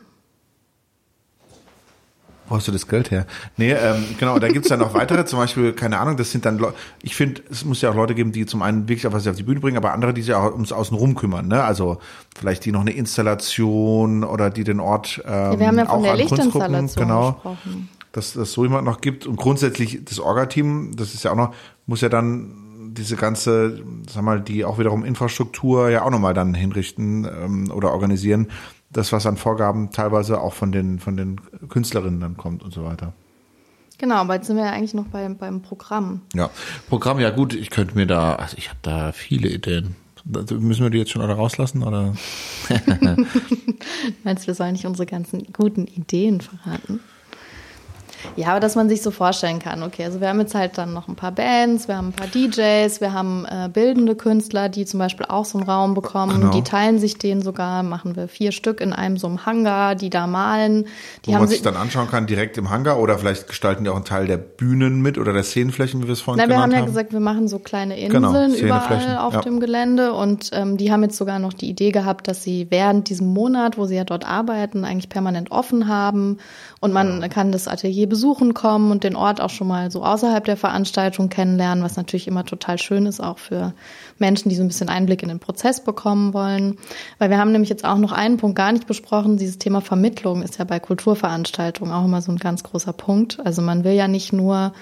Wo 2.54 2.58
hast 2.58 2.68
du 2.68 2.72
das 2.72 2.88
Geld 2.88 3.10
her? 3.10 3.26
Nee, 3.58 3.72
ähm, 3.72 4.06
genau, 4.20 4.38
da 4.38 4.48
gibt's 4.48 4.70
dann 4.70 4.78
noch 4.78 4.94
weitere, 4.94 5.26
zum 5.26 5.40
Beispiel, 5.40 5.74
keine 5.74 5.98
Ahnung, 5.98 6.18
das 6.18 6.30
sind 6.30 6.46
dann 6.46 6.60
Leute, 6.60 6.76
ich 7.02 7.16
finde, 7.16 7.42
es 7.50 7.66
muss 7.66 7.82
ja 7.82 7.90
auch 7.90 7.96
Leute 7.96 8.14
geben, 8.14 8.32
die 8.32 8.46
zum 8.46 8.62
einen 8.62 8.88
wirklich 8.88 9.08
auch 9.08 9.12
was 9.12 9.26
auf 9.26 9.36
die 9.36 9.42
Bühne 9.42 9.60
bringen, 9.60 9.76
aber 9.76 9.92
andere, 9.92 10.14
die 10.14 10.22
sich 10.22 10.36
auch 10.36 10.52
ums 10.52 10.72
Außenrum 10.72 11.16
kümmern, 11.16 11.48
ne? 11.48 11.64
Also 11.64 11.98
vielleicht 12.38 12.64
die 12.66 12.72
noch 12.72 12.82
eine 12.82 12.92
Installation 12.92 14.24
oder 14.24 14.52
die 14.52 14.64
den 14.64 14.80
Ort 14.80 15.20
ähm, 15.26 15.34
ja, 15.34 15.60
wir 15.60 15.66
haben 15.66 15.78
ja 15.80 15.86
von 15.86 15.96
auch 15.96 16.04
der 16.04 16.16
Lichtinstallation 16.16 17.08
genau, 17.08 17.32
gesprochen. 17.32 17.90
Dass 18.12 18.34
das 18.34 18.52
so 18.52 18.64
jemand 18.64 18.86
noch 18.86 19.02
gibt. 19.02 19.26
Und 19.26 19.38
grundsätzlich 19.38 20.06
das 20.06 20.20
Orga-Team, 20.20 20.92
das 20.96 21.16
ist 21.16 21.24
ja 21.24 21.32
auch 21.32 21.36
noch, 21.36 21.56
muss 21.88 22.02
ja 22.02 22.10
dann 22.10 22.92
diese 22.94 23.16
ganze, 23.16 23.82
sag 24.08 24.22
mal, 24.22 24.40
die 24.40 24.64
auch 24.64 24.78
wiederum 24.78 25.04
Infrastruktur 25.04 25.90
ja 25.90 26.04
auch 26.04 26.12
nochmal 26.12 26.36
dann 26.36 26.54
hinrichten 26.54 27.26
ähm, 27.26 27.72
oder 27.72 27.92
organisieren, 27.92 28.50
das, 28.94 29.12
was 29.12 29.26
an 29.26 29.38
Vorgaben 29.38 29.92
teilweise 29.92 30.40
auch 30.42 30.54
von 30.54 30.72
den, 30.72 31.00
von 31.00 31.18
den 31.18 31.42
Künstlerinnen 31.70 32.20
dann 32.20 32.38
kommt 32.38 32.64
und 32.64 32.74
so 32.74 32.84
weiter. 32.84 33.14
Genau, 33.98 34.16
aber 34.16 34.36
jetzt 34.36 34.48
sind 34.48 34.58
wir 34.58 34.66
ja 34.66 34.72
eigentlich 34.72 34.94
noch 34.94 35.06
beim, 35.06 35.38
beim 35.38 35.62
Programm. 35.62 36.22
Ja, 36.34 36.50
Programm, 36.90 37.20
ja 37.20 37.30
gut, 37.30 37.54
ich 37.54 37.70
könnte 37.70 37.96
mir 37.96 38.08
da, 38.08 38.36
also 38.36 38.58
ich 38.58 38.70
habe 38.70 38.80
da 38.82 39.12
viele 39.12 39.50
Ideen. 39.50 39.96
Müssen 40.26 40.84
wir 40.84 40.90
die 40.90 40.98
jetzt 40.98 41.12
schon 41.12 41.22
alle 41.22 41.34
rauslassen 41.34 41.84
oder? 41.84 42.14
Meinst 44.24 44.44
du, 44.44 44.48
wir 44.48 44.56
sollen 44.56 44.72
nicht 44.72 44.86
unsere 44.86 45.06
ganzen 45.06 45.52
guten 45.52 45.86
Ideen 45.86 46.40
verraten? 46.40 47.02
Ja, 48.36 48.50
aber 48.50 48.60
dass 48.60 48.76
man 48.76 48.90
sich 48.90 49.02
so 49.02 49.12
vorstellen 49.12 49.60
kann, 49.60 49.84
okay, 49.84 50.06
also 50.06 50.22
wir 50.22 50.30
haben 50.30 50.40
jetzt 50.40 50.56
halt 50.56 50.78
dann 50.78 50.94
noch 50.94 51.08
ein 51.08 51.16
paar 51.16 51.32
Bands, 51.32 51.88
wir 51.88 51.98
haben 51.98 52.08
ein 52.08 52.14
paar 52.14 52.28
DJs, 52.28 53.02
wir 53.02 53.14
haben 53.14 53.46
äh, 53.46 53.70
bildende 53.72 54.16
Künstler, 54.16 54.70
die 54.70 54.86
zum 54.86 55.00
Beispiel 55.00 55.26
auch 55.28 55.46
so 55.46 55.58
einen 55.58 55.70
Raum 55.70 55.94
bekommen, 55.94 56.42
genau. 56.42 56.52
die 56.52 56.62
teilen 56.62 57.00
sich 57.00 57.18
den 57.18 57.42
sogar, 57.42 57.84
machen 57.84 58.16
wir 58.16 58.28
vier 58.28 58.52
Stück 58.52 58.82
in 58.82 58.94
einem 58.94 59.18
so 59.18 59.28
einem 59.28 59.46
Hangar, 59.46 59.96
die 59.96 60.10
da 60.10 60.28
malen. 60.28 60.86
Die 61.26 61.32
Wo 61.32 61.38
man 61.38 61.48
sich 61.48 61.62
dann 61.62 61.76
anschauen 61.76 62.10
kann, 62.10 62.28
direkt 62.28 62.58
im 62.58 62.70
Hangar 62.70 63.00
oder 63.00 63.18
vielleicht 63.18 63.48
gestalten 63.48 63.84
die 63.84 63.90
auch 63.90 63.96
einen 63.96 64.06
Teil 64.06 64.28
der 64.28 64.38
Bühnen 64.38 65.02
mit 65.02 65.18
oder 65.18 65.34
der 65.34 65.44
Szenenflächen, 65.44 66.02
wie 66.02 66.08
wir 66.08 66.14
es 66.14 66.22
vorhin 66.22 66.44
Na, 66.44 66.50
wir 66.50 66.62
haben 66.62 66.72
ja 66.72 66.80
haben. 66.80 66.86
gesagt, 66.86 67.14
wir 67.14 67.20
machen 67.20 67.48
so 67.48 67.60
kleine 67.60 67.96
genau, 67.96 68.30
Inseln 68.30 68.54
genau, 68.54 68.66
überall 68.66 69.18
auf 69.18 69.34
ja. 69.34 69.42
dem 69.42 69.60
Gelände 69.60 70.14
und 70.14 70.50
ähm, 70.54 70.78
die 70.78 70.92
haben 70.92 71.04
jetzt 71.04 71.18
sogar 71.18 71.40
noch 71.40 71.54
die 71.54 71.70
Idee 71.70 71.92
gehabt, 71.92 72.28
dass 72.28 72.44
sie 72.44 72.68
während 72.70 73.10
diesem 73.10 73.28
Monat, 73.28 73.78
wo 73.78 73.86
sie 73.86 73.96
ja 73.96 74.04
dort 74.04 74.26
arbeiten, 74.26 74.86
eigentlich 74.86 75.10
permanent 75.10 75.52
offen 75.52 75.88
haben 75.88 76.38
und 76.80 76.94
man 76.94 77.22
ja. 77.22 77.28
kann 77.28 77.52
das 77.52 77.68
Atelier 77.68 78.08
besuchen 78.14 78.54
kommen 78.54 78.92
und 78.92 79.04
den 79.04 79.16
Ort 79.16 79.42
auch 79.42 79.50
schon 79.50 79.68
mal 79.68 79.90
so 79.90 80.04
außerhalb 80.04 80.46
der 80.46 80.56
Veranstaltung 80.56 81.30
kennenlernen, 81.30 81.84
was 81.84 81.98
natürlich 81.98 82.28
immer 82.28 82.46
total 82.46 82.78
schön 82.78 83.08
ist, 83.08 83.20
auch 83.20 83.40
für 83.40 83.74
Menschen, 84.20 84.50
die 84.50 84.56
so 84.56 84.62
ein 84.62 84.68
bisschen 84.68 84.88
Einblick 84.88 85.24
in 85.24 85.30
den 85.30 85.40
Prozess 85.40 85.84
bekommen 85.84 86.32
wollen. 86.36 86.78
Weil 87.18 87.32
wir 87.32 87.40
haben 87.40 87.52
nämlich 87.52 87.72
jetzt 87.72 87.86
auch 87.86 87.98
noch 87.98 88.12
einen 88.12 88.38
Punkt 88.38 88.56
gar 88.56 88.72
nicht 88.72 88.86
besprochen. 88.86 89.38
Dieses 89.38 89.58
Thema 89.58 89.82
Vermittlung 89.82 90.44
ist 90.44 90.60
ja 90.60 90.66
bei 90.66 90.80
Kulturveranstaltungen 90.80 91.92
auch 91.92 92.06
immer 92.06 92.22
so 92.22 92.32
ein 92.32 92.38
ganz 92.38 92.62
großer 92.62 92.94
Punkt. 92.94 93.40
Also 93.44 93.64
man 93.64 93.84
will 93.84 93.94
ja 93.94 94.08
nicht 94.08 94.32
nur 94.32 94.74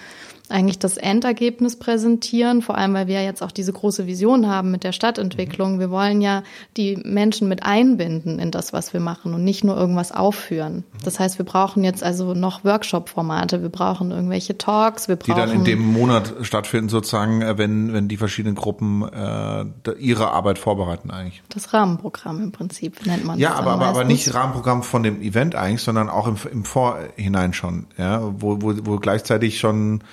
eigentlich 0.51 0.79
das 0.79 0.97
Endergebnis 0.97 1.77
präsentieren, 1.77 2.61
vor 2.61 2.77
allem 2.77 2.93
weil 2.93 3.07
wir 3.07 3.23
jetzt 3.23 3.41
auch 3.41 3.51
diese 3.51 3.73
große 3.73 4.07
Vision 4.07 4.47
haben 4.47 4.71
mit 4.71 4.83
der 4.83 4.91
Stadtentwicklung. 4.91 5.79
Wir 5.79 5.89
wollen 5.89 6.21
ja 6.21 6.43
die 6.77 6.97
Menschen 7.03 7.47
mit 7.47 7.63
einbinden 7.63 8.39
in 8.39 8.51
das, 8.51 8.73
was 8.73 8.93
wir 8.93 8.99
machen 8.99 9.33
und 9.33 9.43
nicht 9.43 9.63
nur 9.63 9.77
irgendwas 9.77 10.11
aufführen. 10.11 10.83
Das 11.03 11.19
heißt, 11.19 11.37
wir 11.37 11.45
brauchen 11.45 11.83
jetzt 11.83 12.03
also 12.03 12.33
noch 12.33 12.63
Workshop-Formate, 12.63 13.61
wir 13.61 13.69
brauchen 13.69 14.11
irgendwelche 14.11 14.57
Talks, 14.57 15.07
wir 15.07 15.15
brauchen 15.15 15.33
die 15.33 15.39
dann 15.39 15.51
in 15.51 15.63
dem 15.63 15.81
Monat 15.81 16.33
stattfinden 16.41 16.89
sozusagen, 16.89 17.41
äh, 17.41 17.57
wenn 17.57 17.93
wenn 17.93 18.07
die 18.07 18.17
verschiedenen 18.17 18.55
Gruppen 18.55 19.03
äh, 19.03 19.65
ihre 19.97 20.31
Arbeit 20.31 20.59
vorbereiten 20.59 21.11
eigentlich. 21.11 21.41
Das 21.49 21.73
Rahmenprogramm 21.73 22.41
im 22.43 22.51
Prinzip 22.51 23.05
nennt 23.05 23.25
man 23.25 23.39
ja, 23.39 23.49
das. 23.49 23.57
Ja, 23.57 23.61
aber 23.61 23.71
aber, 23.71 23.85
aber 23.85 24.03
nicht 24.03 24.33
Rahmenprogramm 24.33 24.83
von 24.83 25.03
dem 25.03 25.21
Event 25.21 25.55
eigentlich, 25.55 25.81
sondern 25.81 26.09
auch 26.09 26.27
im, 26.27 26.35
im 26.51 26.65
Vorhinein 26.65 27.53
schon, 27.53 27.87
ja, 27.97 28.21
wo 28.21 28.61
wo, 28.61 28.73
wo 28.83 28.97
gleichzeitig 28.97 29.59
schon 29.59 30.03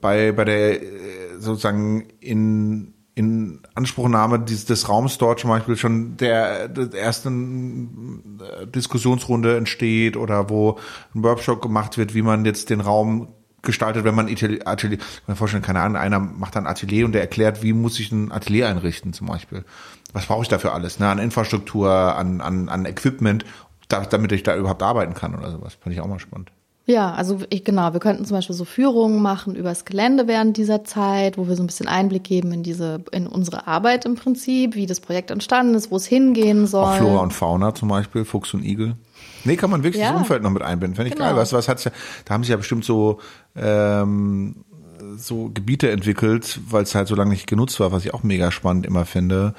bei, 0.00 0.32
bei 0.32 0.44
der 0.44 0.82
äh, 0.82 0.86
sozusagen 1.38 2.08
in, 2.20 2.94
in 3.14 3.60
Anspruchnahme 3.74 4.40
des, 4.40 4.64
des 4.64 4.88
Raums 4.88 5.18
dort 5.18 5.40
zum 5.40 5.50
Beispiel 5.50 5.76
schon 5.76 6.16
der, 6.16 6.68
der 6.68 6.92
ersten 7.00 8.40
äh, 8.40 8.66
Diskussionsrunde 8.66 9.56
entsteht 9.56 10.16
oder 10.16 10.50
wo 10.50 10.78
ein 11.14 11.22
Workshop 11.22 11.62
gemacht 11.62 11.98
wird, 11.98 12.14
wie 12.14 12.22
man 12.22 12.44
jetzt 12.44 12.70
den 12.70 12.80
Raum 12.80 13.28
gestaltet, 13.62 14.04
wenn 14.04 14.14
man 14.14 14.28
Atelier, 14.28 14.66
Atelier 14.66 14.98
kann 14.98 15.08
mir 15.26 15.36
vorstellen, 15.36 15.62
keine 15.62 15.80
Ahnung, 15.80 15.96
einer 15.96 16.20
macht 16.20 16.56
dann 16.56 16.66
Atelier 16.66 17.04
und 17.04 17.12
der 17.12 17.20
erklärt, 17.20 17.62
wie 17.62 17.72
muss 17.72 17.98
ich 18.00 18.12
ein 18.12 18.32
Atelier 18.32 18.68
einrichten 18.68 19.12
zum 19.12 19.26
Beispiel. 19.26 19.64
Was 20.12 20.26
brauche 20.26 20.42
ich 20.42 20.48
dafür 20.48 20.72
alles? 20.72 20.98
Ne? 20.98 21.08
An 21.08 21.18
Infrastruktur, 21.18 21.90
an, 21.90 22.40
an, 22.40 22.68
an 22.68 22.86
Equipment, 22.86 23.44
da, 23.88 24.00
damit 24.04 24.32
ich 24.32 24.42
da 24.42 24.56
überhaupt 24.56 24.82
arbeiten 24.82 25.14
kann 25.14 25.34
oder 25.34 25.50
sowas. 25.50 25.74
Finde 25.74 25.94
ich 25.94 26.00
auch 26.00 26.06
mal 26.06 26.18
spannend. 26.18 26.52
Ja, 26.88 27.12
also 27.14 27.40
ich, 27.50 27.64
genau, 27.64 27.92
wir 27.94 27.98
könnten 28.00 28.24
zum 28.24 28.36
Beispiel 28.36 28.54
so 28.54 28.64
Führungen 28.64 29.20
machen 29.20 29.56
übers 29.56 29.84
Gelände 29.84 30.28
während 30.28 30.56
dieser 30.56 30.84
Zeit, 30.84 31.36
wo 31.36 31.48
wir 31.48 31.56
so 31.56 31.64
ein 31.64 31.66
bisschen 31.66 31.88
Einblick 31.88 32.22
geben 32.22 32.52
in 32.52 32.62
diese, 32.62 33.02
in 33.10 33.26
unsere 33.26 33.66
Arbeit 33.66 34.04
im 34.04 34.14
Prinzip, 34.14 34.76
wie 34.76 34.86
das 34.86 35.00
Projekt 35.00 35.32
entstanden 35.32 35.74
ist, 35.74 35.90
wo 35.90 35.96
es 35.96 36.06
hingehen 36.06 36.68
soll. 36.68 36.84
Auch 36.84 36.94
Flora 36.96 37.22
und 37.22 37.32
Fauna 37.32 37.74
zum 37.74 37.88
Beispiel, 37.88 38.24
Fuchs 38.24 38.54
und 38.54 38.64
Igel. 38.64 38.94
Nee, 39.44 39.56
kann 39.56 39.68
man 39.70 39.82
wirklich 39.82 40.00
Ja. 40.00 40.12
das 40.12 40.20
Umfeld 40.20 40.44
noch 40.44 40.50
mit 40.50 40.62
einbinden. 40.62 40.94
Fände 40.94 41.08
ich 41.08 41.14
Genau. 41.16 41.26
geil. 41.30 41.36
Was, 41.36 41.52
was 41.52 41.68
hat's 41.68 41.82
ja, 41.84 41.90
da 42.24 42.34
haben 42.34 42.44
sich 42.44 42.50
ja 42.50 42.56
bestimmt 42.56 42.84
so, 42.84 43.18
ähm, 43.56 44.64
so 45.16 45.50
Gebiete 45.52 45.90
entwickelt, 45.90 46.60
weil 46.70 46.84
es 46.84 46.94
halt 46.94 47.08
so 47.08 47.16
lange 47.16 47.30
nicht 47.30 47.48
genutzt 47.48 47.80
war, 47.80 47.90
was 47.90 48.04
ich 48.04 48.14
auch 48.14 48.22
mega 48.22 48.52
spannend 48.52 48.86
immer 48.86 49.04
finde, 49.06 49.54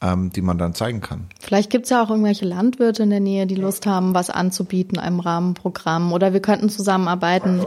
ähm, 0.00 0.30
die 0.30 0.42
man 0.42 0.58
dann 0.58 0.74
zeigen 0.74 1.00
kann. 1.00 1.26
Vielleicht 1.40 1.70
gibt's 1.70 1.90
ja 1.90 2.02
auch 2.02 2.10
irgendwelche 2.10 2.44
Landwirte 2.44 3.02
in 3.02 3.10
der 3.10 3.20
Nähe, 3.20 3.46
die 3.46 3.56
Lust 3.56 3.86
haben, 3.86 4.14
was 4.14 4.30
anzubieten, 4.30 4.98
einem 4.98 5.20
Rahmenprogramm. 5.20 6.12
Oder 6.12 6.32
wir 6.32 6.40
könnten 6.40 6.68
zusammenarbeiten. 6.68 7.64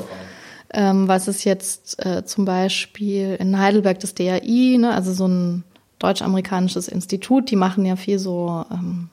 Ähm, 0.74 1.08
was 1.08 1.28
ist 1.28 1.44
jetzt 1.44 2.04
äh, 2.06 2.24
zum 2.24 2.46
Beispiel 2.46 3.36
in 3.40 3.60
Heidelberg 3.60 4.00
das 4.00 4.16
DAI, 4.16 4.78
ne? 4.80 4.94
also 4.94 5.12
so 5.12 5.28
ein 5.28 5.64
deutsch-amerikanisches 6.00 6.88
Institut, 6.88 7.52
die 7.52 7.58
machen 7.58 7.86
ja 7.86 7.98
viel 7.98 8.20
so 8.20 8.66
ähm, 8.72 9.10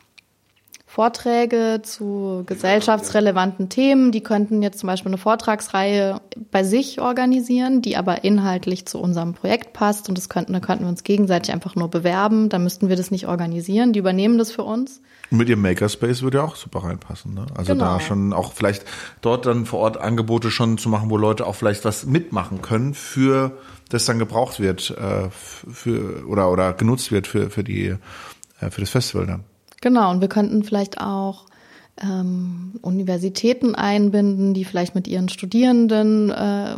Vorträge 0.99 1.79
zu 1.85 2.43
gesellschaftsrelevanten 2.45 3.69
Themen. 3.69 4.11
Die 4.11 4.21
könnten 4.21 4.65
jetzt 4.65 4.81
zum 4.81 4.89
Beispiel 4.89 5.11
eine 5.11 5.17
Vortragsreihe 5.17 6.21
bei 6.51 6.65
sich 6.65 7.01
organisieren, 7.01 7.83
die 7.83 7.97
aber 7.97 8.25
inhaltlich 8.25 8.85
zu 8.85 8.99
unserem 8.99 9.33
Projekt 9.33 9.73
passt. 9.73 10.09
Und 10.09 10.19
das 10.19 10.29
könnten, 10.29 10.55
da 10.55 10.59
könnten 10.59 10.83
wir 10.83 10.89
uns 10.89 11.05
gegenseitig 11.05 11.55
einfach 11.55 11.77
nur 11.77 11.89
bewerben. 11.89 12.49
Da 12.49 12.59
müssten 12.59 12.89
wir 12.89 12.97
das 12.97 13.13
nicht 13.13 13.29
organisieren. 13.29 13.93
Die 13.93 14.01
übernehmen 14.01 14.39
das 14.39 14.51
für 14.51 14.65
uns. 14.65 15.01
Und 15.31 15.39
mit 15.39 15.49
ihrem 15.49 15.63
Makerspace 15.63 16.23
würde 16.23 16.39
ja 16.39 16.45
auch 16.45 16.57
super 16.57 16.83
reinpassen. 16.83 17.33
Ne? 17.33 17.47
Also 17.57 17.75
Genau. 17.75 17.85
da 17.85 18.01
schon 18.01 18.33
auch 18.33 18.53
vielleicht 18.53 18.85
dort 19.21 19.47
dann 19.47 19.67
vor 19.67 19.79
Ort 19.79 19.99
Angebote 19.99 20.51
schon 20.51 20.79
zu 20.79 20.89
machen, 20.89 21.11
wo 21.11 21.17
Leute 21.17 21.47
auch 21.47 21.55
vielleicht 21.55 21.85
was 21.85 22.07
mitmachen 22.07 22.61
können 22.61 22.95
für 22.95 23.57
das 23.89 24.05
dann 24.05 24.19
gebraucht 24.19 24.59
wird 24.59 24.91
äh, 24.91 25.31
für 25.31 26.27
oder 26.27 26.51
oder 26.51 26.73
genutzt 26.73 27.13
wird 27.13 27.29
für 27.29 27.51
für 27.51 27.63
die 27.63 27.95
äh, 28.61 28.71
für 28.71 28.81
das 28.81 28.91
Festival 28.91 29.27
dann. 29.27 29.45
Genau, 29.81 30.11
und 30.11 30.21
wir 30.21 30.29
könnten 30.29 30.65
vielleicht 30.65 31.01
auch 31.01 31.47
ähm, 32.01 32.75
Universitäten 32.83 33.75
einbinden, 33.75 34.55
die 34.55 34.65
vielleicht 34.65 34.95
mit 34.95 35.09
ihren 35.09 35.29
Studierenden 35.29 36.31
äh, 36.31 36.75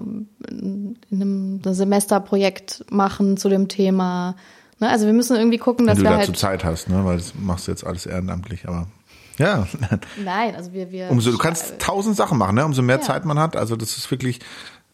in 0.49 0.97
einem 1.11 1.61
Semesterprojekt 1.65 2.85
machen 2.91 3.37
zu 3.37 3.49
dem 3.49 3.69
Thema. 3.69 4.37
Ne? 4.79 4.89
Also 4.89 5.07
wir 5.07 5.13
müssen 5.13 5.37
irgendwie 5.37 5.59
gucken, 5.59 5.87
dass 5.87 5.99
Wenn 5.99 6.05
du 6.05 6.11
wir 6.11 6.17
dazu 6.19 6.29
halt. 6.29 6.39
Zeit 6.39 6.65
hast, 6.65 6.89
ne? 6.89 7.05
Weil 7.05 7.19
das 7.19 7.35
machst 7.35 7.67
du 7.67 7.73
jetzt 7.73 7.87
alles 7.87 8.07
ehrenamtlich, 8.07 8.67
aber 8.67 8.87
ja. 9.39 9.67
Nein, 10.25 10.55
also 10.55 10.73
wir, 10.73 10.91
wir 10.91 11.11
Umso 11.11 11.31
du 11.31 11.39
kannst 11.39 11.79
tausend 11.79 12.17
Sachen 12.17 12.39
machen, 12.39 12.55
ne? 12.55 12.65
Umso 12.65 12.83
mehr 12.83 12.97
Ja. 12.97 13.03
Zeit 13.03 13.25
man 13.25 13.39
hat. 13.39 13.57
Also 13.57 13.77
das 13.77 13.97
ist 13.97 14.11
wirklich 14.11 14.41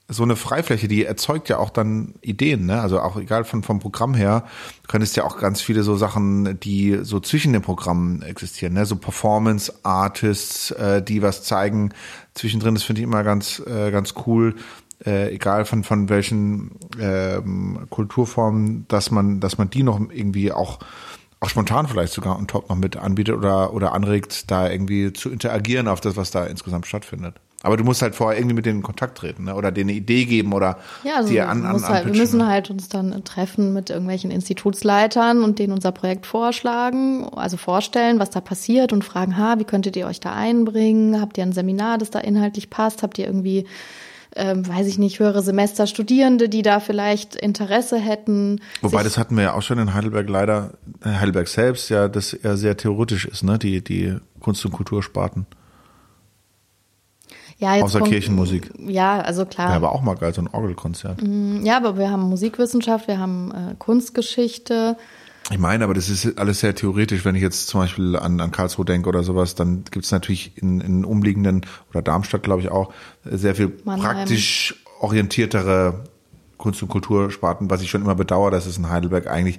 so 0.09 0.23
eine 0.23 0.37
Freifläche, 0.37 0.87
die 0.87 1.05
erzeugt 1.05 1.49
ja 1.49 1.59
auch 1.59 1.71
dann 1.71 2.15
Ideen, 2.21 2.67
ne? 2.67 2.81
Also 2.81 3.01
auch 3.01 3.17
egal 3.17 3.45
von 3.45 3.65
vom 3.65 3.81
Programm 3.81 4.15
her, 4.15 4.45
könntest 4.87 5.17
ja 5.17 5.25
auch 5.25 5.39
ganz 5.39 5.61
viele 5.61 5.83
so 5.83 5.97
Sachen, 5.97 6.61
die 6.61 7.01
so 7.03 7.19
zwischen 7.19 7.53
den 7.53 7.63
Programmen 7.63 8.23
existieren, 8.23 8.75
ne? 8.75 8.87
So 8.87 8.97
Performance 8.97 9.73
Artists, 9.83 10.71
äh, 10.71 11.03
die 11.03 11.23
was 11.23 11.43
zeigen 11.43 11.93
zwischendrin. 12.35 12.75
Das 12.75 12.85
finde 12.85 13.01
ich 13.01 13.05
immer 13.05 13.25
ganz 13.25 13.61
äh, 13.67 13.91
ganz 13.91 14.15
cool. 14.27 14.55
Äh, 15.05 15.35
egal 15.35 15.65
von 15.65 15.83
von 15.83 16.09
welchen 16.09 16.71
ähm, 17.01 17.87
Kulturformen, 17.91 18.87
dass 18.89 19.11
man 19.11 19.41
dass 19.41 19.59
man 19.59 19.71
die 19.71 19.83
noch 19.83 19.99
irgendwie 19.99 20.53
auch 20.53 20.79
auch 21.41 21.51
spontan 21.51 21.87
vielleicht 21.89 22.13
sogar 22.13 22.39
on 22.39 22.47
top 22.47 22.69
noch 22.71 22.77
mit 22.77 22.97
anbietet 22.97 23.37
oder, 23.37 23.75
oder 23.75 23.93
anregt, 23.93 24.51
da 24.51 24.71
irgendwie 24.71 25.13
zu 25.13 25.31
interagieren 25.31 25.87
auf 25.89 26.01
das, 26.01 26.17
was 26.17 26.31
da 26.31 26.47
insgesamt 26.47 26.87
stattfindet. 26.87 27.41
Aber 27.67 27.77
du 27.77 27.83
musst 27.83 28.01
halt 28.01 28.15
vorher 28.15 28.39
irgendwie 28.39 28.55
mit 28.55 28.65
denen 28.65 28.79
in 28.79 28.83
Kontakt 28.85 29.19
treten 29.19 29.45
ne? 29.45 29.57
oder 29.57 29.73
denen 29.73 29.91
eine 29.91 29.99
Idee 29.99 30.25
geben 30.25 30.53
oder 30.53 30.79
Ja, 31.03 31.17
also 31.17 31.31
dir 31.31 31.49
an, 31.49 31.65
an, 31.67 31.73
halt, 31.73 31.83
wir 31.83 31.89
anpitchen. 31.89 32.21
müssen 32.21 32.47
halt 32.47 32.71
uns 32.71 32.89
dann 32.89 33.25
treffen 33.25 33.73
mit 33.73 33.91
irgendwelchen 33.91 34.31
Institutsleitern 34.31 35.43
und 35.43 35.59
denen 35.59 35.73
unser 35.73 35.91
Projekt 35.91 36.27
vorschlagen, 36.27 37.29
also 37.35 37.57
vorstellen, 37.57 38.21
was 38.21 38.31
da 38.31 38.41
passiert 38.41 38.93
und 38.93 39.03
fragen, 39.03 39.37
ha, 39.37 39.59
wie 39.59 39.65
könntet 39.65 39.97
ihr 39.97 40.07
euch 40.07 40.21
da 40.21 40.33
einbringen? 40.33 41.21
Habt 41.21 41.39
ihr 41.39 41.45
ein 41.45 41.53
Seminar, 41.53 41.99
das 41.99 42.11
da 42.11 42.21
inhaltlich 42.21 42.71
passt? 42.71 43.03
Habt 43.03 43.19
ihr 43.19 43.27
irgendwie, 43.27 43.67
ähm, 44.37 44.65
weiß 44.69 44.87
ich 44.87 44.99
nicht, 44.99 45.19
höhere 45.19 45.43
Semester 45.43 45.89
Studierende, 45.89 46.49
die 46.49 46.63
da 46.63 46.79
vielleicht 46.79 47.35
Interesse 47.35 47.99
hätten? 47.99 48.61
Wobei, 48.81 49.03
das 49.03 49.19
hatten 49.19 49.35
wir 49.37 49.43
ja 49.43 49.55
auch 49.55 49.63
schon 49.63 49.81
in 49.81 49.93
Heidelberg 49.93 50.29
leider, 50.29 50.75
äh, 51.05 51.09
Heidelberg 51.09 51.49
selbst, 51.49 51.89
ja, 51.89 52.07
das 52.07 52.37
ja 52.45 52.57
sehr 52.57 52.77
theoretisch 52.77 53.25
ist, 53.27 53.43
ne, 53.43 53.59
die, 53.59 53.83
die 53.83 54.15
Kunst- 54.39 54.65
und 54.65 54.71
Kultursparten. 54.71 55.47
Ja, 57.59 57.75
außer 57.83 58.01
kommt- 58.01 58.11
Kirchenmusik. 58.11 58.71
Ja, 58.79 59.21
also 59.21 59.47
klar. 59.47 59.71
Ja, 59.71 59.77
aber 59.77 59.93
auch 59.93 60.03
mal 60.03 60.15
geil, 60.15 60.35
so 60.35 60.43
ein 60.43 60.49
Orgelkonzert. 60.49 61.21
Ja, 61.63 61.77
aber 61.77 61.97
wir 61.99 62.11
haben 62.11 62.23
Musikwissenschaft, 62.23 63.09
wir 63.09 63.19
haben 63.19 63.51
äh, 63.53 63.75
Kunstgeschichte. 63.79 64.97
Ich 65.51 65.59
meine, 65.59 65.85
aber 65.85 65.95
das 65.95 66.09
ist 66.09 66.39
alles 66.39 66.59
sehr 66.61 66.75
theoretisch. 66.75 67.25
Wenn 67.25 67.37
ich 67.37 67.43
jetzt 67.43 67.69
zum 67.69 67.81
Beispiel 67.81 68.17
an, 68.17 68.41
an 68.41 68.51
Karlsruhe 68.51 68.85
denke 68.85 69.09
oder 69.09 69.23
sowas, 69.23 69.55
dann 69.55 69.85
gibt's 69.91 70.11
natürlich 70.11 70.61
in, 70.61 70.81
in 70.81 71.05
umliegenden, 71.05 71.65
oder 71.91 72.03
Darmstadt 72.03 72.43
glaube 72.43 72.63
ich 72.63 72.69
auch, 72.71 72.93
sehr 73.25 73.55
viel 73.55 73.73
Mannheim. 73.85 74.17
praktisch 74.17 74.75
orientiertere 75.01 76.05
Kunst- 76.59 76.83
und 76.83 76.89
Kultursparten, 76.89 77.71
was 77.71 77.83
ich 77.83 77.91
schon 77.91 78.03
immer 78.03 78.15
bedauere, 78.15 78.51
dass 78.51 78.67
es 78.67 78.79
in 78.79 78.89
Heidelberg 78.89 79.27
eigentlich, 79.27 79.59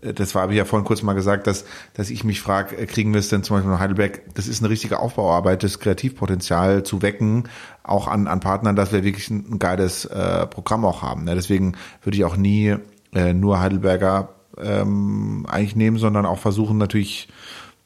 das 0.00 0.34
war, 0.34 0.42
habe 0.42 0.52
ich 0.52 0.58
ja 0.58 0.64
vorhin 0.64 0.86
kurz 0.86 1.02
mal 1.02 1.12
gesagt, 1.12 1.46
dass, 1.46 1.64
dass 1.94 2.10
ich 2.10 2.24
mich 2.24 2.40
frage, 2.40 2.86
kriegen 2.86 3.12
wir 3.12 3.20
es 3.20 3.28
denn 3.28 3.42
zum 3.42 3.56
Beispiel 3.56 3.72
in 3.72 3.78
Heidelberg, 3.78 4.22
das 4.34 4.48
ist 4.48 4.62
eine 4.62 4.70
richtige 4.70 5.00
Aufbauarbeit, 5.00 5.62
das 5.62 5.78
Kreativpotenzial 5.80 6.82
zu 6.82 7.02
wecken, 7.02 7.44
auch 7.82 8.08
an, 8.08 8.26
an 8.26 8.40
Partnern, 8.40 8.76
dass 8.76 8.92
wir 8.92 9.04
wirklich 9.04 9.30
ein, 9.30 9.46
ein 9.52 9.58
geiles 9.58 10.04
äh, 10.06 10.46
Programm 10.46 10.84
auch 10.84 11.02
haben. 11.02 11.24
Ne? 11.24 11.34
Deswegen 11.34 11.74
würde 12.02 12.16
ich 12.16 12.24
auch 12.24 12.36
nie 12.36 12.76
äh, 13.14 13.32
nur 13.32 13.60
Heidelberger 13.60 14.30
ähm, 14.60 15.46
eigentlich 15.48 15.76
nehmen, 15.76 15.98
sondern 15.98 16.26
auch 16.26 16.38
versuchen 16.38 16.78
natürlich 16.78 17.28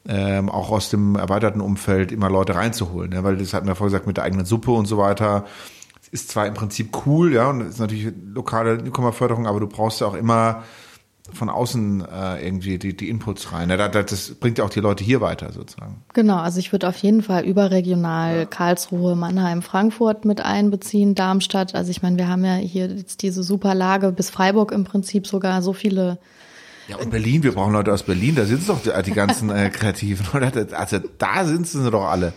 ähm, 0.07 0.49
auch 0.49 0.69
aus 0.69 0.89
dem 0.89 1.15
erweiterten 1.15 1.61
Umfeld 1.61 2.11
immer 2.11 2.29
Leute 2.29 2.55
reinzuholen, 2.55 3.11
ne? 3.11 3.23
weil 3.23 3.37
das 3.37 3.53
hatten 3.53 3.67
wir 3.67 3.75
vorher 3.75 3.91
gesagt 3.91 4.07
mit 4.07 4.17
der 4.17 4.25
eigenen 4.25 4.45
Suppe 4.45 4.71
und 4.71 4.85
so 4.85 4.97
weiter. 4.97 5.45
Ist 6.13 6.29
zwar 6.29 6.45
im 6.45 6.53
Prinzip 6.53 7.05
cool, 7.07 7.33
ja, 7.33 7.49
und 7.49 7.61
ist 7.61 7.79
natürlich 7.79 8.13
lokale 8.33 8.77
Newcomer-Förderung, 8.77 9.47
aber 9.47 9.59
du 9.59 9.67
brauchst 9.67 9.99
ja 9.99 10.05
auch 10.05 10.13
immer 10.13 10.63
von 11.31 11.49
außen 11.49 12.05
äh, 12.05 12.45
irgendwie 12.45 12.77
die, 12.77 12.95
die 12.95 13.09
Inputs 13.09 13.51
rein. 13.51 13.69
Ne? 13.69 13.77
Das, 13.77 14.05
das 14.05 14.35
bringt 14.35 14.59
ja 14.59 14.63
auch 14.63 14.69
die 14.69 14.81
Leute 14.81 15.03
hier 15.03 15.21
weiter 15.21 15.51
sozusagen. 15.51 16.03
Genau, 16.13 16.37
also 16.37 16.59
ich 16.59 16.71
würde 16.71 16.87
auf 16.87 16.97
jeden 16.97 17.23
Fall 17.23 17.45
überregional 17.45 18.45
Karlsruhe, 18.45 19.15
Mannheim, 19.15 19.63
Frankfurt 19.63 20.25
mit 20.25 20.41
einbeziehen, 20.41 21.15
Darmstadt. 21.15 21.73
Also 21.73 21.89
ich 21.89 22.03
meine, 22.03 22.17
wir 22.17 22.27
haben 22.27 22.45
ja 22.45 22.55
hier 22.55 22.87
jetzt 22.87 23.21
diese 23.23 23.41
super 23.41 23.73
Lage 23.73 24.11
bis 24.11 24.29
Freiburg 24.29 24.71
im 24.71 24.83
Prinzip 24.83 25.25
sogar 25.25 25.61
so 25.61 25.73
viele. 25.73 26.19
Ja, 26.87 26.97
und 26.97 27.09
Berlin, 27.09 27.41
wir 27.41 27.53
brauchen 27.53 27.73
Leute 27.73 27.91
aus 27.91 28.03
Berlin, 28.03 28.35
da 28.35 28.45
sind 28.45 28.69
doch 28.69 28.81
die, 28.83 28.91
die 29.03 29.13
ganzen 29.13 29.49
äh, 29.49 29.69
Kreativen, 29.69 30.27
oder? 30.33 30.51
Also 30.77 30.99
da 31.17 31.45
sind 31.45 31.65
sie 31.65 31.89
doch 31.89 32.05
alle. 32.05 32.33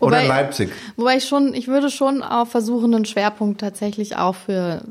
Oder 0.00 0.18
Wobei- 0.18 0.26
Leipzig. 0.26 0.70
Wobei 0.96 1.16
ich 1.16 1.24
schon, 1.24 1.54
ich 1.54 1.68
würde 1.68 1.90
schon 1.90 2.22
auch 2.22 2.46
versuchen, 2.46 2.94
einen 2.94 3.04
Schwerpunkt 3.04 3.60
tatsächlich 3.60 4.16
auch 4.16 4.34
für 4.34 4.82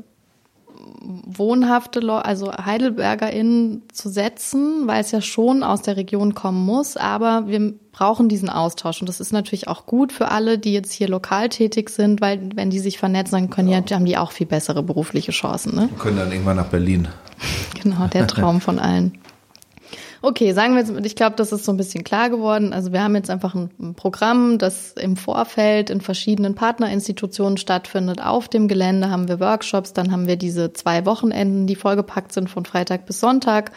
wohnhafte 1.02 2.00
Leute, 2.00 2.24
also 2.24 2.52
HeidelbergerInnen 2.52 3.82
zu 3.92 4.08
setzen, 4.08 4.86
weil 4.86 5.00
es 5.00 5.12
ja 5.12 5.20
schon 5.20 5.62
aus 5.62 5.82
der 5.82 5.96
Region 5.96 6.34
kommen 6.34 6.64
muss. 6.64 6.96
Aber 6.96 7.46
wir 7.46 7.74
brauchen 7.92 8.28
diesen 8.28 8.48
Austausch. 8.48 9.00
Und 9.00 9.08
das 9.08 9.20
ist 9.20 9.32
natürlich 9.32 9.68
auch 9.68 9.86
gut 9.86 10.12
für 10.12 10.30
alle, 10.30 10.58
die 10.58 10.72
jetzt 10.72 10.92
hier 10.92 11.08
lokal 11.08 11.48
tätig 11.48 11.90
sind, 11.90 12.20
weil 12.20 12.50
wenn 12.54 12.70
die 12.70 12.78
sich 12.80 12.98
vernetzen, 12.98 13.32
dann 13.32 13.50
können 13.50 13.68
ja, 13.68 13.82
haben 13.90 14.04
die 14.04 14.18
auch 14.18 14.32
viel 14.32 14.46
bessere 14.46 14.82
berufliche 14.82 15.32
Chancen. 15.32 15.74
Ne? 15.74 15.88
Können 15.98 16.18
dann 16.18 16.32
irgendwann 16.32 16.56
nach 16.56 16.66
Berlin. 16.66 17.08
Genau, 17.82 18.06
der 18.06 18.26
Traum 18.26 18.60
von 18.60 18.78
allen. 18.78 19.18
Okay, 20.22 20.52
sagen 20.52 20.74
wir 20.74 20.80
jetzt, 20.80 21.06
ich 21.06 21.14
glaube, 21.14 21.36
das 21.36 21.52
ist 21.52 21.64
so 21.64 21.72
ein 21.72 21.76
bisschen 21.76 22.04
klar 22.04 22.30
geworden. 22.30 22.72
Also 22.72 22.92
wir 22.92 23.02
haben 23.02 23.14
jetzt 23.14 23.30
einfach 23.30 23.54
ein, 23.54 23.94
Programm, 23.94 24.58
das 24.58 24.92
im 24.92 25.16
Vorfeld 25.16 25.90
in 25.90 26.00
verschiedenen 26.00 26.54
Partnerinstitutionen 26.54 27.58
stattfindet. 27.58 28.22
Auf 28.22 28.48
dem 28.48 28.68
Gelände 28.68 29.10
haben 29.10 29.28
wir 29.28 29.40
Workshops, 29.40 29.92
dann 29.92 30.12
haben 30.12 30.26
wir 30.26 30.36
diese 30.36 30.72
zwei 30.72 31.04
Wochenenden, 31.06 31.66
die 31.66 31.76
vollgepackt 31.76 32.32
sind 32.32 32.48
von 32.48 32.64
Freitag 32.64 33.06
bis 33.06 33.20
Sonntag. 33.20 33.72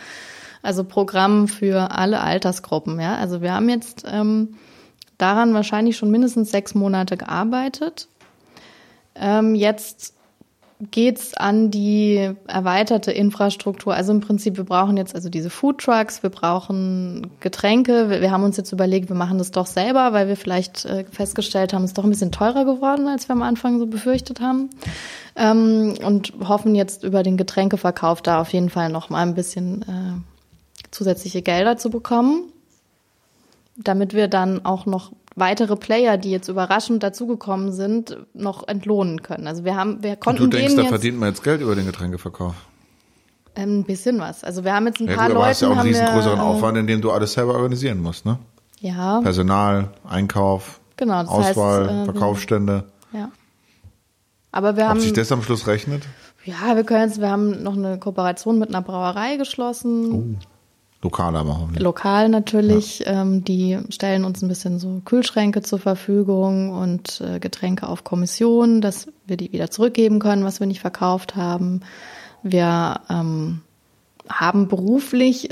Also 0.61 0.83
Programm 0.83 1.47
für 1.47 1.91
alle 1.91 2.21
Altersgruppen. 2.21 2.99
Ja, 2.99 3.15
also 3.15 3.41
wir 3.41 3.53
haben 3.53 3.69
jetzt 3.69 4.05
ähm, 4.09 4.55
daran 5.17 5.53
wahrscheinlich 5.53 5.97
schon 5.97 6.11
mindestens 6.11 6.51
sechs 6.51 6.75
Monate 6.75 7.17
gearbeitet. 7.17 8.07
Ähm, 9.15 9.55
jetzt 9.55 10.15
geht's 10.91 11.33
an 11.33 11.71
die 11.71 12.31
erweiterte 12.47 13.11
Infrastruktur. 13.11 13.93
Also 13.93 14.13
im 14.13 14.21
Prinzip, 14.21 14.55
wir 14.55 14.63
brauchen 14.63 14.95
jetzt 14.95 15.13
also 15.13 15.29
diese 15.29 15.49
Food 15.49 15.79
Trucks, 15.79 16.23
wir 16.23 16.29
brauchen 16.29 17.31
Getränke. 17.41 18.09
Wir, 18.09 18.21
wir 18.21 18.31
haben 18.31 18.43
uns 18.43 18.55
jetzt 18.55 18.71
überlegt, 18.71 19.09
wir 19.09 19.15
machen 19.15 19.37
das 19.37 19.51
doch 19.51 19.65
selber, 19.65 20.13
weil 20.13 20.29
wir 20.29 20.37
vielleicht 20.37 20.85
äh, 20.85 21.03
festgestellt 21.11 21.73
haben, 21.73 21.83
es 21.83 21.91
ist 21.91 21.97
doch 21.97 22.05
ein 22.05 22.09
bisschen 22.09 22.31
teurer 22.31 22.63
geworden, 22.63 23.07
als 23.07 23.27
wir 23.27 23.33
am 23.33 23.41
Anfang 23.41 23.79
so 23.79 23.87
befürchtet 23.87 24.39
haben. 24.39 24.69
Ähm, 25.35 25.95
und 26.03 26.33
hoffen 26.47 26.75
jetzt 26.75 27.03
über 27.03 27.23
den 27.23 27.35
Getränkeverkauf 27.35 28.21
da 28.21 28.39
auf 28.39 28.53
jeden 28.53 28.69
Fall 28.69 28.89
noch 28.89 29.09
mal 29.09 29.23
ein 29.23 29.35
bisschen 29.35 29.81
äh, 29.81 30.85
zusätzliche 30.91 31.41
Gelder 31.41 31.75
zu 31.75 31.89
bekommen, 31.89 32.43
damit 33.75 34.13
wir 34.13 34.29
dann 34.29 34.63
auch 34.63 34.85
noch 34.85 35.11
weitere 35.39 35.75
Player, 35.75 36.17
die 36.17 36.31
jetzt 36.31 36.47
überraschend 36.47 37.03
dazugekommen 37.03 37.71
sind, 37.71 38.17
noch 38.33 38.67
entlohnen 38.67 39.21
können. 39.21 39.47
Also 39.47 39.63
wir 39.65 39.75
haben, 39.75 40.03
wir 40.03 40.11
Und 40.11 40.19
konnten 40.19 40.43
du 40.43 40.47
denkst, 40.49 40.67
denen 40.67 40.77
da 40.77 40.81
jetzt 40.83 40.89
verdient 40.89 41.19
man 41.19 41.29
jetzt 41.29 41.43
Geld 41.43 41.61
über 41.61 41.75
den 41.75 41.85
Getränkeverkauf. 41.85 42.55
ähm, 43.55 43.79
ein 43.79 43.83
bisschen 43.83 44.19
was. 44.19 44.43
Also 44.43 44.63
wir 44.63 44.73
haben 44.73 44.87
jetzt 44.87 44.99
ein 45.01 45.07
Ja, 45.07 45.15
paar 45.15 45.27
gut, 45.27 45.35
aber 45.37 45.47
hast 45.47 45.61
Leute 45.61 45.73
ja 45.73 45.77
auch 45.79 45.83
einen 45.83 45.89
riesengroßeren 45.93 46.39
Aufwand, 46.39 46.77
indem 46.77 47.01
du 47.01 47.11
alles 47.11 47.33
selber 47.33 47.55
organisieren 47.55 48.01
musst, 48.01 48.25
ne? 48.25 48.37
Ja, 48.81 49.19
Personal, 49.21 49.89
Einkauf, 50.07 50.79
Genau, 50.97 51.21
Auswahl, 51.23 51.87
heißt, 51.89 51.91
äh, 52.01 52.05
Verkaufsstände. 52.05 52.85
Ja. 53.11 53.29
Aber 54.51 54.75
wir 54.77 54.83
Ob 54.83 54.89
haben. 54.91 54.99
sich 55.01 55.13
das 55.13 55.31
am 55.31 55.41
Schluss 55.43 55.67
rechnet? 55.67 56.03
Ja, 56.45 56.75
wir 56.75 56.83
können 56.85 57.07
jetzt, 57.09 57.19
wir 57.19 57.29
haben 57.29 57.61
noch 57.61 57.75
eine 57.75 57.99
Kooperation 57.99 58.57
mit 58.57 58.69
einer 58.69 58.81
Brauerei 58.81 59.35
geschlossen. 59.37 60.11
Oh. 60.39 60.45
Lokal 61.01 61.35
aber 61.37 61.57
hoffentlich. 61.59 61.81
Lokal 61.81 62.27
natürlich. 62.27 63.03
Ähm, 63.05 63.43
die 63.45 63.79
stellen 63.89 64.25
uns 64.25 64.41
ein 64.41 64.49
bisschen 64.49 64.79
so 64.79 65.01
Kühlschränke 65.05 65.61
zur 65.61 65.79
Verfügung 65.79 66.71
und 66.71 67.21
äh, 67.21 67.39
Getränke 67.39 67.87
auf 67.87 68.03
Kommission, 68.03 68.81
dass 68.81 69.07
wir 69.25 69.37
die 69.37 69.51
wieder 69.53 69.71
zurückgeben 69.71 70.19
können, 70.19 70.43
was 70.43 70.59
wir 70.59 70.67
nicht 70.67 70.81
verkauft 70.81 71.37
haben. 71.37 71.81
Wir 72.43 72.99
ähm, 73.09 73.61
haben 74.27 74.67
beruflich 74.67 75.49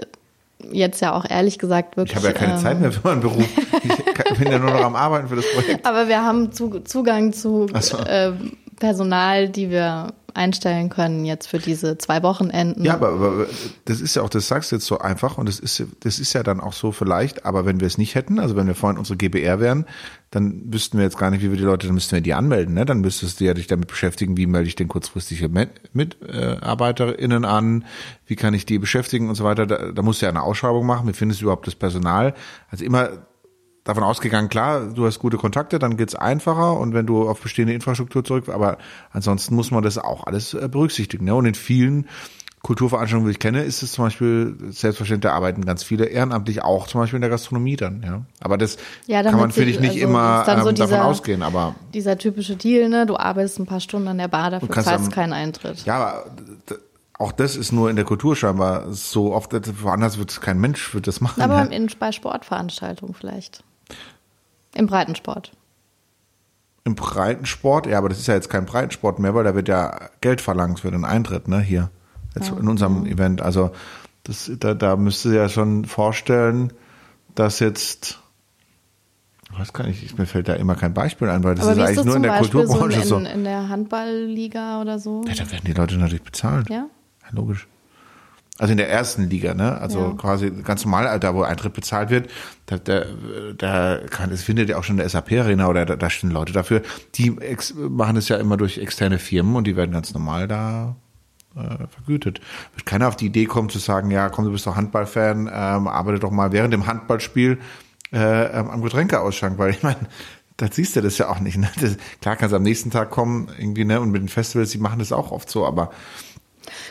jetzt 0.71 1.01
ja 1.01 1.13
auch 1.13 1.25
ehrlich 1.29 1.59
gesagt 1.59 1.95
wirklich. 1.95 2.17
Ich 2.17 2.23
habe 2.23 2.33
ja 2.33 2.33
keine 2.33 2.53
ähm, 2.53 2.59
Zeit 2.59 2.81
mehr 2.81 2.91
für 2.91 3.07
meinen 3.07 3.21
Beruf. 3.21 3.47
Ich 3.83 4.37
bin 4.37 4.51
ja 4.51 4.59
nur 4.59 4.71
noch 4.71 4.83
am 4.83 4.95
Arbeiten 4.95 5.29
für 5.29 5.37
das 5.37 5.45
Projekt. 5.53 5.85
Aber 5.85 6.09
wir 6.09 6.23
haben 6.23 6.51
zu, 6.51 6.81
Zugang 6.81 7.31
zu 7.31 7.67
so. 7.79 7.97
äh, 7.99 8.33
Personal, 8.79 9.49
die 9.49 9.69
wir 9.69 10.13
einstellen 10.37 10.89
können 10.89 11.25
jetzt 11.25 11.47
für 11.47 11.59
diese 11.59 11.97
zwei 11.97 12.23
Wochenenden. 12.23 12.83
Ja, 12.85 12.93
aber, 12.93 13.09
aber 13.09 13.47
das 13.85 13.99
ist 13.99 14.15
ja 14.15 14.21
auch, 14.21 14.29
das 14.29 14.47
sagst 14.47 14.71
du 14.71 14.77
jetzt 14.77 14.85
so 14.85 14.99
einfach 14.99 15.37
und 15.37 15.49
das 15.49 15.59
ist, 15.59 15.83
das 16.01 16.19
ist 16.19 16.33
ja 16.33 16.43
dann 16.43 16.59
auch 16.59 16.73
so 16.73 16.91
vielleicht, 16.91 17.45
aber 17.45 17.65
wenn 17.65 17.79
wir 17.79 17.87
es 17.87 17.97
nicht 17.97 18.15
hätten, 18.15 18.39
also 18.39 18.55
wenn 18.55 18.67
wir 18.67 18.75
vorhin 18.75 18.97
unsere 18.97 19.17
GBR 19.17 19.59
wären, 19.59 19.85
dann 20.31 20.61
wüssten 20.73 20.97
wir 20.97 21.05
jetzt 21.05 21.17
gar 21.17 21.31
nicht, 21.31 21.41
wie 21.41 21.49
wir 21.49 21.57
die 21.57 21.63
Leute, 21.63 21.87
dann 21.87 21.93
müssten 21.93 22.13
wir 22.13 22.21
die 22.21 22.33
anmelden, 22.33 22.73
ne? 22.73 22.85
Dann 22.85 22.99
müsstest 22.99 23.39
du 23.39 23.45
ja 23.45 23.53
dich 23.53 23.67
damit 23.67 23.87
beschäftigen, 23.87 24.35
wie 24.35 24.45
melde 24.45 24.67
ich 24.67 24.75
denn 24.75 24.89
kurzfristige 24.89 25.49
MitarbeiterInnen 25.93 27.45
an, 27.45 27.85
wie 28.25 28.35
kann 28.35 28.53
ich 28.53 28.65
die 28.65 28.77
beschäftigen 28.77 29.29
und 29.29 29.35
so 29.35 29.45
weiter. 29.45 29.65
Da, 29.65 29.91
da 29.91 30.01
musst 30.01 30.21
du 30.21 30.25
ja 30.25 30.29
eine 30.29 30.43
Ausschreibung 30.43 30.85
machen, 30.85 31.07
wie 31.07 31.13
findest 31.13 31.41
du 31.41 31.45
überhaupt 31.45 31.65
das 31.65 31.75
Personal? 31.75 32.33
Also 32.69 32.83
immer 32.83 33.26
davon 33.87 34.03
ausgegangen, 34.03 34.49
klar, 34.49 34.81
du 34.93 35.05
hast 35.05 35.19
gute 35.19 35.37
Kontakte, 35.37 35.79
dann 35.79 35.97
geht's 35.97 36.15
einfacher 36.15 36.77
und 36.79 36.93
wenn 36.93 37.05
du 37.05 37.27
auf 37.27 37.41
bestehende 37.41 37.73
Infrastruktur 37.73 38.23
zurück, 38.23 38.49
aber 38.49 38.77
ansonsten 39.11 39.55
muss 39.55 39.71
man 39.71 39.83
das 39.83 39.97
auch 39.97 40.25
alles 40.27 40.53
äh, 40.53 40.67
berücksichtigen. 40.69 41.25
Ne? 41.25 41.33
Und 41.35 41.45
in 41.45 41.55
vielen 41.55 42.07
Kulturveranstaltungen, 42.63 43.27
die 43.29 43.31
ich 43.31 43.39
kenne, 43.39 43.63
ist 43.63 43.81
es 43.83 43.93
zum 43.93 44.05
Beispiel 44.05 44.57
selbstverständlich, 44.71 45.29
da 45.31 45.35
arbeiten 45.35 45.63
ganz 45.63 45.83
viele 45.83 46.05
ehrenamtlich 46.05 46.63
auch 46.63 46.87
zum 46.87 46.99
Beispiel 46.99 47.17
in 47.17 47.21
der 47.21 47.29
Gastronomie 47.29 47.77
dann, 47.77 48.03
ja. 48.03 48.21
Aber 48.41 48.57
das 48.57 48.77
Ja, 49.05 49.23
kann 49.23 49.37
man, 49.39 49.51
finde 49.51 49.69
ich, 49.69 49.79
nicht 49.79 49.91
also 49.91 50.03
immer 50.03 50.43
dann 50.45 50.63
so 50.63 50.69
ähm, 50.69 50.75
davon 50.75 50.89
dieser- 50.89 51.05
ausgehen, 51.05 51.43
aber 51.43 51.75
Dieser 51.93 52.17
typische 52.17 52.55
Deal, 52.57 52.89
ne? 52.89 53.05
Du 53.05 53.15
arbeitest 53.15 53.59
ein 53.59 53.67
paar 53.67 53.79
Stunden 53.79 54.07
an 54.09 54.17
der 54.17 54.27
Bar, 54.27 54.51
dafür 54.51 54.69
zahlst 54.83 55.11
keinen 55.13 55.33
Eintritt. 55.33 55.85
ja, 55.85 55.95
aber 55.95 56.25
auch 57.19 57.31
das 57.31 57.55
ist 57.55 57.71
nur 57.71 57.89
in 57.89 57.95
der 57.95 58.05
Kultur 58.05 58.35
scheinbar 58.35 58.91
so 58.91 59.33
oft, 59.33 59.51
woanders 59.83 60.17
wird 60.17 60.39
kein 60.41 60.59
Mensch 60.59 60.93
wird 60.93 61.07
das 61.07 61.21
machen. 61.21 61.41
Aber 61.41 61.55
ja. 61.55 61.63
in, 61.63 61.89
bei 61.99 62.11
Sportveranstaltungen 62.11 63.15
vielleicht. 63.15 63.63
Im 64.77 64.87
Breitensport. 64.87 65.51
Im 66.83 66.95
Breitensport, 66.95 67.87
ja, 67.87 67.97
aber 67.97 68.09
das 68.09 68.19
ist 68.19 68.27
ja 68.27 68.35
jetzt 68.35 68.49
kein 68.49 68.65
Breitensport 68.65 69.19
mehr, 69.19 69.33
weil 69.35 69.43
da 69.43 69.55
wird 69.55 69.67
ja 69.67 70.09
Geld 70.21 70.39
verlangt 70.39 70.79
für 70.79 70.91
den 70.91 71.03
Eintritt, 71.03 71.47
ne, 71.47 71.59
hier. 71.59 71.89
Jetzt 72.35 72.51
in 72.51 72.67
unserem 72.67 73.05
Event. 73.07 73.41
Also 73.41 73.71
das, 74.23 74.51
da, 74.59 74.75
da 74.75 74.95
müsste 74.95 75.35
ja 75.35 75.49
schon 75.49 75.85
vorstellen, 75.85 76.71
dass 77.33 77.59
jetzt, 77.59 78.19
ich 79.51 79.59
weiß 79.59 79.73
gar 79.73 79.87
nicht, 79.87 80.17
mir 80.17 80.27
fällt 80.27 80.47
da 80.47 80.53
immer 80.53 80.75
kein 80.75 80.93
Beispiel 80.93 81.29
ein, 81.29 81.43
weil 81.43 81.55
das 81.55 81.65
Aber 81.65 81.73
ist 81.73 81.79
eigentlich 81.79 81.95
das 81.97 82.05
nur 82.05 82.15
in 82.15 82.23
der 82.23 82.29
Beispiel 82.29 82.67
so 82.67 82.73
Kulturbranche 82.73 83.15
in, 83.15 83.25
in, 83.25 83.25
in 83.25 83.43
der 83.43 83.69
Handballliga 83.69 84.79
oder 84.81 84.99
so? 84.99 85.23
Ja, 85.27 85.33
da 85.33 85.51
werden 85.51 85.65
die 85.65 85.73
Leute 85.73 85.97
natürlich 85.97 86.23
bezahlt. 86.23 86.69
Ja? 86.69 86.87
Ja, 87.23 87.27
logisch. 87.31 87.67
Also 88.59 88.71
in 88.71 88.77
der 88.77 88.89
ersten 88.89 89.29
Liga, 89.29 89.53
ne? 89.53 89.77
Also 89.79 89.99
Ja. 89.99 90.13
quasi 90.13 90.49
ganz 90.49 90.83
normal, 90.83 91.19
da 91.19 91.35
wo 91.35 91.43
Eintritt 91.43 91.73
bezahlt 91.73 92.09
wird, 92.09 92.29
da, 92.65 92.77
da, 92.77 93.03
da 93.57 93.99
kann, 94.09 94.31
es 94.31 94.43
findet 94.43 94.69
ja 94.69 94.77
auch 94.77 94.83
schon 94.83 94.97
der 94.97 95.07
SAP-Arena 95.07 95.67
oder 95.67 95.85
da, 95.85 95.95
da 95.95 96.09
stehen 96.09 96.31
Leute 96.31 96.53
dafür. 96.53 96.81
Die 97.15 97.37
ex, 97.39 97.73
machen 97.75 98.17
es 98.17 98.29
ja 98.29 98.37
immer 98.37 98.57
durch 98.57 98.79
externe 98.79 99.19
Firmen 99.19 99.55
und 99.55 99.67
die 99.67 99.75
werden 99.75 99.91
ganz 99.91 100.13
normal 100.13 100.47
da 100.47 100.95
äh, 101.55 101.87
vergütet. 101.87 102.41
Wird 102.73 102.85
keiner 102.85 103.07
auf 103.07 103.15
die 103.15 103.27
Idee 103.27 103.45
kommen 103.45 103.69
zu 103.69 103.79
sagen, 103.79 104.09
ja, 104.11 104.29
komm, 104.29 104.45
du 104.45 104.51
bist 104.51 104.65
doch 104.65 104.75
Handballfan, 104.75 105.47
ähm, 105.53 105.87
arbeite 105.87 106.19
doch 106.19 106.31
mal 106.31 106.51
während 106.51 106.73
dem 106.73 106.87
Handballspiel 106.87 107.59
äh, 108.11 108.45
ähm, 108.59 108.69
am 108.69 108.81
Getränkeausschank, 108.81 109.57
weil 109.57 109.69
ich 109.71 109.83
meine, 109.83 109.97
da 110.57 110.67
siehst 110.71 110.95
du 110.95 111.01
das 111.01 111.17
ja 111.19 111.29
auch 111.29 111.39
nicht. 111.39 111.57
Ne? 111.57 111.69
Das, 111.79 111.97
klar 112.21 112.35
kannst 112.35 112.53
du 112.53 112.57
am 112.57 112.63
nächsten 112.63 112.89
Tag 112.89 113.11
kommen, 113.11 113.49
irgendwie, 113.59 113.85
ne? 113.85 114.01
Und 114.01 114.09
mit 114.09 114.21
den 114.21 114.29
Festivals, 114.29 114.71
die 114.71 114.79
machen 114.79 114.97
das 114.97 115.11
auch 115.11 115.31
oft 115.31 115.49
so, 115.49 115.65
aber 115.65 115.91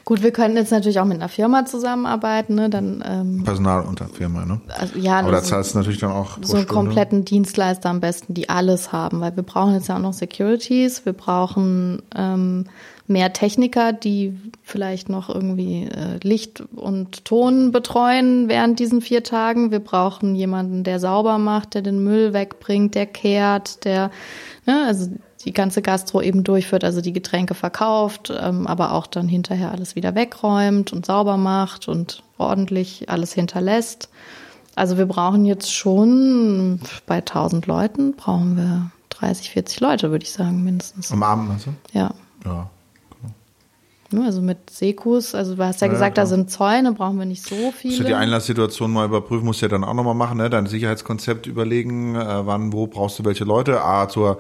Gut, 0.05 0.22
wir 0.22 0.31
könnten 0.31 0.57
jetzt 0.57 0.70
natürlich 0.70 1.01
auch 1.01 1.05
mit 1.05 1.16
einer 1.16 1.29
Firma 1.29 1.64
zusammenarbeiten, 1.64 2.55
ne? 2.55 2.70
Dann 2.70 3.05
ähm, 3.07 3.45
Personal 3.45 3.85
unter 3.85 4.09
Firma, 4.09 4.45
ne? 4.45 4.61
also, 4.79 4.99
ja, 4.99 5.20
Aber 5.20 5.33
da 5.33 5.43
zahlst 5.43 5.74
du 5.74 5.79
natürlich 5.79 6.01
dann 6.01 6.12
auch 6.12 6.39
so 6.43 6.57
einen 6.57 6.66
kompletten 6.66 7.24
Dienstleister 7.24 7.91
am 7.91 8.01
besten, 8.01 8.35
die 8.35 8.49
alles 8.49 8.93
haben, 8.93 9.20
weil 9.20 9.35
wir 9.37 9.43
brauchen 9.43 9.74
jetzt 9.74 9.89
ja 9.89 9.97
auch 9.97 10.01
noch 10.01 10.12
Securities, 10.12 11.05
wir 11.05 11.12
brauchen 11.12 12.03
ähm, 12.14 12.66
mehr 13.07 13.33
Techniker, 13.33 13.93
die 13.93 14.37
vielleicht 14.62 15.09
noch 15.09 15.29
irgendwie 15.29 15.85
äh, 15.85 16.18
Licht 16.22 16.62
und 16.74 17.24
Ton 17.24 17.70
betreuen 17.70 18.49
während 18.49 18.81
diesen 18.81 19.01
vier 19.01 19.22
Tagen. 19.22 19.70
Wir 19.70 19.81
brauchen 19.81 20.35
jemanden, 20.35 20.83
der 20.83 20.99
sauber 20.99 21.39
macht, 21.39 21.74
der 21.74 21.83
den 21.83 22.03
Müll 22.03 22.33
wegbringt, 22.33 22.95
der 22.95 23.07
kehrt, 23.07 23.85
der 23.85 24.11
ne, 24.66 24.85
also 24.87 25.11
die 25.45 25.53
ganze 25.53 25.82
Gastro 25.82 26.20
eben 26.22 26.43
durchführt, 26.45 26.82
also 26.84 27.01
die 27.01 27.12
Getränke 27.12 27.55
verkauft, 27.55 28.32
ähm, 28.37 28.66
aber 28.66 28.93
auch 28.93 29.07
dann 29.07 29.28
hinterher 29.28 29.70
alles 29.70 29.95
wieder 29.95 30.14
wegräumt 30.14 30.93
und 30.93 31.07
sauber 31.07 31.37
macht 31.37 31.89
und 31.89 32.22
ordentlich 32.39 33.09
alles 33.09 33.32
hinterlässt. 33.32 34.09
Also 34.74 34.99
wir 34.99 35.07
brauchen 35.07 35.45
jetzt 35.47 35.72
schon 35.72 36.80
bei 37.07 37.16
1000 37.16 37.66
Leuten 37.66 38.14
brauchen 38.14 38.57
wir 38.57 38.91
30, 39.11 39.51
40 39.51 39.80
Leute, 39.80 40.11
würde 40.11 40.24
ich 40.24 40.32
sagen, 40.32 40.62
mindestens. 40.64 41.11
Am 41.12 41.22
Abend, 41.22 41.51
also? 41.51 41.70
Ja. 41.93 42.11
Ja. 42.45 42.70
Ne, 44.12 44.24
Also 44.24 44.41
mit 44.41 44.70
Sekus, 44.70 45.34
also 45.34 45.57
du 45.57 45.64
hast 45.64 45.80
ja 45.80 45.89
Ja, 45.89 45.93
gesagt, 45.93 46.16
da 46.16 46.22
klar. 46.22 46.26
sind 46.28 46.49
Zäune, 46.51 46.93
brauchen 46.93 47.18
wir 47.18 47.24
nicht 47.26 47.43
so 47.45 47.57
Musst 47.57 47.82
du 47.82 47.89
die 47.89 47.97
viele. 48.05 48.16
Einlasssituation 48.16 48.93
mal 48.93 49.05
überprüfen, 49.07 49.45
musst 49.47 49.62
du 49.62 49.66
ja 49.66 49.70
dann 49.70 49.82
auch 49.82 49.95
nochmal 49.95 50.14
machen, 50.14 50.37
ne? 50.37 50.49
Dein 50.49 50.66
Sicherheitskonzept 50.66 51.47
überlegen, 51.49 52.14
äh, 52.14 52.47
wann, 52.47 52.72
wo 52.72 52.87
brauchst 52.87 53.18
du 53.18 53.24
welche 53.24 53.43
Leute, 53.45 53.82
A, 53.82 54.09
zur 54.09 54.39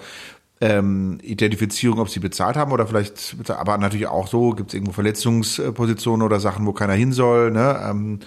ähm, 0.60 1.18
Identifizierung, 1.22 1.98
ob 1.98 2.08
sie 2.08 2.20
bezahlt 2.20 2.56
haben 2.56 2.72
oder 2.72 2.86
vielleicht, 2.86 3.36
aber 3.50 3.76
natürlich 3.78 4.06
auch 4.06 4.26
so, 4.26 4.50
gibt 4.52 4.70
es 4.70 4.74
irgendwo 4.74 4.92
Verletzungspositionen 4.92 6.24
oder 6.24 6.40
Sachen, 6.40 6.66
wo 6.66 6.72
keiner 6.72 6.94
hin 6.94 7.12
soll, 7.12 7.50
ne? 7.50 7.80
Ähm, 7.88 8.20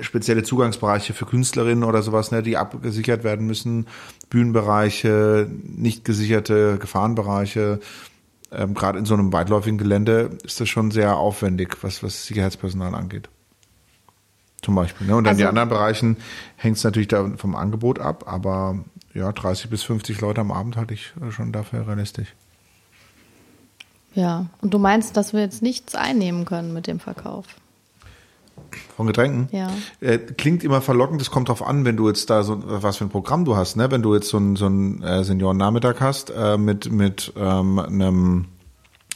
spezielle 0.00 0.44
Zugangsbereiche 0.44 1.12
für 1.12 1.26
Künstlerinnen 1.26 1.84
oder 1.84 2.00
sowas, 2.00 2.30
ne, 2.30 2.42
die 2.42 2.56
abgesichert 2.56 3.22
werden 3.22 3.46
müssen, 3.46 3.86
Bühnenbereiche, 4.30 5.46
nicht 5.62 6.06
gesicherte 6.06 6.78
Gefahrenbereiche. 6.78 7.80
Ähm, 8.50 8.72
Gerade 8.72 8.98
in 8.98 9.04
so 9.04 9.12
einem 9.12 9.30
weitläufigen 9.30 9.76
Gelände 9.76 10.30
ist 10.42 10.58
das 10.58 10.70
schon 10.70 10.90
sehr 10.90 11.18
aufwendig, 11.18 11.76
was, 11.82 12.02
was 12.02 12.24
Sicherheitspersonal 12.26 12.94
angeht. 12.94 13.28
Zum 14.62 14.74
Beispiel. 14.74 15.06
Ne? 15.06 15.16
Und 15.16 15.24
dann 15.24 15.32
Also- 15.32 15.42
die 15.42 15.46
anderen 15.46 15.68
Bereichen 15.68 16.16
hängt 16.56 16.78
es 16.78 16.84
natürlich 16.84 17.08
da 17.08 17.30
vom 17.36 17.54
Angebot 17.54 17.98
ab, 17.98 18.24
aber 18.26 18.78
ja, 19.18 19.32
30 19.32 19.70
bis 19.70 19.82
50 19.82 20.20
Leute 20.20 20.40
am 20.40 20.52
Abend 20.52 20.76
halte 20.76 20.94
ich 20.94 21.12
äh, 21.20 21.30
schon 21.30 21.52
dafür 21.52 21.86
realistisch. 21.86 22.34
Ja. 24.14 24.46
Und 24.60 24.72
du 24.74 24.78
meinst, 24.78 25.16
dass 25.16 25.32
wir 25.32 25.40
jetzt 25.40 25.62
nichts 25.62 25.94
einnehmen 25.94 26.44
können 26.44 26.72
mit 26.72 26.86
dem 26.86 27.00
Verkauf? 27.00 27.46
Von 28.96 29.06
Getränken? 29.06 29.48
Ja. 29.52 29.70
Äh, 30.00 30.18
klingt 30.18 30.64
immer 30.64 30.80
verlockend, 30.80 31.20
es 31.20 31.30
kommt 31.30 31.48
drauf 31.48 31.62
an, 31.62 31.84
wenn 31.84 31.96
du 31.96 32.08
jetzt 32.08 32.28
da 32.28 32.42
so, 32.42 32.60
was 32.64 32.96
für 32.96 33.04
ein 33.04 33.10
Programm 33.10 33.44
du 33.44 33.54
hast, 33.54 33.76
ne? 33.76 33.90
Wenn 33.90 34.02
du 34.02 34.14
jetzt 34.14 34.28
so 34.28 34.36
einen 34.36 34.56
so 34.56 34.66
äh, 34.66 35.22
Seniorennachmittag 35.22 36.00
hast, 36.00 36.30
äh, 36.30 36.58
mit, 36.58 36.90
mit 36.90 37.32
ähm, 37.36 37.78
einem, 37.78 38.46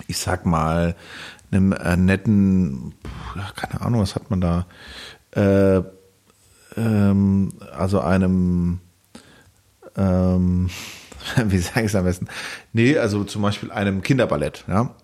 ich 0.07 0.19
sag 0.19 0.47
mal, 0.47 0.95
einem 1.51 1.73
äh, 1.73 1.97
netten, 1.97 2.95
ja, 3.37 3.51
keine 3.57 3.81
Ahnung, 3.81 4.01
was 4.01 4.15
hat 4.15 4.31
man 4.31 4.41
da? 4.41 4.67
Äh, 5.33 5.83
ähm, 6.77 7.53
also 7.77 8.01
einem 8.01 8.81
ähm, 9.97 10.71
wie 11.45 11.59
sage 11.59 11.81
ich 11.81 11.87
es 11.87 11.95
am 11.95 12.05
besten? 12.05 12.29
Nee, 12.73 12.99
also 12.99 13.25
zum 13.25 13.43
Beispiel 13.43 13.71
einem 13.71 14.03
Kinderballett, 14.03 14.65
ja. 14.69 14.95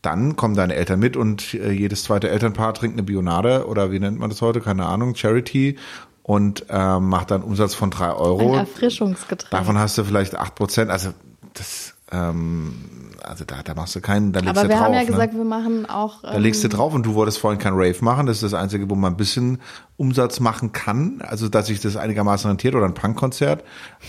Dann 0.00 0.36
kommen 0.36 0.54
deine 0.54 0.74
Eltern 0.74 1.00
mit 1.00 1.16
und 1.16 1.54
äh, 1.54 1.72
jedes 1.72 2.04
zweite 2.04 2.28
Elternpaar 2.28 2.72
trinkt 2.72 2.94
eine 2.94 3.02
Bionade 3.02 3.66
oder 3.66 3.90
wie 3.90 3.98
nennt 3.98 4.18
man 4.18 4.30
das 4.30 4.40
heute? 4.42 4.60
Keine 4.60 4.86
Ahnung, 4.86 5.16
Charity 5.16 5.76
und 6.22 6.66
ähm, 6.68 7.08
macht 7.08 7.30
dann 7.30 7.42
Umsatz 7.42 7.74
von 7.74 7.90
drei 7.90 8.10
Ein 8.10 8.16
Euro. 8.16 8.54
Erfrischungsgetränk. 8.54 9.50
Davon 9.50 9.78
hast 9.78 9.98
du 9.98 10.04
vielleicht 10.04 10.36
acht 10.36 10.54
Prozent. 10.54 10.90
Also 10.90 11.14
das, 11.54 11.94
ähm, 12.10 12.74
also 13.22 13.44
da, 13.44 13.62
da 13.62 13.74
machst 13.74 13.94
du 13.94 14.00
keinen, 14.00 14.32
da 14.32 14.40
legst 14.40 14.56
Aber 14.56 14.62
du 14.62 14.68
wir 14.68 14.76
drauf. 14.76 14.86
haben 14.86 14.94
ja 14.94 15.00
ne? 15.00 15.06
gesagt, 15.06 15.34
wir 15.34 15.44
machen 15.44 15.86
auch. 15.86 16.22
Da 16.22 16.36
legst 16.38 16.62
du 16.62 16.68
ähm, 16.68 16.72
drauf 16.72 16.94
und 16.94 17.04
du 17.04 17.14
wolltest 17.14 17.38
vorhin 17.38 17.58
kein 17.58 17.74
Rave 17.74 17.96
machen. 18.00 18.26
Das 18.26 18.36
ist 18.36 18.42
das 18.42 18.54
Einzige, 18.54 18.88
wo 18.88 18.94
man 18.94 19.12
ein 19.12 19.16
bisschen 19.16 19.58
Umsatz 19.96 20.40
machen 20.40 20.72
kann. 20.72 21.20
Also, 21.20 21.48
dass 21.48 21.66
sich 21.66 21.80
das 21.80 21.96
einigermaßen 21.96 22.48
rentiert 22.48 22.74
oder 22.74 22.86
ein 22.86 22.94
Punkkonzert. 22.94 23.64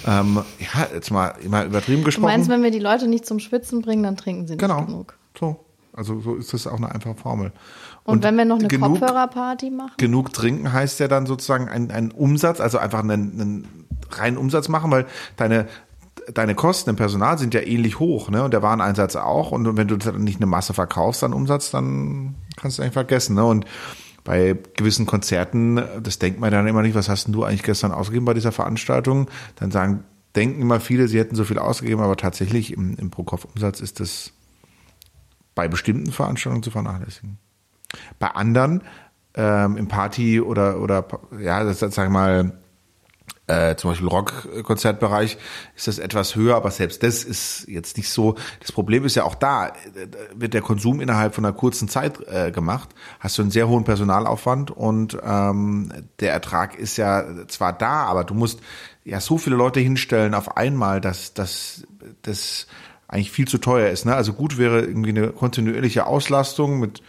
Ähm, 0.08 0.42
ja, 0.60 0.88
jetzt 0.94 1.12
mal 1.12 1.34
immer 1.44 1.66
übertrieben 1.66 2.02
Du 2.02 2.06
gesprochen. 2.06 2.32
meinst, 2.32 2.50
wenn 2.50 2.64
wir 2.64 2.72
die 2.72 2.80
Leute 2.80 3.08
nicht 3.08 3.26
zum 3.26 3.40
Schwitzen 3.40 3.82
bringen, 3.82 4.04
dann 4.04 4.16
trinken 4.16 4.48
sie 4.48 4.54
nicht 4.54 4.62
genau. 4.62 4.86
genug. 4.86 5.18
So. 5.38 5.66
Also, 5.92 6.22
so 6.22 6.36
ist 6.36 6.54
das 6.54 6.68
auch 6.68 6.78
eine 6.78 6.92
einfache 6.94 7.16
Formel. 7.16 7.52
Und, 8.06 8.24
wenn 8.24 8.36
wir 8.38 8.46
noch 8.46 8.60
eine 8.60 8.68
genug, 8.68 9.00
Kopfhörerparty 9.00 9.70
machen? 9.70 9.94
Genug 9.98 10.34
trinken 10.34 10.72
heißt 10.72 11.00
ja 11.00 11.08
dann 11.08 11.26
sozusagen 11.26 11.68
ein, 11.68 11.92
ein 11.92 12.12
Umsatz, 12.12 12.60
also 12.62 12.78
einfach 12.78 13.00
einen, 13.00 13.42
einen 13.42 13.68
reinen 14.12 14.38
Umsatz 14.38 14.70
machen, 14.70 14.92
weil 14.92 15.06
deine, 15.36 15.68
deine 16.34 16.56
Kosten 16.56 16.90
im 16.90 16.96
Personal 16.96 17.38
sind 17.38 17.54
ja 17.54 17.62
ähnlich 17.62 18.00
hoch, 18.00 18.30
ne? 18.30 18.44
Und 18.44 18.52
der 18.52 18.62
Wareneinsatz 18.62 19.16
auch. 19.16 19.52
Und 19.52 19.78
wenn 19.78 19.88
du 19.88 19.98
nicht 20.18 20.38
eine 20.38 20.46
Masse 20.46 20.74
verkaufst 20.74 21.24
an 21.24 21.34
Umsatz, 21.34 21.72
dann 21.72 22.36
kannst 22.56 22.78
du 22.78 22.82
eigentlich 22.82 22.94
vergessen, 22.94 23.36
ne? 23.36 23.46
Und 23.46 23.66
bei 24.24 24.56
gewissen 24.76 25.06
Konzerten, 25.06 25.82
das 26.04 26.20
denkt 26.20 26.40
man 26.40 26.52
dann 26.52 26.68
immer 26.68 26.82
nicht, 26.82 26.96
was 26.96 27.10
hast 27.10 27.26
denn 27.26 27.34
du 27.34 27.44
eigentlich 27.44 27.64
gestern 27.64 27.92
ausgegeben 27.92 28.26
bei 28.26 28.34
dieser 28.34 28.52
Veranstaltung? 28.52 29.30
Dann 29.56 29.72
sagen, 29.72 30.04
denken 30.36 30.62
immer 30.62 30.80
viele, 30.80 31.08
sie 31.08 31.20
hätten 31.20 31.36
so 31.36 31.46
viel 31.46 31.58
ausgegeben, 31.58 32.02
aber 32.02 32.16
tatsächlich 32.16 32.74
im, 32.74 32.96
im 32.98 33.10
Pro-Kopf-Umsatz 33.10 33.80
ist 33.80 34.00
das 34.00 34.34
bei 35.56 35.68
bestimmten 35.68 36.12
Veranstaltungen 36.12 36.64
zu 36.64 36.72
vernachlässigen. 36.72 37.38
Bei 38.20 38.28
anderen, 38.28 38.84
ähm, 39.34 39.78
im 39.78 39.88
Party 39.88 40.42
oder, 40.42 40.80
oder 40.82 41.06
ja, 41.42 41.64
das 41.64 41.80
sag 41.80 42.06
ich 42.06 42.10
mal, 42.12 42.54
äh, 43.50 43.76
zum 43.76 43.92
Beispiel 43.92 44.08
Rock-Konzertbereich 44.08 45.38
ist 45.76 45.88
das 45.88 45.98
etwas 45.98 46.36
höher, 46.36 46.56
aber 46.56 46.70
selbst 46.72 47.02
das 47.02 47.24
ist 47.24 47.68
jetzt 47.68 47.98
nicht 47.98 48.10
so. 48.10 48.36
Das 48.60 48.72
Problem 48.72 49.06
ist 49.06 49.16
ja 49.16 49.24
auch 49.24 49.36
da, 49.36 49.74
wird 50.36 50.54
der 50.54 50.62
Konsum 50.62 51.02
innerhalb 51.02 51.34
von 51.34 51.44
einer 51.44 51.54
kurzen 51.54 51.90
Zeit 51.90 52.20
äh, 52.28 52.52
gemacht, 52.52 52.90
hast 53.20 53.38
du 53.38 53.42
einen 53.42 53.52
sehr 53.52 53.68
hohen 53.68 53.84
Personalaufwand 53.84 54.72
und 54.72 55.18
ähm, 55.24 55.92
der 56.20 56.32
Ertrag 56.32 56.78
ist 56.78 56.98
ja 56.98 57.26
zwar 57.48 57.74
da, 57.74 58.04
aber 58.04 58.24
du 58.24 58.36
musst 58.36 58.60
ja 59.04 59.20
so 59.20 59.38
viele 59.38 59.56
Leute 59.56 59.80
hinstellen 59.80 60.36
auf 60.36 60.56
einmal, 60.56 61.02
dass 61.02 61.34
dass 61.34 61.88
das 62.22 62.68
eigentlich 63.08 63.32
viel 63.32 63.48
zu 63.48 63.58
teuer 63.58 63.90
ist. 63.90 64.06
Ne? 64.06 64.14
Also 64.14 64.34
gut 64.34 64.60
wäre 64.60 64.82
irgendwie 64.82 65.10
eine 65.10 65.30
kontinuierliche 65.30 66.06
Auslastung 66.06 66.80
mit 66.80 67.02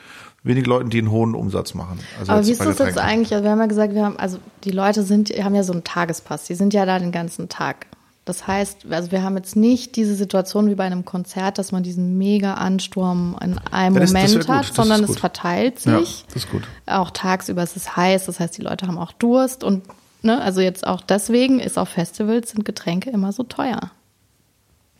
wenig 0.43 0.67
Leuten, 0.67 0.91
die 0.91 0.99
einen 0.99 1.11
hohen 1.11 1.35
Umsatz 1.35 1.75
machen. 1.75 1.99
Also 2.19 2.33
Aber 2.33 2.47
wie 2.47 2.53
ist 2.53 2.61
das 2.65 2.79
jetzt 2.79 2.99
eigentlich? 2.99 3.33
Also 3.33 3.45
wir 3.45 3.51
haben 3.51 3.61
ja 3.61 3.67
gesagt, 3.67 3.95
wir 3.95 4.05
haben, 4.05 4.19
also 4.19 4.39
die 4.65 4.71
Leute 4.71 5.03
sind, 5.03 5.31
haben 5.31 5.55
ja 5.55 5.62
so 5.62 5.73
einen 5.73 5.85
Tagespass, 5.85 6.45
die 6.45 6.55
sind 6.55 6.73
ja 6.73 6.87
da 6.87 6.99
den 6.99 7.12
ganzen 7.12 7.49
Tag. 7.49 7.87
Das 8.25 8.47
heißt, 8.47 8.87
also 8.91 9.12
wir 9.12 9.23
haben 9.23 9.37
jetzt 9.37 9.57
nicht 9.57 9.97
diese 9.97 10.15
Situation 10.15 10.69
wie 10.69 10.75
bei 10.75 10.85
einem 10.85 11.05
Konzert, 11.05 11.59
dass 11.59 11.73
man 11.73 11.83
diesen 11.83 12.17
mega 12.19 12.55
Ansturm 12.55 13.37
in 13.43 13.59
einem 13.59 13.95
ja, 13.95 14.01
das, 14.01 14.12
Moment 14.12 14.37
das 14.37 14.49
hat, 14.49 14.75
sondern 14.75 15.05
es 15.05 15.19
verteilt 15.19 15.81
sich. 15.81 15.93
Ja, 16.21 16.25
das 16.27 16.37
ist 16.37 16.51
gut. 16.51 16.62
Auch 16.87 17.11
tagsüber 17.11 17.62
ist 17.62 17.77
es 17.77 17.97
heiß, 17.97 18.27
das 18.27 18.39
heißt, 18.39 18.57
die 18.57 18.62
Leute 18.62 18.87
haben 18.87 18.99
auch 18.99 19.12
Durst 19.12 19.65
und 19.65 19.85
ne, 20.23 20.41
also 20.41 20.61
jetzt 20.61 20.87
auch 20.87 21.01
deswegen 21.01 21.61
ist 21.61 21.79
auf 21.79 21.89
Festivals 21.89 22.51
sind 22.51 22.65
Getränke 22.65 23.11
immer 23.11 23.33
so 23.33 23.43
teuer. 23.43 23.91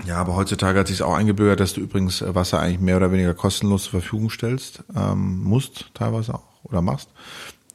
Ja, 0.07 0.17
aber 0.17 0.35
heutzutage 0.35 0.79
hat 0.79 0.89
sich 0.89 1.03
auch 1.03 1.15
eingebürgert, 1.15 1.61
dass 1.61 1.75
du 1.75 1.81
übrigens 1.81 2.23
äh, 2.23 2.35
Wasser 2.35 2.61
eigentlich 2.61 2.81
mehr 2.81 2.97
oder 2.97 3.13
weniger 3.13 3.35
kostenlos 3.35 3.85
zur 3.85 4.01
Verfügung 4.01 4.31
stellst, 4.31 4.83
ähm, 4.97 5.43
musst 5.43 5.91
teilweise 5.95 6.35
auch 6.35 6.51
oder 6.65 6.83
machst. 6.83 7.09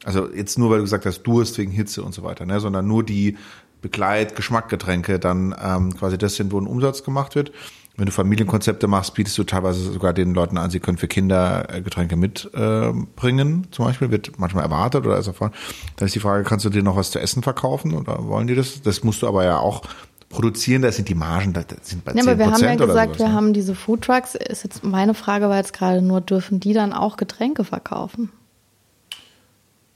Also 0.03 0.31
jetzt 0.31 0.60
nur, 0.60 0.69
weil 0.69 0.77
du 0.77 0.84
gesagt 0.84 1.06
hast, 1.06 1.23
Durst 1.23 1.57
wegen 1.57 1.72
Hitze 1.72 2.03
und 2.03 2.14
so 2.14 2.23
weiter, 2.23 2.45
ne, 2.45 2.60
sondern 2.60 2.88
nur 2.88 3.03
die 3.03 3.38
Begleit, 3.81 4.35
Geschmackgetränke 4.35 5.19
dann 5.19 5.56
ähm, 5.61 5.95
quasi 5.95 6.18
das 6.18 6.35
sind, 6.35 6.52
wo 6.52 6.60
ein 6.60 6.68
Umsatz 6.68 7.03
gemacht 7.03 7.35
wird. 7.35 7.52
Wenn 7.97 8.07
du 8.07 8.11
Familienkonzepte 8.11 8.88
machst, 8.88 9.14
bietest 9.14 9.38
du 9.38 9.45
teilweise 9.45 9.80
sogar 9.80 10.11
den 10.11 10.34
Leuten 10.34 10.57
an, 10.57 10.69
sie 10.69 10.80
können 10.80 10.97
für 10.97 11.07
Kinder 11.07 11.68
äh, 11.73 11.81
Getränke 11.81 12.18
mitbringen, 12.18 13.64
äh, 13.64 13.72
zum 13.72 13.85
Beispiel, 13.85 14.11
wird 14.11 14.38
manchmal 14.38 14.64
erwartet 14.64 15.06
oder 15.06 15.18
ist 15.18 15.27
erfahren. 15.27 15.53
Dann 15.95 16.07
ist 16.07 16.15
die 16.15 16.19
Frage, 16.19 16.43
kannst 16.43 16.65
du 16.65 16.69
dir 16.69 16.84
noch 16.84 16.97
was 16.97 17.11
zu 17.11 17.19
essen 17.19 17.41
verkaufen 17.41 17.93
oder 17.93 18.27
wollen 18.27 18.47
die 18.47 18.56
das? 18.56 18.81
Das 18.81 19.03
musst 19.03 19.22
du 19.22 19.27
aber 19.27 19.45
ja 19.45 19.60
auch 19.60 19.84
produzieren, 20.30 20.81
da 20.81 20.91
sind 20.91 21.07
die 21.07 21.15
Margen, 21.15 21.53
da 21.53 21.64
sind 21.81 22.03
bei 22.03 22.11
ja, 22.11 22.22
10 22.22 22.30
aber 22.30 22.39
wir 22.39 22.52
haben 22.52 22.61
ja 22.61 22.76
gesagt, 22.76 23.06
sowas, 23.15 23.19
wir 23.19 23.27
ne? 23.27 23.34
haben 23.34 23.53
diese 23.53 23.76
Food 23.76 24.02
Trucks. 24.02 24.35
Ist 24.35 24.64
jetzt 24.64 24.84
meine 24.84 25.14
Frage 25.14 25.49
war 25.49 25.57
jetzt 25.57 25.73
gerade 25.73 26.02
nur, 26.02 26.22
dürfen 26.22 26.60
die 26.60 26.73
dann 26.73 26.93
auch 26.93 27.18
Getränke 27.18 27.64
verkaufen? 27.64 28.31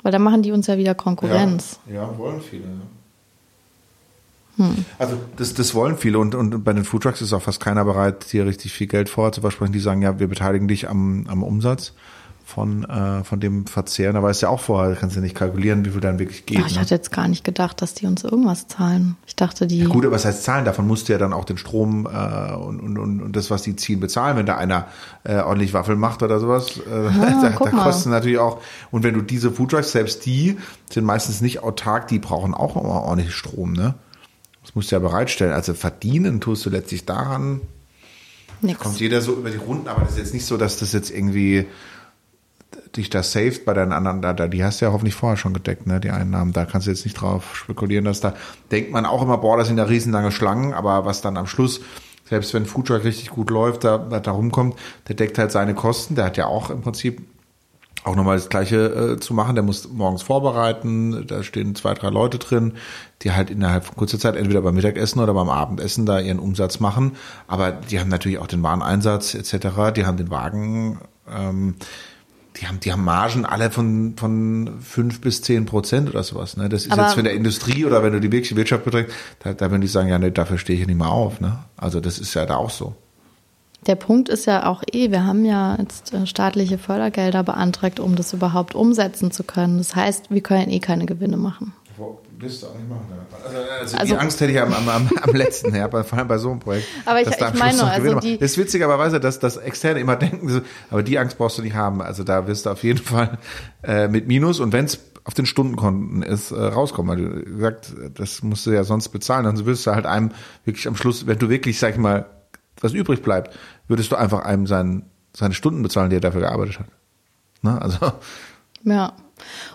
Weil 0.01 0.11
dann 0.11 0.22
machen 0.22 0.41
die 0.43 0.51
uns 0.51 0.68
ja 0.68 0.77
wieder 0.77 0.95
Konkurrenz. 0.95 1.80
Ja, 1.88 1.93
ja 1.95 2.18
wollen 2.18 2.41
viele. 2.41 2.64
Hm. 4.56 4.85
Also 4.97 5.18
das, 5.38 5.53
das 5.53 5.73
wollen 5.73 5.97
viele 5.97 6.19
und, 6.19 6.35
und 6.35 6.64
bei 6.64 6.73
den 6.73 6.85
Food 6.85 7.03
Trucks 7.03 7.22
ist 7.22 7.34
auch 7.34 7.41
fast 7.41 7.60
keiner 7.60 7.84
bereit, 7.85 8.31
dir 8.31 8.45
richtig 8.45 8.73
viel 8.73 8.88
Geld 8.88 9.10
vorher 9.10 9.31
zu 9.31 9.41
versprechen. 9.41 9.73
Die 9.73 9.80
sagen, 9.80 10.01
ja, 10.01 10.19
wir 10.19 10.27
beteiligen 10.27 10.68
dich 10.68 10.89
am, 10.89 11.26
am 11.27 11.43
Umsatz 11.43 11.93
von, 12.50 12.84
äh, 12.84 13.24
von 13.24 13.40
dem 13.40 13.68
Verzehren. 13.68 14.16
Da 14.16 14.24
weißt 14.24 14.42
du 14.42 14.48
ja 14.48 14.50
auch 14.50 14.60
vorher, 14.60 14.96
kannst 14.96 15.16
du 15.16 15.22
nicht 15.22 15.36
kalkulieren, 15.36 15.86
wie 15.86 15.92
viel 15.92 16.02
dann 16.02 16.18
wirklich 16.18 16.48
geht. 16.48 16.60
Ach, 16.62 16.68
ich 16.68 16.76
ne? 16.76 16.82
hatte 16.82 16.96
jetzt 16.96 17.12
gar 17.12 17.28
nicht 17.28 17.44
gedacht, 17.44 17.82
dass 17.82 17.94
die 17.94 18.08
uns 18.08 18.24
irgendwas 18.24 18.68
zahlen. 18.68 19.18
Ich 19.28 19.36
dachte, 19.36 19.68
die. 19.68 19.80
Ja, 19.80 19.88
gut, 19.88 20.04
aber 20.04 20.16
was 20.16 20.26
heißt 20.26 20.44
zahlen? 20.44 20.66
Davon 20.66 20.88
musst 20.88 21.08
du 21.08 21.14
ja 21.14 21.20
dann 21.20 21.32
auch 21.32 21.46
den 21.46 21.58
Strom 21.58 22.08
äh, 22.08 22.54
und, 22.56 22.98
und, 22.98 23.22
und, 23.22 23.36
das, 23.36 23.52
was 23.52 23.62
die 23.62 23.76
ziehen, 23.76 24.00
bezahlen. 24.00 24.36
Wenn 24.36 24.48
da 24.48 24.58
einer 24.58 24.88
äh, 25.24 25.36
ordentlich 25.36 25.74
Waffeln 25.74 26.00
macht 26.00 26.24
oder 26.24 26.40
sowas, 26.40 26.82
ah, 26.92 27.40
da, 27.42 27.50
da 27.52 27.70
kosten 27.70 28.10
natürlich 28.10 28.40
auch. 28.40 28.62
Und 28.90 29.04
wenn 29.04 29.14
du 29.14 29.22
diese 29.22 29.52
Foodtrucks, 29.52 29.92
selbst 29.92 30.26
die 30.26 30.58
sind 30.90 31.06
meistens 31.06 31.42
nicht 31.42 31.62
autark, 31.62 32.08
die 32.08 32.18
brauchen 32.18 32.56
auch 32.56 32.76
immer 32.76 33.04
ordentlich 33.04 33.36
Strom, 33.36 33.74
ne? 33.74 33.94
Das 34.64 34.74
musst 34.74 34.92
du 34.92 34.96
ja 34.96 35.00
bereitstellen. 35.00 35.54
Also 35.54 35.74
verdienen 35.76 36.42
tust 36.42 36.66
du 36.66 36.70
letztlich 36.72 37.06
daran. 37.06 37.62
Nix. 38.62 38.80
Kommt 38.80 39.00
jeder 39.00 39.22
so 39.22 39.34
über 39.34 39.52
die 39.52 39.58
Runden, 39.58 39.88
aber 39.88 40.02
das 40.02 40.12
ist 40.12 40.18
jetzt 40.18 40.34
nicht 40.34 40.46
so, 40.46 40.58
dass 40.58 40.78
das 40.78 40.94
jetzt 40.94 41.12
irgendwie 41.12 41.66
dich 42.95 43.10
da 43.10 43.24
saved 43.24 43.66
bei 43.66 43.74
deinen 43.74 43.91
anderen, 43.91 44.22
da, 44.22 44.34
die 44.34 44.64
hast 44.64 44.82
du 44.82 44.86
ja 44.86 44.91
hoffentlich 44.91 45.16
vorher 45.16 45.38
schon 45.38 45.53
gedeckt, 45.53 45.88
ne, 45.88 45.99
die 45.99 46.11
Einnahmen. 46.11 46.53
Da 46.53 46.66
kannst 46.66 46.88
du 46.88 46.91
jetzt 46.91 47.06
nicht 47.06 47.16
drauf 47.16 47.56
spekulieren, 47.56 48.06
dass 48.06 48.20
da, 48.20 48.34
denkt 48.72 48.91
man 48.91 49.06
auch 49.06 49.22
immer, 49.22 49.38
boah, 49.38 49.57
das 49.57 49.68
sind 49.68 49.78
ja 49.78 49.84
riesenlange 49.84 50.32
Schlangen, 50.32 50.74
aber 50.74 51.06
was 51.06 51.22
dann 51.22 51.38
am 51.38 51.48
Schluss, 51.48 51.82
selbst 52.26 52.53
wenn 52.53 52.66
Foodtruck 52.66 53.03
richtig 53.03 53.30
gut 53.30 53.49
läuft, 53.49 53.84
da, 53.84 53.98
da 53.98 54.32
rumkommt, 54.32 54.76
der 55.07 55.16
deckt 55.16 55.38
halt 55.38 55.52
seine 55.52 55.74
Kosten, 55.74 56.16
der 56.16 56.26
hat 56.26 56.38
ja 56.38 56.45
auch 56.45 56.70
im 56.70 56.82
Prinzip 56.82 57.22
auch 58.03 58.16
nochmal 58.16 58.38
das 58.38 58.49
Gleiche 58.49 59.16
äh, 59.16 59.20
zu 59.20 59.34
machen. 59.34 59.56
Der 59.56 59.64
muss 59.64 59.90
morgens 59.90 60.22
vorbereiten, 60.22 61.26
da 61.28 61.44
stehen 61.44 61.76
zwei, 61.76 61.94
drei 61.94 62.10
Leute 62.10 62.38
drin, 62.38 62.74
die 63.22 63.32
halt 63.32 63.49
innerhalb 63.49 63.86
von 63.86 63.95
kurzer 63.98 64.20
Zeit 64.20 64.36
entweder 64.36 64.61
beim 64.61 64.76
Mittagessen 64.76 65.20
oder 65.20 65.34
beim 65.34 65.49
Abendessen 65.49 66.06
da 66.06 66.20
ihren 66.20 66.40
Umsatz 66.40 66.80
machen. 66.80 67.18
Aber 67.48 67.72
die 67.72 67.99
haben 67.99 68.10
natürlich 68.10 68.40
auch 68.40 68.48
den 68.48 68.64
Wareneinsatz 68.64 69.34
etc., 69.34 69.94
die 69.95 70.06
haben 70.06 70.18
den 70.18 70.30
Wagen. 70.30 70.99
Ähm, 71.30 71.76
die 72.58 72.68
haben, 72.68 72.80
die 72.80 72.92
haben 72.92 73.04
Margen 73.04 73.46
alle 73.46 73.72
von, 73.72 74.16
von 74.18 74.80
fünf 74.82 75.22
bis 75.22 75.42
zehn 75.42 75.66
Prozent 75.66 76.10
oder 76.10 76.24
sowas. 76.24 76.58
Ne? 76.58 76.68
Das 76.68 76.86
ist 76.86 76.92
Aber 76.92 77.04
jetzt 77.04 77.14
für 77.14 77.24
der 77.24 77.34
Industrie 77.34 77.86
oder 77.86 78.04
wenn 78.04 78.14
du 78.14 78.20
die 78.20 78.32
wirkliche 78.32 78.56
Wirtschaft 78.56 78.86
beträgst, 78.86 79.16
da, 79.40 79.54
da 79.54 79.70
würden 79.72 79.82
die 79.82 79.88
sagen, 79.88 80.10
ja, 80.10 80.20
nee, 80.20 80.32
dafür 80.32 80.58
stehe 80.58 80.80
ich 80.80 80.88
nicht 80.88 80.98
mehr 80.98 81.10
auf. 81.10 81.40
Ne? 81.40 81.60
Also 81.78 82.00
das 82.00 82.20
ist 82.20 82.34
ja 82.34 82.46
da 82.46 82.58
auch 82.58 82.70
so. 82.72 82.96
Der 83.88 83.96
Punkt 83.96 84.28
ist 84.28 84.46
ja 84.46 84.66
auch 84.66 84.84
eh, 84.92 85.10
wir 85.10 85.26
haben 85.26 85.46
ja 85.46 85.78
jetzt 85.80 86.14
äh, 86.14 86.28
staatliche 86.28 86.78
Fördergelder 86.78 87.44
beantragt, 87.44 88.00
um 88.00 88.16
das 88.16 88.34
überhaupt 88.34 88.76
umsetzen 88.76 89.32
zu 89.32 89.44
können. 89.44 89.78
Das 89.78 89.96
heißt, 89.96 90.32
wir 90.32 90.42
können 90.42 90.70
eh 90.70 90.80
keine 90.80 91.06
Gewinne 91.06 91.38
machen. 91.38 91.74
Willst 92.41 92.64
du 92.64 92.68
auch 92.68 92.76
nicht 92.76 92.88
machen. 92.88 93.06
Also, 93.44 93.57
also, 93.57 93.98
also, 93.98 94.14
die 94.14 94.20
Angst 94.20 94.40
hätte 94.40 94.53
ich 94.53 94.61
am, 94.61 94.72
am, 94.72 94.88
am, 94.88 95.10
am 95.22 95.36
letzten, 95.36 95.76
ja, 95.76 95.90
vor 95.90 96.18
allem 96.18 96.28
bei 96.30 96.38
so 96.38 96.49
einem 96.52 96.61
Projekt. 96.61 96.88
Aber 97.06 97.22
ich, 97.22 97.28
ich 97.28 97.60
meine, 97.60 97.84
also 97.84 98.20
die 98.22 98.38
das 98.38 98.52
ist 98.52 98.57
witzigerweise, 98.57 99.20
dass, 99.20 99.40
dass 99.40 99.57
Externe 99.57 99.99
immer 99.99 100.16
denken, 100.16 100.61
aber 100.90 101.03
die 101.03 101.20
Angst 101.20 101.38
brauchst 101.38 101.57
du 101.57 101.61
nicht 101.61 101.76
haben. 101.76 102.02
Also 102.02 102.24
da 102.24 102.48
wirst 102.48 102.66
du 102.66 102.70
auf 102.70 102.84
jeden 102.84 102.99
Fall 102.99 103.40
äh, 103.84 104.07
mit 104.07 104.30
Minus 104.30 104.61
und 104.61 104.72
wenn 104.72 104.86
es 104.86 104.99
auf 105.26 105.34
den 105.34 105.45
Stundenkonten 105.45 106.24
ist, 106.24 106.52
äh, 106.52 106.56
rauskommen. 106.56 107.11
Weil 107.11 107.26
du 107.26 107.44
gesagt, 107.44 107.94
das 108.16 108.41
musst 108.41 108.66
du 108.66 108.72
ja 108.72 108.86
sonst 108.86 109.10
bezahlen. 109.10 109.44
Dann 109.44 109.66
wirst 109.66 109.86
du 109.86 109.91
halt 109.91 110.06
einem 110.06 110.32
wirklich 110.64 110.88
am 110.88 110.95
Schluss, 110.95 111.28
wenn 111.28 111.38
du 111.38 111.49
wirklich, 111.49 111.78
sag 111.78 111.91
ich 111.91 111.98
mal, 111.98 112.26
was 112.80 112.94
übrig 112.94 113.22
bleibt, 113.22 113.53
würdest 113.88 114.11
du 114.11 114.16
einfach 114.16 114.40
einem 114.45 114.66
sein, 114.66 115.03
seine 115.36 115.53
Stunden 115.53 115.84
bezahlen, 115.84 116.10
die 116.10 116.16
er 116.16 116.22
dafür 116.22 116.41
gearbeitet 116.41 116.80
hat. 116.80 116.88
Ne? 117.61 117.82
Also. 117.82 118.14
Ja. 118.84 119.14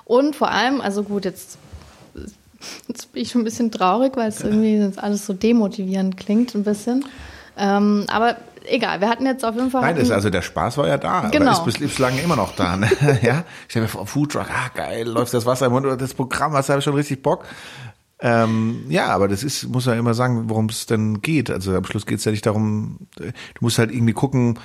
Und 0.05 0.35
vor 0.35 0.51
allem, 0.51 0.81
also 0.81 1.03
gut, 1.03 1.25
jetzt 1.25 1.59
Jetzt 2.89 3.13
bin 3.13 3.23
ich 3.23 3.31
schon 3.31 3.43
ein 3.43 3.45
bisschen 3.45 3.71
traurig, 3.71 4.17
weil 4.17 4.29
es 4.29 4.41
irgendwie 4.41 4.91
alles 4.97 5.27
so 5.27 5.33
demotivierend 5.33 6.17
klingt, 6.17 6.55
ein 6.55 6.65
bisschen. 6.65 7.05
Ähm, 7.57 8.05
aber 8.09 8.37
egal, 8.69 9.01
wir 9.01 9.09
hatten 9.09 9.27
jetzt 9.27 9.45
auf 9.45 9.55
jeden 9.55 9.71
Fall. 9.71 9.83
Nein, 9.83 9.97
das, 9.97 10.11
also 10.11 10.31
der 10.31 10.43
Spaß 10.43 10.79
war 10.79 10.89
ja 10.89 10.99
da. 10.99 11.29
Genau. 11.29 11.53
Aber 11.53 11.69
ist 11.69 11.79
bislang 11.79 12.19
immer 12.19 12.37
noch 12.37 12.55
da. 12.57 12.77
Ne? 12.77 12.91
ja, 13.23 13.45
ich 13.67 13.71
stelle 13.71 13.85
mir 13.85 13.89
vor, 13.89 14.07
Foodtruck, 14.07 14.47
ah 14.51 14.71
geil, 14.75 15.07
läuft 15.07 15.35
das 15.35 15.47
Wasser 15.47 15.67
im 15.67 15.73
Mund 15.73 15.87
oder 15.87 15.97
das 15.97 16.15
Programm, 16.15 16.53
hast 16.55 16.69
du 16.69 16.81
schon 16.81 16.95
richtig 16.95 17.23
Bock. 17.23 17.45
Ähm, 18.21 18.87
ja, 18.89 19.09
aber 19.09 19.29
das 19.29 19.43
ist, 19.43 19.69
muss 19.69 19.87
man 19.87 19.97
ja 19.97 20.01
immer 20.01 20.15
sagen, 20.15 20.49
worum 20.49 20.67
es 20.67 20.87
denn 20.87 21.21
geht. 21.21 21.51
Also 21.51 21.75
am 21.75 21.85
Schluss 21.85 22.07
geht 22.07 22.19
es 22.19 22.25
ja 22.25 22.31
nicht 22.31 22.47
darum, 22.47 23.09
du 23.17 23.33
musst 23.61 23.79
halt 23.79 23.93
irgendwie 23.93 24.13
gucken, 24.13 24.59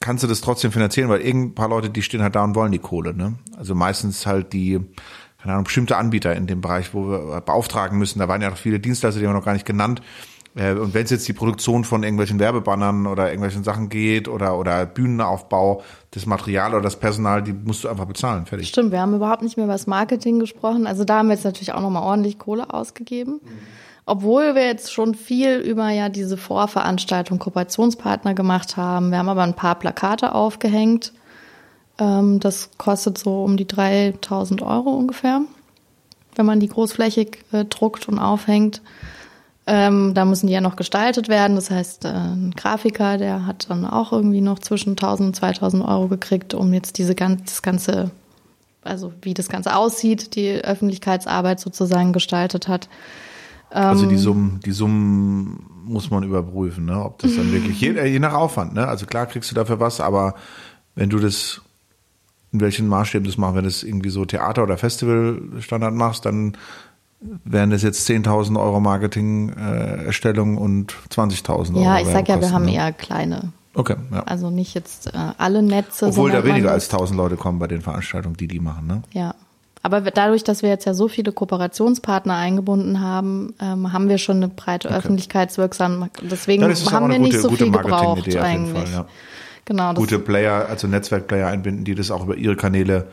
kannst 0.00 0.24
du 0.24 0.28
das 0.28 0.40
trotzdem 0.40 0.72
finanzieren, 0.72 1.08
weil 1.08 1.20
irgendein 1.20 1.54
paar 1.54 1.68
Leute, 1.68 1.90
die 1.90 2.02
stehen 2.02 2.22
halt 2.22 2.34
da 2.34 2.44
und 2.44 2.54
wollen 2.54 2.72
die 2.72 2.78
Kohle. 2.78 3.14
Ne? 3.14 3.34
Also 3.56 3.74
meistens 3.74 4.26
halt 4.26 4.52
die 4.52 4.80
keine 5.42 5.54
Ahnung, 5.54 5.64
bestimmte 5.64 5.96
Anbieter 5.96 6.36
in 6.36 6.46
dem 6.46 6.60
Bereich, 6.60 6.94
wo 6.94 7.08
wir 7.08 7.40
beauftragen 7.40 7.98
müssen. 7.98 8.20
Da 8.20 8.28
waren 8.28 8.40
ja 8.40 8.50
noch 8.50 8.56
viele 8.56 8.78
Dienstleister, 8.78 9.18
die 9.18 9.26
haben 9.26 9.34
wir 9.34 9.38
noch 9.38 9.44
gar 9.44 9.54
nicht 9.54 9.66
genannt. 9.66 10.00
Äh, 10.54 10.74
und 10.74 10.94
wenn 10.94 11.04
es 11.04 11.10
jetzt 11.10 11.26
die 11.26 11.32
Produktion 11.32 11.84
von 11.84 12.04
irgendwelchen 12.04 12.38
Werbebannern 12.38 13.06
oder 13.06 13.26
irgendwelchen 13.26 13.64
Sachen 13.64 13.88
geht 13.88 14.28
oder, 14.28 14.56
oder 14.56 14.86
Bühnenaufbau, 14.86 15.82
das 16.12 16.26
Material 16.26 16.74
oder 16.74 16.82
das 16.82 16.96
Personal, 16.96 17.42
die 17.42 17.52
musst 17.52 17.82
du 17.82 17.88
einfach 17.88 18.04
bezahlen. 18.04 18.46
Fertig. 18.46 18.68
Stimmt, 18.68 18.92
wir 18.92 19.00
haben 19.00 19.14
überhaupt 19.14 19.42
nicht 19.42 19.56
mehr 19.56 19.64
über 19.64 19.74
das 19.74 19.88
Marketing 19.88 20.38
gesprochen. 20.38 20.86
Also 20.86 21.04
da 21.04 21.18
haben 21.18 21.28
wir 21.28 21.34
jetzt 21.34 21.44
natürlich 21.44 21.72
auch 21.72 21.80
nochmal 21.80 22.04
ordentlich 22.04 22.38
Kohle 22.38 22.72
ausgegeben. 22.72 23.40
Mhm. 23.42 23.48
Obwohl 24.04 24.54
wir 24.54 24.66
jetzt 24.66 24.92
schon 24.92 25.14
viel 25.14 25.58
über 25.58 25.88
ja 25.90 26.08
diese 26.08 26.36
Vorveranstaltung 26.36 27.38
Kooperationspartner 27.38 28.34
gemacht 28.34 28.76
haben. 28.76 29.10
Wir 29.10 29.18
haben 29.18 29.28
aber 29.28 29.42
ein 29.42 29.54
paar 29.54 29.76
Plakate 29.76 30.34
aufgehängt 30.34 31.12
das 31.98 32.70
kostet 32.78 33.18
so 33.18 33.44
um 33.44 33.56
die 33.56 33.66
3000 33.66 34.62
Euro 34.62 34.90
ungefähr, 34.90 35.42
wenn 36.34 36.46
man 36.46 36.58
die 36.58 36.68
großflächig 36.68 37.44
äh, 37.52 37.64
druckt 37.64 38.08
und 38.08 38.18
aufhängt. 38.18 38.82
Ähm, 39.64 40.12
da 40.14 40.24
müssen 40.24 40.48
die 40.48 40.52
ja 40.52 40.60
noch 40.60 40.74
gestaltet 40.74 41.28
werden. 41.28 41.54
Das 41.54 41.70
heißt, 41.70 42.04
äh, 42.04 42.08
ein 42.08 42.52
Grafiker, 42.56 43.16
der 43.16 43.46
hat 43.46 43.70
dann 43.70 43.84
auch 43.84 44.12
irgendwie 44.12 44.40
noch 44.40 44.58
zwischen 44.58 44.90
1000 44.90 45.28
und 45.28 45.36
2000 45.36 45.84
Euro 45.84 46.08
gekriegt, 46.08 46.54
um 46.54 46.72
jetzt 46.72 46.98
diese 46.98 47.14
ganz, 47.14 47.44
das 47.44 47.62
ganze, 47.62 48.10
also 48.82 49.12
wie 49.22 49.34
das 49.34 49.48
Ganze 49.48 49.76
aussieht, 49.76 50.34
die 50.34 50.50
Öffentlichkeitsarbeit 50.50 51.60
sozusagen 51.60 52.12
gestaltet 52.12 52.66
hat. 52.66 52.88
Also 53.70 54.06
die 54.06 54.18
Summen, 54.18 54.60
die 54.64 54.72
Summen 54.72 55.64
muss 55.84 56.10
man 56.10 56.22
überprüfen, 56.22 56.84
ne? 56.84 57.02
ob 57.02 57.18
das 57.20 57.36
dann 57.36 57.52
wirklich, 57.52 57.80
je, 57.80 57.92
je 58.06 58.18
nach 58.18 58.34
Aufwand, 58.34 58.74
ne? 58.74 58.86
also 58.86 59.06
klar 59.06 59.26
kriegst 59.26 59.50
du 59.50 59.54
dafür 59.54 59.80
was, 59.80 60.00
aber 60.00 60.34
wenn 60.94 61.08
du 61.08 61.18
das, 61.18 61.62
in 62.52 62.60
welchen 62.60 62.86
Maßstäben 62.86 63.26
das 63.26 63.38
machst, 63.38 63.54
wenn 63.56 63.64
du 63.64 63.68
das 63.70 63.82
irgendwie 63.82 64.10
so 64.10 64.24
Theater- 64.24 64.62
oder 64.62 64.76
Festivalstandard 64.76 65.94
machst, 65.94 66.26
dann 66.26 66.56
wären 67.44 67.70
das 67.70 67.82
jetzt 67.82 68.08
10.000 68.08 68.60
Euro 68.60 68.80
Marketing-Erstellung 68.80 70.58
und 70.58 70.94
20.000 71.10 71.74
Euro. 71.74 71.84
Ja, 71.84 72.00
ich 72.00 72.08
sag 72.08 72.28
ja, 72.28 72.40
wir 72.40 72.50
haben 72.50 72.64
ne? 72.66 72.74
eher 72.74 72.92
kleine. 72.92 73.52
Okay, 73.74 73.96
ja. 74.12 74.22
Also 74.24 74.50
nicht 74.50 74.74
jetzt 74.74 75.06
äh, 75.06 75.18
alle 75.38 75.62
Netze. 75.62 76.06
Obwohl 76.06 76.30
da 76.30 76.44
weniger 76.44 76.72
als 76.72 76.90
1000 76.92 77.16
Leute 77.16 77.36
kommen 77.36 77.58
bei 77.58 77.68
den 77.68 77.80
Veranstaltungen, 77.80 78.36
die 78.36 78.48
die 78.48 78.60
machen, 78.60 78.86
ne? 78.86 79.02
Ja. 79.12 79.34
Aber 79.84 80.00
dadurch, 80.00 80.44
dass 80.44 80.62
wir 80.62 80.68
jetzt 80.68 80.84
ja 80.84 80.94
so 80.94 81.08
viele 81.08 81.32
Kooperationspartner 81.32 82.36
eingebunden 82.36 83.00
haben, 83.00 83.54
ähm, 83.60 83.92
haben 83.92 84.08
wir 84.08 84.18
schon 84.18 84.36
eine 84.36 84.48
breite. 84.48 84.88
Deswegen 84.88 86.62
das 86.62 86.80
ist 86.80 86.88
auch 86.88 86.92
haben 86.92 87.10
wir 87.10 87.18
gute- 87.18 87.30
nicht 87.30 87.40
so 87.40 87.50
viel 87.50 87.70
gebraucht 87.70 88.36
eigentlich. 88.36 88.90
Fall, 88.90 88.92
ja. 88.92 89.06
Genau, 89.64 89.94
Gute 89.94 90.18
Player, 90.18 90.66
also 90.68 90.88
Netzwerkplayer 90.88 91.46
einbinden, 91.46 91.84
die 91.84 91.94
das 91.94 92.10
auch 92.10 92.24
über 92.24 92.36
ihre 92.36 92.56
Kanäle 92.56 93.06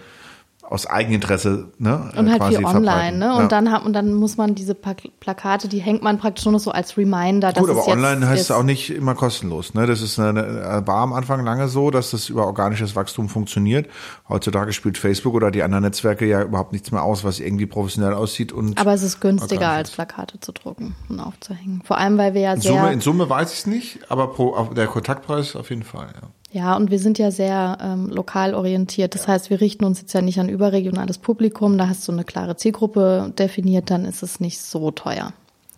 aus 0.70 0.86
Eigeninteresse, 0.86 1.70
ne? 1.80 2.12
und 2.16 2.30
halt 2.30 2.44
viel 2.44 2.58
online, 2.64 2.72
verbreiten. 2.86 3.20
ne? 3.20 3.26
Ja. 3.26 3.34
Und 3.38 3.52
dann 3.52 3.72
hat 3.72 3.86
und 3.86 3.94
dann 3.94 4.14
muss 4.14 4.38
man 4.38 4.54
diese 4.54 4.76
Pla- 4.76 4.94
Plakate, 5.20 5.68
die 5.68 5.80
hängt 5.80 6.04
man 6.04 6.20
praktisch 6.20 6.46
nur 6.46 6.52
noch 6.52 6.60
so 6.60 6.70
als 6.70 6.96
Reminder. 6.96 7.52
dass 7.52 7.62
Gut, 7.64 7.72
aber 7.72 7.88
online 7.88 8.28
heißt 8.28 8.44
es 8.44 8.52
auch 8.52 8.62
nicht 8.62 8.92
immer 8.92 9.16
kostenlos. 9.16 9.74
Ne? 9.74 9.88
Das 9.88 10.02
ist 10.02 10.20
eine, 10.20 10.84
war 10.86 10.98
am 10.98 11.14
Anfang 11.14 11.44
lange 11.44 11.68
so, 11.70 11.90
dass 11.90 12.12
das 12.12 12.30
über 12.30 12.46
organisches 12.46 12.96
Wachstum 12.96 13.30
funktioniert. 13.30 13.88
Heutzutage 14.28 14.72
spielt 14.72 15.00
Facebook 15.00 15.34
oder 15.34 15.50
die 15.50 15.64
anderen 15.64 15.84
Netzwerke 15.86 16.28
ja 16.28 16.44
überhaupt 16.44 16.72
nichts 16.72 16.92
mehr 16.92 17.02
aus, 17.02 17.24
was 17.24 17.40
irgendwie 17.40 17.66
professionell 17.66 18.14
aussieht. 18.14 18.52
Und 18.52 18.80
Aber 18.80 18.94
es 18.94 19.02
ist 19.02 19.22
günstiger 19.22 19.70
als. 19.70 19.90
Plakate 19.90 20.40
zu 20.40 20.52
drucken 20.52 20.96
und 21.10 21.20
aufzuhängen. 21.20 21.82
Vor 21.84 21.98
allem, 21.98 22.20
weil 22.20 22.36
wir 22.36 22.42
ja 22.42 22.54
in 22.54 22.62
sehr 22.62 22.74
Summe, 22.74 22.94
in 22.94 23.02
Summe 23.02 23.28
weiß 23.28 23.52
ich 23.54 23.60
es 23.60 23.66
nicht, 23.66 24.00
aber 24.12 24.28
pro, 24.28 24.56
der 24.76 24.86
Kontaktpreis 24.86 25.56
auf 25.56 25.72
jeden 25.72 25.84
Fall. 25.84 26.10
Ja. 26.22 26.28
Ja, 26.52 26.76
und 26.76 26.90
wir 26.90 26.98
sind 26.98 27.20
ja 27.20 27.30
sehr 27.30 27.78
ähm, 27.82 28.10
lokal 28.10 28.56
orientiert. 28.56 29.14
Das 29.14 29.28
heißt, 29.28 29.50
wir 29.52 29.62
richten 29.62 29.86
uns 29.86 30.02
jetzt 30.02 30.14
ja 30.14 30.22
nicht 30.22 30.40
an 30.40 30.50
überregionales 30.50 31.20
Publikum. 31.20 31.78
Da 31.78 31.88
hast 31.88 32.08
du 32.08 32.12
eine 32.12 32.24
klare 32.24 32.56
Zielgruppe 32.58 33.32
definiert, 33.38 33.92
dann 33.92 34.06
ist 34.06 34.24
es 34.24 34.40
nicht 34.40 34.60
so 34.60 34.90
teuer, 34.90 35.32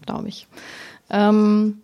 glaube 0.06 0.30
ich. 0.30 0.48
Ähm, 1.10 1.81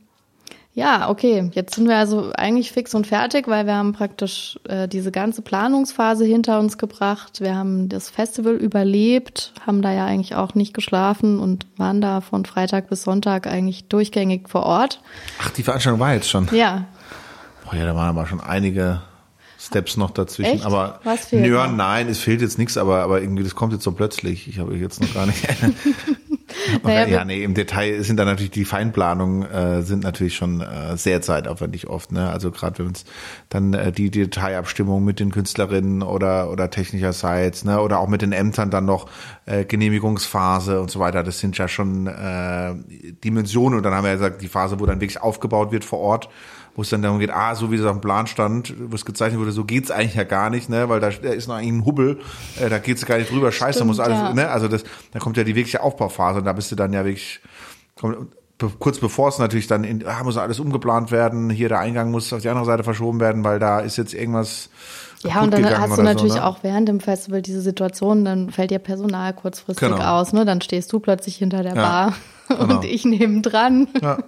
ja, 0.77 1.09
okay. 1.09 1.49
Jetzt 1.53 1.73
sind 1.73 1.87
wir 1.87 1.97
also 1.97 2.31
eigentlich 2.37 2.71
fix 2.71 2.93
und 2.93 3.07
fertig, 3.07 3.47
weil 3.47 3.65
wir 3.65 3.73
haben 3.73 3.93
praktisch 3.93 4.59
äh, 4.69 4.87
diese 4.87 5.11
ganze 5.11 5.41
Planungsphase 5.41 6.23
hinter 6.23 6.59
uns 6.59 6.77
gebracht. 6.77 7.41
Wir 7.41 7.55
haben 7.55 7.89
das 7.89 8.11
Festival 8.11 8.53
überlebt, 8.53 9.53
haben 9.65 9.81
da 9.81 9.91
ja 9.91 10.05
eigentlich 10.05 10.35
auch 10.35 10.53
nicht 10.53 10.75
geschlafen 10.75 11.39
und 11.39 11.65
waren 11.77 11.99
da 11.99 12.21
von 12.21 12.45
Freitag 12.45 12.89
bis 12.89 13.01
Sonntag 13.01 13.47
eigentlich 13.47 13.87
durchgängig 13.87 14.47
vor 14.47 14.63
Ort. 14.63 15.01
Ach, 15.41 15.49
die 15.49 15.63
Veranstaltung 15.63 15.99
war 15.99 16.13
jetzt 16.13 16.29
schon. 16.29 16.47
Ja, 16.51 16.85
Boah, 17.69 17.75
ja, 17.77 17.85
da 17.85 17.95
waren 17.95 18.09
aber 18.09 18.25
schon 18.27 18.39
einige 18.39 19.01
Steps 19.59 19.97
noch 19.97 20.11
dazwischen. 20.11 20.55
Echt? 20.55 20.65
Aber 20.65 21.01
Was 21.03 21.27
fehlt 21.27 21.45
ja, 21.45 21.67
noch? 21.67 21.75
nein, 21.75 22.07
es 22.07 22.19
fehlt 22.19 22.41
jetzt 22.41 22.57
nichts, 22.57 22.77
aber, 22.77 23.01
aber 23.01 23.21
irgendwie, 23.21 23.43
das 23.43 23.55
kommt 23.55 23.73
jetzt 23.73 23.83
so 23.83 23.91
plötzlich. 23.91 24.47
Ich 24.47 24.59
habe 24.59 24.75
jetzt 24.75 25.01
noch 25.01 25.13
gar 25.13 25.25
nicht. 25.25 25.45
Naja, 26.83 27.07
ja, 27.07 27.25
nee, 27.25 27.43
im 27.43 27.53
Detail 27.53 28.01
sind 28.03 28.17
da 28.17 28.25
natürlich 28.25 28.51
die 28.51 28.65
Feinplanungen 28.65 29.43
äh, 29.43 29.81
sind 29.83 30.03
natürlich 30.03 30.35
schon 30.35 30.61
äh, 30.61 30.97
sehr 30.97 31.21
zeitaufwendig 31.21 31.87
oft. 31.87 32.11
Ne? 32.11 32.29
Also 32.29 32.51
gerade 32.51 32.79
wenn 32.79 32.93
es 32.93 33.05
dann 33.49 33.73
äh, 33.73 33.91
die 33.91 34.09
Detailabstimmung 34.09 35.03
mit 35.03 35.19
den 35.19 35.31
Künstlerinnen 35.31 36.03
oder 36.03 36.49
oder 36.49 36.69
technischerseits, 36.69 37.65
ne, 37.65 37.81
oder 37.81 37.99
auch 37.99 38.07
mit 38.07 38.21
den 38.21 38.31
Ämtern 38.31 38.69
dann 38.69 38.85
noch 38.85 39.07
äh, 39.45 39.65
Genehmigungsphase 39.65 40.81
und 40.81 40.89
so 40.89 40.99
weiter. 40.99 41.23
Das 41.23 41.39
sind 41.39 41.57
ja 41.57 41.67
schon 41.67 42.07
äh, 42.07 42.75
Dimensionen. 43.23 43.77
Und 43.77 43.83
dann 43.83 43.93
haben 43.93 44.03
wir 44.03 44.11
ja 44.11 44.15
gesagt, 44.15 44.41
die 44.41 44.47
Phase, 44.47 44.79
wo 44.79 44.85
dann 44.85 45.01
wirklich 45.01 45.21
aufgebaut 45.21 45.71
wird 45.71 45.85
vor 45.85 45.99
Ort 45.99 46.29
wo 46.77 46.83
es 46.83 46.89
dann 46.91 47.01
darum 47.01 47.17
geht, 47.19 47.31
ah, 47.31 47.55
so 47.55 47.71
wie 47.71 47.75
es 47.75 47.81
dem 47.81 47.99
Plan 48.01 48.27
stand, 48.27 48.73
wo 48.89 48.95
es 48.95 49.03
gezeichnet 49.03 49.41
wurde, 49.41 49.51
so 49.51 49.65
geht's 49.65 49.89
eigentlich 49.91 50.13
ja 50.13 50.23
gar 50.23 50.49
nicht, 50.51 50.69
ne, 50.69 50.87
weil 50.87 50.99
da, 50.99 51.07
ist 51.09 51.47
noch 51.47 51.55
eigentlich 51.55 51.73
ein 51.73 51.85
Hubbel, 51.85 52.19
äh, 52.61 52.69
da 52.69 52.77
geht's 52.77 53.03
gar 53.05 53.17
nicht 53.17 53.31
drüber, 53.31 53.51
scheiße, 53.51 53.79
da 53.79 53.85
Stimmt, 53.85 53.87
muss 53.87 53.99
alles, 53.99 54.17
ja. 54.19 54.33
ne, 54.33 54.47
also 54.49 54.67
das, 54.67 54.83
da 55.11 55.19
kommt 55.19 55.35
ja 55.37 55.43
die 55.43 55.55
wirkliche 55.55 55.81
Aufbauphase 55.81 56.39
und 56.39 56.45
da 56.45 56.53
bist 56.53 56.71
du 56.71 56.75
dann 56.75 56.93
ja 56.93 57.03
wirklich, 57.03 57.41
komm, 57.99 58.27
kurz 58.79 58.99
bevor 58.99 59.29
es 59.29 59.39
natürlich 59.39 59.65
dann 59.65 59.83
in, 59.83 60.05
ah, 60.05 60.23
muss 60.23 60.37
alles 60.37 60.59
umgeplant 60.59 61.11
werden, 61.11 61.49
hier 61.49 61.67
der 61.69 61.79
Eingang 61.79 62.11
muss 62.11 62.31
auf 62.31 62.41
die 62.41 62.49
andere 62.49 62.65
Seite 62.65 62.83
verschoben 62.83 63.19
werden, 63.19 63.43
weil 63.43 63.57
da 63.57 63.79
ist 63.79 63.97
jetzt 63.97 64.13
irgendwas 64.13 64.69
Ja, 65.23 65.41
und 65.41 65.51
dann 65.51 65.65
hast 65.79 65.97
du 65.97 66.03
natürlich 66.03 66.33
so, 66.33 66.39
ne? 66.39 66.45
auch 66.45 66.59
während 66.61 66.87
dem 66.87 66.99
Festival 66.99 67.41
diese 67.41 67.61
Situation, 67.61 68.23
dann 68.23 68.51
fällt 68.51 68.69
dir 68.69 68.79
Personal 68.79 69.33
kurzfristig 69.33 69.89
Genau. 69.89 70.19
aus, 70.19 70.31
ne? 70.31 70.45
Dann 70.45 70.61
stehst 70.61 70.93
du 70.93 70.99
plötzlich 70.99 71.37
hinter 71.37 71.63
der 71.63 71.75
Ja, 71.75 71.81
Bar 71.81 72.13
genau. 72.59 72.75
und 72.77 72.85
ich 72.85 73.03
nebendran. 73.03 73.87
Ja, 74.01 74.19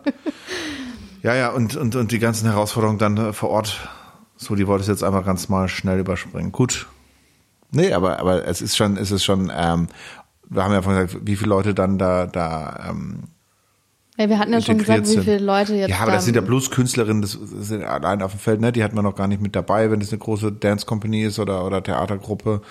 ja, 1.21 1.49
und, 1.49 1.75
und, 1.75 1.95
und 1.95 2.11
die 2.11 2.19
ganzen 2.19 2.49
Herausforderungen 2.49 2.99
dann 2.99 3.17
äh, 3.17 3.33
vor 3.33 3.49
Ort, 3.49 3.89
so, 4.37 4.55
die 4.55 4.67
wollte 4.67 4.83
ich 4.83 4.87
jetzt 4.87 5.03
einfach 5.03 5.25
ganz 5.25 5.49
mal 5.49 5.67
schnell 5.67 5.99
überspringen. 5.99 6.51
Gut. 6.51 6.87
Nee, 7.71 7.93
aber, 7.93 8.19
aber 8.19 8.45
es 8.47 8.61
ist 8.61 8.77
schon, 8.77 8.97
es 8.97 9.11
ist 9.11 9.23
schon, 9.23 9.51
ähm, 9.55 9.87
wir 10.49 10.63
haben 10.63 10.73
ja 10.73 10.81
vorhin 10.81 11.05
gesagt, 11.05 11.27
wie 11.27 11.35
viele 11.35 11.49
Leute 11.49 11.73
dann 11.73 11.97
da, 11.97 12.25
da, 12.25 12.87
ähm, 12.89 13.23
Ja, 14.17 14.27
wir 14.29 14.39
hatten 14.39 14.51
ja 14.53 14.61
schon 14.61 14.77
gesagt, 14.79 15.05
wie 15.07 15.17
viele 15.19 15.37
sind. 15.37 15.41
Leute 15.45 15.75
jetzt 15.75 15.89
Ja, 15.89 15.97
aber 15.99 16.11
das 16.13 16.21
da- 16.23 16.25
sind 16.25 16.35
ja 16.35 16.41
bloß 16.41 16.71
Künstlerinnen, 16.71 17.21
das 17.21 17.33
sind 17.33 17.83
allein 17.83 18.21
auf 18.23 18.31
dem 18.31 18.39
Feld, 18.39 18.61
ne? 18.61 18.71
Die 18.71 18.83
hat 18.83 18.93
man 18.93 19.03
noch 19.03 19.15
gar 19.15 19.27
nicht 19.27 19.41
mit 19.41 19.55
dabei, 19.55 19.91
wenn 19.91 19.99
das 19.99 20.09
eine 20.09 20.17
große 20.19 20.51
Dance 20.53 20.85
Company 20.85 21.23
ist 21.23 21.37
oder, 21.37 21.63
oder 21.65 21.83
Theatergruppe. 21.83 22.61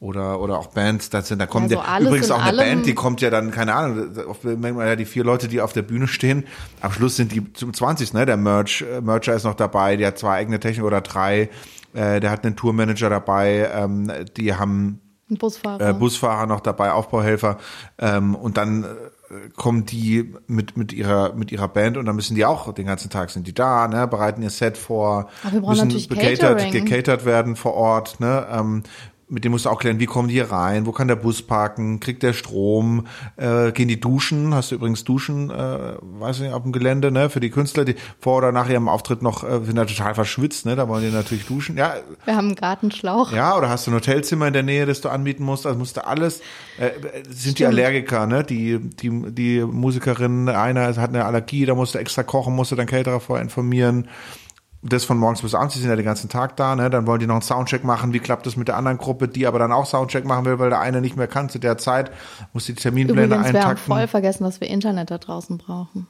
Oder, 0.00 0.40
oder 0.40 0.58
auch 0.58 0.68
Bands, 0.68 1.10
das 1.10 1.28
sind, 1.28 1.40
da 1.40 1.46
kommen 1.46 1.68
Ja, 1.68 1.76
ja, 1.76 2.00
so 2.00 2.06
übrigens 2.06 2.30
auch 2.30 2.42
eine. 2.42 2.56
Band, 2.56 2.86
die 2.86 2.94
kommt 2.94 3.20
ja 3.20 3.28
dann, 3.28 3.50
keine 3.50 3.74
Ahnung, 3.74 4.08
oft 4.26 4.44
merkt 4.44 4.74
man 4.74 4.86
ja 4.86 4.96
die 4.96 5.04
vier 5.04 5.24
Leute, 5.24 5.46
die 5.46 5.60
auf 5.60 5.74
der 5.74 5.82
Bühne 5.82 6.08
stehen, 6.08 6.46
am 6.80 6.90
Schluss 6.90 7.16
sind 7.16 7.32
die 7.32 7.52
zum 7.52 7.74
20. 7.74 8.14
Ne? 8.14 8.24
Der 8.24 8.38
Merch, 8.38 8.80
äh, 8.80 9.02
Mercher 9.02 9.34
ist 9.34 9.44
noch 9.44 9.54
dabei, 9.54 9.98
der 9.98 10.08
hat 10.08 10.18
zwei 10.18 10.36
eigene 10.36 10.58
Technik 10.58 10.86
oder 10.86 11.02
drei, 11.02 11.50
äh, 11.92 12.18
der 12.18 12.30
hat 12.30 12.46
einen 12.46 12.56
Tourmanager 12.56 13.10
dabei, 13.10 13.70
ähm, 13.74 14.10
die 14.38 14.54
haben 14.54 15.00
ein 15.30 15.36
Busfahrer. 15.36 15.90
äh, 15.90 15.92
Busfahrer 15.92 16.46
noch 16.46 16.60
dabei, 16.60 16.92
Aufbauhelfer 16.92 17.58
ähm, 17.98 18.34
und 18.34 18.56
dann 18.56 18.84
äh, 18.84 18.86
kommen 19.54 19.86
die 19.86 20.34
mit 20.48 20.76
mit 20.76 20.92
ihrer 20.92 21.34
mit 21.34 21.52
ihrer 21.52 21.68
Band 21.68 21.96
und 21.96 22.06
dann 22.06 22.16
müssen 22.16 22.34
die 22.34 22.44
auch 22.44 22.72
den 22.74 22.86
ganzen 22.86 23.10
Tag 23.10 23.30
sind 23.30 23.46
die 23.46 23.54
da, 23.54 23.86
ne, 23.86 24.08
bereiten 24.08 24.42
ihr 24.42 24.50
Set 24.50 24.76
vor, 24.76 25.28
müssen 25.44 25.62
natürlich 25.62 26.08
gecatert, 26.08 26.58
Catering. 26.58 26.84
gecatert 26.84 27.24
werden 27.24 27.54
vor 27.54 27.74
Ort, 27.74 28.18
ne, 28.18 28.46
ähm, 28.50 28.82
mit 29.30 29.44
dem 29.44 29.52
musst 29.52 29.64
du 29.64 29.70
auch 29.70 29.78
klären, 29.78 30.00
wie 30.00 30.06
kommen 30.06 30.28
die 30.28 30.34
hier 30.34 30.50
rein, 30.50 30.86
wo 30.86 30.92
kann 30.92 31.08
der 31.08 31.16
Bus 31.16 31.42
parken, 31.42 32.00
kriegt 32.00 32.22
der 32.22 32.32
Strom, 32.32 33.06
äh, 33.36 33.72
gehen 33.72 33.88
die 33.88 34.00
duschen, 34.00 34.54
hast 34.54 34.70
du 34.70 34.74
übrigens 34.74 35.04
Duschen, 35.04 35.50
äh, 35.50 35.94
weiß 36.00 36.40
nicht, 36.40 36.52
auf 36.52 36.62
dem 36.62 36.72
Gelände, 36.72 37.10
ne, 37.10 37.30
für 37.30 37.40
die 37.40 37.50
Künstler, 37.50 37.84
die 37.84 37.94
vor 38.18 38.38
oder 38.38 38.52
nach 38.52 38.68
ihrem 38.68 38.88
Auftritt 38.88 39.22
noch 39.22 39.44
äh, 39.44 39.64
sind 39.64 39.76
da 39.76 39.84
total 39.84 40.14
verschwitzt, 40.14 40.66
ne, 40.66 40.76
da 40.76 40.88
wollen 40.88 41.04
die 41.04 41.10
natürlich 41.10 41.46
duschen, 41.46 41.76
ja, 41.76 41.94
wir 42.24 42.36
haben 42.36 42.48
einen 42.48 42.56
Gartenschlauch. 42.56 43.32
ja, 43.32 43.56
oder 43.56 43.68
hast 43.68 43.86
du 43.86 43.92
ein 43.92 43.94
Hotelzimmer 43.94 44.48
in 44.48 44.52
der 44.52 44.62
Nähe, 44.62 44.86
das 44.86 45.00
du 45.00 45.08
anbieten 45.08 45.44
musst? 45.44 45.66
Also 45.66 45.78
musst 45.78 45.96
du 45.96 46.06
alles. 46.06 46.40
Äh, 46.78 46.86
äh, 46.86 47.22
sind 47.28 47.58
die 47.58 47.64
Stimmt. 47.64 47.68
Allergiker, 47.68 48.26
ne? 48.26 48.44
Die, 48.44 48.78
die, 48.78 49.10
die 49.32 49.60
Musikerin, 49.64 50.48
einer 50.48 50.96
hat 50.96 51.10
eine 51.10 51.24
Allergie, 51.24 51.66
da 51.66 51.74
musst 51.74 51.94
du 51.94 51.98
extra 51.98 52.22
kochen, 52.22 52.54
musst 52.54 52.72
du 52.72 52.76
deinen 52.76 52.86
Caterer 52.86 53.20
vorher 53.20 53.42
informieren. 53.42 54.08
Das 54.82 55.04
von 55.04 55.18
morgens 55.18 55.42
bis 55.42 55.54
abends, 55.54 55.74
die 55.74 55.80
sind 55.80 55.90
ja 55.90 55.96
den 55.96 56.06
ganzen 56.06 56.30
Tag 56.30 56.56
da, 56.56 56.74
ne? 56.74 56.88
Dann 56.88 57.06
wollen 57.06 57.20
die 57.20 57.26
noch 57.26 57.34
einen 57.34 57.42
Soundcheck 57.42 57.84
machen. 57.84 58.14
Wie 58.14 58.18
klappt 58.18 58.46
das 58.46 58.56
mit 58.56 58.66
der 58.66 58.76
anderen 58.78 58.96
Gruppe, 58.96 59.28
die 59.28 59.46
aber 59.46 59.58
dann 59.58 59.72
auch 59.72 59.84
Soundcheck 59.84 60.24
machen 60.24 60.46
will, 60.46 60.58
weil 60.58 60.70
der 60.70 60.80
eine 60.80 61.02
nicht 61.02 61.16
mehr 61.16 61.26
kann 61.26 61.50
zu 61.50 61.58
der 61.58 61.76
Zeit, 61.76 62.10
muss 62.54 62.64
die 62.64 62.74
Terminpläne 62.74 63.26
Übrigens, 63.26 63.52
wir 63.52 63.60
haben 63.60 63.68
eintakten. 63.70 63.92
voll 63.92 64.06
vergessen, 64.08 64.44
dass 64.44 64.60
wir 64.62 64.68
Internet 64.68 65.10
da 65.10 65.18
draußen 65.18 65.58
brauchen. 65.58 66.06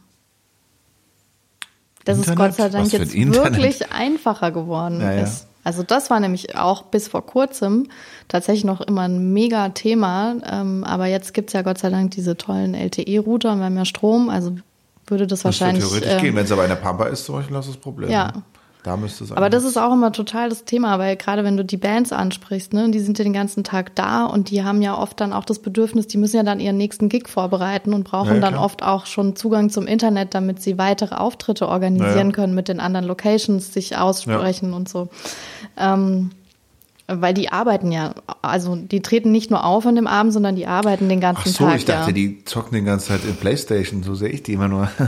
Das 2.05 2.19
ist 2.19 2.29
Internet? 2.29 2.39
Gott 2.51 2.57
sei 2.57 2.69
Dank 2.69 2.93
jetzt 2.93 3.15
Internet? 3.15 3.53
wirklich 3.57 3.93
einfacher 3.93 4.53
geworden 4.53 5.01
Ja, 5.01 5.13
ja. 5.15 5.23
ist. 5.23 5.47
Also 5.63 5.83
das 5.83 6.09
war 6.09 6.21
nämlich 6.21 6.57
auch 6.57 6.85
bis 6.85 7.09
vor 7.09 7.27
kurzem 7.27 7.89
tatsächlich 8.29 8.65
noch 8.65 8.81
immer 8.81 9.03
ein 9.03 9.33
mega 9.35 9.69
Thema. 9.71 10.37
Ähm, 10.51 10.85
aber 10.85 11.07
jetzt 11.07 11.35
gibt's 11.35 11.53
ja 11.53 11.61
Gott 11.63 11.77
sei 11.79 11.91
Dank 11.91 12.13
diese 12.13 12.37
tollen 12.37 12.75
LTE-Router 12.75 13.53
und 13.53 13.59
wir 13.59 13.67
haben 13.67 13.77
ja 13.77 13.85
Strom, 13.85 14.31
also 14.31 14.53
würde 15.07 15.27
das 15.27 15.41
Das 15.43 15.45
würde 15.61 15.61
wahrscheinlich. 15.61 15.85
theoretisch 15.85 16.13
ähm, 16.13 16.21
gehen. 16.23 16.37
Wenn 16.37 16.45
es 16.45 16.53
aber 16.53 16.63
in 16.63 16.71
der 16.71 16.77
Pampa 16.77 17.07
ist, 17.09 17.25
zum 17.27 17.35
Beispiel, 17.35 17.55
hast 17.57 17.67
du 17.69 17.73
das 17.73 17.81
Problem. 17.81 18.09
Ja. 18.09 18.33
Da 18.83 18.97
müsste 18.97 19.25
es 19.25 19.33
Aber 19.33 19.51
das 19.51 19.65
ist 19.65 19.77
auch 19.77 19.93
immer 19.93 20.11
total 20.11 20.49
das 20.49 20.65
Thema, 20.65 20.99
weil 20.99 21.17
gerade 21.17 21.45
wenn 21.45 21.57
du 21.57 21.65
die 21.65 21.77
Bands 21.77 22.13
ansprichst, 22.13 22.73
ne, 22.73 22.91
die 22.91 23.01
sind 23.01 23.19
ja 23.19 23.25
den 23.25 23.35
ganzen 23.35 23.63
Tag 23.63 23.95
da 23.95 24.25
und 24.25 24.51
die 24.51 24.65
haben 24.65 24.81
ja 24.81 24.97
oft 24.97 25.21
dann 25.21 25.35
auch 25.35 25.45
das 25.45 25.59
Bedürfnis, 25.59 26.07
die 26.07 26.17
müssen 26.17 26.37
ja 26.37 26.43
dann 26.43 26.61
ihren 26.61 26.79
nächsten 26.79 27.11
Gig 27.11 27.29
vorbereiten 27.29 27.93
und 27.93 28.05
brauchen 28.05 28.29
Ja, 28.29 28.35
ja, 28.35 28.41
dann 28.41 28.55
oft 28.55 28.83
auch 28.83 29.05
schon 29.05 29.37
Zugang 29.37 29.69
zum 29.69 29.87
Internet, 29.87 30.35
damit 30.35 30.63
sie 30.63 30.79
weitere 30.79 31.15
Auftritte 31.15 31.69
organisieren 31.69 32.17
Ja, 32.17 32.25
ja. 32.25 32.31
können, 32.33 32.55
mit 32.55 32.69
den 32.69 32.81
anderen 32.81 33.07
Locations 33.07 33.73
sich 33.73 33.97
aussprechen 33.99 34.73
und 34.73 34.89
so. 34.89 35.09
Ähm, 35.77 36.31
Weil 37.07 37.35
die 37.35 37.51
arbeiten 37.51 37.93
ja, 37.93 38.15
also 38.41 38.77
die 38.77 39.03
treten 39.03 39.33
nicht 39.33 39.51
nur 39.51 39.65
auf 39.65 39.85
an 39.85 39.97
dem 39.97 40.07
Abend, 40.07 40.33
sondern 40.33 40.57
die 40.57 40.67
arbeiten 40.67 41.09
den 41.09 41.21
ganzen 41.21 41.43
Ach 41.45 41.47
so, 41.47 41.65
Tag. 41.65 41.77
ich 41.77 41.85
dachte, 41.85 42.11
ja. 42.11 42.13
die 42.13 42.45
zocken 42.45 42.73
den 42.73 42.85
ganzen 42.85 43.09
Zeit 43.09 43.25
in 43.25 43.35
Playstation, 43.37 44.03
so 44.03 44.15
sehe 44.15 44.29
ich 44.29 44.43
die 44.43 44.55
immer 44.55 44.69
nur. 44.69 44.89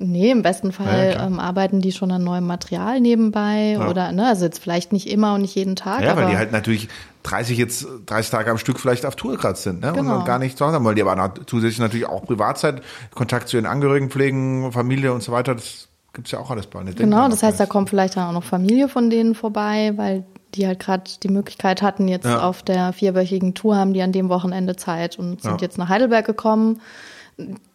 Nee, 0.00 0.30
im 0.30 0.42
besten 0.42 0.70
Fall 0.70 1.14
ja, 1.16 1.26
ähm, 1.26 1.40
arbeiten 1.40 1.80
die 1.80 1.90
schon 1.90 2.12
an 2.12 2.22
neuem 2.22 2.46
Material 2.46 3.00
nebenbei 3.00 3.72
ja. 3.72 3.88
oder, 3.88 4.12
ne, 4.12 4.28
also 4.28 4.44
jetzt 4.44 4.62
vielleicht 4.62 4.92
nicht 4.92 5.08
immer 5.10 5.34
und 5.34 5.42
nicht 5.42 5.56
jeden 5.56 5.74
Tag. 5.74 6.02
Ja, 6.02 6.16
weil 6.16 6.30
die 6.30 6.36
halt 6.36 6.52
natürlich 6.52 6.88
30 7.24 7.58
jetzt, 7.58 7.86
30 8.06 8.30
Tage 8.30 8.50
am 8.52 8.58
Stück 8.58 8.78
vielleicht 8.78 9.04
auf 9.04 9.16
Tour 9.16 9.36
gerade 9.36 9.58
sind, 9.58 9.80
ne, 9.80 9.92
genau. 9.92 10.18
und 10.18 10.24
gar 10.24 10.38
nicht 10.38 10.56
zu 10.56 10.64
Hause 10.64 10.76
haben, 10.76 10.84
weil 10.84 10.94
die 10.94 11.02
aber 11.02 11.34
zusätzlich 11.46 11.80
natürlich 11.80 12.06
auch 12.06 12.24
Privatzeit, 12.24 12.80
Kontakt 13.12 13.48
zu 13.48 13.56
ihren 13.56 13.66
Angehörigen 13.66 14.08
pflegen, 14.08 14.70
Familie 14.70 15.12
und 15.12 15.24
so 15.24 15.32
weiter, 15.32 15.56
das 15.56 15.88
gibt's 16.12 16.30
ja 16.30 16.38
auch 16.38 16.52
alles 16.52 16.68
bei. 16.68 16.80
Genau, 16.84 17.28
das 17.28 17.42
heißt, 17.42 17.58
da 17.58 17.66
kommt 17.66 17.90
vielleicht 17.90 18.16
dann 18.16 18.28
auch 18.28 18.32
noch 18.32 18.44
Familie 18.44 18.88
von 18.88 19.10
denen 19.10 19.34
vorbei, 19.34 19.94
weil 19.96 20.24
die 20.54 20.66
halt 20.68 20.78
gerade 20.78 21.10
die 21.24 21.28
Möglichkeit 21.28 21.82
hatten, 21.82 22.06
jetzt 22.06 22.24
ja. 22.24 22.42
auf 22.42 22.62
der 22.62 22.92
vierwöchigen 22.92 23.54
Tour 23.54 23.76
haben 23.76 23.94
die 23.94 24.02
an 24.02 24.12
dem 24.12 24.28
Wochenende 24.28 24.76
Zeit 24.76 25.18
und 25.18 25.42
sind 25.42 25.60
jetzt 25.60 25.76
nach 25.76 25.88
Heidelberg 25.88 26.24
gekommen 26.24 26.80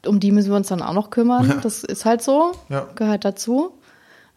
um 0.06 0.20
die 0.20 0.32
müssen 0.32 0.50
wir 0.50 0.58
uns 0.58 0.68
dann 0.68 0.82
auch 0.82 0.94
noch 0.94 1.10
kümmern. 1.10 1.48
Ja. 1.48 1.56
Das 1.56 1.84
ist 1.84 2.06
halt 2.06 2.22
so, 2.22 2.52
ja. 2.70 2.88
gehört 2.96 3.26
dazu. 3.26 3.74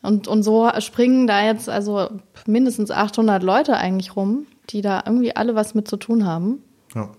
Und, 0.03 0.28
und 0.28 0.43
so 0.43 0.70
springen 0.78 1.27
da 1.27 1.44
jetzt 1.44 1.69
also 1.69 2.09
mindestens 2.47 2.90
800 2.90 3.43
Leute 3.43 3.77
eigentlich 3.77 4.15
rum, 4.15 4.47
die 4.70 4.82
da 4.82 5.03
irgendwie 5.05 5.35
alle 5.35 5.55
was 5.55 5.74
mit 5.74 5.89
zu 5.89 5.97
tun 5.97 6.24
haben. 6.24 6.62
Ja. 6.94 7.11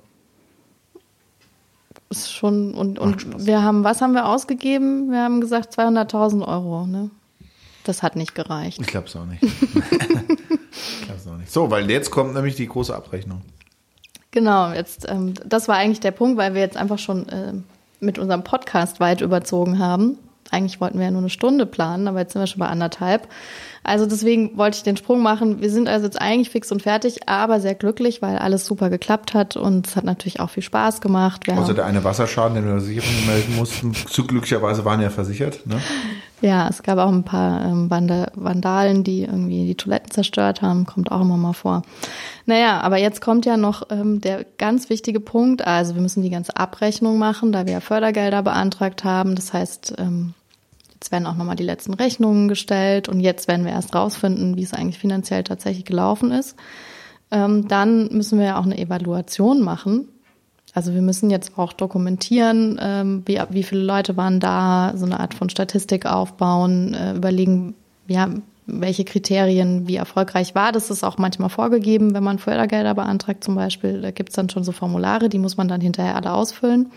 Ist 2.10 2.32
schon, 2.32 2.74
und, 2.74 3.00
und 3.00 3.46
wir 3.46 3.62
haben, 3.62 3.84
was 3.84 4.02
haben 4.02 4.14
wir 4.14 4.28
ausgegeben? 4.28 5.12
Wir 5.12 5.24
haben 5.24 5.42
gesagt 5.42 5.78
200.000 5.78 6.48
Euro, 6.48 6.86
ne? 6.86 7.10
Das 7.84 8.04
hat 8.04 8.16
nicht 8.16 8.36
gereicht. 8.36 8.80
Ich 8.82 8.88
glaube 8.88 9.08
es 9.08 9.16
auch 9.16 9.26
nicht. 9.26 9.44
ich 9.44 11.06
glaub's 11.06 11.28
auch 11.28 11.38
nicht. 11.38 11.52
So, 11.52 11.70
weil 11.70 11.90
jetzt 11.90 12.12
kommt 12.12 12.34
nämlich 12.34 12.56
die 12.56 12.68
große 12.68 12.96
Abrechnung. 12.96 13.42
Genau, 14.32 14.72
jetzt, 14.72 15.06
ähm, 15.10 15.34
das 15.46 15.68
war 15.68 15.76
eigentlich 15.76 16.00
der 16.00 16.12
Punkt, 16.12 16.38
weil 16.38 16.54
wir 16.54 16.62
jetzt 16.62 16.78
einfach 16.78 17.00
schon 17.00 17.28
äh, 17.30 17.54
mit 18.00 18.20
unserem 18.20 18.44
Podcast 18.44 19.00
weit 19.00 19.22
überzogen 19.22 19.80
haben. 19.80 20.18
Eigentlich 20.52 20.80
wollten 20.80 20.98
wir 20.98 21.06
ja 21.06 21.12
nur 21.12 21.22
eine 21.22 21.30
Stunde 21.30 21.66
planen, 21.66 22.08
aber 22.08 22.20
jetzt 22.20 22.34
sind 22.34 22.42
wir 22.42 22.48
schon 22.48 22.60
bei 22.60 22.68
anderthalb. 22.68 23.28
Also 23.88 24.06
deswegen 24.06 24.58
wollte 24.58 24.78
ich 24.78 24.84
den 24.84 24.98
Sprung 24.98 25.22
machen. 25.22 25.62
Wir 25.62 25.70
sind 25.70 25.88
also 25.88 26.06
jetzt 26.06 26.22
eigentlich 26.22 26.50
fix 26.50 26.74
und 26.74 26.82
fertig, 26.82 27.30
aber 27.30 27.62
sehr 27.62 27.74
glücklich, 27.74 28.22
weil 28.22 28.38
alles 28.38 28.66
super 28.66 28.90
geklappt 28.90 29.34
hat 29.34 29.56
und 29.56 29.88
es 29.88 29.96
hat 29.96 30.04
natürlich 30.04 30.42
auch 30.42 30.50
viel 30.50 30.62
Spaß 30.62 31.00
gemacht. 31.00 31.48
Wir 31.48 31.58
Außer 31.58 31.74
der 31.74 31.86
eine 31.86 32.04
Wasserschaden, 32.04 32.56
den 32.56 32.66
wir 32.66 32.74
der 32.74 32.82
Versicherung 32.82 33.26
melden 33.26 33.56
mussten. 33.56 33.94
Glücklicherweise 34.28 34.84
waren 34.84 35.00
ja 35.00 35.10
versichert. 35.10 35.66
Ne? 35.66 35.80
Ja, 36.42 36.68
es 36.68 36.84
gab 36.84 37.00
auch 37.00 37.12
ein 37.12 37.24
paar 37.24 37.64
ähm, 37.64 37.90
Vandalen, 37.90 39.06
die 39.06 39.24
irgendwie 39.24 39.66
die 39.66 39.76
Toiletten 39.76 40.12
zerstört 40.12 40.62
haben. 40.62 40.86
Kommt 40.86 41.10
auch 41.10 41.22
immer 41.22 41.38
mal 41.38 41.54
vor. 41.54 41.82
Naja, 42.46 42.82
aber 42.82 42.98
jetzt 42.98 43.22
kommt 43.22 43.46
ja 43.46 43.56
noch 43.56 43.84
ähm, 43.90 44.20
der 44.20 44.46
ganz 44.58 44.90
wichtige 44.90 45.22
Punkt. 45.22 45.66
Also 45.66 45.96
wir 45.96 46.02
müssen 46.02 46.24
die 46.24 46.30
ganze 46.30 46.58
Abrechnung 46.58 47.18
machen, 47.18 47.54
da 47.54 47.66
wir 47.66 47.74
ja 47.74 47.80
Fördergelder 47.80 48.44
beantragt 48.44 49.06
haben. 49.06 49.36
Das 49.36 49.54
heißt, 49.54 49.96
ähm, 49.98 50.34
Jetzt 51.00 51.12
werden 51.12 51.28
auch 51.28 51.36
nochmal 51.36 51.56
die 51.56 51.64
letzten 51.64 51.94
Rechnungen 51.94 52.48
gestellt 52.48 53.08
und 53.08 53.20
jetzt 53.20 53.48
werden 53.48 53.66
wir 53.66 53.72
erst 53.72 53.94
rausfinden, 53.94 54.58
wie 54.58 54.64
es 54.64 54.74
eigentlich 54.74 54.98
finanziell 54.98 55.44
tatsächlich 55.44 55.86
gelaufen 55.86 56.32
ist. 56.32 56.56
Ähm, 57.30 57.68
dann 57.68 58.08
müssen 58.08 58.40
wir 58.40 58.48
ja 58.48 58.60
auch 58.60 58.66
eine 58.66 58.80
Evaluation 58.80 59.62
machen. 59.62 60.08
Also 60.74 60.96
wir 60.96 61.04
müssen 61.04 61.30
jetzt 61.30 61.58
auch 61.58 61.74
dokumentieren, 61.74 62.80
ähm, 62.82 63.22
wie, 63.28 63.40
wie 63.52 63.64
viele 63.64 63.84
Leute 63.84 64.18
waren 64.18 64.40
da, 64.40 64.94
so 64.96 65.06
eine 65.06 65.20
Art 65.20 65.36
von 65.36 65.50
Statistik 65.50 66.08
aufbauen, 66.08 66.96
äh, 66.96 67.14
überlegen, 67.14 67.76
ja, 68.08 68.30
welche 68.66 69.06
Kriterien, 69.06 69.88
wie 69.88 69.98
erfolgreich 69.98 70.56
war. 70.56 70.72
Das 70.72 70.90
ist 70.90 71.04
auch 71.04 71.18
manchmal 71.18 71.50
vorgegeben, 71.50 72.16
wenn 72.16 72.24
man 72.24 72.40
Fördergelder 72.40 72.96
beantragt 72.96 73.44
zum 73.44 73.54
Beispiel. 73.54 74.02
Da 74.02 74.10
gibt's 74.10 74.36
dann 74.36 74.50
schon 74.50 74.64
so 74.64 74.72
Formulare, 74.72 75.30
die 75.30 75.40
muss 75.40 75.58
man 75.58 75.68
dann 75.68 75.80
hinterher 75.80 76.16
alle 76.16 76.34
ausfüllen. 76.34 76.92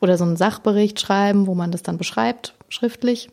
Oder 0.00 0.18
so 0.18 0.24
einen 0.24 0.36
Sachbericht 0.36 1.00
schreiben, 1.00 1.46
wo 1.46 1.54
man 1.54 1.72
das 1.72 1.82
dann 1.82 1.98
beschreibt, 1.98 2.54
schriftlich. 2.70 3.28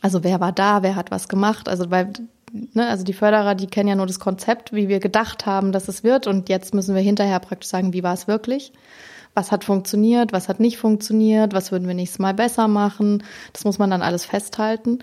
Also 0.00 0.22
wer 0.22 0.38
war 0.38 0.52
da, 0.52 0.84
wer 0.84 0.94
hat 0.94 1.10
was 1.10 1.28
gemacht? 1.28 1.68
Also 1.68 1.90
weil 1.90 2.12
ne, 2.52 2.88
also 2.88 3.04
die 3.04 3.12
Förderer, 3.12 3.54
die 3.54 3.66
kennen 3.66 3.88
ja 3.88 3.96
nur 3.96 4.06
das 4.06 4.20
Konzept, 4.20 4.72
wie 4.72 4.88
wir 4.88 5.00
gedacht 5.00 5.46
haben, 5.46 5.72
dass 5.72 5.88
es 5.88 6.04
wird. 6.04 6.26
Und 6.26 6.48
jetzt 6.48 6.74
müssen 6.74 6.94
wir 6.94 7.02
hinterher 7.02 7.40
praktisch 7.40 7.68
sagen, 7.68 7.92
wie 7.92 8.02
war 8.02 8.14
es 8.14 8.28
wirklich? 8.28 8.72
Was 9.34 9.52
hat 9.52 9.64
funktioniert, 9.64 10.32
was 10.32 10.48
hat 10.48 10.58
nicht 10.58 10.78
funktioniert, 10.78 11.52
was 11.52 11.70
würden 11.70 11.86
wir 11.86 11.94
nächstes 11.94 12.18
Mal 12.18 12.34
besser 12.34 12.66
machen? 12.66 13.22
Das 13.52 13.64
muss 13.64 13.78
man 13.78 13.90
dann 13.90 14.02
alles 14.02 14.24
festhalten. 14.24 15.00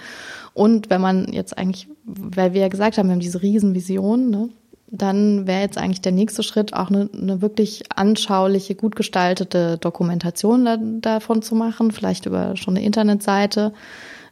Und 0.53 0.89
wenn 0.89 1.01
man 1.01 1.31
jetzt 1.31 1.57
eigentlich, 1.57 1.87
weil 2.03 2.53
wir 2.53 2.61
ja 2.61 2.67
gesagt 2.67 2.97
haben, 2.97 3.07
wir 3.07 3.13
haben 3.13 3.19
diese 3.19 3.41
Riesenvision, 3.41 4.29
ne, 4.29 4.49
dann 4.97 5.47
wäre 5.47 5.61
jetzt 5.61 5.77
eigentlich 5.77 6.01
der 6.01 6.11
nächste 6.11 6.43
Schritt 6.43 6.73
auch 6.73 6.89
eine, 6.89 7.09
eine 7.13 7.41
wirklich 7.41 7.83
anschauliche, 7.95 8.75
gut 8.75 8.95
gestaltete 8.95 9.77
Dokumentation 9.77 10.65
da, 10.65 10.77
davon 10.77 11.41
zu 11.41 11.55
machen, 11.55 11.91
vielleicht 11.91 12.25
über 12.25 12.55
schon 12.55 12.75
eine 12.75 12.85
Internetseite, 12.85 13.73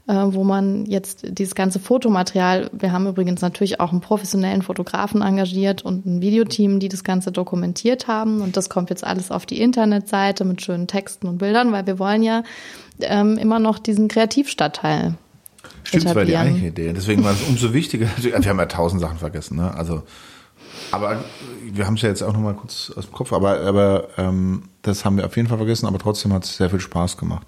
äh, 0.08 0.14
wo 0.14 0.44
man 0.44 0.86
jetzt 0.86 1.26
dieses 1.38 1.56
ganze 1.56 1.80
Fotomaterial, 1.80 2.70
wir 2.74 2.92
haben 2.92 3.08
übrigens 3.08 3.42
natürlich 3.42 3.80
auch 3.80 3.92
einen 3.92 4.02
professionellen 4.02 4.62
Fotografen 4.62 5.22
engagiert 5.22 5.84
und 5.84 6.06
ein 6.06 6.22
Videoteam, 6.22 6.80
die 6.80 6.90
das 6.90 7.04
Ganze 7.04 7.32
dokumentiert 7.32 8.08
haben 8.08 8.42
und 8.42 8.58
das 8.58 8.70
kommt 8.70 8.90
jetzt 8.90 9.04
alles 9.04 9.32
auf 9.32 9.46
die 9.46 9.62
Internetseite 9.62 10.46
mit 10.46 10.62
schönen 10.62 10.88
Texten 10.88 11.28
und 11.28 11.38
Bildern, 11.38 11.72
weil 11.72 11.86
wir 11.88 12.00
wollen 12.00 12.24
ja 12.24 12.44
ähm, 13.02 13.38
immer 13.38 13.60
noch 13.60 13.80
diesen 13.80 14.08
Kreativstadtteil 14.08 15.16
Stimmt, 15.84 16.06
das 16.06 16.16
war 16.16 16.26
die 16.26 16.38
eigentliche 16.38 16.68
Idee. 16.68 16.94
Deswegen 16.94 17.24
war 17.24 17.34
es 17.34 17.42
umso 17.42 17.74
wichtiger. 17.74 18.08
Wir 18.18 18.34
haben 18.34 18.60
ja 18.60 18.66
tausend 18.66 19.02
Sachen 19.02 19.18
vergessen, 19.18 19.58
ne? 19.58 19.74
Also, 19.74 20.04
aber 20.94 21.24
wir 21.72 21.88
haben 21.88 21.96
es 21.96 22.04
ja 22.04 22.10
jetzt 22.10 22.22
auch 22.22 22.34
noch 22.34 22.40
mal 22.40 22.54
kurz 22.54 22.92
aus 22.96 23.06
dem 23.06 23.14
Kopf, 23.14 23.34
aber, 23.34 23.62
aber 23.62 24.10
ähm, 24.18 24.70
das 24.84 25.06
haben 25.06 25.18
wir 25.18 25.26
auf 25.26 25.36
jeden 25.36 25.50
Fall 25.50 25.58
vergessen, 25.58 25.88
aber 25.88 25.98
trotzdem 25.98 26.32
hat 26.34 26.44
es 26.44 26.56
sehr 26.56 26.70
viel 26.70 26.80
Spaß 26.80 27.18
gemacht, 27.18 27.48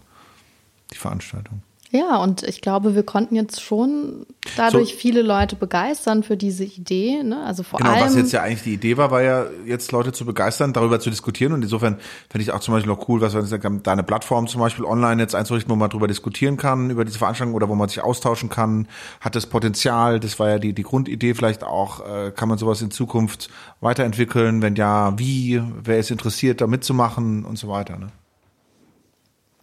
die 0.92 0.98
Veranstaltung. 0.98 1.62
Ja, 1.96 2.18
und 2.18 2.44
ich 2.44 2.60
glaube, 2.60 2.94
wir 2.94 3.04
konnten 3.04 3.36
jetzt 3.36 3.62
schon 3.62 4.26
dadurch 4.58 4.92
so, 4.92 4.98
viele 4.98 5.22
Leute 5.22 5.56
begeistern 5.56 6.24
für 6.24 6.36
diese 6.36 6.66
Idee. 6.66 7.24
Ne? 7.24 7.42
Also 7.46 7.64
vor 7.64 7.80
genau, 7.80 7.92
allem. 7.92 8.02
was 8.02 8.16
jetzt 8.16 8.34
ja 8.34 8.42
eigentlich 8.42 8.64
die 8.64 8.74
Idee 8.74 8.98
war, 8.98 9.12
war 9.12 9.22
ja 9.22 9.46
jetzt 9.66 9.94
Leute 9.94 10.12
zu 10.12 10.26
begeistern, 10.26 10.74
darüber 10.74 11.00
zu 11.00 11.10
diskutieren. 11.10 11.54
Und 11.54 11.64
insofern 11.64 11.98
finde 12.30 12.44
ich 12.44 12.52
auch 12.52 12.60
zum 12.60 12.74
Beispiel 12.74 12.92
auch 12.92 13.08
cool, 13.08 13.22
was 13.22 13.34
wir 13.34 13.44
sagen, 13.44 13.82
da 13.82 13.94
eine 13.94 14.04
Plattform 14.04 14.48
zum 14.48 14.60
Beispiel 14.60 14.84
online 14.84 15.22
jetzt 15.22 15.36
einzurichten, 15.36 15.72
wo 15.72 15.78
man 15.78 15.90
darüber 15.90 16.08
diskutieren 16.08 16.58
kann, 16.58 16.90
über 16.90 17.06
diese 17.06 17.18
Veranstaltung 17.18 17.56
oder 17.56 17.70
wo 17.70 17.76
man 17.76 17.88
sich 17.88 18.02
austauschen 18.02 18.50
kann. 18.50 18.90
Hat 19.22 19.36
das 19.36 19.46
Potenzial, 19.46 20.20
das 20.20 20.38
war 20.38 20.50
ja 20.50 20.60
die, 20.60 20.74
die 20.74 20.84
Grundidee 20.84 21.34
vielleicht 21.34 21.64
auch, 21.64 22.06
äh, 22.06 22.32
kann 22.32 22.50
man 22.50 22.58
sowas 22.58 22.82
in 22.82 22.92
Zukunft 22.92 23.50
weiterentwickeln? 23.80 24.62
Wenn 24.62 24.76
ja, 24.76 25.18
wie? 25.18 25.62
Wer 25.82 26.00
ist 26.00 26.12
interessiert, 26.12 26.60
da 26.60 26.68
mitzumachen 26.68 27.46
und 27.46 27.58
so 27.58 27.70
weiter. 27.70 27.98
Ne? 27.98 28.08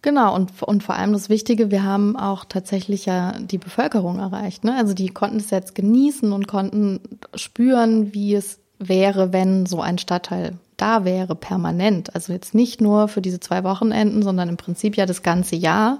Genau, 0.03 0.35
und, 0.35 0.61
und 0.61 0.83
vor 0.83 0.95
allem 0.95 1.13
das 1.13 1.29
Wichtige, 1.29 1.71
wir 1.71 1.83
haben 1.83 2.17
auch 2.17 2.43
tatsächlich 2.43 3.05
ja 3.05 3.39
die 3.39 3.57
Bevölkerung 3.57 4.19
erreicht. 4.19 4.65
Ne? 4.65 4.75
Also 4.75 4.93
die 4.93 5.07
konnten 5.07 5.37
es 5.37 5.49
jetzt 5.49 5.75
genießen 5.75 6.33
und 6.33 6.45
konnten 6.45 6.99
spüren, 7.35 8.13
wie 8.13 8.35
es 8.35 8.59
wäre, 8.79 9.31
wenn 9.31 9.65
so 9.65 9.79
ein 9.81 9.97
Stadtteil 9.97 10.57
da 10.75 11.05
wäre, 11.05 11.35
permanent. 11.35 12.13
Also 12.13 12.33
jetzt 12.33 12.53
nicht 12.53 12.81
nur 12.81 13.07
für 13.07 13.21
diese 13.21 13.39
zwei 13.39 13.63
Wochenenden, 13.63 14.23
sondern 14.23 14.49
im 14.49 14.57
Prinzip 14.57 14.97
ja 14.97 15.05
das 15.05 15.23
ganze 15.23 15.55
Jahr, 15.55 15.99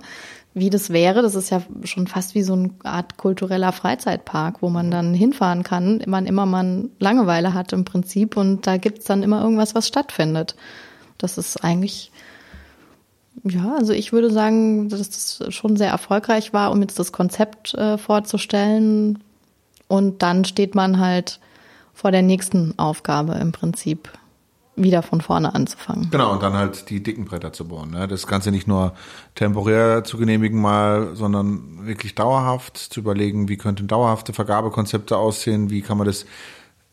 wie 0.54 0.70
das 0.70 0.90
wäre. 0.90 1.22
Das 1.22 1.36
ist 1.36 1.50
ja 1.50 1.62
schon 1.86 2.08
fast 2.08 2.36
wie 2.36 2.44
so 2.44 2.54
eine 2.54 2.72
Art 2.84 3.16
kultureller 3.16 3.72
Freizeitpark, 3.72 4.62
wo 4.62 4.70
man 4.70 4.92
dann 4.92 5.14
hinfahren 5.14 5.64
kann, 5.64 6.04
wann 6.08 6.26
immer 6.26 6.46
man 6.46 6.90
Langeweile 7.00 7.54
hat 7.54 7.72
im 7.72 7.86
Prinzip. 7.86 8.36
Und 8.36 8.68
da 8.68 8.76
gibt's 8.76 9.06
dann 9.06 9.24
immer 9.24 9.42
irgendwas, 9.42 9.76
was 9.76 9.88
stattfindet. 9.88 10.58
Das 11.18 11.38
ist 11.38 11.64
eigentlich 11.64 12.12
ja, 13.44 13.76
also 13.76 13.92
ich 13.94 14.14
würde 14.14 14.32
sagen, 14.32 14.90
dass 14.90 15.10
das 15.10 15.54
schon 15.54 15.76
sehr 15.76 15.90
erfolgreich 15.90 16.54
war, 16.54 16.72
um 16.72 16.82
jetzt 16.82 16.98
das 16.98 17.12
Konzept 17.12 17.74
äh, 17.74 17.98
vorzustellen. 17.98 19.20
Und 19.88 20.22
dann 20.22 20.46
steht 20.46 20.76
man 20.76 21.00
halt 21.00 21.40
vor 21.94 22.12
der 22.12 22.22
nächsten 22.22 22.78
Aufgabe 22.80 23.34
im 23.34 23.52
Prinzip 23.52 24.10
wieder 24.76 25.04
von 25.04 25.22
vorne 25.22 25.54
anzufangen. 25.54 26.10
Genau, 26.10 26.32
und 26.32 26.42
dann 26.42 26.54
halt 26.54 26.90
die 26.90 27.04
dicken 27.04 27.26
Bretter 27.26 27.54
zu 27.54 27.68
bauen. 27.68 27.92
Ne? 27.92 28.08
Das 28.08 28.26
Ganze 28.26 28.50
nicht 28.50 28.68
nur 28.68 28.94
temporär 29.36 30.04
zu 30.04 30.18
genehmigen 30.18 30.60
mal, 30.60 31.16
sondern 31.16 31.86
wirklich 31.86 32.16
dauerhaft 32.16 32.78
zu 32.78 33.02
überlegen, 33.02 33.50
wie 33.50 33.58
könnten 33.58 33.88
dauerhafte 33.88 34.34
Vergabekonzepte 34.34 35.18
aussehen, 35.18 35.70
wie 35.70 35.82
kann 35.82 35.98
man 35.98 36.08
das 36.08 36.26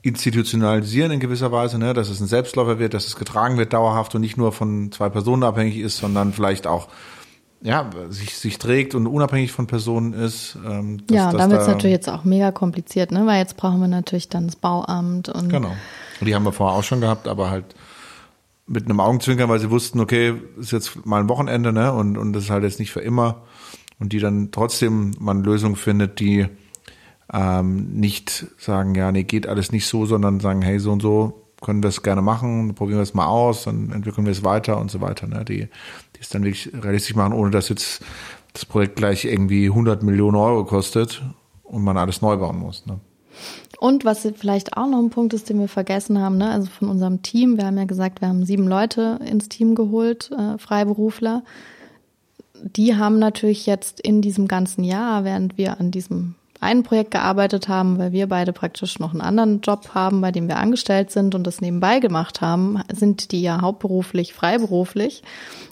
institutionalisieren 0.02 1.12
in 1.12 1.20
gewisser 1.20 1.52
Weise, 1.52 1.78
ne, 1.78 1.93
dass 1.93 2.09
es 2.09 2.20
ein 2.20 2.27
Selbstläufer 2.27 2.78
wird, 2.78 2.94
dass 2.94 3.06
es 3.06 3.16
getragen 3.16 3.59
wird 3.59 3.72
dauerhaft 3.72 4.14
und 4.14 4.22
nicht 4.22 4.36
nur 4.36 4.52
von 4.52 4.90
zwei 4.93 5.09
Personen 5.09 5.43
abhängig 5.43 5.78
ist, 5.78 5.98
sondern 5.98 6.32
vielleicht 6.32 6.66
auch 6.66 6.89
ja, 7.62 7.90
sich, 8.09 8.36
sich 8.36 8.59
trägt 8.59 8.94
und 8.94 9.06
unabhängig 9.06 9.52
von 9.52 9.66
Personen 9.66 10.14
ist. 10.14 10.56
Ähm, 10.66 11.06
dass, 11.06 11.14
ja, 11.14 11.32
dann 11.32 11.51
wird 11.51 11.60
es 11.60 11.66
da 11.66 11.72
natürlich 11.72 11.94
jetzt 11.94 12.09
auch 12.09 12.24
mega 12.24 12.52
kompliziert, 12.52 13.12
ne? 13.12 13.27
weil 13.27 13.39
jetzt 13.39 13.56
brauchen 13.56 13.81
wir 13.81 13.89
natürlich 13.89 14.28
dann 14.28 14.47
das 14.47 14.56
Bauamt 14.56 15.28
und. 15.28 15.51
Genau. 15.51 15.72
Und 16.20 16.27
die 16.27 16.35
haben 16.35 16.44
wir 16.44 16.52
vorher 16.52 16.78
auch 16.78 16.85
schon 16.85 17.01
gehabt, 17.01 17.28
aber 17.28 17.51
halt 17.51 17.66
mit 18.66 18.85
einem 18.85 19.01
Augenzwinkern, 19.01 19.48
weil 19.48 19.59
sie 19.59 19.70
wussten, 19.70 20.01
okay, 20.01 20.35
ist 20.59 20.70
jetzt 20.70 21.05
mal 21.05 21.20
ein 21.20 21.28
Wochenende, 21.28 21.72
ne? 21.72 21.93
Und, 21.93 22.16
und 22.16 22.32
das 22.32 22.44
ist 22.44 22.51
halt 22.51 22.62
jetzt 22.62 22.78
nicht 22.78 22.93
für 22.93 23.01
immer. 23.01 23.43
Und 23.98 24.12
die 24.12 24.20
dann 24.20 24.51
trotzdem 24.52 25.14
man 25.18 25.43
Lösung 25.43 25.77
findet, 25.77 26.20
die 26.20 26.47
ähm, 27.32 27.93
nicht 27.93 28.47
sagen, 28.59 28.94
ja, 28.94 29.12
nee, 29.12 29.24
geht 29.24 29.47
alles 29.47 29.73
nicht 29.73 29.86
so, 29.86 30.07
sondern 30.07 30.40
sagen, 30.40 30.62
hey, 30.62 30.78
so 30.78 30.93
und 30.93 31.02
so 31.02 31.47
können 31.61 31.82
wir 31.82 31.89
es 31.89 32.02
gerne 32.02 32.23
machen, 32.23 32.74
probieren 32.74 32.98
wir 32.98 33.02
es 33.02 33.15
mal 33.15 33.27
aus, 33.27 33.65
dann 33.65 33.93
entwickeln 33.93 34.24
wir 34.24 34.32
es 34.32 34.44
weiter 34.44 34.78
und 34.78 34.90
so 34.90 35.01
weiter. 35.01 35.27
Ne? 35.27 35.44
Die, 35.44 35.69
die 36.16 36.20
es 36.20 36.31
dann 36.31 36.43
wirklich 36.43 36.70
realistisch 36.73 37.15
machen, 37.15 37.32
ohne 37.32 37.51
dass 37.51 37.69
jetzt 37.69 38.02
das 38.52 38.65
Projekt 38.65 38.97
gleich 38.97 39.24
irgendwie 39.24 39.66
100 39.66 40.02
Millionen 40.02 40.36
Euro 40.36 40.65
kostet 40.65 41.23
und 41.62 41.85
man 41.85 41.97
alles 41.97 42.23
neu 42.23 42.36
bauen 42.36 42.59
muss. 42.59 42.86
Ne? 42.86 42.98
Und 43.78 44.05
was 44.05 44.27
vielleicht 44.36 44.77
auch 44.77 44.89
noch 44.89 44.98
ein 44.98 45.11
Punkt 45.11 45.32
ist, 45.32 45.48
den 45.48 45.61
wir 45.61 45.69
vergessen 45.69 46.19
haben, 46.19 46.36
ne? 46.39 46.51
also 46.51 46.69
von 46.69 46.89
unserem 46.89 47.23
Team, 47.23 47.57
wir 47.57 47.66
haben 47.66 47.78
ja 47.78 47.85
gesagt, 47.85 48.20
wir 48.20 48.28
haben 48.28 48.44
sieben 48.44 48.66
Leute 48.66 49.19
ins 49.24 49.48
Team 49.48 49.74
geholt, 49.74 50.31
äh, 50.32 50.59
Freiberufler. 50.59 51.44
Die 52.62 52.97
haben 52.97 53.19
natürlich 53.19 53.66
jetzt 53.66 54.01
in 54.01 54.20
diesem 54.20 54.48
ganzen 54.48 54.85
Jahr, 54.85 55.24
während 55.24 55.57
wir 55.57 55.81
an 55.81 55.90
diesem 55.90 56.35
einen 56.61 56.82
Projekt 56.82 57.11
gearbeitet 57.11 57.69
haben, 57.69 57.99
weil 57.99 58.12
wir 58.12 58.28
beide 58.28 58.53
praktisch 58.53 58.99
noch 58.99 59.12
einen 59.12 59.23
anderen 59.23 59.61
Job 59.62 59.91
haben, 59.95 60.20
bei 60.20 60.31
dem 60.31 60.47
wir 60.49 60.59
angestellt 60.59 61.11
sind 61.11 61.35
und 61.35 61.47
das 61.47 61.61
nebenbei 61.61 62.01
gemacht 62.01 62.41
haben, 62.41 62.82
sind 62.93 63.32
die 63.32 63.41
ja 63.41 63.62
hauptberuflich, 63.62 64.35
freiberuflich. 64.35 65.23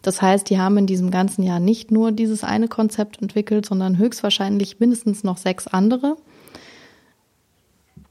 Das 0.02 0.22
heißt, 0.22 0.48
die 0.48 0.58
haben 0.58 0.78
in 0.78 0.86
diesem 0.86 1.10
ganzen 1.10 1.42
Jahr 1.42 1.60
nicht 1.60 1.90
nur 1.90 2.12
dieses 2.12 2.42
eine 2.42 2.68
Konzept 2.68 3.20
entwickelt, 3.20 3.66
sondern 3.66 3.98
höchstwahrscheinlich 3.98 4.80
mindestens 4.80 5.24
noch 5.24 5.36
sechs 5.36 5.66
andere 5.66 6.16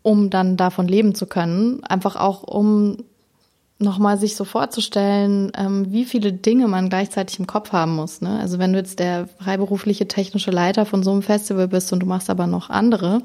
um 0.08 0.30
dann 0.30 0.56
davon 0.56 0.88
leben 0.88 1.16
zu 1.16 1.26
können. 1.26 1.84
Einfach 1.84 2.16
auch, 2.16 2.44
um 2.44 3.04
nochmal 3.80 4.18
sich 4.18 4.36
so 4.36 4.44
vorzustellen, 4.44 5.52
ähm, 5.56 5.92
wie 5.92 6.06
viele 6.06 6.34
Dinge 6.34 6.68
man 6.68 6.90
gleichzeitig 6.90 7.40
im 7.40 7.48
Kopf 7.48 7.72
haben 7.72 7.96
muss. 7.96 8.22
Ne? 8.22 8.40
Also 8.40 8.58
wenn 8.58 8.74
du 8.74 8.80
jetzt 8.80 9.00
der 9.00 9.28
freiberufliche 9.40 10.08
technische 10.08 10.52
Leiter 10.52 10.86
von 10.86 11.04
so 11.04 11.12
einem 11.12 11.22
Festival 11.22 11.68
bist 11.68 11.94
und 11.94 12.00
du 12.00 12.06
machst 12.08 12.30
aber 12.30 12.48
noch 12.48 12.70
andere, 12.70 13.22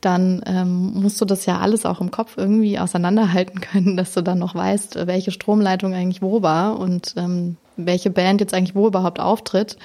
dann 0.00 0.42
ähm, 0.46 0.94
musst 0.94 1.20
du 1.20 1.24
das 1.24 1.46
ja 1.46 1.58
alles 1.58 1.86
auch 1.86 2.00
im 2.00 2.10
Kopf 2.10 2.36
irgendwie 2.36 2.78
auseinanderhalten 2.78 3.60
können, 3.72 3.96
dass 3.96 4.14
du 4.14 4.22
dann 4.22 4.38
noch 4.38 4.54
weißt, 4.54 5.06
welche 5.06 5.30
Stromleitung 5.30 5.94
eigentlich 5.94 6.22
wo 6.22 6.42
war 6.42 6.78
und 6.78 7.14
ähm, 7.16 7.56
welche 7.76 8.10
Band 8.10 8.40
jetzt 8.40 8.54
eigentlich 8.54 8.74
wo 8.74 8.86
überhaupt 8.86 9.20
auftritt. 9.20 9.76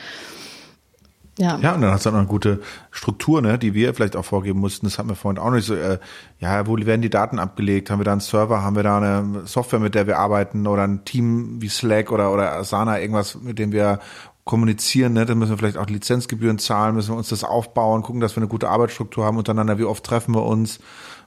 Ja. 1.38 1.60
ja, 1.60 1.76
und 1.76 1.82
dann 1.82 1.92
hast 1.92 2.06
du 2.06 2.10
auch 2.10 2.14
noch 2.14 2.20
eine 2.20 2.28
gute 2.28 2.62
Struktur, 2.90 3.42
ne, 3.42 3.60
die 3.60 3.76
wir 3.76 3.94
vielleicht 3.94 4.16
auch 4.16 4.26
vorgeben 4.26 4.60
mussten. 4.60 4.88
Das 4.88 4.98
hatten 4.98 5.10
wir 5.10 5.16
vorhin 5.16 5.40
auch 5.40 5.52
nicht 5.52 5.66
so. 5.66 5.76
Äh, 5.76 6.00
ja, 6.40 6.66
wo 6.66 6.78
werden 6.78 7.02
die 7.02 7.12
Daten 7.12 7.38
abgelegt? 7.38 7.90
Haben 7.92 8.00
wir 8.00 8.06
da 8.06 8.12
einen 8.12 8.22
Server? 8.22 8.64
Haben 8.64 8.76
wir 8.76 8.84
da 8.84 8.98
eine 8.98 9.42
Software, 9.46 9.80
mit 9.80 9.94
der 9.94 10.08
wir 10.08 10.18
arbeiten? 10.18 10.66
Oder 10.66 10.84
ein 10.84 11.06
Team 11.06 11.62
wie 11.62 11.70
Slack 11.70 12.12
oder, 12.12 12.34
oder 12.34 12.54
Asana, 12.54 13.00
irgendwas, 13.00 13.40
mit 13.40 13.60
dem 13.60 13.72
wir 13.72 14.00
kommunizieren? 14.46 15.14
Ne? 15.14 15.26
Dann 15.28 15.38
müssen 15.38 15.52
wir 15.52 15.58
vielleicht 15.58 15.78
auch 15.78 15.88
Lizenzgebühren 15.88 16.58
zahlen, 16.58 16.96
müssen 16.96 17.14
wir 17.14 17.18
uns 17.18 17.30
das 17.30 17.44
aufbauen, 17.44 18.02
gucken, 18.02 18.20
dass 18.20 18.36
wir 18.36 18.42
eine 18.42 18.50
gute 18.50 18.70
Arbeitsstruktur 18.70 19.24
haben 19.24 19.38
untereinander. 19.38 19.78
Wie 19.78 19.86
oft 19.86 20.04
treffen 20.04 20.34
wir 20.34 20.44
uns? 20.44 20.80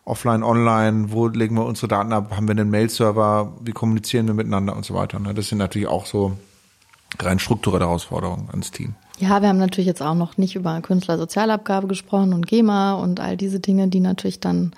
Offline, 0.04 0.42
online? 0.42 1.12
Wo 1.12 1.28
legen 1.28 1.54
wir 1.54 1.66
unsere 1.66 1.86
Daten 1.86 2.12
ab? 2.12 2.32
Haben 2.34 2.48
wir 2.48 2.52
einen 2.52 2.70
Mail-Server? 2.70 3.52
Wie 3.60 3.72
kommunizieren 3.72 4.26
wir 4.26 4.34
miteinander 4.34 4.74
und 4.74 4.84
so 4.84 4.94
weiter? 4.94 5.20
Ne? 5.20 5.34
Das 5.34 5.48
sind 5.48 5.58
natürlich 5.58 5.86
auch 5.86 6.06
so 6.06 6.36
rein 7.20 7.38
strukturelle 7.38 7.84
Herausforderungen 7.84 8.48
ans 8.50 8.72
Team. 8.72 8.94
Ja, 9.20 9.42
wir 9.42 9.48
haben 9.48 9.58
natürlich 9.58 9.86
jetzt 9.86 10.02
auch 10.02 10.14
noch 10.14 10.38
nicht 10.38 10.56
über 10.56 10.80
Künstlersozialabgabe 10.80 11.86
gesprochen 11.86 12.32
und 12.32 12.46
GEMA 12.46 12.94
und 12.94 13.20
all 13.20 13.36
diese 13.36 13.60
Dinge, 13.60 13.88
die 13.88 14.00
natürlich 14.00 14.40
dann 14.40 14.72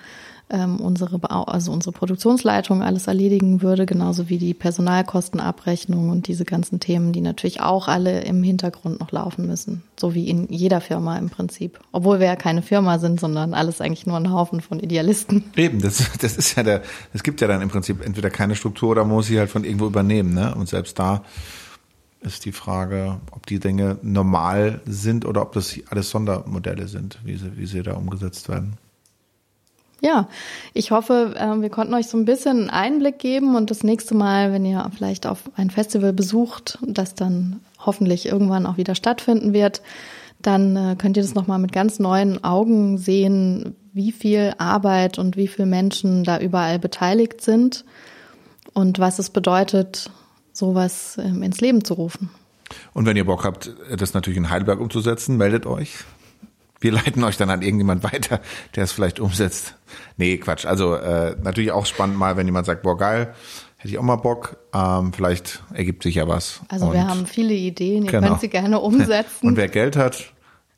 ähm, 0.49 0.81
unsere, 0.81 1.19
also 1.29 1.71
unsere 1.71 1.93
Produktionsleitung 1.93 2.83
alles 2.83 3.07
erledigen 3.07 3.61
würde, 3.61 3.85
genauso 3.85 4.27
wie 4.27 4.37
die 4.37 4.53
Personalkostenabrechnung 4.53 6.09
und 6.09 6.27
diese 6.27 6.43
ganzen 6.43 6.81
Themen, 6.81 7.13
die 7.13 7.21
natürlich 7.21 7.61
auch 7.61 7.87
alle 7.87 8.21
im 8.23 8.43
Hintergrund 8.43 8.99
noch 8.99 9.13
laufen 9.13 9.47
müssen. 9.47 9.83
So 9.97 10.13
wie 10.13 10.29
in 10.29 10.49
jeder 10.49 10.81
Firma 10.81 11.17
im 11.17 11.29
Prinzip. 11.29 11.79
Obwohl 11.93 12.19
wir 12.19 12.27
ja 12.27 12.35
keine 12.35 12.61
Firma 12.61 12.99
sind, 12.99 13.21
sondern 13.21 13.53
alles 13.53 13.79
eigentlich 13.79 14.05
nur 14.05 14.17
ein 14.17 14.31
Haufen 14.31 14.59
von 14.59 14.81
Idealisten. 14.81 15.45
Eben, 15.55 15.81
das, 15.81 16.03
das 16.19 16.35
ist 16.35 16.55
ja 16.55 16.63
der, 16.63 16.81
es 17.13 17.23
gibt 17.23 17.39
ja 17.39 17.47
dann 17.47 17.61
im 17.61 17.69
Prinzip 17.69 18.05
entweder 18.05 18.29
keine 18.29 18.55
Struktur 18.55 18.89
oder 18.89 19.05
muss 19.05 19.27
sie 19.27 19.39
halt 19.39 19.49
von 19.49 19.63
irgendwo 19.63 19.87
übernehmen, 19.87 20.33
ne? 20.33 20.53
Und 20.53 20.67
selbst 20.67 20.99
da 20.99 21.23
ist 22.25 22.45
die 22.45 22.51
Frage, 22.51 23.19
ob 23.31 23.45
die 23.45 23.59
Dinge 23.59 23.97
normal 24.01 24.81
sind 24.85 25.25
oder 25.25 25.41
ob 25.41 25.53
das 25.53 25.75
alles 25.89 26.09
Sondermodelle 26.09 26.87
sind, 26.87 27.19
wie 27.23 27.35
sie, 27.37 27.57
wie 27.57 27.65
sie 27.65 27.83
da 27.83 27.93
umgesetzt 27.93 28.49
werden. 28.49 28.77
Ja, 30.01 30.27
ich 30.73 30.91
hoffe, 30.91 31.33
ähm, 31.37 31.61
wir 31.61 31.69
konnten 31.69 31.93
euch 31.93 32.07
so 32.07 32.17
ein 32.17 32.25
bisschen 32.25 32.61
einen 32.61 32.69
Einblick 32.69 33.19
geben 33.19 33.55
und 33.55 33.71
das 33.71 33.83
nächste 33.83 34.15
Mal, 34.15 34.51
wenn 34.51 34.65
ihr 34.65 34.89
vielleicht 34.93 35.25
auf 35.25 35.43
ein 35.55 35.69
Festival 35.69 36.11
besucht, 36.11 36.77
das 36.85 37.15
dann 37.15 37.61
hoffentlich 37.79 38.25
irgendwann 38.25 38.65
auch 38.65 38.75
wieder 38.75 38.95
stattfinden 38.95 39.53
wird, 39.53 39.81
dann 40.41 40.75
äh, 40.75 40.95
könnt 40.97 41.15
ihr 41.15 41.23
das 41.23 41.35
nochmal 41.35 41.59
mit 41.59 41.71
ganz 41.71 41.99
neuen 41.99 42.43
Augen 42.43 42.97
sehen, 42.97 43.77
wie 43.93 44.11
viel 44.11 44.53
Arbeit 44.57 45.19
und 45.19 45.37
wie 45.37 45.47
viele 45.47 45.67
Menschen 45.67 46.25
da 46.25 46.37
überall 46.37 46.79
beteiligt 46.79 47.39
sind 47.39 47.85
und 48.73 48.99
was 48.99 49.19
es 49.19 49.29
bedeutet, 49.29 50.11
sowas 50.53 51.17
ähm, 51.21 51.43
ins 51.43 51.59
Leben 51.59 51.83
zu 51.83 51.95
rufen. 51.95 52.29
Und 52.93 53.05
wenn 53.05 53.17
ihr 53.17 53.25
Bock 53.25 53.43
habt, 53.43 53.71
das 53.95 54.13
natürlich 54.13 54.37
in 54.37 54.49
Heidelberg 54.49 54.79
umzusetzen, 54.79 55.37
meldet 55.37 55.65
euch. 55.65 55.97
Wir 56.79 56.91
leiten 56.93 57.23
euch 57.23 57.37
dann 57.37 57.49
an 57.49 57.61
irgendjemand 57.61 58.03
weiter, 58.03 58.39
der 58.75 58.85
es 58.85 58.91
vielleicht 58.91 59.19
umsetzt. 59.19 59.75
Nee, 60.17 60.37
Quatsch. 60.37 60.65
Also 60.65 60.95
äh, 60.95 61.35
natürlich 61.41 61.71
auch 61.71 61.85
spannend 61.85 62.17
mal, 62.17 62.37
wenn 62.37 62.45
jemand 62.45 62.65
sagt, 62.65 62.83
boah, 62.83 62.97
geil, 62.97 63.33
hätte 63.77 63.89
ich 63.89 63.97
auch 63.97 64.03
mal 64.03 64.15
Bock. 64.15 64.57
Ähm, 64.73 65.11
vielleicht 65.13 65.63
ergibt 65.73 66.03
sich 66.03 66.15
ja 66.15 66.27
was. 66.27 66.61
Also 66.69 66.87
Und 66.87 66.93
wir 66.93 67.07
haben 67.07 67.25
viele 67.25 67.53
Ideen, 67.53 68.05
ihr 68.05 68.11
genau. 68.11 68.29
könnt 68.29 68.41
sie 68.41 68.49
gerne 68.49 68.79
umsetzen. 68.79 69.27
Und 69.47 69.57
wer 69.57 69.67
Geld 69.67 69.95
hat, 69.95 70.33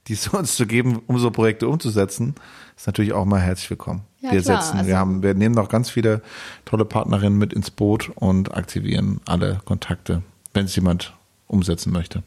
die 0.07 0.17
uns 0.31 0.55
zu 0.55 0.65
geben, 0.65 1.01
um 1.07 1.19
so 1.19 1.31
Projekte 1.31 1.67
umzusetzen, 1.67 2.35
ist 2.75 2.87
natürlich 2.87 3.13
auch 3.13 3.25
mal 3.25 3.39
herzlich 3.39 3.69
willkommen. 3.69 4.01
Ja, 4.19 4.31
wir 4.31 4.41
klar, 4.41 4.61
setzen, 4.61 4.77
also 4.77 4.87
wir 4.87 4.97
haben, 4.97 5.23
wir 5.23 5.33
nehmen 5.33 5.55
noch 5.55 5.69
ganz 5.69 5.89
viele 5.89 6.21
tolle 6.65 6.85
Partnerinnen 6.85 7.37
mit 7.37 7.53
ins 7.53 7.71
Boot 7.71 8.11
und 8.15 8.55
aktivieren 8.55 9.21
alle 9.25 9.59
Kontakte, 9.65 10.23
wenn 10.53 10.65
es 10.65 10.75
jemand 10.75 11.13
umsetzen 11.47 11.91
möchte. 11.91 12.23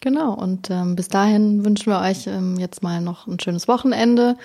Genau, 0.00 0.32
und 0.32 0.70
ähm, 0.70 0.96
bis 0.96 1.08
dahin 1.08 1.64
wünschen 1.64 1.92
wir 1.92 2.00
euch 2.00 2.26
ähm, 2.26 2.58
jetzt 2.58 2.82
mal 2.82 3.00
noch 3.02 3.26
ein 3.26 3.38
schönes 3.38 3.68
Wochenende 3.68 4.36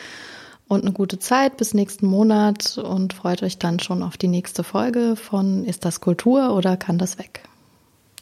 und 0.67 0.83
eine 0.83 0.91
gute 0.91 1.19
Zeit 1.19 1.57
bis 1.57 1.73
nächsten 1.73 2.07
Monat 2.07 2.77
und 2.77 3.13
freut 3.13 3.41
euch 3.43 3.57
dann 3.57 3.79
schon 3.79 4.03
auf 4.03 4.17
die 4.17 4.27
nächste 4.27 4.63
Folge 4.63 5.15
von 5.15 5.63
Ist 5.63 5.85
das 5.85 6.01
Kultur 6.01 6.53
oder 6.55 6.75
kann 6.75 6.97
das 6.97 7.17
weg? 7.17 7.43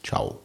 Ciao. 0.04 0.38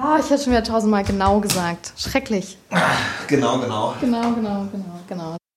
Oh, 0.00 0.16
ich 0.20 0.30
hätte 0.30 0.44
schon 0.44 0.52
wieder 0.52 0.62
tausendmal 0.62 1.02
genau 1.02 1.40
gesagt. 1.40 1.92
Schrecklich. 1.96 2.56
Genau, 3.26 3.58
genau. 3.58 3.94
Genau, 4.00 4.30
genau, 4.32 4.66
genau, 4.70 5.00
genau. 5.08 5.38